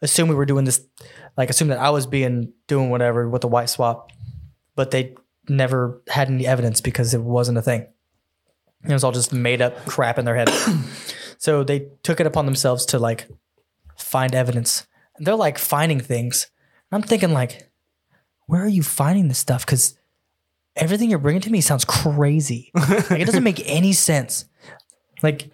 Assume 0.01 0.29
we 0.29 0.35
were 0.35 0.45
doing 0.45 0.65
this 0.65 0.85
like 1.37 1.49
assume 1.49 1.69
that 1.69 1.79
I 1.79 1.91
was 1.91 2.07
being 2.07 2.53
doing 2.67 2.89
whatever 2.89 3.29
with 3.29 3.41
the 3.41 3.47
wife 3.47 3.69
swap, 3.69 4.11
but 4.75 4.91
they 4.91 5.15
never 5.47 6.01
had 6.07 6.29
any 6.29 6.45
evidence 6.45 6.81
because 6.81 7.13
it 7.13 7.21
wasn't 7.21 7.57
a 7.57 7.61
thing. 7.61 7.87
It 8.83 8.93
was 8.93 9.03
all 9.03 9.11
just 9.11 9.31
made 9.31 9.61
up 9.61 9.85
crap 9.85 10.17
in 10.17 10.25
their 10.25 10.35
head. 10.35 10.49
So 11.41 11.63
they 11.63 11.87
took 12.03 12.19
it 12.19 12.27
upon 12.27 12.45
themselves 12.45 12.85
to 12.85 12.99
like 12.99 13.27
find 13.97 14.35
evidence. 14.35 14.85
And 15.17 15.25
they're 15.25 15.35
like 15.35 15.57
finding 15.57 15.99
things. 15.99 16.51
And 16.91 17.01
I'm 17.01 17.07
thinking 17.07 17.33
like, 17.33 17.71
where 18.45 18.61
are 18.63 18.67
you 18.67 18.83
finding 18.83 19.27
this 19.27 19.39
stuff? 19.39 19.65
Because 19.65 19.97
everything 20.75 21.09
you're 21.09 21.17
bringing 21.17 21.41
to 21.41 21.49
me 21.49 21.59
sounds 21.59 21.83
crazy. 21.83 22.69
like 22.75 23.11
it 23.19 23.25
doesn't 23.25 23.43
make 23.51 23.59
any 23.65 23.91
sense. 23.93 24.45
Like 25.23 25.49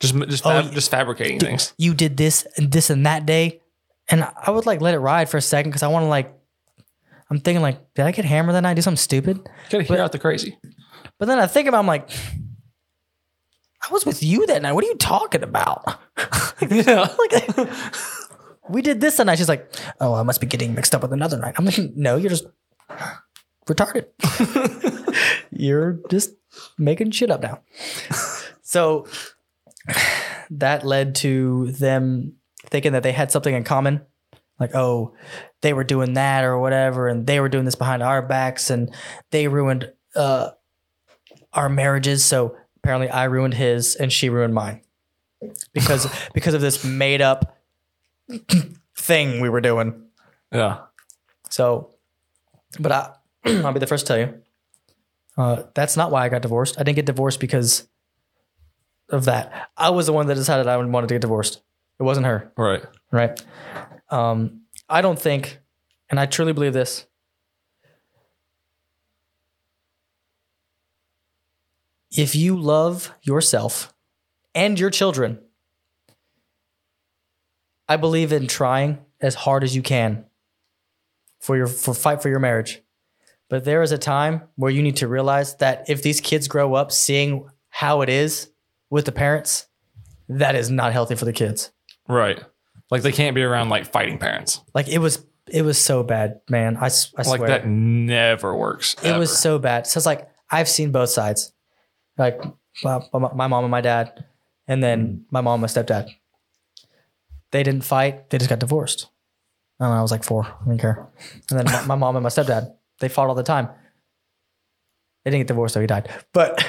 Just 0.00 0.14
just 0.28 0.44
Oh, 0.44 0.62
just 0.62 0.90
fabricating 0.90 1.38
things. 1.38 1.74
you 1.78 1.94
did 1.94 2.16
this 2.16 2.44
and 2.56 2.72
this 2.72 2.90
and 2.90 3.06
that 3.06 3.24
day, 3.24 3.60
and 4.08 4.24
I 4.36 4.50
would 4.50 4.66
like 4.66 4.80
let 4.80 4.94
it 4.94 4.98
ride 4.98 5.28
for 5.28 5.36
a 5.36 5.42
second 5.42 5.70
because 5.70 5.84
I 5.84 5.88
want 5.88 6.02
to 6.04 6.08
like. 6.08 6.34
I'm 7.30 7.38
thinking 7.38 7.62
like, 7.62 7.94
did 7.94 8.04
I 8.06 8.10
get 8.10 8.24
hammered 8.24 8.56
that 8.56 8.62
night? 8.62 8.74
Do 8.74 8.82
something 8.82 8.96
stupid? 8.96 9.48
Gotta 9.70 9.84
hear 9.84 10.00
out 10.00 10.10
the 10.10 10.18
crazy. 10.18 10.58
But 11.18 11.26
then 11.26 11.38
I 11.38 11.46
think 11.46 11.68
about, 11.68 11.78
I'm 11.78 11.86
like, 11.86 12.10
I 13.82 13.92
was 13.92 14.04
with 14.04 14.22
you 14.22 14.46
that 14.46 14.62
night. 14.62 14.72
What 14.72 14.84
are 14.84 14.88
you 14.88 14.96
talking 14.96 15.42
about? 15.42 15.84
yeah. 16.70 17.08
like, 17.18 17.68
we 18.68 18.82
did 18.82 19.00
this 19.00 19.16
that 19.16 19.24
night. 19.26 19.38
She's 19.38 19.48
like, 19.48 19.72
oh, 20.00 20.14
I 20.14 20.22
must 20.22 20.40
be 20.40 20.46
getting 20.46 20.74
mixed 20.74 20.94
up 20.94 21.02
with 21.02 21.12
another 21.12 21.38
night. 21.38 21.54
I'm 21.56 21.64
like, 21.64 21.78
no, 21.96 22.16
you're 22.16 22.30
just 22.30 22.46
retarded. 23.66 24.06
you're 25.50 26.00
just 26.10 26.34
making 26.78 27.10
shit 27.12 27.30
up 27.30 27.42
now. 27.42 27.60
so 28.62 29.06
that 30.50 30.84
led 30.84 31.14
to 31.16 31.72
them 31.72 32.34
thinking 32.66 32.92
that 32.92 33.02
they 33.02 33.12
had 33.12 33.30
something 33.30 33.54
in 33.54 33.64
common. 33.64 34.02
Like, 34.58 34.74
oh, 34.74 35.14
they 35.62 35.72
were 35.72 35.84
doing 35.84 36.12
that 36.14 36.44
or 36.44 36.58
whatever, 36.58 37.08
and 37.08 37.26
they 37.26 37.40
were 37.40 37.48
doing 37.48 37.64
this 37.64 37.74
behind 37.76 38.02
our 38.02 38.20
backs, 38.20 38.68
and 38.68 38.94
they 39.30 39.48
ruined 39.48 39.90
uh, 40.14 40.50
our 41.54 41.70
marriages. 41.70 42.24
So 42.24 42.56
apparently, 42.82 43.08
I 43.10 43.24
ruined 43.24 43.54
his, 43.54 43.94
and 43.96 44.12
she 44.12 44.28
ruined 44.28 44.54
mine 44.54 44.82
because 45.72 46.06
because 46.34 46.54
of 46.54 46.60
this 46.60 46.84
made 46.84 47.20
up 47.22 47.56
thing 48.96 49.40
we 49.40 49.48
were 49.48 49.60
doing. 49.60 50.04
Yeah. 50.52 50.78
So, 51.48 51.90
but 52.78 52.92
I, 52.92 53.14
I'll 53.46 53.72
be 53.72 53.80
the 53.80 53.86
first 53.86 54.06
to 54.06 54.12
tell 54.12 54.18
you, 54.18 54.42
uh, 55.36 55.62
that's 55.74 55.96
not 55.96 56.10
why 56.10 56.24
I 56.24 56.28
got 56.28 56.42
divorced. 56.42 56.76
I 56.78 56.82
didn't 56.82 56.96
get 56.96 57.06
divorced 57.06 57.40
because 57.40 57.86
of 59.08 59.24
that. 59.24 59.70
I 59.76 59.90
was 59.90 60.06
the 60.06 60.12
one 60.12 60.26
that 60.26 60.34
decided 60.34 60.66
I 60.68 60.76
wanted 60.76 61.08
to 61.08 61.14
get 61.14 61.20
divorced. 61.22 61.62
It 61.98 62.02
wasn't 62.04 62.26
her, 62.26 62.52
Right. 62.56 62.82
right? 63.10 63.42
Um, 64.10 64.62
I 64.88 65.02
don't 65.02 65.18
think, 65.18 65.58
and 66.08 66.18
I 66.18 66.26
truly 66.26 66.52
believe 66.52 66.72
this. 66.72 67.06
If 72.16 72.34
you 72.34 72.58
love 72.58 73.12
yourself 73.22 73.92
and 74.54 74.78
your 74.78 74.90
children, 74.90 75.38
I 77.88 77.96
believe 77.96 78.32
in 78.32 78.46
trying 78.46 78.98
as 79.20 79.34
hard 79.34 79.64
as 79.64 79.74
you 79.74 79.82
can 79.82 80.24
for 81.40 81.56
your 81.56 81.66
for 81.66 81.94
fight 81.94 82.22
for 82.22 82.28
your 82.28 82.38
marriage. 82.38 82.82
But 83.48 83.64
there 83.64 83.82
is 83.82 83.90
a 83.92 83.98
time 83.98 84.42
where 84.56 84.70
you 84.70 84.82
need 84.82 84.96
to 84.96 85.08
realize 85.08 85.56
that 85.56 85.88
if 85.88 86.02
these 86.02 86.20
kids 86.20 86.46
grow 86.46 86.74
up 86.74 86.92
seeing 86.92 87.48
how 87.68 88.00
it 88.02 88.08
is 88.08 88.50
with 88.90 89.06
the 89.06 89.12
parents, 89.12 89.66
that 90.28 90.54
is 90.54 90.70
not 90.70 90.92
healthy 90.92 91.16
for 91.16 91.24
the 91.24 91.32
kids. 91.32 91.72
Right. 92.08 92.40
Like 92.90 93.02
they 93.02 93.12
can't 93.12 93.34
be 93.34 93.42
around 93.42 93.68
like 93.68 93.86
fighting 93.90 94.18
parents. 94.18 94.60
Like 94.74 94.88
it 94.88 94.98
was 94.98 95.24
it 95.48 95.62
was 95.62 95.78
so 95.78 96.02
bad, 96.04 96.40
man. 96.48 96.76
I, 96.76 96.86
I 96.86 97.22
Like 97.22 97.26
swear. 97.38 97.48
that 97.48 97.66
never 97.66 98.54
works. 98.54 98.94
It 99.02 99.16
was 99.16 99.36
so 99.36 99.58
bad. 99.58 99.86
So 99.86 99.98
it's 99.98 100.06
like 100.06 100.28
I've 100.48 100.68
seen 100.68 100.92
both 100.92 101.10
sides, 101.10 101.52
like 102.20 102.40
my, 102.84 103.00
my 103.34 103.46
mom 103.46 103.64
and 103.64 103.70
my 103.70 103.80
dad, 103.80 104.24
and 104.68 104.82
then 104.82 105.06
hmm. 105.06 105.22
my 105.30 105.40
mom 105.40 105.54
and 105.54 105.62
my 105.62 105.66
stepdad. 105.66 106.10
They 107.50 107.64
didn't 107.64 107.82
fight. 107.82 108.30
They 108.30 108.38
just 108.38 108.48
got 108.48 108.60
divorced. 108.60 109.08
And. 109.80 109.92
I 109.92 110.02
was 110.02 110.12
like 110.12 110.22
four. 110.22 110.44
I 110.44 110.64
didn't 110.66 110.80
care. 110.80 111.08
And 111.50 111.58
then 111.58 111.66
my, 111.66 111.86
my 111.86 111.94
mom 111.96 112.14
and 112.16 112.22
my 112.22 112.28
stepdad, 112.28 112.74
they 113.00 113.08
fought 113.08 113.28
all 113.28 113.34
the 113.34 113.42
time. 113.42 113.68
They 115.24 115.30
didn't 115.32 115.40
get 115.40 115.48
divorced 115.48 115.74
though. 115.74 115.80
He 115.80 115.86
died. 115.86 116.08
But 116.32 116.64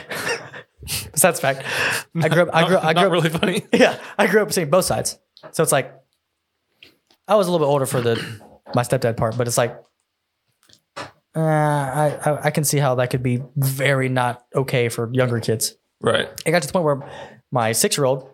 besides 1.12 1.40
the 1.40 1.42
fact, 1.42 1.66
I 2.16 2.30
grew 2.30 2.44
up. 2.44 2.50
I 2.54 2.68
grew. 2.68 2.78
up- 2.78 2.84
I 2.84 2.94
Not 2.94 3.02
grew 3.02 3.18
up. 3.18 3.24
really 3.24 3.30
funny. 3.30 3.66
Yeah, 3.74 4.00
I 4.18 4.28
grew 4.28 4.42
up 4.42 4.52
seeing 4.52 4.70
both 4.70 4.86
sides. 4.86 5.20
So 5.52 5.62
it's 5.62 5.72
like 5.72 5.94
I 7.28 7.36
was 7.36 7.48
a 7.48 7.52
little 7.52 7.66
bit 7.66 7.70
older 7.70 7.86
for 7.86 8.02
the 8.02 8.16
my 8.74 8.82
stepdad 8.82 9.18
part, 9.18 9.38
but 9.38 9.48
it's 9.48 9.58
like 9.58 9.80
uh, 11.36 11.40
I, 11.40 12.20
I 12.26 12.46
I 12.46 12.52
can 12.52 12.64
see 12.64 12.78
how 12.78 12.96
that 12.96 13.10
could 13.10 13.24
be 13.24 13.42
very 13.56 14.10
not 14.10 14.46
okay 14.56 14.90
for 14.90 15.10
younger 15.14 15.40
kids. 15.40 15.76
Right. 16.02 16.28
It 16.46 16.52
got 16.52 16.62
to 16.62 16.68
the 16.68 16.74
point 16.74 16.86
where 16.86 17.10
my 17.52 17.72
six 17.72 17.98
year 17.98 18.06
old 18.06 18.30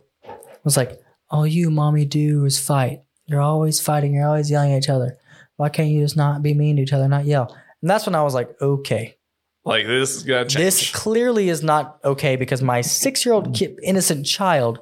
was 0.63 0.77
like, 0.77 0.99
"All 1.29 1.45
you 1.45 1.69
mommy 1.69 2.05
do 2.05 2.45
is 2.45 2.57
fight. 2.59 3.01
You're 3.25 3.41
always 3.41 3.79
fighting. 3.79 4.13
You're 4.13 4.27
always 4.27 4.49
yelling 4.49 4.73
at 4.73 4.83
each 4.83 4.89
other. 4.89 5.17
Why 5.57 5.69
can't 5.69 5.89
you 5.89 6.01
just 6.01 6.15
not 6.17 6.41
be 6.41 6.53
mean 6.53 6.77
to 6.77 6.81
each 6.81 6.93
other, 6.93 7.07
not 7.07 7.25
yell?" 7.25 7.55
And 7.81 7.89
that's 7.89 8.05
when 8.05 8.15
I 8.15 8.23
was 8.23 8.33
like, 8.33 8.49
"Okay, 8.61 9.17
Like 9.65 9.85
this 9.85 10.15
is 10.15 10.23
gonna 10.23 10.45
change. 10.45 10.55
this 10.55 10.91
clearly 10.91 11.49
is 11.49 11.61
not 11.61 11.99
okay 12.03 12.35
because 12.35 12.61
my 12.61 12.81
six 12.81 13.25
year 13.25 13.33
old 13.33 13.59
innocent 13.83 14.25
child 14.25 14.79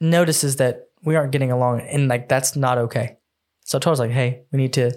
notices 0.00 0.56
that 0.56 0.88
we 1.04 1.16
aren't 1.16 1.32
getting 1.32 1.50
along 1.52 1.80
and 1.80 2.08
like 2.08 2.28
that's 2.28 2.56
not 2.56 2.78
okay. 2.78 3.18
So 3.64 3.78
I 3.78 3.80
told 3.80 3.84
her, 3.84 3.90
was 3.92 4.00
like, 4.00 4.10
hey, 4.10 4.42
we 4.50 4.56
need 4.58 4.72
to 4.74 4.92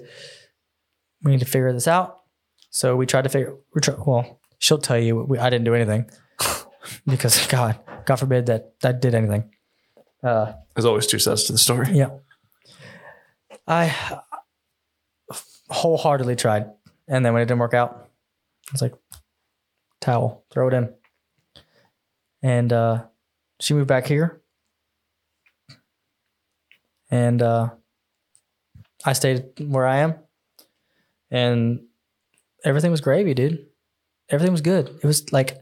we 1.23 1.31
need 1.31 1.39
to 1.39 1.45
figure 1.45 1.71
this 1.73 1.87
out. 1.87 2.21
So 2.69 2.95
we 2.95 3.05
tried 3.05 3.23
to 3.23 3.29
figure 3.29 3.55
we 3.73 3.81
try, 3.81 3.95
well, 4.05 4.39
she'll 4.59 4.77
tell 4.77 4.99
you 4.99 5.15
we, 5.23 5.37
I 5.39 5.49
didn't 5.49 5.65
do 5.65 5.73
anything 5.73 6.09
because 7.07 7.47
God, 7.47 7.79
God 8.05 8.17
forbid 8.17 8.47
that 8.47 8.73
I 8.83 8.91
did 8.91 9.15
anything. 9.15 9.51
Uh, 10.23 10.53
There's 10.75 10.85
always 10.85 11.07
two 11.07 11.19
sides 11.19 11.45
to 11.45 11.51
the 11.53 11.57
story. 11.57 11.91
yeah. 11.91 12.09
I 13.67 13.95
wholeheartedly 15.69 16.35
tried. 16.35 16.69
And 17.07 17.25
then 17.25 17.33
when 17.33 17.41
it 17.41 17.45
didn't 17.45 17.59
work 17.59 17.73
out, 17.73 18.09
I 18.69 18.71
was 18.71 18.81
like, 18.81 18.93
towel, 20.01 20.43
throw 20.51 20.67
it 20.67 20.73
in. 20.73 20.93
And 22.41 22.71
uh, 22.73 23.05
she 23.59 23.73
moved 23.73 23.87
back 23.87 24.05
here. 24.07 24.41
And 27.09 27.41
uh, 27.41 27.69
I 29.05 29.13
stayed 29.13 29.45
where 29.59 29.87
I 29.87 29.97
am. 29.97 30.15
And 31.35 31.81
everything 32.63 32.91
was 32.91 33.01
gravy, 33.01 33.33
dude. 33.33 33.65
Everything 34.29 34.51
was 34.53 34.61
good. 34.61 34.87
It 35.03 35.05
was 35.07 35.31
like, 35.31 35.57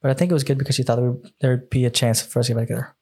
but 0.00 0.10
I 0.10 0.14
think 0.14 0.30
it 0.30 0.34
was 0.34 0.44
good 0.44 0.58
because 0.58 0.74
she 0.74 0.82
thought 0.82 0.96
there 0.96 1.10
would, 1.10 1.32
there'd 1.40 1.70
be 1.70 1.84
a 1.84 1.90
chance 1.90 2.20
for 2.22 2.40
us 2.40 2.46
to 2.46 2.52
get 2.54 2.58
back 2.58 2.68
together. 2.68 2.96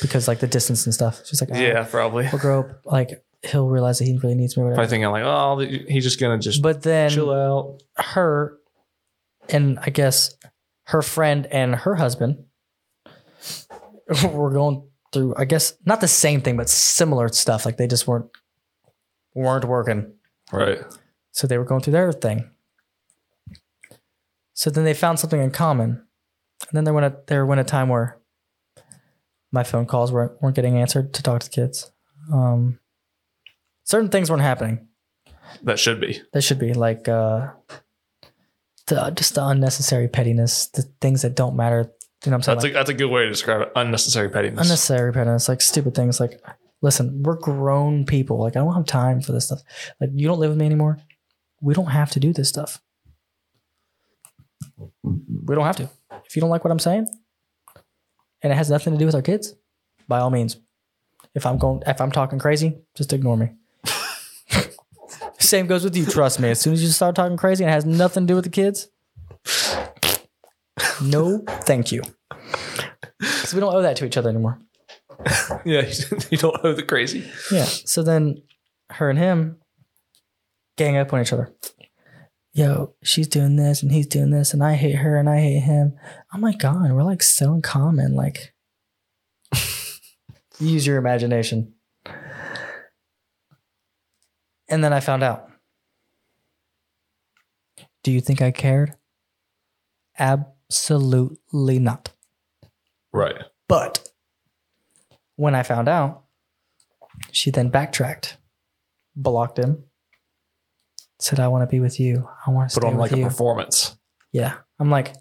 Because 0.00 0.26
like 0.26 0.40
the 0.40 0.46
distance 0.46 0.86
and 0.86 0.94
stuff. 0.94 1.20
She's 1.26 1.40
like, 1.40 1.50
oh, 1.52 1.58
Yeah, 1.58 1.80
ah, 1.86 1.90
probably. 1.90 2.28
we'll 2.32 2.40
grow 2.40 2.60
up 2.60 2.80
like 2.86 3.22
he'll 3.42 3.68
realize 3.68 3.98
that 3.98 4.06
he 4.06 4.16
really 4.16 4.34
needs 4.34 4.56
me 4.56 4.62
or 4.62 4.72
Probably 4.74 4.76
whatever. 4.78 4.90
thinking 4.90 5.10
like, 5.10 5.24
oh, 5.24 5.58
he's 5.92 6.02
just 6.04 6.18
gonna 6.18 6.38
just 6.38 6.62
But 6.62 6.82
then 6.82 7.10
chill 7.10 7.30
out. 7.30 7.82
her 7.96 8.58
and 9.50 9.78
I 9.80 9.90
guess 9.90 10.34
her 10.84 11.02
friend 11.02 11.46
and 11.50 11.74
her 11.74 11.94
husband 11.96 12.44
were 14.32 14.50
going 14.50 14.86
through 15.12 15.34
I 15.36 15.44
guess 15.44 15.74
not 15.84 16.00
the 16.00 16.08
same 16.08 16.40
thing 16.40 16.56
but 16.56 16.68
similar 16.68 17.28
stuff. 17.28 17.64
Like 17.66 17.76
they 17.76 17.86
just 17.86 18.06
weren't 18.06 18.30
weren't 19.34 19.64
working. 19.66 20.12
Right. 20.52 20.78
So 21.34 21.46
they 21.48 21.58
were 21.58 21.64
going 21.64 21.80
through 21.82 21.92
their 21.94 22.12
thing. 22.12 22.48
So 24.52 24.70
then 24.70 24.84
they 24.84 24.94
found 24.94 25.18
something 25.18 25.40
in 25.40 25.50
common. 25.50 26.06
And 26.68 26.70
then 26.72 26.84
there 26.84 26.94
went 26.94 27.06
a 27.06 27.16
there 27.26 27.44
went 27.44 27.60
a 27.60 27.64
time 27.64 27.88
where 27.88 28.18
my 29.50 29.64
phone 29.64 29.84
calls 29.86 30.12
weren't 30.12 30.40
weren't 30.40 30.54
getting 30.56 30.78
answered 30.78 31.12
to 31.14 31.22
talk 31.22 31.42
to 31.42 31.50
kids. 31.50 31.90
Um, 32.32 32.78
certain 33.82 34.08
things 34.10 34.30
weren't 34.30 34.42
happening. 34.42 34.86
That 35.64 35.78
should 35.80 36.00
be. 36.00 36.22
That 36.32 36.42
should 36.42 36.60
be 36.60 36.72
like 36.72 37.08
uh, 37.08 37.48
the 38.86 39.10
just 39.10 39.34
the 39.34 39.44
unnecessary 39.44 40.06
pettiness, 40.08 40.68
the 40.68 40.82
things 41.00 41.22
that 41.22 41.34
don't 41.34 41.56
matter. 41.56 41.90
You 42.24 42.30
know 42.30 42.36
what 42.36 42.36
I'm 42.36 42.42
saying? 42.42 42.56
That's 42.56 42.64
Like, 42.64 42.70
a 42.70 42.74
that's 42.74 42.90
a 42.90 42.94
good 42.94 43.10
way 43.10 43.24
to 43.24 43.28
describe 43.28 43.60
it. 43.62 43.72
Unnecessary 43.76 44.28
pettiness. 44.30 44.60
unnecessary 44.66 45.12
pettiness, 45.12 45.48
like 45.48 45.60
stupid 45.60 45.94
things. 45.96 46.20
Like, 46.20 46.40
listen, 46.80 47.22
we're 47.24 47.36
grown 47.36 48.06
people. 48.06 48.38
Like, 48.38 48.56
I 48.56 48.60
don't 48.60 48.72
have 48.74 48.86
time 48.86 49.20
for 49.20 49.32
this 49.32 49.46
stuff. 49.46 49.60
Like, 50.00 50.10
you 50.14 50.28
don't 50.28 50.38
live 50.38 50.50
with 50.50 50.58
me 50.58 50.64
anymore. 50.66 50.98
We 51.64 51.72
don't 51.72 51.86
have 51.86 52.10
to 52.10 52.20
do 52.20 52.34
this 52.34 52.50
stuff. 52.50 52.82
We 55.02 55.54
don't 55.54 55.64
have 55.64 55.76
to. 55.76 55.88
If 56.26 56.36
you 56.36 56.40
don't 56.40 56.50
like 56.50 56.62
what 56.62 56.70
I'm 56.70 56.78
saying, 56.78 57.08
and 58.42 58.52
it 58.52 58.56
has 58.56 58.68
nothing 58.68 58.92
to 58.92 58.98
do 58.98 59.06
with 59.06 59.14
our 59.14 59.22
kids, 59.22 59.54
by 60.06 60.18
all 60.18 60.28
means. 60.28 60.58
If 61.34 61.46
I'm 61.46 61.56
going, 61.56 61.82
if 61.86 62.02
I'm 62.02 62.12
talking 62.12 62.38
crazy, 62.38 62.76
just 62.94 63.14
ignore 63.14 63.38
me. 63.38 63.52
Same 65.38 65.66
goes 65.66 65.84
with 65.84 65.96
you. 65.96 66.04
Trust 66.04 66.38
me. 66.38 66.50
As 66.50 66.60
soon 66.60 66.74
as 66.74 66.82
you 66.82 66.88
start 66.90 67.16
talking 67.16 67.38
crazy 67.38 67.64
and 67.64 67.70
it 67.70 67.74
has 67.74 67.86
nothing 67.86 68.26
to 68.26 68.32
do 68.32 68.34
with 68.34 68.44
the 68.44 68.50
kids, 68.50 68.88
no, 71.02 71.42
thank 71.62 71.90
you. 71.92 72.02
Because 73.18 73.54
we 73.54 73.60
don't 73.60 73.74
owe 73.74 73.82
that 73.82 73.96
to 73.96 74.04
each 74.04 74.18
other 74.18 74.28
anymore. 74.28 74.58
yeah, 75.64 75.90
you 76.30 76.36
don't 76.36 76.62
owe 76.62 76.74
the 76.74 76.82
crazy. 76.82 77.26
Yeah. 77.50 77.64
So 77.64 78.02
then 78.02 78.42
her 78.90 79.08
and 79.08 79.18
him 79.18 79.56
gang 80.76 80.96
up 80.96 81.12
on 81.12 81.20
each 81.20 81.32
other. 81.32 81.52
Yo, 82.52 82.94
she's 83.02 83.26
doing 83.26 83.56
this 83.56 83.82
and 83.82 83.90
he's 83.90 84.06
doing 84.06 84.30
this, 84.30 84.54
and 84.54 84.62
I 84.62 84.74
hate 84.74 84.96
her 84.96 85.16
and 85.16 85.28
I 85.28 85.40
hate 85.40 85.60
him. 85.60 85.98
Oh 86.32 86.38
my 86.38 86.54
God, 86.54 86.92
we're 86.92 87.02
like 87.02 87.22
so 87.22 87.52
in 87.52 87.62
common. 87.62 88.14
Like, 88.14 88.54
use 90.60 90.86
your 90.86 90.98
imagination. 90.98 91.74
And 94.68 94.82
then 94.82 94.92
I 94.92 95.00
found 95.00 95.22
out 95.22 95.50
Do 98.02 98.12
you 98.12 98.20
think 98.20 98.40
I 98.40 98.50
cared? 98.50 98.94
Absolutely 100.18 101.78
not. 101.78 102.12
Right. 103.12 103.36
But 103.68 104.08
when 105.36 105.54
I 105.54 105.62
found 105.62 105.88
out, 105.88 106.24
she 107.30 107.50
then 107.50 107.68
backtracked, 107.68 108.36
blocked 109.16 109.58
him, 109.58 109.84
said, 111.24 111.40
I 111.40 111.48
want 111.48 111.62
to 111.62 111.66
be 111.74 111.80
with 111.80 111.98
you. 111.98 112.28
I 112.46 112.50
want 112.50 112.70
to 112.70 112.74
Put 112.80 112.86
on 112.86 112.96
with 112.96 113.10
like 113.10 113.18
you. 113.18 113.24
a 113.26 113.28
performance. 113.28 113.96
Yeah. 114.32 114.54
I'm 114.78 114.90
like, 114.90 115.14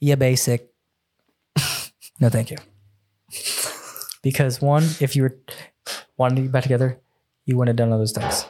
yeah, 0.00 0.14
basic. 0.14 0.70
no, 2.20 2.28
thank 2.28 2.50
you. 2.50 2.56
Because 4.22 4.60
one, 4.60 4.84
if 5.00 5.16
you 5.16 5.22
were 5.22 5.36
wanting 6.16 6.36
to 6.36 6.42
get 6.42 6.52
back 6.52 6.62
together, 6.62 6.98
you 7.44 7.56
wouldn't 7.56 7.78
have 7.78 7.84
done 7.84 7.92
all 7.92 7.98
those 7.98 8.12
things. 8.12 8.46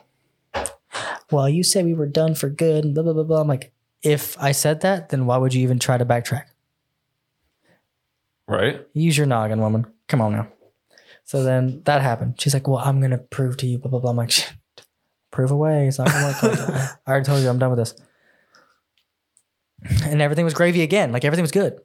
Well, 1.31 1.49
you 1.49 1.63
said 1.63 1.85
we 1.85 1.95
were 1.95 2.07
done 2.07 2.35
for 2.35 2.49
good 2.49 2.85
and 2.85 2.95
blah, 2.95 3.03
blah, 3.05 3.13
blah, 3.13 3.23
blah. 3.23 3.41
I'm 3.41 3.49
like, 3.49 3.73
if 4.03 4.39
I 4.41 4.53
said 4.53 4.81
that, 4.83 5.11
then 5.11 5.27
why 5.27 5.37
would 5.37 5.53
you 5.55 5.63
even 5.63 5.79
try 5.79 5.99
to 5.99 6.05
backtrack? 6.07 6.45
Right. 8.47 8.87
Use 8.95 9.17
your 9.17 9.27
noggin, 9.27 9.61
woman. 9.61 9.87
Come 10.09 10.21
on 10.23 10.33
now. 10.33 10.49
So 11.25 11.43
then 11.43 11.83
that 11.85 12.01
happened. 12.01 12.41
She's 12.41 12.55
like, 12.55 12.67
well, 12.67 12.79
I'm 12.79 13.01
going 13.01 13.11
to 13.11 13.19
prove 13.19 13.59
to 13.59 13.67
you, 13.67 13.77
blah, 13.79 13.91
blah, 13.91 14.01
blah. 14.01 14.11
I'm 14.11 14.17
like, 14.17 14.31
"Shit, 14.31 14.53
prove 15.31 15.51
away. 15.51 15.89
It's 15.89 15.99
not 15.99 16.09
to 16.09 16.25
work. 16.25 16.43
like 16.43 16.53
that. 16.53 16.99
I 17.07 17.11
already 17.11 17.25
told 17.25 17.43
you 17.43 17.49
I'm 17.49 17.59
done 17.59 17.71
with 17.71 17.79
this. 17.79 17.95
And 20.05 20.21
everything 20.21 20.45
was 20.45 20.55
gravy 20.55 20.83
again. 20.83 21.13
Like 21.13 21.25
everything 21.25 21.43
was 21.43 21.53
good. 21.53 21.79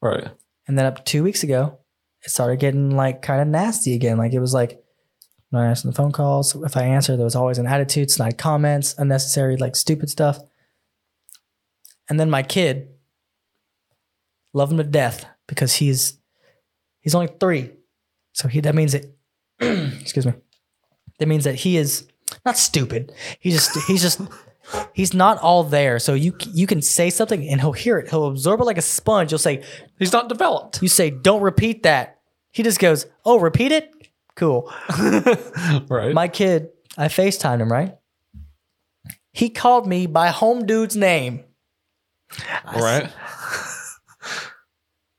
Right. 0.00 0.28
And 0.66 0.78
then 0.78 0.86
up 0.86 1.04
two 1.04 1.22
weeks 1.22 1.42
ago, 1.42 1.78
it 2.22 2.30
started 2.30 2.58
getting 2.58 2.96
like 2.96 3.22
kind 3.22 3.42
of 3.42 3.48
nasty 3.48 3.94
again. 3.94 4.16
Like 4.16 4.32
it 4.32 4.40
was 4.40 4.54
like 4.54 4.82
not 5.52 5.64
answering 5.64 5.92
the 5.92 5.96
phone 5.96 6.12
calls. 6.12 6.54
If 6.54 6.76
I 6.76 6.84
answer, 6.84 7.16
there 7.16 7.24
was 7.24 7.36
always 7.36 7.58
an 7.58 7.66
attitude, 7.66 8.10
snide 8.10 8.38
comments, 8.38 8.94
unnecessary, 8.98 9.56
like 9.56 9.76
stupid 9.76 10.08
stuff. 10.10 10.38
And 12.08 12.18
then 12.18 12.30
my 12.30 12.42
kid, 12.42 12.88
love 14.52 14.70
him 14.70 14.78
to 14.78 14.84
death 14.84 15.26
because 15.46 15.74
he's 15.74 16.18
he's 17.00 17.14
only 17.14 17.28
three. 17.40 17.70
So 18.32 18.48
he 18.48 18.60
that 18.60 18.74
means 18.74 18.92
that 18.92 19.06
excuse 20.00 20.26
me. 20.26 20.32
That 21.18 21.28
means 21.28 21.44
that 21.44 21.54
he 21.54 21.76
is 21.76 22.08
not 22.44 22.56
stupid. 22.56 23.12
He 23.40 23.50
just 23.50 23.76
he's 23.86 24.02
just 24.02 24.20
he's 24.92 25.14
not 25.14 25.38
all 25.38 25.64
there. 25.64 25.98
So 25.98 26.14
you 26.14 26.36
you 26.52 26.66
can 26.66 26.82
say 26.82 27.10
something 27.10 27.46
and 27.48 27.60
he'll 27.60 27.72
hear 27.72 27.98
it. 27.98 28.08
He'll 28.10 28.26
absorb 28.26 28.60
it 28.60 28.64
like 28.64 28.78
a 28.78 28.82
sponge. 28.82 29.30
You'll 29.32 29.38
say, 29.38 29.62
He's 29.98 30.12
not 30.12 30.28
developed. 30.28 30.82
you 30.82 30.88
say, 30.88 31.10
don't 31.10 31.42
repeat 31.42 31.82
that. 31.84 32.18
He 32.50 32.62
just 32.62 32.78
goes, 32.78 33.06
oh, 33.24 33.40
repeat 33.40 33.72
it? 33.72 33.90
Cool. 34.36 34.72
right. 35.88 36.12
My 36.14 36.28
kid, 36.28 36.68
I 36.96 37.06
FaceTimed 37.08 37.60
him, 37.60 37.70
right? 37.70 37.96
He 39.32 39.50
called 39.50 39.86
me 39.88 40.06
by 40.06 40.28
home 40.28 40.64
dude's 40.66 40.96
name. 40.96 41.44
right. 42.74 43.10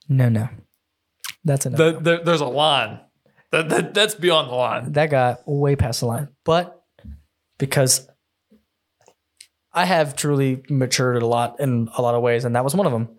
No, 0.08 0.30
no. 0.30 0.48
That's 1.44 1.66
enough. 1.66 1.78
The, 1.80 2.00
the, 2.00 2.22
there's 2.24 2.42
a 2.42 2.46
line. 2.46 3.00
That, 3.52 3.70
that 3.70 3.94
that's 3.94 4.16
beyond 4.16 4.50
the 4.50 4.56
line. 4.56 4.92
that 4.94 5.10
got 5.10 5.40
way 5.48 5.76
past 5.76 6.02
the 6.02 6.08
line. 6.08 6.30
But 6.44 6.84
because 7.58 8.08
I 9.74 9.86
have 9.86 10.16
truly 10.16 10.64
matured 10.70 11.22
a 11.22 11.26
lot 11.26 11.60
in 11.60 11.90
a 11.98 12.02
lot 12.02 12.16
of 12.16 12.22
ways, 12.22 12.46
and 12.46 12.56
that 12.56 12.64
was 12.64 12.76
one 12.76 12.86
of 12.86 12.94
them. 12.94 13.10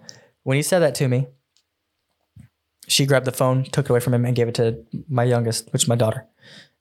When 0.42 0.56
he 0.56 0.62
said 0.62 0.78
that 0.80 0.94
to 0.96 1.08
me, 1.08 1.26
she 2.88 3.04
grabbed 3.04 3.26
the 3.26 3.32
phone, 3.32 3.64
took 3.64 3.86
it 3.86 3.90
away 3.90 4.00
from 4.00 4.14
him, 4.14 4.24
and 4.24 4.34
gave 4.36 4.48
it 4.48 4.54
to 4.56 4.84
my 5.08 5.24
youngest, 5.24 5.72
which 5.72 5.82
is 5.82 5.88
my 5.88 5.96
daughter. 5.96 6.24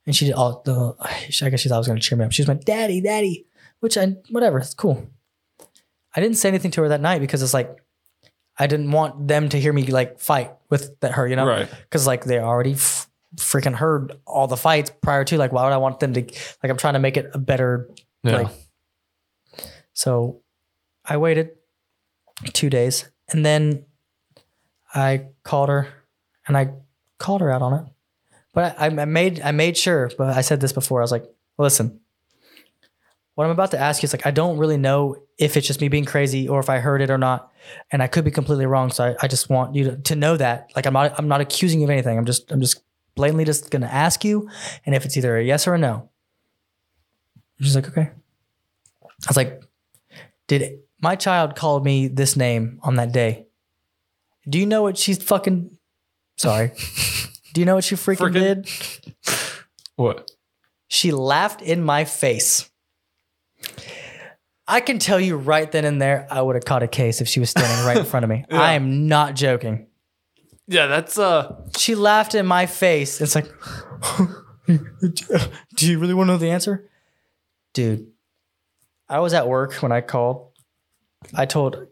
And 0.06 0.14
she 0.14 0.24
did 0.26 0.34
all 0.34 0.62
the. 0.64 0.94
I 1.00 1.50
guess 1.50 1.60
she 1.60 1.68
thought 1.68 1.74
I 1.76 1.78
was 1.78 1.88
going 1.88 1.98
to 1.98 2.06
cheer 2.06 2.16
me 2.16 2.24
up. 2.24 2.32
She 2.32 2.42
was 2.42 2.48
like, 2.48 2.64
"Daddy, 2.64 3.00
Daddy," 3.00 3.46
which 3.80 3.98
I 3.98 4.16
whatever. 4.30 4.58
It's 4.58 4.72
cool. 4.74 5.08
I 6.14 6.20
didn't 6.20 6.36
say 6.36 6.48
anything 6.48 6.70
to 6.72 6.82
her 6.82 6.88
that 6.88 7.00
night 7.00 7.20
because 7.20 7.42
it's 7.42 7.52
like 7.52 7.76
I 8.58 8.66
didn't 8.68 8.92
want 8.92 9.26
them 9.28 9.48
to 9.50 9.60
hear 9.60 9.72
me 9.72 9.84
like 9.86 10.20
fight 10.20 10.52
with 10.70 10.98
that 11.00 11.12
her, 11.12 11.26
you 11.26 11.36
know, 11.36 11.46
Right. 11.46 11.68
because 11.82 12.06
like 12.06 12.24
they 12.24 12.38
already 12.38 12.72
f- 12.72 13.05
freaking 13.36 13.74
heard 13.74 14.16
all 14.26 14.46
the 14.46 14.56
fights 14.56 14.90
prior 15.02 15.24
to. 15.24 15.36
Like, 15.38 15.52
why 15.52 15.64
would 15.64 15.72
I 15.72 15.76
want 15.78 16.00
them 16.00 16.12
to? 16.14 16.20
Like, 16.22 16.70
I'm 16.70 16.76
trying 16.76 16.94
to 16.94 17.00
make 17.00 17.16
it 17.16 17.30
a 17.34 17.38
better 17.38 17.90
Yeah. 18.22 18.36
like. 18.38 18.48
So, 19.92 20.42
I 21.04 21.16
waited 21.16 21.50
two 22.52 22.68
days, 22.68 23.08
and 23.30 23.44
then 23.46 23.84
I 24.94 25.26
called 25.42 25.68
her, 25.68 25.88
and 26.46 26.56
I 26.56 26.70
called 27.18 27.40
her 27.40 27.50
out 27.50 27.62
on 27.62 27.74
it. 27.74 27.84
But 28.52 28.74
I, 28.80 28.86
I 28.86 29.04
made 29.04 29.40
I 29.42 29.52
made 29.52 29.76
sure. 29.76 30.10
But 30.16 30.36
I 30.36 30.40
said 30.40 30.60
this 30.60 30.72
before. 30.72 31.00
I 31.00 31.04
was 31.04 31.12
like, 31.12 31.24
listen. 31.58 32.00
What 33.34 33.44
I'm 33.44 33.50
about 33.50 33.72
to 33.72 33.78
ask 33.78 34.02
you 34.02 34.06
is 34.06 34.14
like 34.14 34.24
I 34.26 34.30
don't 34.30 34.56
really 34.56 34.78
know 34.78 35.16
if 35.36 35.58
it's 35.58 35.66
just 35.66 35.82
me 35.82 35.88
being 35.88 36.06
crazy 36.06 36.48
or 36.48 36.58
if 36.58 36.70
I 36.70 36.78
heard 36.78 37.02
it 37.02 37.10
or 37.10 37.18
not, 37.18 37.52
and 37.92 38.02
I 38.02 38.06
could 38.06 38.24
be 38.24 38.30
completely 38.30 38.64
wrong. 38.64 38.90
So 38.90 39.04
I, 39.04 39.16
I 39.20 39.28
just 39.28 39.50
want 39.50 39.74
you 39.74 39.84
to, 39.84 39.96
to 39.98 40.16
know 40.16 40.38
that 40.38 40.70
like 40.74 40.86
I'm 40.86 40.94
not 40.94 41.12
I'm 41.18 41.28
not 41.28 41.42
accusing 41.42 41.80
you 41.80 41.84
of 41.86 41.90
anything. 41.90 42.16
I'm 42.16 42.24
just 42.24 42.50
I'm 42.50 42.62
just 42.62 42.80
blatantly 43.16 43.44
just 43.44 43.70
gonna 43.70 43.86
ask 43.86 44.24
you, 44.24 44.48
and 44.84 44.94
if 44.94 45.04
it's 45.04 45.16
either 45.16 45.36
a 45.36 45.42
yes 45.42 45.66
or 45.66 45.74
a 45.74 45.78
no. 45.78 46.08
She's 47.60 47.74
like, 47.74 47.88
okay. 47.88 48.10
I 48.12 49.28
was 49.28 49.36
like, 49.36 49.62
did 50.46 50.78
my 51.00 51.16
child 51.16 51.56
call 51.56 51.80
me 51.80 52.06
this 52.06 52.36
name 52.36 52.78
on 52.82 52.94
that 52.96 53.10
day? 53.12 53.46
Do 54.48 54.58
you 54.60 54.66
know 54.66 54.82
what 54.82 54.96
she's 54.96 55.20
fucking? 55.22 55.76
Sorry. 56.36 56.70
Do 57.54 57.60
you 57.62 57.64
know 57.64 57.74
what 57.76 57.84
she 57.84 57.94
freaking 57.96 58.30
Freaking- 58.32 58.64
did? 58.64 58.68
What? 59.96 60.30
She 60.88 61.10
laughed 61.10 61.62
in 61.62 61.82
my 61.82 62.04
face. 62.04 62.70
I 64.68 64.80
can 64.80 64.98
tell 64.98 65.18
you 65.18 65.36
right 65.38 65.70
then 65.72 65.86
and 65.86 66.02
there, 66.02 66.26
I 66.30 66.42
would 66.42 66.54
have 66.54 66.66
caught 66.66 66.82
a 66.82 66.88
case 66.88 67.22
if 67.22 67.28
she 67.28 67.40
was 67.40 67.48
standing 67.48 67.86
right 67.86 67.96
in 67.96 68.04
front 68.04 68.24
of 68.24 68.28
me. 68.30 68.44
Yeah. 68.50 68.60
I 68.60 68.72
am 68.74 69.08
not 69.08 69.34
joking. 69.34 69.86
Yeah, 70.68 70.86
that's 70.86 71.18
uh. 71.18 71.54
She 71.76 71.94
laughed 71.94 72.34
in 72.34 72.46
my 72.46 72.66
face. 72.66 73.20
It's 73.20 73.34
like, 73.34 73.46
do 74.66 75.90
you 75.90 75.98
really 75.98 76.14
want 76.14 76.28
to 76.28 76.32
know 76.32 76.38
the 76.38 76.50
answer? 76.50 76.88
Dude, 77.72 78.08
I 79.08 79.20
was 79.20 79.32
at 79.34 79.46
work 79.46 79.74
when 79.74 79.92
I 79.92 80.00
called. 80.00 80.50
I 81.34 81.46
told, 81.46 81.86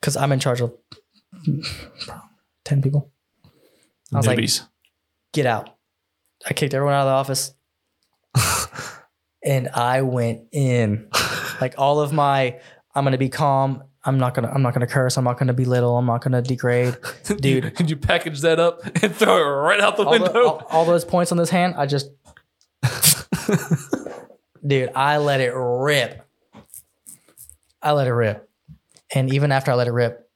because 0.00 0.16
I'm 0.16 0.32
in 0.32 0.40
charge 0.40 0.60
of 0.60 0.74
10 2.64 2.82
people. 2.82 3.10
I 4.12 4.18
was 4.18 4.26
like, 4.26 4.38
newbies. 4.38 4.66
get 5.32 5.46
out. 5.46 5.70
I 6.46 6.52
kicked 6.52 6.74
everyone 6.74 6.94
out 6.94 7.06
of 7.06 7.06
the 7.06 7.12
office. 7.12 7.54
and 9.44 9.68
I 9.68 10.02
went 10.02 10.48
in. 10.52 11.08
Like 11.60 11.74
all 11.78 12.00
of 12.00 12.12
my 12.12 12.58
I'm 12.94 13.04
gonna 13.04 13.18
be 13.18 13.28
calm. 13.28 13.84
I'm 14.04 14.18
not 14.18 14.34
gonna 14.34 14.50
I'm 14.52 14.62
not 14.62 14.74
gonna 14.74 14.86
curse. 14.86 15.16
I'm 15.16 15.24
not 15.24 15.38
gonna 15.38 15.52
belittle. 15.52 15.96
I'm 15.96 16.06
not 16.06 16.22
gonna 16.22 16.42
degrade. 16.42 16.96
Dude. 17.40 17.74
Could 17.76 17.88
you 17.90 17.96
package 17.96 18.40
that 18.40 18.58
up 18.58 18.84
and 19.02 19.14
throw 19.14 19.36
it 19.36 19.40
right 19.42 19.80
out 19.80 19.96
the 19.96 20.04
All, 20.04 20.10
window? 20.10 20.32
the- 20.32 20.40
all, 20.40 20.66
all 20.70 20.84
those 20.84 21.04
points 21.04 21.30
on 21.32 21.38
this 21.38 21.50
hand, 21.50 21.74
I 21.76 21.86
just 21.86 22.10
Dude, 24.66 24.90
I 24.94 25.16
let 25.18 25.40
it 25.40 25.52
rip. 25.54 26.24
I 27.80 27.92
let 27.92 28.06
it 28.06 28.12
rip. 28.12 28.48
And 29.14 29.32
even 29.32 29.50
after 29.50 29.72
I 29.72 29.74
let 29.74 29.88
it 29.88 29.92
rip, 29.92 30.28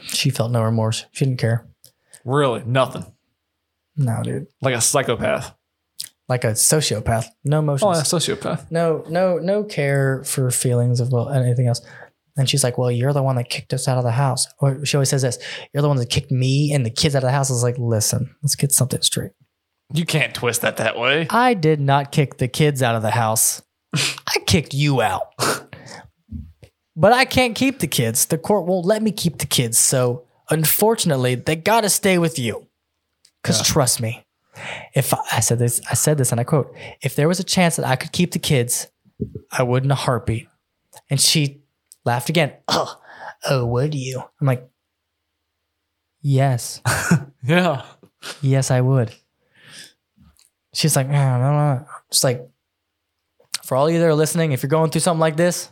she 0.00 0.30
felt 0.30 0.50
no 0.50 0.62
remorse. 0.62 1.04
She 1.12 1.24
didn't 1.26 1.38
care. 1.38 1.66
really, 2.24 2.62
nothing. 2.64 3.04
No, 3.96 4.22
dude. 4.22 4.46
Like 4.62 4.74
a 4.74 4.80
psychopath. 4.80 5.54
Like 6.28 6.44
a 6.44 6.52
sociopath. 6.52 7.26
No 7.44 7.58
emotions. 7.58 7.82
Oh, 7.96 8.00
a 8.00 8.02
sociopath. 8.20 8.70
no 8.70 9.04
no 9.10 9.36
no 9.38 9.64
care 9.64 10.24
for 10.24 10.50
feelings 10.50 10.98
of 11.00 11.12
well 11.12 11.28
anything 11.28 11.66
else 11.66 11.82
and 12.36 12.48
she's 12.48 12.64
like 12.64 12.78
well 12.78 12.90
you're 12.90 13.12
the 13.12 13.22
one 13.22 13.36
that 13.36 13.48
kicked 13.48 13.72
us 13.72 13.88
out 13.88 13.98
of 13.98 14.04
the 14.04 14.12
house. 14.12 14.46
Or 14.58 14.84
she 14.84 14.96
always 14.96 15.10
says 15.10 15.22
this 15.22 15.38
you're 15.72 15.82
the 15.82 15.88
one 15.88 15.96
that 15.98 16.10
kicked 16.10 16.30
me 16.30 16.72
and 16.72 16.84
the 16.84 16.90
kids 16.90 17.14
out 17.14 17.22
of 17.22 17.28
the 17.28 17.32
house. 17.32 17.50
I 17.50 17.54
was 17.54 17.62
like 17.62 17.78
listen 17.78 18.34
let's 18.42 18.54
get 18.54 18.72
something 18.72 19.02
straight. 19.02 19.32
You 19.92 20.04
can't 20.04 20.34
twist 20.34 20.62
that 20.62 20.78
that 20.78 20.98
way. 20.98 21.26
i 21.30 21.54
did 21.54 21.80
not 21.80 22.12
kick 22.12 22.38
the 22.38 22.48
kids 22.48 22.82
out 22.82 22.94
of 22.94 23.02
the 23.02 23.10
house. 23.10 23.62
I 23.94 24.38
kicked 24.46 24.74
you 24.74 25.02
out. 25.02 25.28
But 26.96 27.12
i 27.12 27.24
can't 27.24 27.54
keep 27.54 27.78
the 27.78 27.86
kids. 27.86 28.26
The 28.26 28.38
court 28.38 28.66
won't 28.66 28.86
let 28.86 29.02
me 29.02 29.12
keep 29.12 29.38
the 29.38 29.46
kids. 29.46 29.78
So 29.78 30.26
unfortunately 30.50 31.34
they 31.34 31.56
gotta 31.56 31.88
stay 31.88 32.18
with 32.18 32.38
you. 32.38 32.68
Because 33.42 33.66
trust 33.66 34.00
me 34.00 34.24
if 34.94 35.14
I, 35.14 35.18
I 35.32 35.40
said 35.40 35.58
this 35.58 35.80
i 35.90 35.94
said 35.94 36.18
this 36.18 36.32
and 36.32 36.40
i 36.40 36.44
quote 36.44 36.74
if 37.00 37.16
there 37.16 37.28
was 37.28 37.40
a 37.40 37.44
chance 37.44 37.76
that 37.76 37.86
i 37.86 37.96
could 37.96 38.12
keep 38.12 38.32
the 38.32 38.38
kids 38.38 38.88
i 39.50 39.62
would 39.62 39.84
in 39.84 39.90
a 39.90 39.96
heartbeat 39.96 40.48
and 41.10 41.20
she 41.20 41.61
laughed 42.04 42.28
again 42.28 42.52
oh 42.68 43.00
oh 43.48 43.64
would 43.66 43.94
you 43.94 44.22
i'm 44.40 44.46
like 44.46 44.68
yes 46.20 46.80
Yeah. 47.44 47.84
yes 48.40 48.70
i 48.70 48.80
would 48.80 49.14
she's 50.72 50.94
like 50.96 51.08
"Man, 51.08 51.40
I 51.40 51.44
don't 51.44 51.56
know." 51.56 51.86
just 52.10 52.24
like 52.24 52.48
for 53.64 53.76
all 53.76 53.90
you 53.90 53.98
that 53.98 54.06
are 54.06 54.14
listening 54.14 54.52
if 54.52 54.62
you're 54.62 54.70
going 54.70 54.90
through 54.90 55.00
something 55.00 55.20
like 55.20 55.36
this 55.36 55.70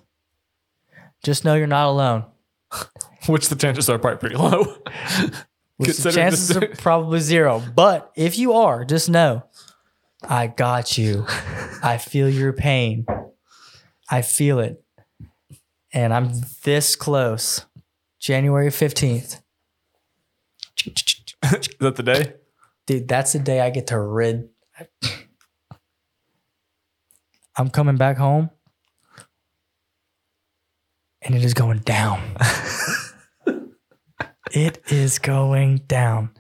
just 1.24 1.44
know 1.44 1.55
you're 1.55 1.66
not 1.66 1.89
alone 1.89 2.24
Which 3.27 3.48
the 3.48 3.57
chances 3.57 3.90
are 3.90 3.98
probably 3.98 4.19
pretty 4.19 4.36
low. 4.36 4.65
Which 5.77 5.98
the 5.98 6.12
chances 6.12 6.57
are 6.57 6.66
probably 6.78 7.20
zero. 7.20 7.62
But 7.74 8.12
if 8.15 8.39
you 8.39 8.52
are, 8.55 8.85
just 8.85 9.09
know 9.09 9.44
I 10.23 10.47
got 10.47 10.97
you. 10.98 11.24
I 11.82 11.98
feel 11.98 12.28
your 12.28 12.52
pain. 12.52 13.07
I 14.11 14.23
feel 14.23 14.59
it. 14.59 14.82
And 15.92 16.12
I'm 16.12 16.32
this 16.64 16.96
close. 16.96 17.66
January 18.18 18.68
15th. 18.68 19.40
Is 20.86 21.68
that 21.80 21.96
the 21.96 22.02
day? 22.02 22.34
Dude, 22.86 23.08
that's 23.08 23.32
the 23.32 23.38
day 23.38 23.60
I 23.60 23.70
get 23.70 23.86
to 23.88 23.98
rid. 23.98 24.48
I'm 27.56 27.70
coming 27.70 27.96
back 27.96 28.16
home 28.16 28.50
and 31.22 31.34
it 31.34 31.44
is 31.44 31.54
going 31.54 31.78
down. 31.78 32.20
it 34.52 34.80
is 34.88 35.18
going 35.18 35.78
down. 35.86 36.30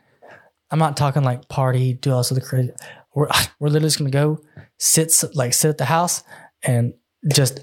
I'm 0.70 0.78
not 0.78 0.96
talking 0.96 1.22
like 1.22 1.48
party, 1.48 1.94
do 1.94 2.12
all 2.12 2.18
this 2.18 2.32
other 2.32 2.40
crazy. 2.40 2.72
We're, 3.14 3.28
we're 3.58 3.68
literally 3.68 3.86
just 3.86 3.98
gonna 3.98 4.10
go 4.10 4.40
sit, 4.78 5.12
like 5.34 5.54
sit 5.54 5.68
at 5.68 5.78
the 5.78 5.84
house 5.86 6.22
and 6.62 6.94
just 7.32 7.60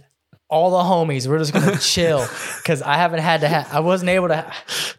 all 0.49 0.71
the 0.71 0.77
homies. 0.77 1.27
We're 1.27 1.39
just 1.39 1.53
gonna 1.53 1.77
chill 1.77 2.25
because 2.57 2.81
I 2.81 2.95
haven't 2.95 3.19
had 3.19 3.41
to 3.41 3.47
have. 3.47 3.71
I 3.71 3.79
wasn't 3.79 4.09
able 4.09 4.29
to 4.29 4.51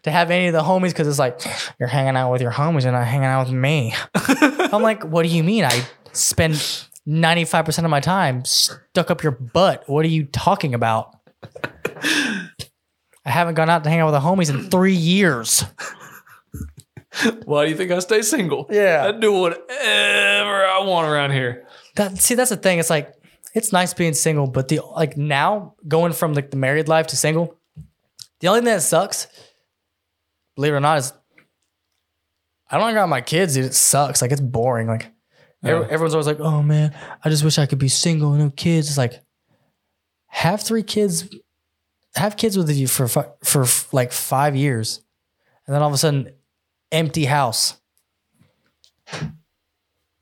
to 0.03 0.11
have 0.11 0.31
any 0.31 0.47
of 0.47 0.53
the 0.53 0.61
homies 0.61 0.89
because 0.89 1.07
it's 1.07 1.19
like 1.19 1.41
you're 1.79 1.89
hanging 1.89 2.15
out 2.15 2.31
with 2.31 2.41
your 2.41 2.51
homies 2.51 2.85
and 2.85 2.93
not 2.93 3.05
hanging 3.05 3.25
out 3.25 3.47
with 3.47 3.55
me. 3.55 3.93
I'm 4.15 4.81
like, 4.81 5.03
what 5.03 5.23
do 5.23 5.29
you 5.29 5.43
mean? 5.43 5.65
I 5.65 5.83
spend 6.13 6.53
95% 7.07 7.83
of 7.83 7.89
my 7.89 7.99
time 7.99 8.45
stuck 8.45 9.09
up 9.09 9.23
your 9.23 9.31
butt. 9.31 9.83
What 9.87 10.05
are 10.05 10.09
you 10.09 10.25
talking 10.25 10.73
about? 10.73 11.15
I 13.25 13.31
haven't 13.31 13.55
gone 13.55 13.69
out 13.69 13.83
to 13.83 13.89
hang 13.89 13.99
out 13.99 14.11
with 14.11 14.21
the 14.21 14.27
homies 14.27 14.49
in 14.49 14.69
three 14.69 14.93
years. 14.93 15.63
Why 17.45 17.65
do 17.65 17.71
you 17.71 17.77
think 17.77 17.91
I 17.91 17.99
stay 17.99 18.21
single? 18.21 18.67
Yeah. 18.69 19.05
I 19.07 19.19
do 19.19 19.33
whatever 19.33 20.65
I 20.65 20.83
want 20.85 21.07
around 21.07 21.31
here. 21.31 21.65
That 21.95 22.17
see, 22.17 22.35
that's 22.35 22.49
the 22.49 22.57
thing. 22.57 22.79
It's 22.79 22.89
like 22.89 23.13
it's 23.59 23.71
nice 23.71 23.93
being 23.93 24.13
single, 24.13 24.47
but 24.47 24.67
the 24.67 24.79
like 24.95 25.15
now 25.17 25.75
going 25.87 26.13
from 26.13 26.33
like 26.33 26.49
the 26.51 26.57
married 26.57 26.87
life 26.87 27.07
to 27.07 27.15
single, 27.17 27.55
the 28.39 28.47
only 28.47 28.61
thing 28.61 28.65
that 28.73 28.81
sucks, 28.81 29.27
believe 30.55 30.73
it 30.73 30.77
or 30.77 30.79
not, 30.79 30.97
is 30.97 31.13
I 32.69 32.77
don't 32.77 32.93
got 32.93 33.07
my 33.09 33.21
kids. 33.21 33.53
Dude, 33.53 33.65
it 33.65 33.73
sucks. 33.73 34.21
Like 34.21 34.31
it's 34.31 34.41
boring. 34.41 34.87
Like 34.87 35.11
Yeah. 35.63 35.85
everyone's 35.89 36.13
always 36.13 36.27
like, 36.27 36.39
"Oh 36.39 36.61
man, 36.63 36.95
I 37.23 37.29
just 37.29 37.43
wish 37.43 37.57
I 37.59 37.65
could 37.65 37.79
be 37.79 37.87
single, 37.89 38.31
no 38.31 38.49
kids." 38.49 38.87
It's 38.89 38.97
like 38.97 39.21
have 40.27 40.61
three 40.61 40.83
kids, 40.83 41.27
have 42.15 42.37
kids 42.37 42.57
with 42.57 42.69
you 42.69 42.87
for 42.87 43.07
fi- 43.07 43.31
for 43.43 43.65
like 43.91 44.11
five 44.11 44.55
years, 44.55 45.01
and 45.65 45.73
then 45.75 45.81
all 45.81 45.87
of 45.89 45.93
a 45.93 45.97
sudden, 45.97 46.31
empty 46.91 47.25
house. 47.25 47.77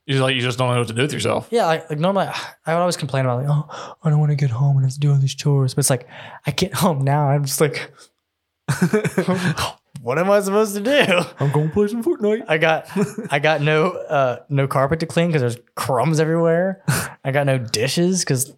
You 0.08 0.22
like 0.22 0.36
you 0.36 0.42
just 0.42 0.58
don't 0.58 0.72
know 0.74 0.80
what 0.80 0.88
to 0.88 0.94
do 0.94 1.02
with 1.02 1.12
yourself. 1.14 1.50
Yeah, 1.52 1.66
like, 1.66 1.90
like 1.90 2.00
normally 2.00 2.28
I 2.66 2.74
would 2.74 2.80
always 2.80 2.96
complain 2.98 3.26
about 3.26 3.44
like, 3.44 3.50
oh, 3.50 3.96
I 4.02 4.10
don't 4.10 4.20
want 4.20 4.32
to 4.32 4.36
get 4.38 4.50
home 4.50 4.78
and 4.78 4.86
have 4.86 4.94
to 4.94 5.00
do 5.00 5.12
all 5.12 5.18
these 5.18 5.36
chores. 5.36 5.74
But 5.74 5.80
it's 5.80 5.90
like 5.90 6.08
I 6.46 6.52
get 6.52 6.74
home 6.74 7.04
now, 7.04 7.28
I'm 7.28 7.44
just 7.44 7.60
like, 7.60 7.92
what 10.02 10.18
am 10.18 10.32
I 10.32 10.40
supposed 10.40 10.76
to 10.76 10.82
do? 10.82 11.22
I'm 11.40 11.52
gonna 11.52 11.70
play 11.70 11.88
some 11.88 12.04
Fortnite. 12.04 12.46
I 12.48 12.58
got 12.58 12.88
I 13.32 13.40
got 13.40 13.62
no 13.62 13.88
uh 13.92 14.40
no 14.50 14.66
carpet 14.68 15.02
to 15.02 15.06
clean 15.06 15.28
because 15.28 15.42
there's 15.42 15.58
crumbs 15.76 16.20
everywhere. 16.20 16.84
I 17.24 17.32
got 17.32 17.46
no 17.46 17.58
dishes 17.58 18.22
because 18.22 18.54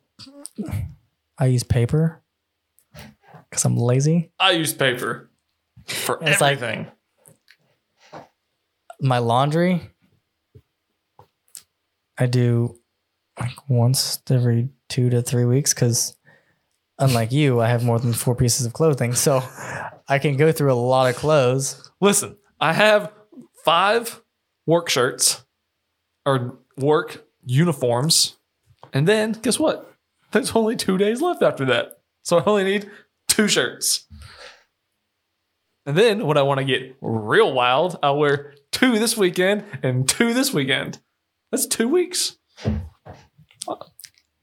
I 1.39 1.47
use 1.47 1.63
paper 1.63 2.21
because 3.49 3.65
I'm 3.65 3.75
lazy. 3.77 4.31
I 4.39 4.51
use 4.51 4.73
paper 4.73 5.29
for 5.87 6.19
It's 6.21 6.41
like- 6.41 6.57
everything. 6.61 6.91
My 9.01 9.19
laundry, 9.19 9.89
I 12.19 12.25
do 12.25 12.77
like 13.39 13.69
once 13.69 14.21
every 14.29 14.69
two 14.89 15.09
to 15.09 15.21
three 15.21 15.45
weeks 15.45 15.73
because 15.73 16.17
unlike 16.99 17.31
you, 17.31 17.61
I 17.61 17.67
have 17.67 17.83
more 17.83 17.97
than 17.97 18.11
four 18.11 18.35
pieces 18.35 18.65
of 18.65 18.73
clothing. 18.73 19.13
So 19.13 19.41
I 20.07 20.19
can 20.19 20.35
go 20.35 20.51
through 20.51 20.73
a 20.73 20.75
lot 20.75 21.09
of 21.09 21.15
clothes. 21.15 21.89
Listen, 22.01 22.35
I 22.59 22.73
have 22.73 23.13
five 23.63 24.21
work 24.67 24.89
shirts 24.89 25.45
or 26.25 26.59
work 26.77 27.25
uniforms, 27.45 28.37
and 28.93 29.07
then 29.07 29.31
guess 29.31 29.57
what? 29.57 29.95
There's 30.31 30.51
only 30.51 30.75
two 30.75 30.97
days 30.97 31.21
left 31.21 31.41
after 31.41 31.65
that, 31.65 32.01
so 32.23 32.37
I 32.37 32.43
only 32.45 32.65
need 32.65 32.89
two 33.27 33.47
shirts. 33.47 34.05
And 35.85 35.97
then 35.97 36.27
when 36.27 36.37
I 36.37 36.43
want 36.43 36.59
to 36.59 36.65
get 36.65 36.97
real 37.01 37.51
wild, 37.53 37.97
I'll 38.03 38.17
wear 38.17 38.53
two 38.71 38.99
this 38.99 39.17
weekend 39.17 39.63
and 39.81 40.07
two 40.07 40.33
this 40.33 40.53
weekend. 40.53 40.99
That's 41.51 41.65
two 41.65 41.87
weeks. 41.87 42.37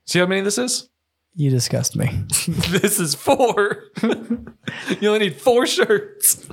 See 0.06 0.18
how 0.18 0.26
many 0.26 0.40
this 0.40 0.58
is? 0.58 0.88
You 1.34 1.50
disgust 1.50 1.96
me. 1.96 2.24
This 2.46 2.98
is 2.98 3.14
four. 3.14 3.84
you 4.02 5.08
only 5.08 5.18
need 5.18 5.36
four 5.36 5.66
shirts. 5.66 6.46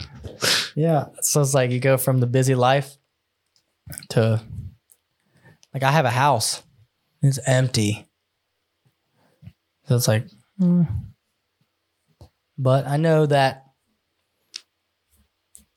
Yeah. 0.76 1.06
So 1.22 1.42
it's 1.42 1.54
like 1.54 1.72
you 1.72 1.80
go 1.80 1.98
from 1.98 2.20
the 2.20 2.28
busy 2.28 2.56
life 2.56 2.98
to 4.10 4.42
like 5.74 5.84
I 5.84 5.92
have 5.92 6.06
a 6.06 6.10
house. 6.10 6.64
It's 7.22 7.40
empty. 7.46 8.06
So 9.88 9.96
it's 9.96 10.08
like, 10.08 10.28
hmm. 10.60 10.84
but 12.58 12.88
I 12.88 12.98
know 12.98 13.26
that 13.26 13.66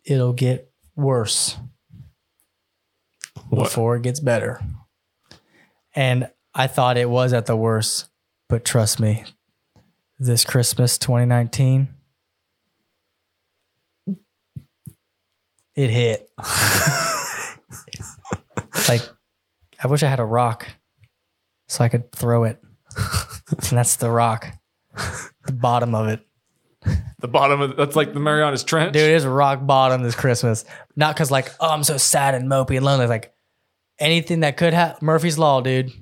it'll 0.04 0.32
get 0.32 0.70
worse 0.94 1.56
What? 3.48 3.64
before 3.64 3.96
it 3.96 4.02
gets 4.02 4.20
better. 4.20 4.60
And 5.94 6.30
I 6.54 6.66
thought 6.66 6.96
it 6.96 7.08
was 7.08 7.32
at 7.32 7.46
the 7.46 7.56
worst, 7.56 8.08
but 8.48 8.64
trust 8.64 9.00
me, 9.00 9.24
this 10.18 10.44
Christmas 10.44 10.98
2019, 10.98 11.88
it 15.74 15.90
hit. 15.90 16.30
like, 18.88 19.02
I 19.82 19.86
wish 19.86 20.02
I 20.02 20.08
had 20.08 20.20
a 20.20 20.24
rock 20.24 20.66
so 21.68 21.84
I 21.84 21.88
could 21.88 22.10
throw 22.12 22.44
it. 22.44 22.60
and 23.50 23.78
that's 23.78 23.96
the 23.96 24.10
rock, 24.10 24.48
the 25.44 25.52
bottom 25.52 25.94
of 25.94 26.08
it. 26.08 26.20
The 27.18 27.28
bottom 27.28 27.60
of 27.62 27.76
that's 27.76 27.96
like 27.96 28.12
the 28.12 28.20
Marianas 28.20 28.62
Trench. 28.62 28.92
Dude, 28.92 29.02
it 29.02 29.14
is 29.14 29.26
rock 29.26 29.66
bottom 29.66 30.02
this 30.02 30.14
Christmas. 30.14 30.64
Not 30.94 31.14
because 31.14 31.30
like, 31.30 31.52
oh, 31.58 31.70
I'm 31.70 31.82
so 31.82 31.96
sad 31.96 32.34
and 32.34 32.48
mopey 32.48 32.76
and 32.76 32.84
lonely. 32.84 33.06
Like 33.06 33.34
anything 33.98 34.40
that 34.40 34.56
could 34.56 34.72
happen, 34.74 35.04
Murphy's 35.06 35.38
Law, 35.38 35.60
dude. 35.60 35.92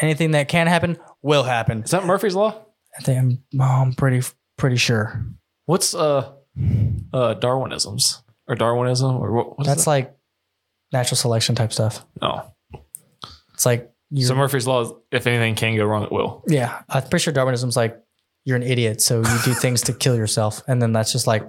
Anything 0.00 0.32
that 0.32 0.48
can 0.48 0.66
happen 0.66 0.98
will 1.22 1.42
happen. 1.44 1.82
Is 1.82 1.90
that 1.90 2.04
Murphy's 2.04 2.34
Law? 2.34 2.64
I 2.98 3.02
think 3.02 3.18
I'm, 3.18 3.60
oh, 3.60 3.64
I'm 3.82 3.92
pretty 3.94 4.26
pretty 4.58 4.76
sure. 4.76 5.24
What's 5.66 5.94
uh 5.94 6.32
uh 7.12 7.34
Darwinisms 7.34 8.22
or 8.46 8.54
Darwinism 8.54 9.16
or 9.16 9.32
what? 9.32 9.66
That's 9.66 9.84
that? 9.84 9.90
like 9.90 10.16
natural 10.92 11.16
selection 11.16 11.54
type 11.54 11.72
stuff. 11.72 12.04
No, 12.20 12.52
It's 13.54 13.66
like 13.66 13.90
you. 14.10 14.24
So 14.26 14.34
Murphy's 14.34 14.66
Law 14.66 14.82
is 14.82 14.92
if 15.10 15.26
anything 15.26 15.54
can 15.54 15.76
go 15.76 15.84
wrong, 15.84 16.04
it 16.04 16.12
will. 16.12 16.44
yeah, 16.46 16.82
I'm 16.88 17.02
pretty 17.02 17.22
sure 17.22 17.32
Darwinism's 17.32 17.76
like 17.76 18.00
you're 18.44 18.56
an 18.56 18.62
idiot, 18.62 19.00
so 19.00 19.18
you 19.18 19.38
do 19.44 19.54
things 19.54 19.82
to 19.82 19.92
kill 19.92 20.14
yourself, 20.14 20.62
and 20.68 20.80
then 20.80 20.92
that's 20.92 21.10
just 21.10 21.26
like 21.26 21.42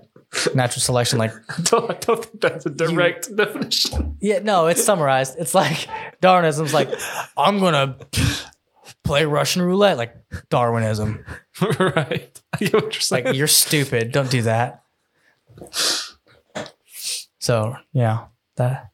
natural 0.53 0.81
selection. 0.81 1.19
Like, 1.19 1.31
I 1.49 1.61
don't, 1.61 1.91
I 1.91 1.93
don't 1.93 2.25
think 2.25 2.41
that's 2.41 2.65
a 2.65 2.69
direct 2.69 3.35
definition. 3.35 4.17
yeah, 4.21 4.39
no, 4.39 4.67
it's 4.67 4.83
summarized. 4.83 5.35
It's 5.39 5.55
like 5.55 5.87
Darwinism's 6.21 6.73
like 6.73 6.89
I'm 7.37 7.59
gonna 7.59 7.97
play 9.03 9.25
Russian 9.25 9.61
roulette, 9.61 9.97
like 9.97 10.15
Darwinism. 10.49 11.25
right. 11.79 12.41
You're. 12.59 12.91
Like 13.11 13.33
you're 13.33 13.47
stupid. 13.47 14.11
Don't 14.11 14.29
do 14.29 14.43
that. 14.43 14.83
So 17.39 17.75
yeah, 17.93 18.25
that 18.57 18.89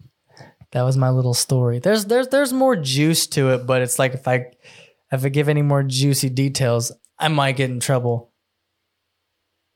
that 0.71 0.83
was 0.83 0.97
my 0.97 1.09
little 1.09 1.33
story. 1.33 1.79
There's 1.79 2.05
there's 2.05 2.27
there's 2.29 2.53
more 2.53 2.75
juice 2.75 3.27
to 3.27 3.51
it, 3.51 3.65
but 3.65 3.81
it's 3.81 3.97
like 3.99 4.13
if 4.13 4.27
I 4.27 4.51
if 5.11 5.25
I 5.25 5.29
give 5.29 5.49
any 5.49 5.61
more 5.61 5.83
juicy 5.83 6.29
details, 6.29 6.91
I 7.19 7.27
might 7.27 7.57
get 7.57 7.69
in 7.69 7.79
trouble. 7.79 8.31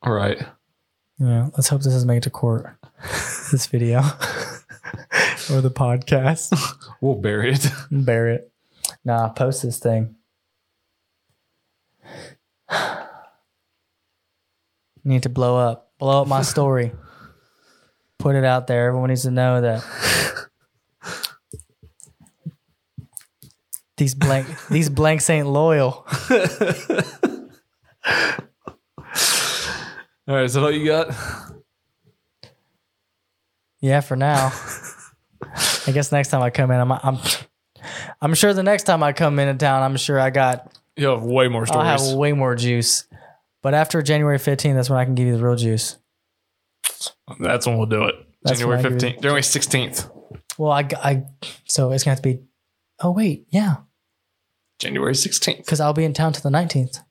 All 0.01 0.13
right. 0.13 0.41
Yeah, 1.19 1.49
let's 1.53 1.67
hope 1.67 1.81
this 1.81 1.93
doesn't 1.93 2.07
make 2.07 2.17
it 2.17 2.23
to 2.23 2.29
court. 2.29 2.75
This 3.49 3.67
video 3.67 3.99
or 5.49 5.61
the 5.61 5.71
podcast. 5.73 6.53
We'll 6.99 7.15
bury 7.15 7.53
it. 7.53 7.65
bury 7.91 8.35
it. 8.35 8.51
Nah, 9.05 9.29
post 9.29 9.63
this 9.63 9.79
thing. 9.79 10.17
Need 15.05 15.23
to 15.23 15.29
blow 15.29 15.55
up. 15.55 15.93
Blow 15.97 16.23
up 16.23 16.27
my 16.27 16.41
story. 16.41 16.91
Put 18.19 18.35
it 18.35 18.43
out 18.43 18.67
there. 18.67 18.89
Everyone 18.89 19.07
needs 19.07 19.21
to 19.21 19.31
know 19.31 19.61
that 19.61 19.81
these 23.95 24.13
blank 24.13 24.47
these 24.67 24.89
blanks 24.89 25.29
ain't 25.29 25.47
loyal. 25.47 26.05
All 30.27 30.35
right. 30.35 30.43
Is 30.43 30.53
that 30.53 30.63
all 30.63 30.71
you 30.71 30.85
got? 30.85 31.13
Yeah, 33.79 34.01
for 34.01 34.15
now. 34.15 34.51
I 35.87 35.91
guess 35.91 36.11
next 36.11 36.29
time 36.29 36.41
I 36.41 36.49
come 36.49 36.71
in, 36.71 36.79
I'm 36.79 36.91
I'm 36.91 37.17
I'm 38.21 38.33
sure 38.33 38.53
the 38.53 38.63
next 38.63 38.83
time 38.83 39.03
I 39.03 39.13
come 39.13 39.39
into 39.39 39.53
town, 39.53 39.83
I'm 39.83 39.95
sure 39.97 40.19
I 40.19 40.29
got 40.29 40.75
You 40.95 41.07
have 41.07 41.23
way 41.23 41.47
more 41.47 41.65
stories. 41.65 41.87
I'll 41.87 42.07
have 42.09 42.17
way 42.17 42.33
more 42.33 42.55
juice. 42.55 43.07
But 43.61 43.73
after 43.73 44.01
January 44.01 44.37
15th, 44.37 44.75
that's 44.75 44.89
when 44.89 44.99
I 44.99 45.05
can 45.05 45.15
give 45.15 45.27
you 45.27 45.37
the 45.37 45.43
real 45.43 45.55
juice. 45.55 45.97
That's 47.39 47.65
when 47.67 47.77
we'll 47.77 47.85
do 47.87 48.03
it. 48.05 48.15
That's 48.43 48.59
January 48.59 48.77
when 48.83 48.85
I 48.85 48.89
give 48.97 49.01
you- 49.03 49.09
15th. 49.09 49.21
January 49.21 49.41
16th. 49.41 50.11
Well, 50.57 50.71
I, 50.71 50.87
I 51.03 51.23
so 51.65 51.91
it's 51.91 52.03
gonna 52.03 52.15
have 52.15 52.21
to 52.23 52.33
be. 52.33 52.39
Oh 52.99 53.11
wait, 53.11 53.45
yeah, 53.51 53.75
January 54.79 55.13
16th. 55.13 55.57
because 55.57 55.79
I'll 55.79 55.93
be 55.93 56.03
in 56.03 56.13
town 56.13 56.33
to 56.33 56.41
the 56.41 56.49
19th. 56.49 57.01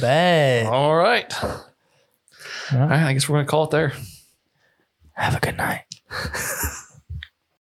Bet. 0.00 0.66
All 0.66 0.94
right. 0.94 1.32
All 1.42 1.64
right. 2.72 3.06
I 3.06 3.12
guess 3.12 3.28
we're 3.28 3.36
going 3.36 3.46
to 3.46 3.50
call 3.50 3.64
it 3.64 3.70
there. 3.70 3.92
Have 5.12 5.36
a 5.36 5.40
good 5.40 5.56
night. 5.56 5.84